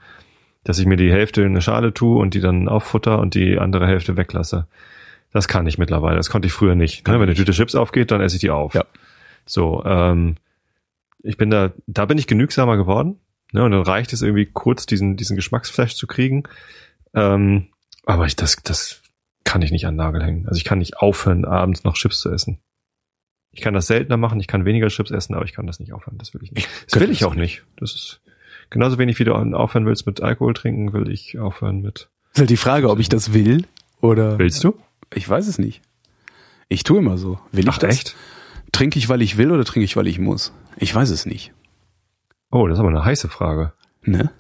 Dass 0.64 0.80
ich 0.80 0.86
mir 0.86 0.98
die 0.98 1.12
Hälfte 1.12 1.42
in 1.42 1.50
eine 1.50 1.62
Schale 1.62 1.94
tue 1.94 2.20
und 2.20 2.34
die 2.34 2.42
dann 2.42 2.68
auffutter 2.68 3.20
und 3.20 3.36
die 3.36 3.58
andere 3.60 3.88
Hälfte 3.88 4.18
weglasse. 4.18 4.68
Das 5.32 5.48
kann 5.48 5.68
ich 5.68 5.78
mittlerweile. 5.78 6.18
Das 6.18 6.30
konnte 6.30 6.48
ich 6.48 6.54
früher 6.54 6.76
nicht. 6.76 7.08
Ne? 7.08 7.14
Wenn 7.16 7.24
eine 7.24 7.36
Tüte 7.36 7.52
Chips 7.52 7.76
aufgeht, 7.76 8.12
dann 8.12 8.22
esse 8.22 8.38
ich 8.38 8.42
die 8.42 8.50
auf. 8.50 8.74
Ja. 8.74 8.86
So, 9.46 9.84
ähm, 9.86 10.36
ich 11.22 11.38
bin 11.38 11.50
da, 11.50 11.72
da 11.88 12.06
bin 12.06 12.18
ich 12.18 12.28
genügsamer 12.28 12.78
geworden. 12.78 13.20
Ne? 13.52 13.64
Und 13.64 13.72
dann 13.72 13.82
reicht 13.82 14.14
es 14.14 14.22
irgendwie 14.22 14.46
kurz, 14.46 14.86
diesen, 14.86 15.18
diesen 15.18 15.36
Geschmacksflash 15.36 15.96
zu 15.96 16.08
kriegen. 16.08 16.44
Ähm, 17.14 17.68
aber 18.06 18.26
ich, 18.26 18.36
das, 18.36 18.58
das 18.64 19.02
kann 19.44 19.62
ich 19.62 19.72
nicht 19.72 19.86
an 19.86 19.96
den 19.96 19.98
Nagel 19.98 20.24
hängen. 20.24 20.48
Also 20.48 20.58
ich 20.58 20.64
kann 20.64 20.80
nicht 20.80 20.98
aufhören, 20.98 21.46
abends 21.46 21.84
noch 21.84 21.96
Chips 21.96 22.22
zu 22.22 22.32
essen. 22.32 22.60
Ich 23.52 23.62
kann 23.62 23.74
das 23.74 23.88
seltener 23.88 24.18
machen, 24.18 24.40
ich 24.40 24.48
kann 24.48 24.66
weniger 24.66 24.88
Chips 24.88 25.12
essen, 25.12 25.34
aber 25.34 25.46
ich 25.46 25.54
kann 25.54 25.66
das 25.68 25.80
nicht 25.80 25.94
aufhören. 25.94 26.18
Das 26.18 26.34
will 26.34 26.44
ich 26.44 26.52
nicht. 26.52 26.68
Das 26.68 26.94
könnte 26.94 27.08
will 27.08 27.14
ich 27.14 27.20
das 27.20 27.28
auch 27.28 27.36
nicht. 27.36 27.64
Das 27.78 27.94
ist 27.94 28.22
genauso 28.70 28.98
wenig, 28.98 29.18
wie 29.20 29.24
du 29.24 29.34
aufhören 29.34 29.86
willst 29.86 30.06
mit 30.06 30.22
Alkohol 30.22 30.54
trinken, 30.54 30.94
will 30.94 31.10
ich 31.10 31.40
aufhören 31.40 31.82
mit. 31.82 32.10
ist 32.34 32.40
halt 32.40 32.50
die 32.50 32.58
Frage, 32.58 32.90
ob 32.90 33.00
ich 33.00 33.10
das 33.10 33.34
will 33.34 33.66
oder. 34.02 34.38
Willst 34.38 34.64
du? 34.64 34.78
Ich 35.14 35.28
weiß 35.28 35.48
es 35.48 35.58
nicht. 35.58 35.82
Ich 36.68 36.84
tue 36.84 37.00
immer 37.00 37.18
so. 37.18 37.40
Will 37.52 37.64
ich 37.66 37.70
Ach, 37.70 37.78
das? 37.80 37.96
echt? 37.96 38.16
Trinke 38.72 39.00
ich, 39.00 39.10
weil 39.10 39.24
ich 39.24 39.38
will 39.38 39.52
oder 39.52 39.66
trinke 39.66 39.86
ich, 39.86 39.96
weil 39.96 40.08
ich 40.08 40.20
muss? 40.20 40.54
Ich 40.78 40.94
weiß 40.94 41.10
es 41.10 41.26
nicht. 41.26 41.52
Oh, 42.52 42.68
das 42.68 42.78
ist 42.78 42.80
aber 42.80 42.90
eine 42.90 43.04
heiße 43.04 43.30
Frage. 43.30 43.74
Ne? 44.04 44.32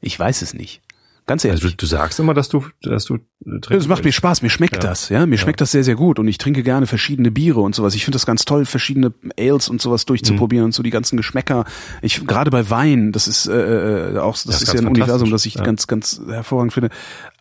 Ich 0.00 0.18
weiß 0.18 0.42
es 0.42 0.54
nicht. 0.54 0.80
Ganz 1.26 1.42
ehrlich. 1.44 1.64
Also 1.64 1.74
du, 1.74 1.86
sagst 1.86 2.20
immer, 2.20 2.34
dass 2.34 2.50
du, 2.50 2.66
dass 2.82 3.06
du 3.06 3.16
trinkst. 3.40 3.70
Das 3.70 3.86
macht 3.88 4.04
mir 4.04 4.12
Spaß, 4.12 4.42
mir 4.42 4.50
schmeckt 4.50 4.74
Ja. 4.74 4.80
das, 4.90 5.08
ja, 5.08 5.24
mir 5.24 5.36
Ja. 5.36 5.40
schmeckt 5.40 5.60
das 5.62 5.70
sehr, 5.70 5.82
sehr 5.82 5.94
gut 5.94 6.18
und 6.18 6.28
ich 6.28 6.36
trinke 6.36 6.62
gerne 6.62 6.86
verschiedene 6.86 7.30
Biere 7.30 7.60
und 7.60 7.74
sowas. 7.74 7.94
Ich 7.94 8.04
finde 8.04 8.16
das 8.16 8.26
ganz 8.26 8.44
toll, 8.44 8.66
verschiedene 8.66 9.14
Ales 9.38 9.70
und 9.70 9.80
sowas 9.80 10.04
durchzuprobieren 10.04 10.64
Mhm. 10.64 10.66
und 10.66 10.72
so 10.74 10.82
die 10.82 10.90
ganzen 10.90 11.16
Geschmäcker. 11.16 11.64
Ich 12.02 12.26
gerade 12.26 12.50
bei 12.50 12.68
Wein, 12.68 13.12
das 13.12 13.26
ist 13.26 13.46
äh, 13.46 14.16
äh, 14.16 14.18
auch, 14.18 14.32
das, 14.34 14.44
ist 14.46 14.62
ist 14.64 14.74
ja 14.74 14.80
ein 14.80 14.86
Universum, 14.86 15.30
das 15.30 15.46
ich 15.46 15.54
ja. 15.54 15.64
ganz, 15.64 15.86
ganz 15.86 16.20
hervorragend 16.28 16.74
finde. 16.74 16.90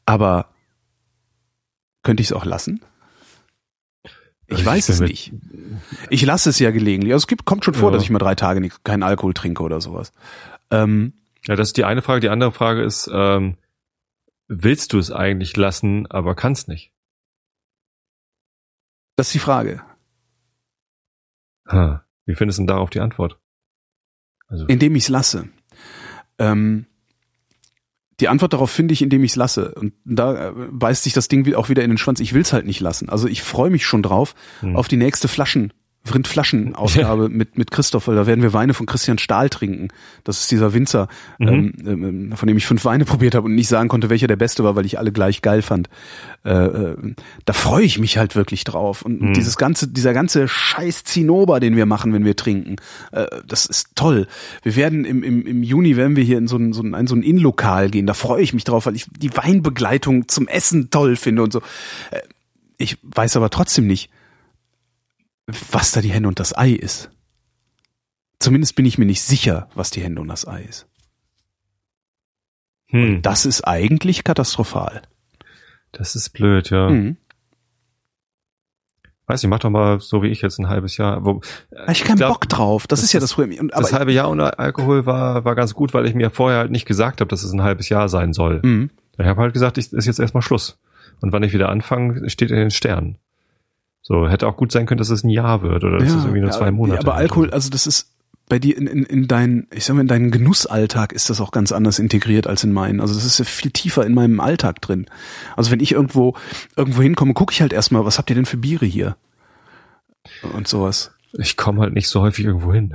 Aber 0.05 0.47
könnte 2.03 2.21
ich 2.21 2.27
es 2.27 2.33
auch 2.33 2.45
lassen? 2.45 2.79
Ich 4.47 4.57
Also 4.59 4.65
weiß 4.65 4.89
es 4.89 4.99
nicht. 5.01 5.33
Ich 6.09 6.21
lasse 6.23 6.49
es 6.49 6.59
ja 6.59 6.71
gelegentlich. 6.71 7.11
Also 7.13 7.23
es 7.23 7.27
gibt, 7.27 7.45
kommt 7.45 7.65
schon 7.65 7.73
vor, 7.73 7.91
dass 7.91 8.03
ich 8.03 8.09
mal 8.09 8.19
drei 8.19 8.35
Tage 8.35 8.61
nicht, 8.61 8.83
keinen 8.83 9.03
Alkohol 9.03 9.33
trinke 9.33 9.63
oder 9.63 9.81
sowas. 9.81 10.11
Ähm, 10.71 11.13
Ja, 11.47 11.55
das 11.57 11.69
ist 11.69 11.77
die 11.77 11.83
eine 11.85 12.01
Frage. 12.01 12.21
Die 12.21 12.29
andere 12.29 12.51
Frage 12.53 12.81
ist, 12.83 13.09
ähm, 13.13 13.55
willst 14.47 14.93
du 14.93 14.99
es 14.99 15.11
eigentlich 15.11 15.55
lassen, 15.57 16.07
aber 16.07 16.35
kannst 16.35 16.67
nicht? 16.67 16.91
das 19.15 19.27
ist 19.27 19.33
die 19.35 19.39
Frage. 19.39 19.83
Ha. 21.67 22.05
Wie 22.25 22.35
findest 22.35 22.57
du 22.57 22.61
denn 22.63 22.67
darauf 22.67 22.89
die 22.89 22.99
Antwort? 22.99 23.39
Also, 24.47 24.65
Indem 24.65 24.95
ich 24.95 25.03
es 25.03 25.09
lasse. 25.09 25.49
Ähm, 26.39 26.85
die 28.19 28.27
Antwort 28.27 28.53
darauf 28.53 28.71
finde 28.71 28.93
ich, 28.93 29.01
indem 29.01 29.23
ich 29.23 29.31
es 29.31 29.35
lasse. 29.35 29.73
Und 29.75 29.93
da 30.03 30.49
äh, 30.49 30.53
beißt 30.71 31.03
sich 31.03 31.13
das 31.13 31.27
Ding 31.27 31.53
auch 31.55 31.69
wieder 31.69 31.83
in 31.83 31.89
den 31.91 31.97
Schwanz. 31.97 32.19
Ich 32.19 32.33
will 32.33 32.41
es 32.41 32.53
halt 32.53 32.65
nicht 32.65 32.79
lassen. 32.79 33.09
Also 33.09 33.27
ich 33.27 33.43
freue 33.43 33.69
mich 33.69 33.85
schon 33.85 34.03
drauf 34.03 34.35
Hm. 34.61 34.75
auf 34.75 34.87
die 34.87 34.97
nächste 34.97 35.27
Flaschen. 35.27 35.73
Rindflaschenausgabe 36.11 37.29
mit, 37.29 37.57
mit 37.57 37.71
Christoph, 37.71 38.07
weil 38.07 38.15
da 38.15 38.27
werden 38.27 38.41
wir 38.41 38.53
Weine 38.53 38.73
von 38.73 38.85
Christian 38.85 39.17
Stahl 39.17 39.49
trinken. 39.49 39.87
Das 40.23 40.41
ist 40.41 40.51
dieser 40.51 40.73
Winzer, 40.73 41.07
Mhm. 41.39 41.47
ähm, 41.47 41.73
ähm, 41.85 42.31
von 42.35 42.47
dem 42.47 42.57
ich 42.57 42.65
fünf 42.65 42.83
Weine 42.85 43.05
probiert 43.05 43.35
habe 43.35 43.45
und 43.45 43.55
nicht 43.55 43.67
sagen 43.67 43.87
konnte, 43.89 44.09
welcher 44.09 44.27
der 44.27 44.35
beste 44.35 44.63
war, 44.63 44.75
weil 44.75 44.85
ich 44.85 44.99
alle 44.99 45.11
gleich 45.11 45.41
geil 45.41 45.61
fand. 45.61 45.89
Äh, 46.43 46.51
äh, 46.51 46.95
da 47.45 47.53
freue 47.53 47.83
ich 47.85 47.99
mich 47.99 48.17
halt 48.17 48.35
wirklich 48.35 48.63
drauf. 48.65 49.03
Und 49.03 49.21
Mhm. 49.21 49.33
dieses 49.33 49.55
ganze, 49.57 49.87
dieser 49.87 50.13
ganze 50.13 50.47
Scheiß 50.47 51.03
Zinnober, 51.05 51.59
den 51.59 51.75
wir 51.75 51.85
machen, 51.85 52.13
wenn 52.13 52.25
wir 52.25 52.35
trinken, 52.35 52.75
äh, 53.11 53.25
das 53.47 53.65
ist 53.65 53.89
toll. 53.95 54.27
Wir 54.61 54.75
werden 54.75 55.05
im, 55.05 55.23
im, 55.23 55.45
im 55.45 55.63
Juni 55.63 55.95
werden 55.95 56.15
wir 56.15 56.23
hier 56.23 56.37
in 56.37 56.47
so 56.47 56.57
ein, 56.57 56.73
so 56.73 56.81
ein, 56.83 56.93
in 56.93 57.07
so 57.07 57.15
ein 57.15 57.23
Innenlokal 57.23 57.89
gehen. 57.89 58.07
Da 58.07 58.13
freue 58.13 58.41
ich 58.43 58.53
mich 58.53 58.65
drauf, 58.65 58.85
weil 58.85 58.95
ich 58.95 59.05
die 59.17 59.35
Weinbegleitung 59.35 60.27
zum 60.27 60.47
Essen 60.47 60.89
toll 60.89 61.15
finde 61.15 61.43
und 61.43 61.53
so. 61.53 61.59
Äh, 62.11 62.19
Ich 62.77 62.97
weiß 63.03 63.37
aber 63.37 63.49
trotzdem 63.49 63.87
nicht, 63.87 64.09
was 65.47 65.91
da 65.91 66.01
die 66.01 66.11
Hände 66.11 66.27
und 66.29 66.39
das 66.39 66.57
Ei 66.57 66.71
ist. 66.71 67.09
Zumindest 68.39 68.75
bin 68.75 68.85
ich 68.85 68.97
mir 68.97 69.05
nicht 69.05 69.21
sicher, 69.21 69.69
was 69.75 69.89
die 69.89 70.01
Hände 70.01 70.21
und 70.21 70.27
das 70.27 70.47
Ei 70.47 70.63
ist. 70.63 70.87
hm, 72.87 73.21
Das 73.21 73.45
ist 73.45 73.61
eigentlich 73.67 74.23
katastrophal. 74.23 75.01
das 75.91 76.15
ist 76.15 76.29
blöd, 76.31 76.69
ja. 76.69 76.89
Mhm. 76.89 77.17
Weiß 79.25 79.41
nicht, 79.41 79.49
mach 79.49 79.59
doch 79.59 79.69
mal 79.69 80.01
so 80.01 80.21
wie 80.21 80.27
ich 80.27 80.41
jetzt 80.41 80.59
ein 80.59 80.67
halbes 80.67 80.97
Jahr. 80.97 81.23
Wo, 81.23 81.39
Da 81.71 81.83
hab 81.83 81.91
ich 81.91 82.03
keinen 82.03 82.17
glaub, 82.17 82.33
Bock 82.33 82.49
drauf. 82.49 82.87
Das, 82.87 82.99
das 82.99 83.05
ist 83.05 83.13
ja 83.13 83.21
das 83.21 83.33
Problem. 83.33 83.57
Und, 83.57 83.73
das 83.73 83.93
halbe 83.93 84.11
Jahr 84.11 84.29
ohne 84.29 84.59
Alkohol 84.59 85.05
war, 85.05 85.45
war 85.45 85.55
ganz 85.55 85.73
gut, 85.73 85.93
weil 85.93 86.05
ich 86.05 86.13
mir 86.13 86.29
vorher 86.29 86.59
halt 86.59 86.71
nicht 86.71 86.85
gesagt 86.85 87.21
habe, 87.21 87.29
dass 87.29 87.43
es 87.43 87.53
ein 87.53 87.63
halbes 87.63 87.87
Jahr 87.87 88.09
sein 88.09 88.33
soll. 88.33 88.59
Mhm. 88.63 88.89
Ich 89.17 89.25
habe 89.25 89.39
halt 89.41 89.53
gesagt, 89.53 89.77
ich 89.77 89.93
ist 89.93 90.05
jetzt 90.07 90.19
erstmal 90.19 90.41
Schluss. 90.43 90.77
Und 91.21 91.31
wann 91.31 91.43
ich 91.43 91.53
wieder 91.53 91.69
anfange, 91.69 92.29
steht 92.29 92.51
in 92.51 92.57
den 92.57 92.71
Sternen. 92.71 93.17
So, 94.05 94.27
hätte 94.27 94.47
auch 94.47 94.57
gut 94.57 94.71
sein 94.73 94.85
können, 94.85 94.97
dass 94.97 95.09
es 95.09 95.23
ein 95.23 95.29
Jahr 95.29 95.61
wird 95.61 95.83
oder 95.83 95.97
dass 95.97 96.09
es 96.09 96.23
irgendwie 96.23 96.41
nur 96.41 96.51
zwei 96.51 96.71
Monate. 96.71 96.99
aber. 96.99 97.15
Alkohol, 97.15 97.51
also 97.51 97.69
das 97.69 97.87
ist 97.87 98.11
bei 98.49 98.59
dir 98.59 98.77
in, 98.77 98.85
in, 98.85 99.03
in 99.03 99.27
dein, 99.27 99.67
ich 99.71 99.85
sag 99.85 99.95
mal, 99.95 100.01
in 100.01 100.09
deinen 100.09 100.29
Genussalltag 100.29 101.13
ist 101.13 101.29
das 101.29 101.39
auch 101.39 101.51
ganz 101.51 101.71
anders 101.71 101.99
integriert 101.99 102.45
als 102.45 102.65
in 102.65 102.73
meinen. 102.73 102.99
Also 102.99 103.13
das 103.13 103.23
ist 103.23 103.39
ja 103.39 103.45
viel 103.45 103.71
tiefer 103.71 104.05
in 104.05 104.13
meinem 104.13 104.41
Alltag 104.41 104.81
drin. 104.81 105.05
Also 105.55 105.71
wenn 105.71 105.79
ich 105.79 105.93
irgendwo 105.93 106.35
irgendwo 106.75 107.01
hinkomme, 107.01 107.33
gucke 107.33 107.53
ich 107.53 107.61
halt 107.61 107.71
erstmal, 107.71 108.03
was 108.03 108.17
habt 108.17 108.29
ihr 108.29 108.35
denn 108.35 108.45
für 108.45 108.57
Biere 108.57 108.85
hier? 108.85 109.15
Und 110.53 110.67
sowas. 110.67 111.11
Ich 111.31 111.55
komme 111.55 111.81
halt 111.81 111.93
nicht 111.93 112.09
so 112.09 112.21
häufig 112.21 112.45
irgendwo 112.45 112.73
hin. 112.73 112.93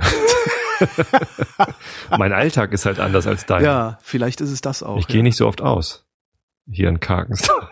mein 2.17 2.31
Alltag 2.31 2.71
ist 2.71 2.85
halt 2.85 2.99
anders 2.99 3.25
als 3.25 3.47
dein. 3.47 3.63
Ja, 3.63 3.97
vielleicht 4.01 4.41
ist 4.41 4.51
es 4.51 4.61
das 4.61 4.83
auch. 4.83 4.97
ich 4.97 5.07
ja. 5.07 5.13
gehe 5.13 5.23
nicht 5.23 5.35
so 5.35 5.47
oft 5.47 5.61
aus. 5.61 6.05
Hier 6.71 6.87
in 6.87 6.99
Karkensdorf. 6.99 7.69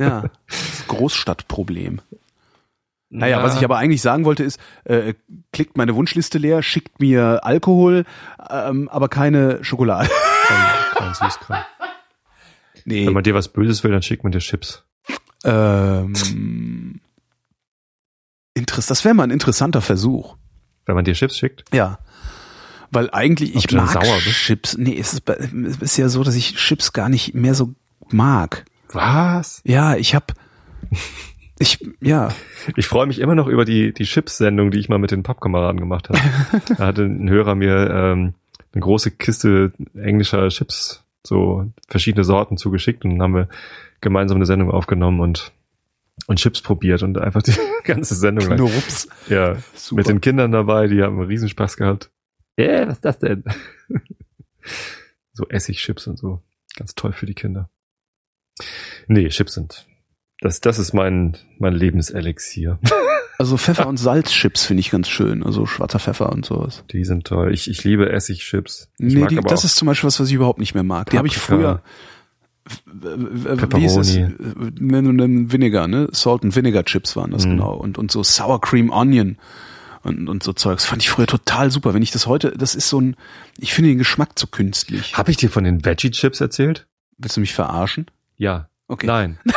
Ja, 0.00 0.24
Großstadtproblem. 0.88 2.00
Naja, 3.10 3.42
was 3.42 3.56
ich 3.56 3.64
aber 3.64 3.76
eigentlich 3.76 4.02
sagen 4.02 4.24
wollte 4.24 4.44
ist, 4.44 4.60
äh, 4.84 5.14
klickt 5.52 5.76
meine 5.76 5.96
Wunschliste 5.96 6.38
leer, 6.38 6.62
schickt 6.62 7.00
mir 7.00 7.44
Alkohol, 7.44 8.04
ähm, 8.48 8.88
aber 8.88 9.08
keine 9.08 9.64
Schokolade. 9.64 10.08
Kein, 10.46 10.94
kein 10.94 11.14
Süßkram. 11.14 11.64
Nee. 12.84 13.06
Wenn 13.06 13.12
man 13.12 13.24
dir 13.24 13.34
was 13.34 13.48
Böses 13.48 13.82
will, 13.82 13.90
dann 13.90 14.02
schickt 14.02 14.22
man 14.22 14.32
dir 14.32 14.38
Chips. 14.38 14.84
Ähm, 15.44 17.00
Interess 18.54 18.86
das 18.86 19.04
wäre 19.04 19.14
mal 19.14 19.24
ein 19.24 19.30
interessanter 19.30 19.80
Versuch. 19.80 20.36
Wenn 20.86 20.94
man 20.94 21.04
dir 21.04 21.14
Chips 21.14 21.36
schickt. 21.36 21.64
Ja. 21.72 21.98
Weil 22.90 23.10
eigentlich, 23.10 23.54
ich 23.54 23.66
du 23.66 23.76
dann 23.76 23.86
mag 23.86 24.04
sauer 24.04 24.18
bist? 24.24 24.38
Chips. 24.38 24.76
Nee, 24.76 24.98
es 24.98 25.12
ist, 25.14 25.28
es 25.28 25.76
ist 25.78 25.96
ja 25.96 26.08
so, 26.08 26.24
dass 26.24 26.34
ich 26.34 26.56
Chips 26.56 26.92
gar 26.92 27.08
nicht 27.08 27.34
mehr 27.34 27.54
so 27.54 27.74
mag. 28.08 28.64
Was? 28.88 29.62
Ja, 29.64 29.96
ich 29.96 30.14
hab, 30.14 30.32
ich, 31.60 31.78
ja, 32.00 32.30
Ich 32.76 32.88
freue 32.88 33.06
mich 33.06 33.18
immer 33.20 33.34
noch 33.34 33.46
über 33.46 33.66
die, 33.66 33.92
die 33.92 34.04
Chips-Sendung, 34.04 34.70
die 34.70 34.78
ich 34.78 34.88
mal 34.88 34.98
mit 34.98 35.10
den 35.10 35.22
Pappkameraden 35.22 35.78
gemacht 35.78 36.08
habe. 36.08 36.18
da 36.76 36.86
hatte 36.86 37.02
ein 37.02 37.28
Hörer 37.28 37.54
mir 37.54 37.90
ähm, 37.90 38.34
eine 38.72 38.80
große 38.80 39.10
Kiste 39.10 39.72
englischer 39.94 40.48
Chips, 40.48 41.04
so 41.22 41.70
verschiedene 41.86 42.24
Sorten 42.24 42.56
zugeschickt 42.56 43.04
und 43.04 43.10
dann 43.10 43.22
haben 43.22 43.34
wir 43.34 43.48
gemeinsam 44.00 44.36
eine 44.36 44.46
Sendung 44.46 44.70
aufgenommen 44.70 45.20
und 45.20 45.52
und 46.26 46.38
Chips 46.38 46.60
probiert 46.60 47.02
und 47.02 47.18
einfach 47.18 47.42
die 47.42 47.54
ganze 47.84 48.14
Sendung 48.14 48.48
lang. 48.48 48.70
Ja, 49.28 49.56
Super. 49.74 50.00
mit 50.00 50.08
den 50.08 50.20
Kindern 50.20 50.52
dabei, 50.52 50.86
die 50.86 51.02
haben 51.02 51.18
einen 51.18 51.26
Riesenspaß 51.26 51.76
gehabt. 51.76 52.10
Ja, 52.58 52.86
was 52.86 52.96
ist 52.96 53.04
das 53.04 53.18
denn? 53.18 53.44
so 55.32 55.48
Essigchips 55.48 56.06
und 56.06 56.18
so. 56.18 56.42
Ganz 56.76 56.94
toll 56.94 57.12
für 57.12 57.26
die 57.26 57.34
Kinder. 57.34 57.70
Nee, 59.08 59.28
Chips 59.28 59.54
sind. 59.54 59.86
Das, 60.40 60.60
das 60.60 60.78
ist 60.78 60.92
mein, 60.92 61.36
mein 61.58 61.74
Lebenselixier. 61.74 62.78
Also 63.38 63.56
Pfeffer- 63.56 63.86
und 63.86 63.96
Salzchips 63.96 64.66
finde 64.66 64.82
ich 64.82 64.90
ganz 64.90 65.08
schön. 65.08 65.42
Also 65.42 65.64
schwarzer 65.64 65.98
Pfeffer 65.98 66.30
und 66.30 66.44
sowas. 66.44 66.84
Die 66.92 67.06
sind 67.06 67.26
toll. 67.26 67.54
Ich, 67.54 67.70
ich 67.70 67.84
liebe 67.84 68.12
Essigchips. 68.12 68.90
Ich 68.98 69.14
Nee, 69.14 69.26
die, 69.28 69.36
das 69.36 69.64
ist 69.64 69.76
zum 69.76 69.86
Beispiel 69.86 70.08
was, 70.08 70.20
was 70.20 70.28
ich 70.28 70.34
überhaupt 70.34 70.58
nicht 70.60 70.74
mehr 70.74 70.82
mag. 70.82 71.08
Die 71.08 71.16
habe 71.16 71.26
ich 71.26 71.38
früher. 71.38 71.80
Paprika. 72.92 73.78
Wie 73.78 73.86
ist 73.86 73.96
es? 73.96 74.14
Pepperoni. 74.14 74.74
Nennen 74.78 75.50
Vinegar, 75.50 75.88
ne? 75.88 76.08
Salt 76.12 76.44
and 76.44 76.54
Vinegar 76.54 76.84
Chips 76.84 77.16
waren 77.16 77.30
das 77.30 77.46
Mhm. 77.46 77.50
genau. 77.52 77.72
Und, 77.72 77.96
und 77.96 78.10
so 78.10 78.22
Sour 78.22 78.60
Cream 78.60 78.90
Onion 78.90 79.38
und, 80.02 80.28
und 80.28 80.42
so 80.42 80.52
Zeugs. 80.52 80.84
Fand 80.84 81.00
ich 81.00 81.08
früher 81.08 81.26
total 81.26 81.70
super. 81.70 81.94
Wenn 81.94 82.02
ich 82.02 82.10
das 82.10 82.26
heute, 82.26 82.50
das 82.52 82.74
ist 82.74 82.90
so 82.90 83.00
ein, 83.00 83.16
ich 83.58 83.72
finde 83.72 83.88
den 83.88 83.96
Geschmack 83.96 84.38
zu 84.38 84.48
künstlich. 84.48 85.16
Habe 85.16 85.30
ich 85.30 85.38
dir 85.38 85.48
von 85.48 85.64
den 85.64 85.82
Veggie-Chips 85.82 86.42
erzählt? 86.42 86.86
Willst 87.16 87.38
du 87.38 87.40
mich 87.40 87.54
verarschen? 87.54 88.04
Ja. 88.36 88.68
Okay. 88.86 89.06
Nein. 89.06 89.38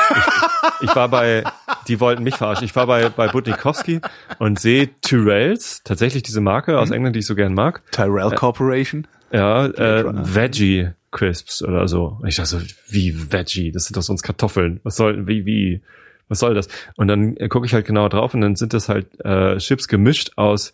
Ich, 0.82 0.96
war 0.96 1.10
bei, 1.10 1.44
die 1.88 2.00
wollten 2.00 2.24
mich 2.24 2.36
verarschen. 2.36 2.66
Ich 2.66 2.76
war 2.76 2.88
bei, 2.88 3.10
bei 3.10 3.28
Butnikowski 3.28 4.00
und 4.40 4.60
sehe 4.60 4.90
Tyrells, 5.02 5.82
tatsächlich 5.84 6.24
diese 6.24 6.42
Marke 6.42 6.80
aus 6.80 6.90
Mhm. 6.90 6.96
England, 6.96 7.16
die 7.16 7.20
ich 7.20 7.28
so 7.28 7.36
gern 7.36 7.54
mag. 7.54 7.82
Tyrell 7.92 8.32
Corporation. 8.36 9.08
Ja, 9.32 9.66
äh. 9.66 10.04
Veggie 10.06 10.90
Crisps 11.12 11.62
oder 11.64 11.88
so. 11.88 12.18
Und 12.22 12.28
ich 12.28 12.36
dachte 12.36 12.50
so, 12.50 12.62
wie 12.90 13.32
Veggie? 13.32 13.72
Das 13.72 13.86
sind 13.86 13.96
doch 13.98 14.02
sonst 14.02 14.24
Kartoffeln. 14.24 14.80
Was 14.84 14.96
soll, 14.96 15.28
wie, 15.28 15.46
wie, 15.46 15.82
was 16.28 16.40
soll 16.40 16.54
das? 16.56 16.68
Und 16.96 17.08
dann 17.08 17.38
äh, 17.38 17.48
gucke 17.50 17.66
ich 17.66 17.74
halt 17.74 17.86
genau 17.86 18.10
drauf 18.10 18.34
und 18.34 18.42
dann 18.42 18.56
sind 18.56 18.74
das 18.74 18.90
halt 18.90 19.08
äh, 19.24 19.58
Chips 19.58 19.88
gemischt 19.88 20.32
aus 20.38 20.74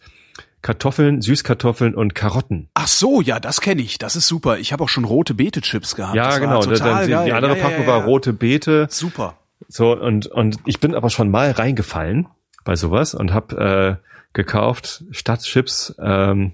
Kartoffeln, 0.62 1.22
Süßkartoffeln 1.22 1.96
und 1.96 2.16
Karotten. 2.16 2.68
Ach 2.74 2.88
so, 2.88 3.22
ja, 3.22 3.40
das 3.40 3.62
kenne 3.62 3.82
ich. 3.82 3.98
Das 3.98 4.16
ist 4.18 4.28
super. 4.28 4.60
Ich 4.60 4.74
habe 4.74 4.84
auch 4.84 4.90
schon 4.90 5.06
rote 5.06 5.34
Beete 5.34 5.62
Chips 5.62 5.96
gehabt. 5.96 6.16
ja, 6.16 6.26
das 6.26 6.34
war 6.34 6.40
genau. 6.42 6.62
Dann, 6.62 6.70
Total 6.74 7.06
die, 7.06 7.12
geil. 7.12 7.26
die 7.26 7.34
andere 7.34 7.58
ja, 7.58 7.64
Packung 7.64 7.82
ja, 7.84 7.88
war 7.88 8.00
ja. 8.00 8.06
rote 8.06 8.34
Beete. 8.34 8.88
Super. 8.90 9.36
So, 9.68 9.92
und, 10.00 10.28
und 10.28 10.58
ich 10.66 10.80
bin 10.80 10.96
aber 10.96 11.10
schon 11.10 11.30
mal 11.30 11.52
reingefallen 11.52 12.28
bei 12.64 12.76
sowas 12.76 13.14
und 13.14 13.34
habe 13.34 14.00
äh, 14.02 14.08
gekauft 14.34 15.04
statt 15.12 15.42
Chips, 15.42 15.96
ähm, 16.02 16.54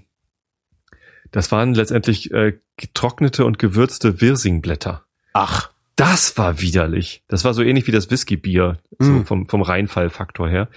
das 1.32 1.52
waren 1.52 1.74
letztendlich 1.74 2.30
äh, 2.32 2.58
getrocknete 2.76 3.44
und 3.44 3.58
gewürzte 3.58 4.20
Wirsingblätter. 4.20 5.04
Ach, 5.32 5.70
Das 5.96 6.36
war 6.38 6.60
widerlich. 6.60 7.22
Das 7.28 7.44
war 7.44 7.54
so 7.54 7.62
ähnlich 7.62 7.86
wie 7.86 7.92
das 7.92 8.10
Whisky-Bier, 8.10 8.78
so 8.98 9.10
Mm. 9.12 9.24
vom, 9.26 9.46
vom 9.46 9.62
Reinfallfaktor 9.62 10.48
her. 10.48 10.68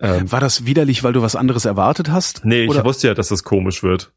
Ähm, 0.00 0.30
war 0.30 0.40
das 0.40 0.66
widerlich, 0.66 1.02
weil 1.02 1.12
du 1.12 1.22
was 1.22 1.36
anderes 1.36 1.64
erwartet 1.64 2.10
hast? 2.10 2.44
nee, 2.44 2.64
ich 2.64 2.70
Oder- 2.70 2.84
wusste 2.84 3.08
ja, 3.08 3.14
dass 3.14 3.28
das 3.28 3.44
komisch 3.44 3.82
wird. 3.82 4.12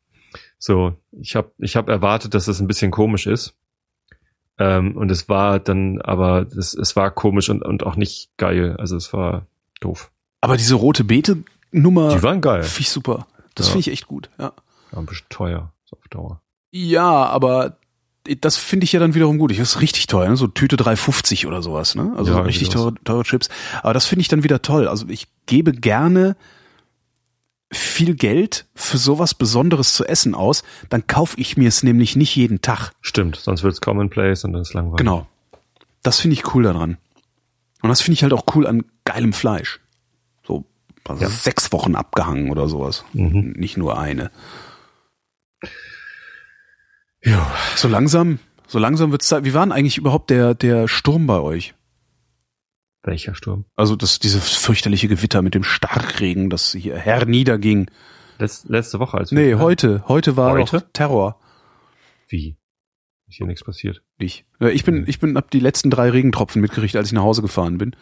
So, 0.59 0.95
ich 1.11 1.35
habe 1.35 1.51
ich 1.57 1.75
hab 1.75 1.89
erwartet, 1.89 2.33
dass 2.35 2.47
es 2.47 2.59
ein 2.61 2.67
bisschen 2.67 2.91
komisch 2.91 3.25
ist. 3.27 3.55
Ähm, 4.61 4.95
und 4.97 5.09
es 5.11 5.27
war 5.29 5.59
dann, 5.59 6.01
aber 6.01 6.45
das, 6.45 6.73
es 6.73 6.95
war 6.95 7.09
komisch 7.11 7.49
und, 7.49 7.63
und 7.63 7.83
auch 7.83 7.95
nicht 7.95 8.29
geil. 8.38 8.75
Also 8.77 8.95
es 8.95 9.11
war 9.13 9.47
doof. 9.79 10.11
Aber 10.41 10.57
diese 10.57 10.75
rote 10.75 11.03
Beete-Nummer 11.03 12.15
Die 12.15 12.23
waren 12.23 12.41
geil. 12.41 12.63
finde 12.63 12.81
ich 12.81 12.89
super. 12.89 13.27
Das 13.55 13.67
Ja. 13.67 13.71
finde 13.73 13.79
ich 13.81 13.91
echt 13.93 14.07
gut. 14.07 14.29
Ja. 14.39 14.53
War 14.91 14.99
ein 14.99 15.05
bisschen 15.05 15.27
teuer, 15.29 15.71
so 15.85 15.97
auf 15.97 16.07
Dauer. 16.09 16.41
ja, 16.71 17.25
aber 17.25 17.77
das 18.41 18.55
finde 18.57 18.83
ich 18.83 18.91
ja 18.91 18.99
dann 18.99 19.15
wiederum 19.15 19.39
gut. 19.39 19.51
Ich 19.51 19.57
das 19.57 19.75
ist 19.75 19.81
richtig 19.81 20.05
teuer, 20.07 20.29
ne? 20.29 20.38
so 20.38 20.45
Tüte 20.47 20.75
3,50 20.75 21.47
oder 21.47 21.63
sowas, 21.63 21.95
ne? 21.95 22.13
Also 22.15 22.31
Ja, 22.31 22.38
so 22.38 22.43
richtig 22.43 22.67
irgendwie 22.67 22.77
teure, 22.77 22.93
teure 23.03 23.23
Chips. 23.23 23.49
Aber 23.81 23.93
das 23.95 24.05
finde 24.05 24.21
ich 24.21 24.27
dann 24.27 24.43
wieder 24.43 24.61
toll. 24.61 24.88
Also 24.88 25.07
ich 25.09 25.27
gebe 25.47 25.71
gerne 25.71 26.35
viel 27.72 28.15
Geld 28.15 28.65
für 28.76 28.98
sowas 28.98 29.34
Besonderes 29.34 29.93
zu 29.93 30.06
essen 30.06 30.35
aus, 30.35 30.64
dann 30.89 31.07
kaufe 31.07 31.39
ich 31.39 31.56
mir 31.57 31.68
es 31.69 31.84
nämlich 31.84 32.15
nicht 32.15 32.35
jeden 32.35 32.61
Tag. 32.61 32.91
Stimmt, 33.02 33.38
sonst 33.38 33.64
wird's 33.64 33.80
commonplace 33.81 34.43
und 34.43 34.53
dann 34.53 34.61
ist 34.64 34.73
langweilig. 34.73 34.98
Genau. 34.98 35.27
Das 36.03 36.19
finde 36.19 36.34
ich 36.34 36.53
cool 36.53 36.64
daran. 36.64 36.98
Und 37.81 37.89
das 37.89 38.02
finde 38.02 38.14
ich 38.15 38.23
halt 38.23 38.34
auch 38.34 38.45
cool 38.56 38.68
an 38.68 38.84
geilem 39.06 39.34
Fleisch. 39.34 39.80
So 40.45 40.65
also 41.07 41.23
Ja. 41.23 41.30
sechs 41.30 41.72
Wochen 41.72 41.95
abgehangen 41.95 42.52
oder 42.52 42.68
sowas. 42.68 43.06
Mhm. 43.14 43.53
Nicht 43.57 43.77
nur 43.77 43.98
eine. 43.99 44.31
Ja. 47.23 47.52
So 47.76 47.88
langsam, 47.88 48.39
so 48.68 48.80
langsam 48.80 49.11
wird's 49.11 49.27
Zeit. 49.27 49.45
Wie 49.45 49.53
war 49.53 49.65
denn 49.65 49.72
eigentlich 49.72 49.98
überhaupt 49.98 50.30
der, 50.30 50.56
der 50.56 50.88
Sturm 50.88 51.27
bei 51.27 51.39
euch? 51.39 51.73
Welcher 53.03 53.33
Sturm? 53.33 53.65
Also 53.75 53.95
das, 53.95 54.19
dieses 54.19 54.55
fürchterliche 54.55 55.07
Gewitter 55.07 55.41
mit 55.41 55.55
dem 55.55 55.63
Starkregen, 55.63 56.49
das 56.49 56.71
hier 56.73 56.97
herniederging. 56.97 57.89
Letz, 58.37 58.65
letzte 58.67 58.99
Woche 58.99 59.17
als 59.17 59.31
Nee, 59.31 59.55
heute. 59.55 60.03
Heute 60.07 60.37
war 60.37 60.51
Heute? 60.51 60.79
doch 60.79 60.87
Terror. 60.93 61.39
Wie? 62.27 62.57
Ist 63.27 63.37
hier 63.37 63.47
nichts 63.47 63.63
passiert. 63.63 64.01
Ich. 64.17 64.45
Ich 64.59 64.83
bin, 64.83 65.05
ich 65.07 65.19
bin, 65.19 65.35
hab 65.35 65.49
die 65.51 65.59
letzten 65.59 65.89
drei 65.89 66.09
Regentropfen 66.09 66.61
mitgerichtet, 66.61 66.99
als 66.99 67.07
ich 67.07 67.13
nach 67.13 67.23
Hause 67.23 67.41
gefahren 67.41 67.77
bin. 67.77 67.95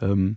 Ähm, 0.00 0.36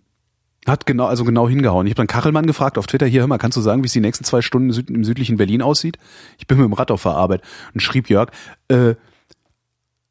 hat 0.65 0.85
genau, 0.85 1.05
also 1.05 1.23
genau 1.23 1.47
hingehauen. 1.47 1.87
Ich 1.87 1.91
habe 1.91 1.97
dann 1.97 2.07
Kachelmann 2.07 2.47
gefragt 2.47 2.77
auf 2.77 2.87
Twitter, 2.87 3.05
hier, 3.05 3.21
hör 3.21 3.27
mal, 3.27 3.37
kannst 3.37 3.57
du 3.57 3.61
sagen, 3.61 3.83
wie 3.83 3.87
es 3.87 3.93
die 3.93 4.01
nächsten 4.01 4.23
zwei 4.23 4.41
Stunden 4.41 4.69
im 4.93 5.03
südlichen 5.03 5.37
Berlin 5.37 5.61
aussieht? 5.61 5.97
Ich 6.37 6.47
bin 6.47 6.57
mit 6.57 6.65
dem 6.65 6.73
Rad 6.73 6.91
auf 6.91 7.03
der 7.03 7.13
Arbeit 7.13 7.41
und 7.73 7.81
schrieb 7.81 8.09
Jörg, 8.09 8.31
äh, 8.67 8.95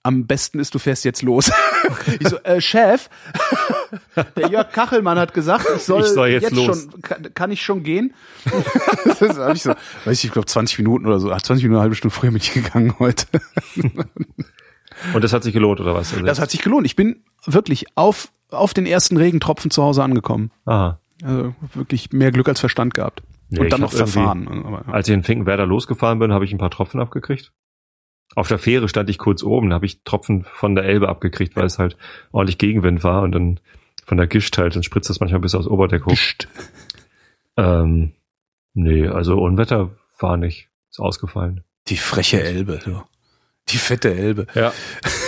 am 0.06 0.26
besten 0.26 0.58
ist, 0.60 0.74
du 0.74 0.78
fährst 0.78 1.04
jetzt 1.04 1.22
los. 1.22 1.50
ich 2.20 2.28
so, 2.28 2.36
äh, 2.38 2.60
Chef, 2.60 3.08
der 4.36 4.48
Jörg 4.48 4.70
Kachelmann 4.72 5.18
hat 5.18 5.34
gesagt, 5.34 5.66
ich 5.76 5.82
soll, 5.82 6.02
Ich 6.02 6.08
soll 6.08 6.28
jetzt 6.28 6.50
los. 6.52 6.64
schon, 6.90 7.02
kann, 7.02 7.34
kann 7.34 7.50
ich 7.50 7.62
schon 7.62 7.82
gehen? 7.82 8.14
das 9.20 9.36
hab 9.38 9.54
ich 9.54 9.62
so, 9.62 9.70
weiß 10.04 10.18
ich, 10.18 10.24
ich 10.26 10.32
glaube 10.32 10.46
20 10.46 10.78
Minuten 10.78 11.06
oder 11.06 11.18
so, 11.20 11.30
ach, 11.32 11.42
20 11.42 11.64
Minuten, 11.64 11.76
eine 11.76 11.82
halbe 11.82 11.94
Stunde 11.96 12.14
früher 12.14 12.30
bin 12.30 12.40
ich 12.40 12.52
gegangen 12.52 12.94
heute. 12.98 13.26
Und 15.12 15.22
das 15.24 15.32
hat 15.32 15.42
sich 15.42 15.52
gelohnt, 15.52 15.80
oder 15.80 15.94
was? 15.94 16.12
Also- 16.12 16.24
Das 16.24 16.40
hat 16.40 16.50
sich 16.50 16.62
gelohnt. 16.62 16.86
Ich 16.86 16.96
bin 16.96 17.22
wirklich 17.44 17.86
auf, 17.96 18.28
auf 18.50 18.72
den 18.74 18.86
ersten 18.86 19.16
Regentropfen 19.16 19.70
zu 19.70 19.82
Hause 19.82 20.02
angekommen. 20.02 20.50
Aha. 20.64 20.98
Also 21.22 21.54
wirklich 21.74 22.12
mehr 22.12 22.30
Glück 22.32 22.48
als 22.48 22.60
Verstand 22.60 22.94
gehabt. 22.94 23.22
Nee, 23.48 23.60
Und 23.60 23.72
dann 23.72 23.80
noch 23.80 23.92
verfahren. 23.92 24.48
Aber, 24.48 24.84
ja. 24.86 24.92
Als 24.92 25.08
ich 25.08 25.14
in 25.14 25.22
Finkenwerder 25.22 25.66
losgefahren 25.66 26.18
bin, 26.18 26.32
habe 26.32 26.44
ich 26.44 26.52
ein 26.52 26.58
paar 26.58 26.70
Tropfen 26.70 27.00
abgekriegt. 27.00 27.52
Auf 28.36 28.48
der 28.48 28.58
Fähre 28.58 28.86
stand 28.88 29.08
ich 29.08 29.16
kurz 29.16 29.42
oben, 29.42 29.70
da 29.70 29.74
habe 29.76 29.86
ich 29.86 30.02
Tropfen 30.04 30.44
von 30.44 30.74
der 30.74 30.84
Elbe 30.84 31.08
abgekriegt, 31.08 31.56
weil 31.56 31.64
es 31.64 31.78
halt 31.78 31.96
ordentlich 32.32 32.58
Gegenwind 32.58 33.02
war 33.02 33.22
und 33.22 33.32
dann 33.32 33.58
von 34.04 34.18
der 34.18 34.26
Gischt 34.26 34.56
halt, 34.58 34.76
dann 34.76 34.82
spritzt 34.82 35.08
das 35.08 35.20
manchmal 35.20 35.40
bis 35.40 35.54
aufs 35.54 35.66
Oberdeck 35.66 36.04
hoch. 36.04 36.12
Psst. 36.12 36.46
Ähm, 37.56 38.12
nee, 38.74 39.08
also 39.08 39.40
Unwetter 39.40 39.90
war 40.18 40.36
nicht. 40.36 40.68
Ist 40.90 41.00
ausgefallen. 41.00 41.64
Die 41.88 41.96
freche 41.96 42.42
Elbe. 42.42 42.78
Du. 42.84 43.02
Die 43.70 43.78
fette 43.78 44.14
Elbe. 44.14 44.46
Ja. 44.54 44.72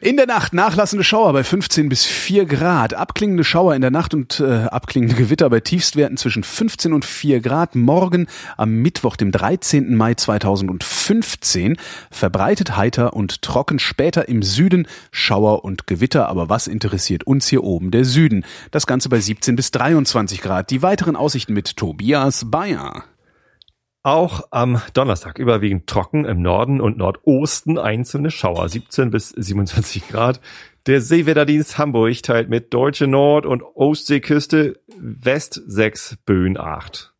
In 0.00 0.16
der 0.16 0.26
Nacht 0.26 0.52
nachlassende 0.52 1.04
Schauer 1.04 1.32
bei 1.32 1.44
15 1.44 1.88
bis 1.88 2.04
4 2.04 2.44
Grad, 2.46 2.94
abklingende 2.94 3.44
Schauer 3.44 3.74
in 3.74 3.80
der 3.80 3.90
Nacht 3.90 4.14
und 4.14 4.40
äh, 4.40 4.64
abklingende 4.64 5.14
Gewitter 5.16 5.48
bei 5.50 5.60
Tiefstwerten 5.60 6.16
zwischen 6.16 6.44
15 6.44 6.92
und 6.92 7.04
4 7.04 7.40
Grad. 7.40 7.74
Morgen 7.74 8.26
am 8.56 8.74
Mittwoch, 8.74 9.16
dem 9.16 9.32
13. 9.32 9.94
Mai 9.94 10.14
2015, 10.14 11.76
verbreitet 12.10 12.76
heiter 12.76 13.14
und 13.14 13.42
trocken. 13.42 13.78
Später 13.78 14.28
im 14.28 14.42
Süden 14.42 14.86
Schauer 15.10 15.64
und 15.64 15.86
Gewitter. 15.86 16.28
Aber 16.28 16.48
was 16.48 16.66
interessiert 16.66 17.24
uns 17.24 17.48
hier 17.48 17.64
oben? 17.64 17.90
Der 17.90 18.04
Süden. 18.04 18.44
Das 18.70 18.86
Ganze 18.86 19.08
bei 19.08 19.20
17 19.20 19.56
bis 19.56 19.70
23 19.70 20.40
Grad. 20.40 20.70
Die 20.70 20.82
weiteren 20.82 21.16
Aussichten 21.16 21.54
mit 21.54 21.76
Tobias 21.76 22.50
Bayer. 22.50 23.04
Auch 24.08 24.44
am 24.52 24.80
Donnerstag 24.94 25.38
überwiegend 25.38 25.86
trocken, 25.86 26.24
im 26.24 26.40
Norden 26.40 26.80
und 26.80 26.96
Nordosten 26.96 27.76
einzelne 27.76 28.30
Schauer, 28.30 28.66
17 28.66 29.10
bis 29.10 29.28
27 29.28 30.08
Grad. 30.08 30.40
Der 30.86 31.02
Seewetterdienst 31.02 31.76
Hamburg 31.76 32.22
teilt 32.22 32.48
mit 32.48 32.72
Deutsche 32.72 33.06
Nord- 33.06 33.44
und 33.44 33.62
Ostseeküste 33.62 34.80
West 34.96 35.60
6, 35.66 36.16
Böen 36.24 36.56
8. 36.56 37.12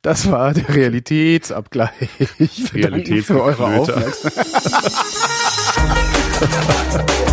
Das 0.00 0.30
war 0.30 0.54
der 0.54 0.74
Realitätsabgleich. 0.74 2.08
Ich 2.38 2.72
bedanke 2.72 3.22
für 3.22 3.42
eure. 3.42 3.66
Aufmerksamkeit. 3.66 4.32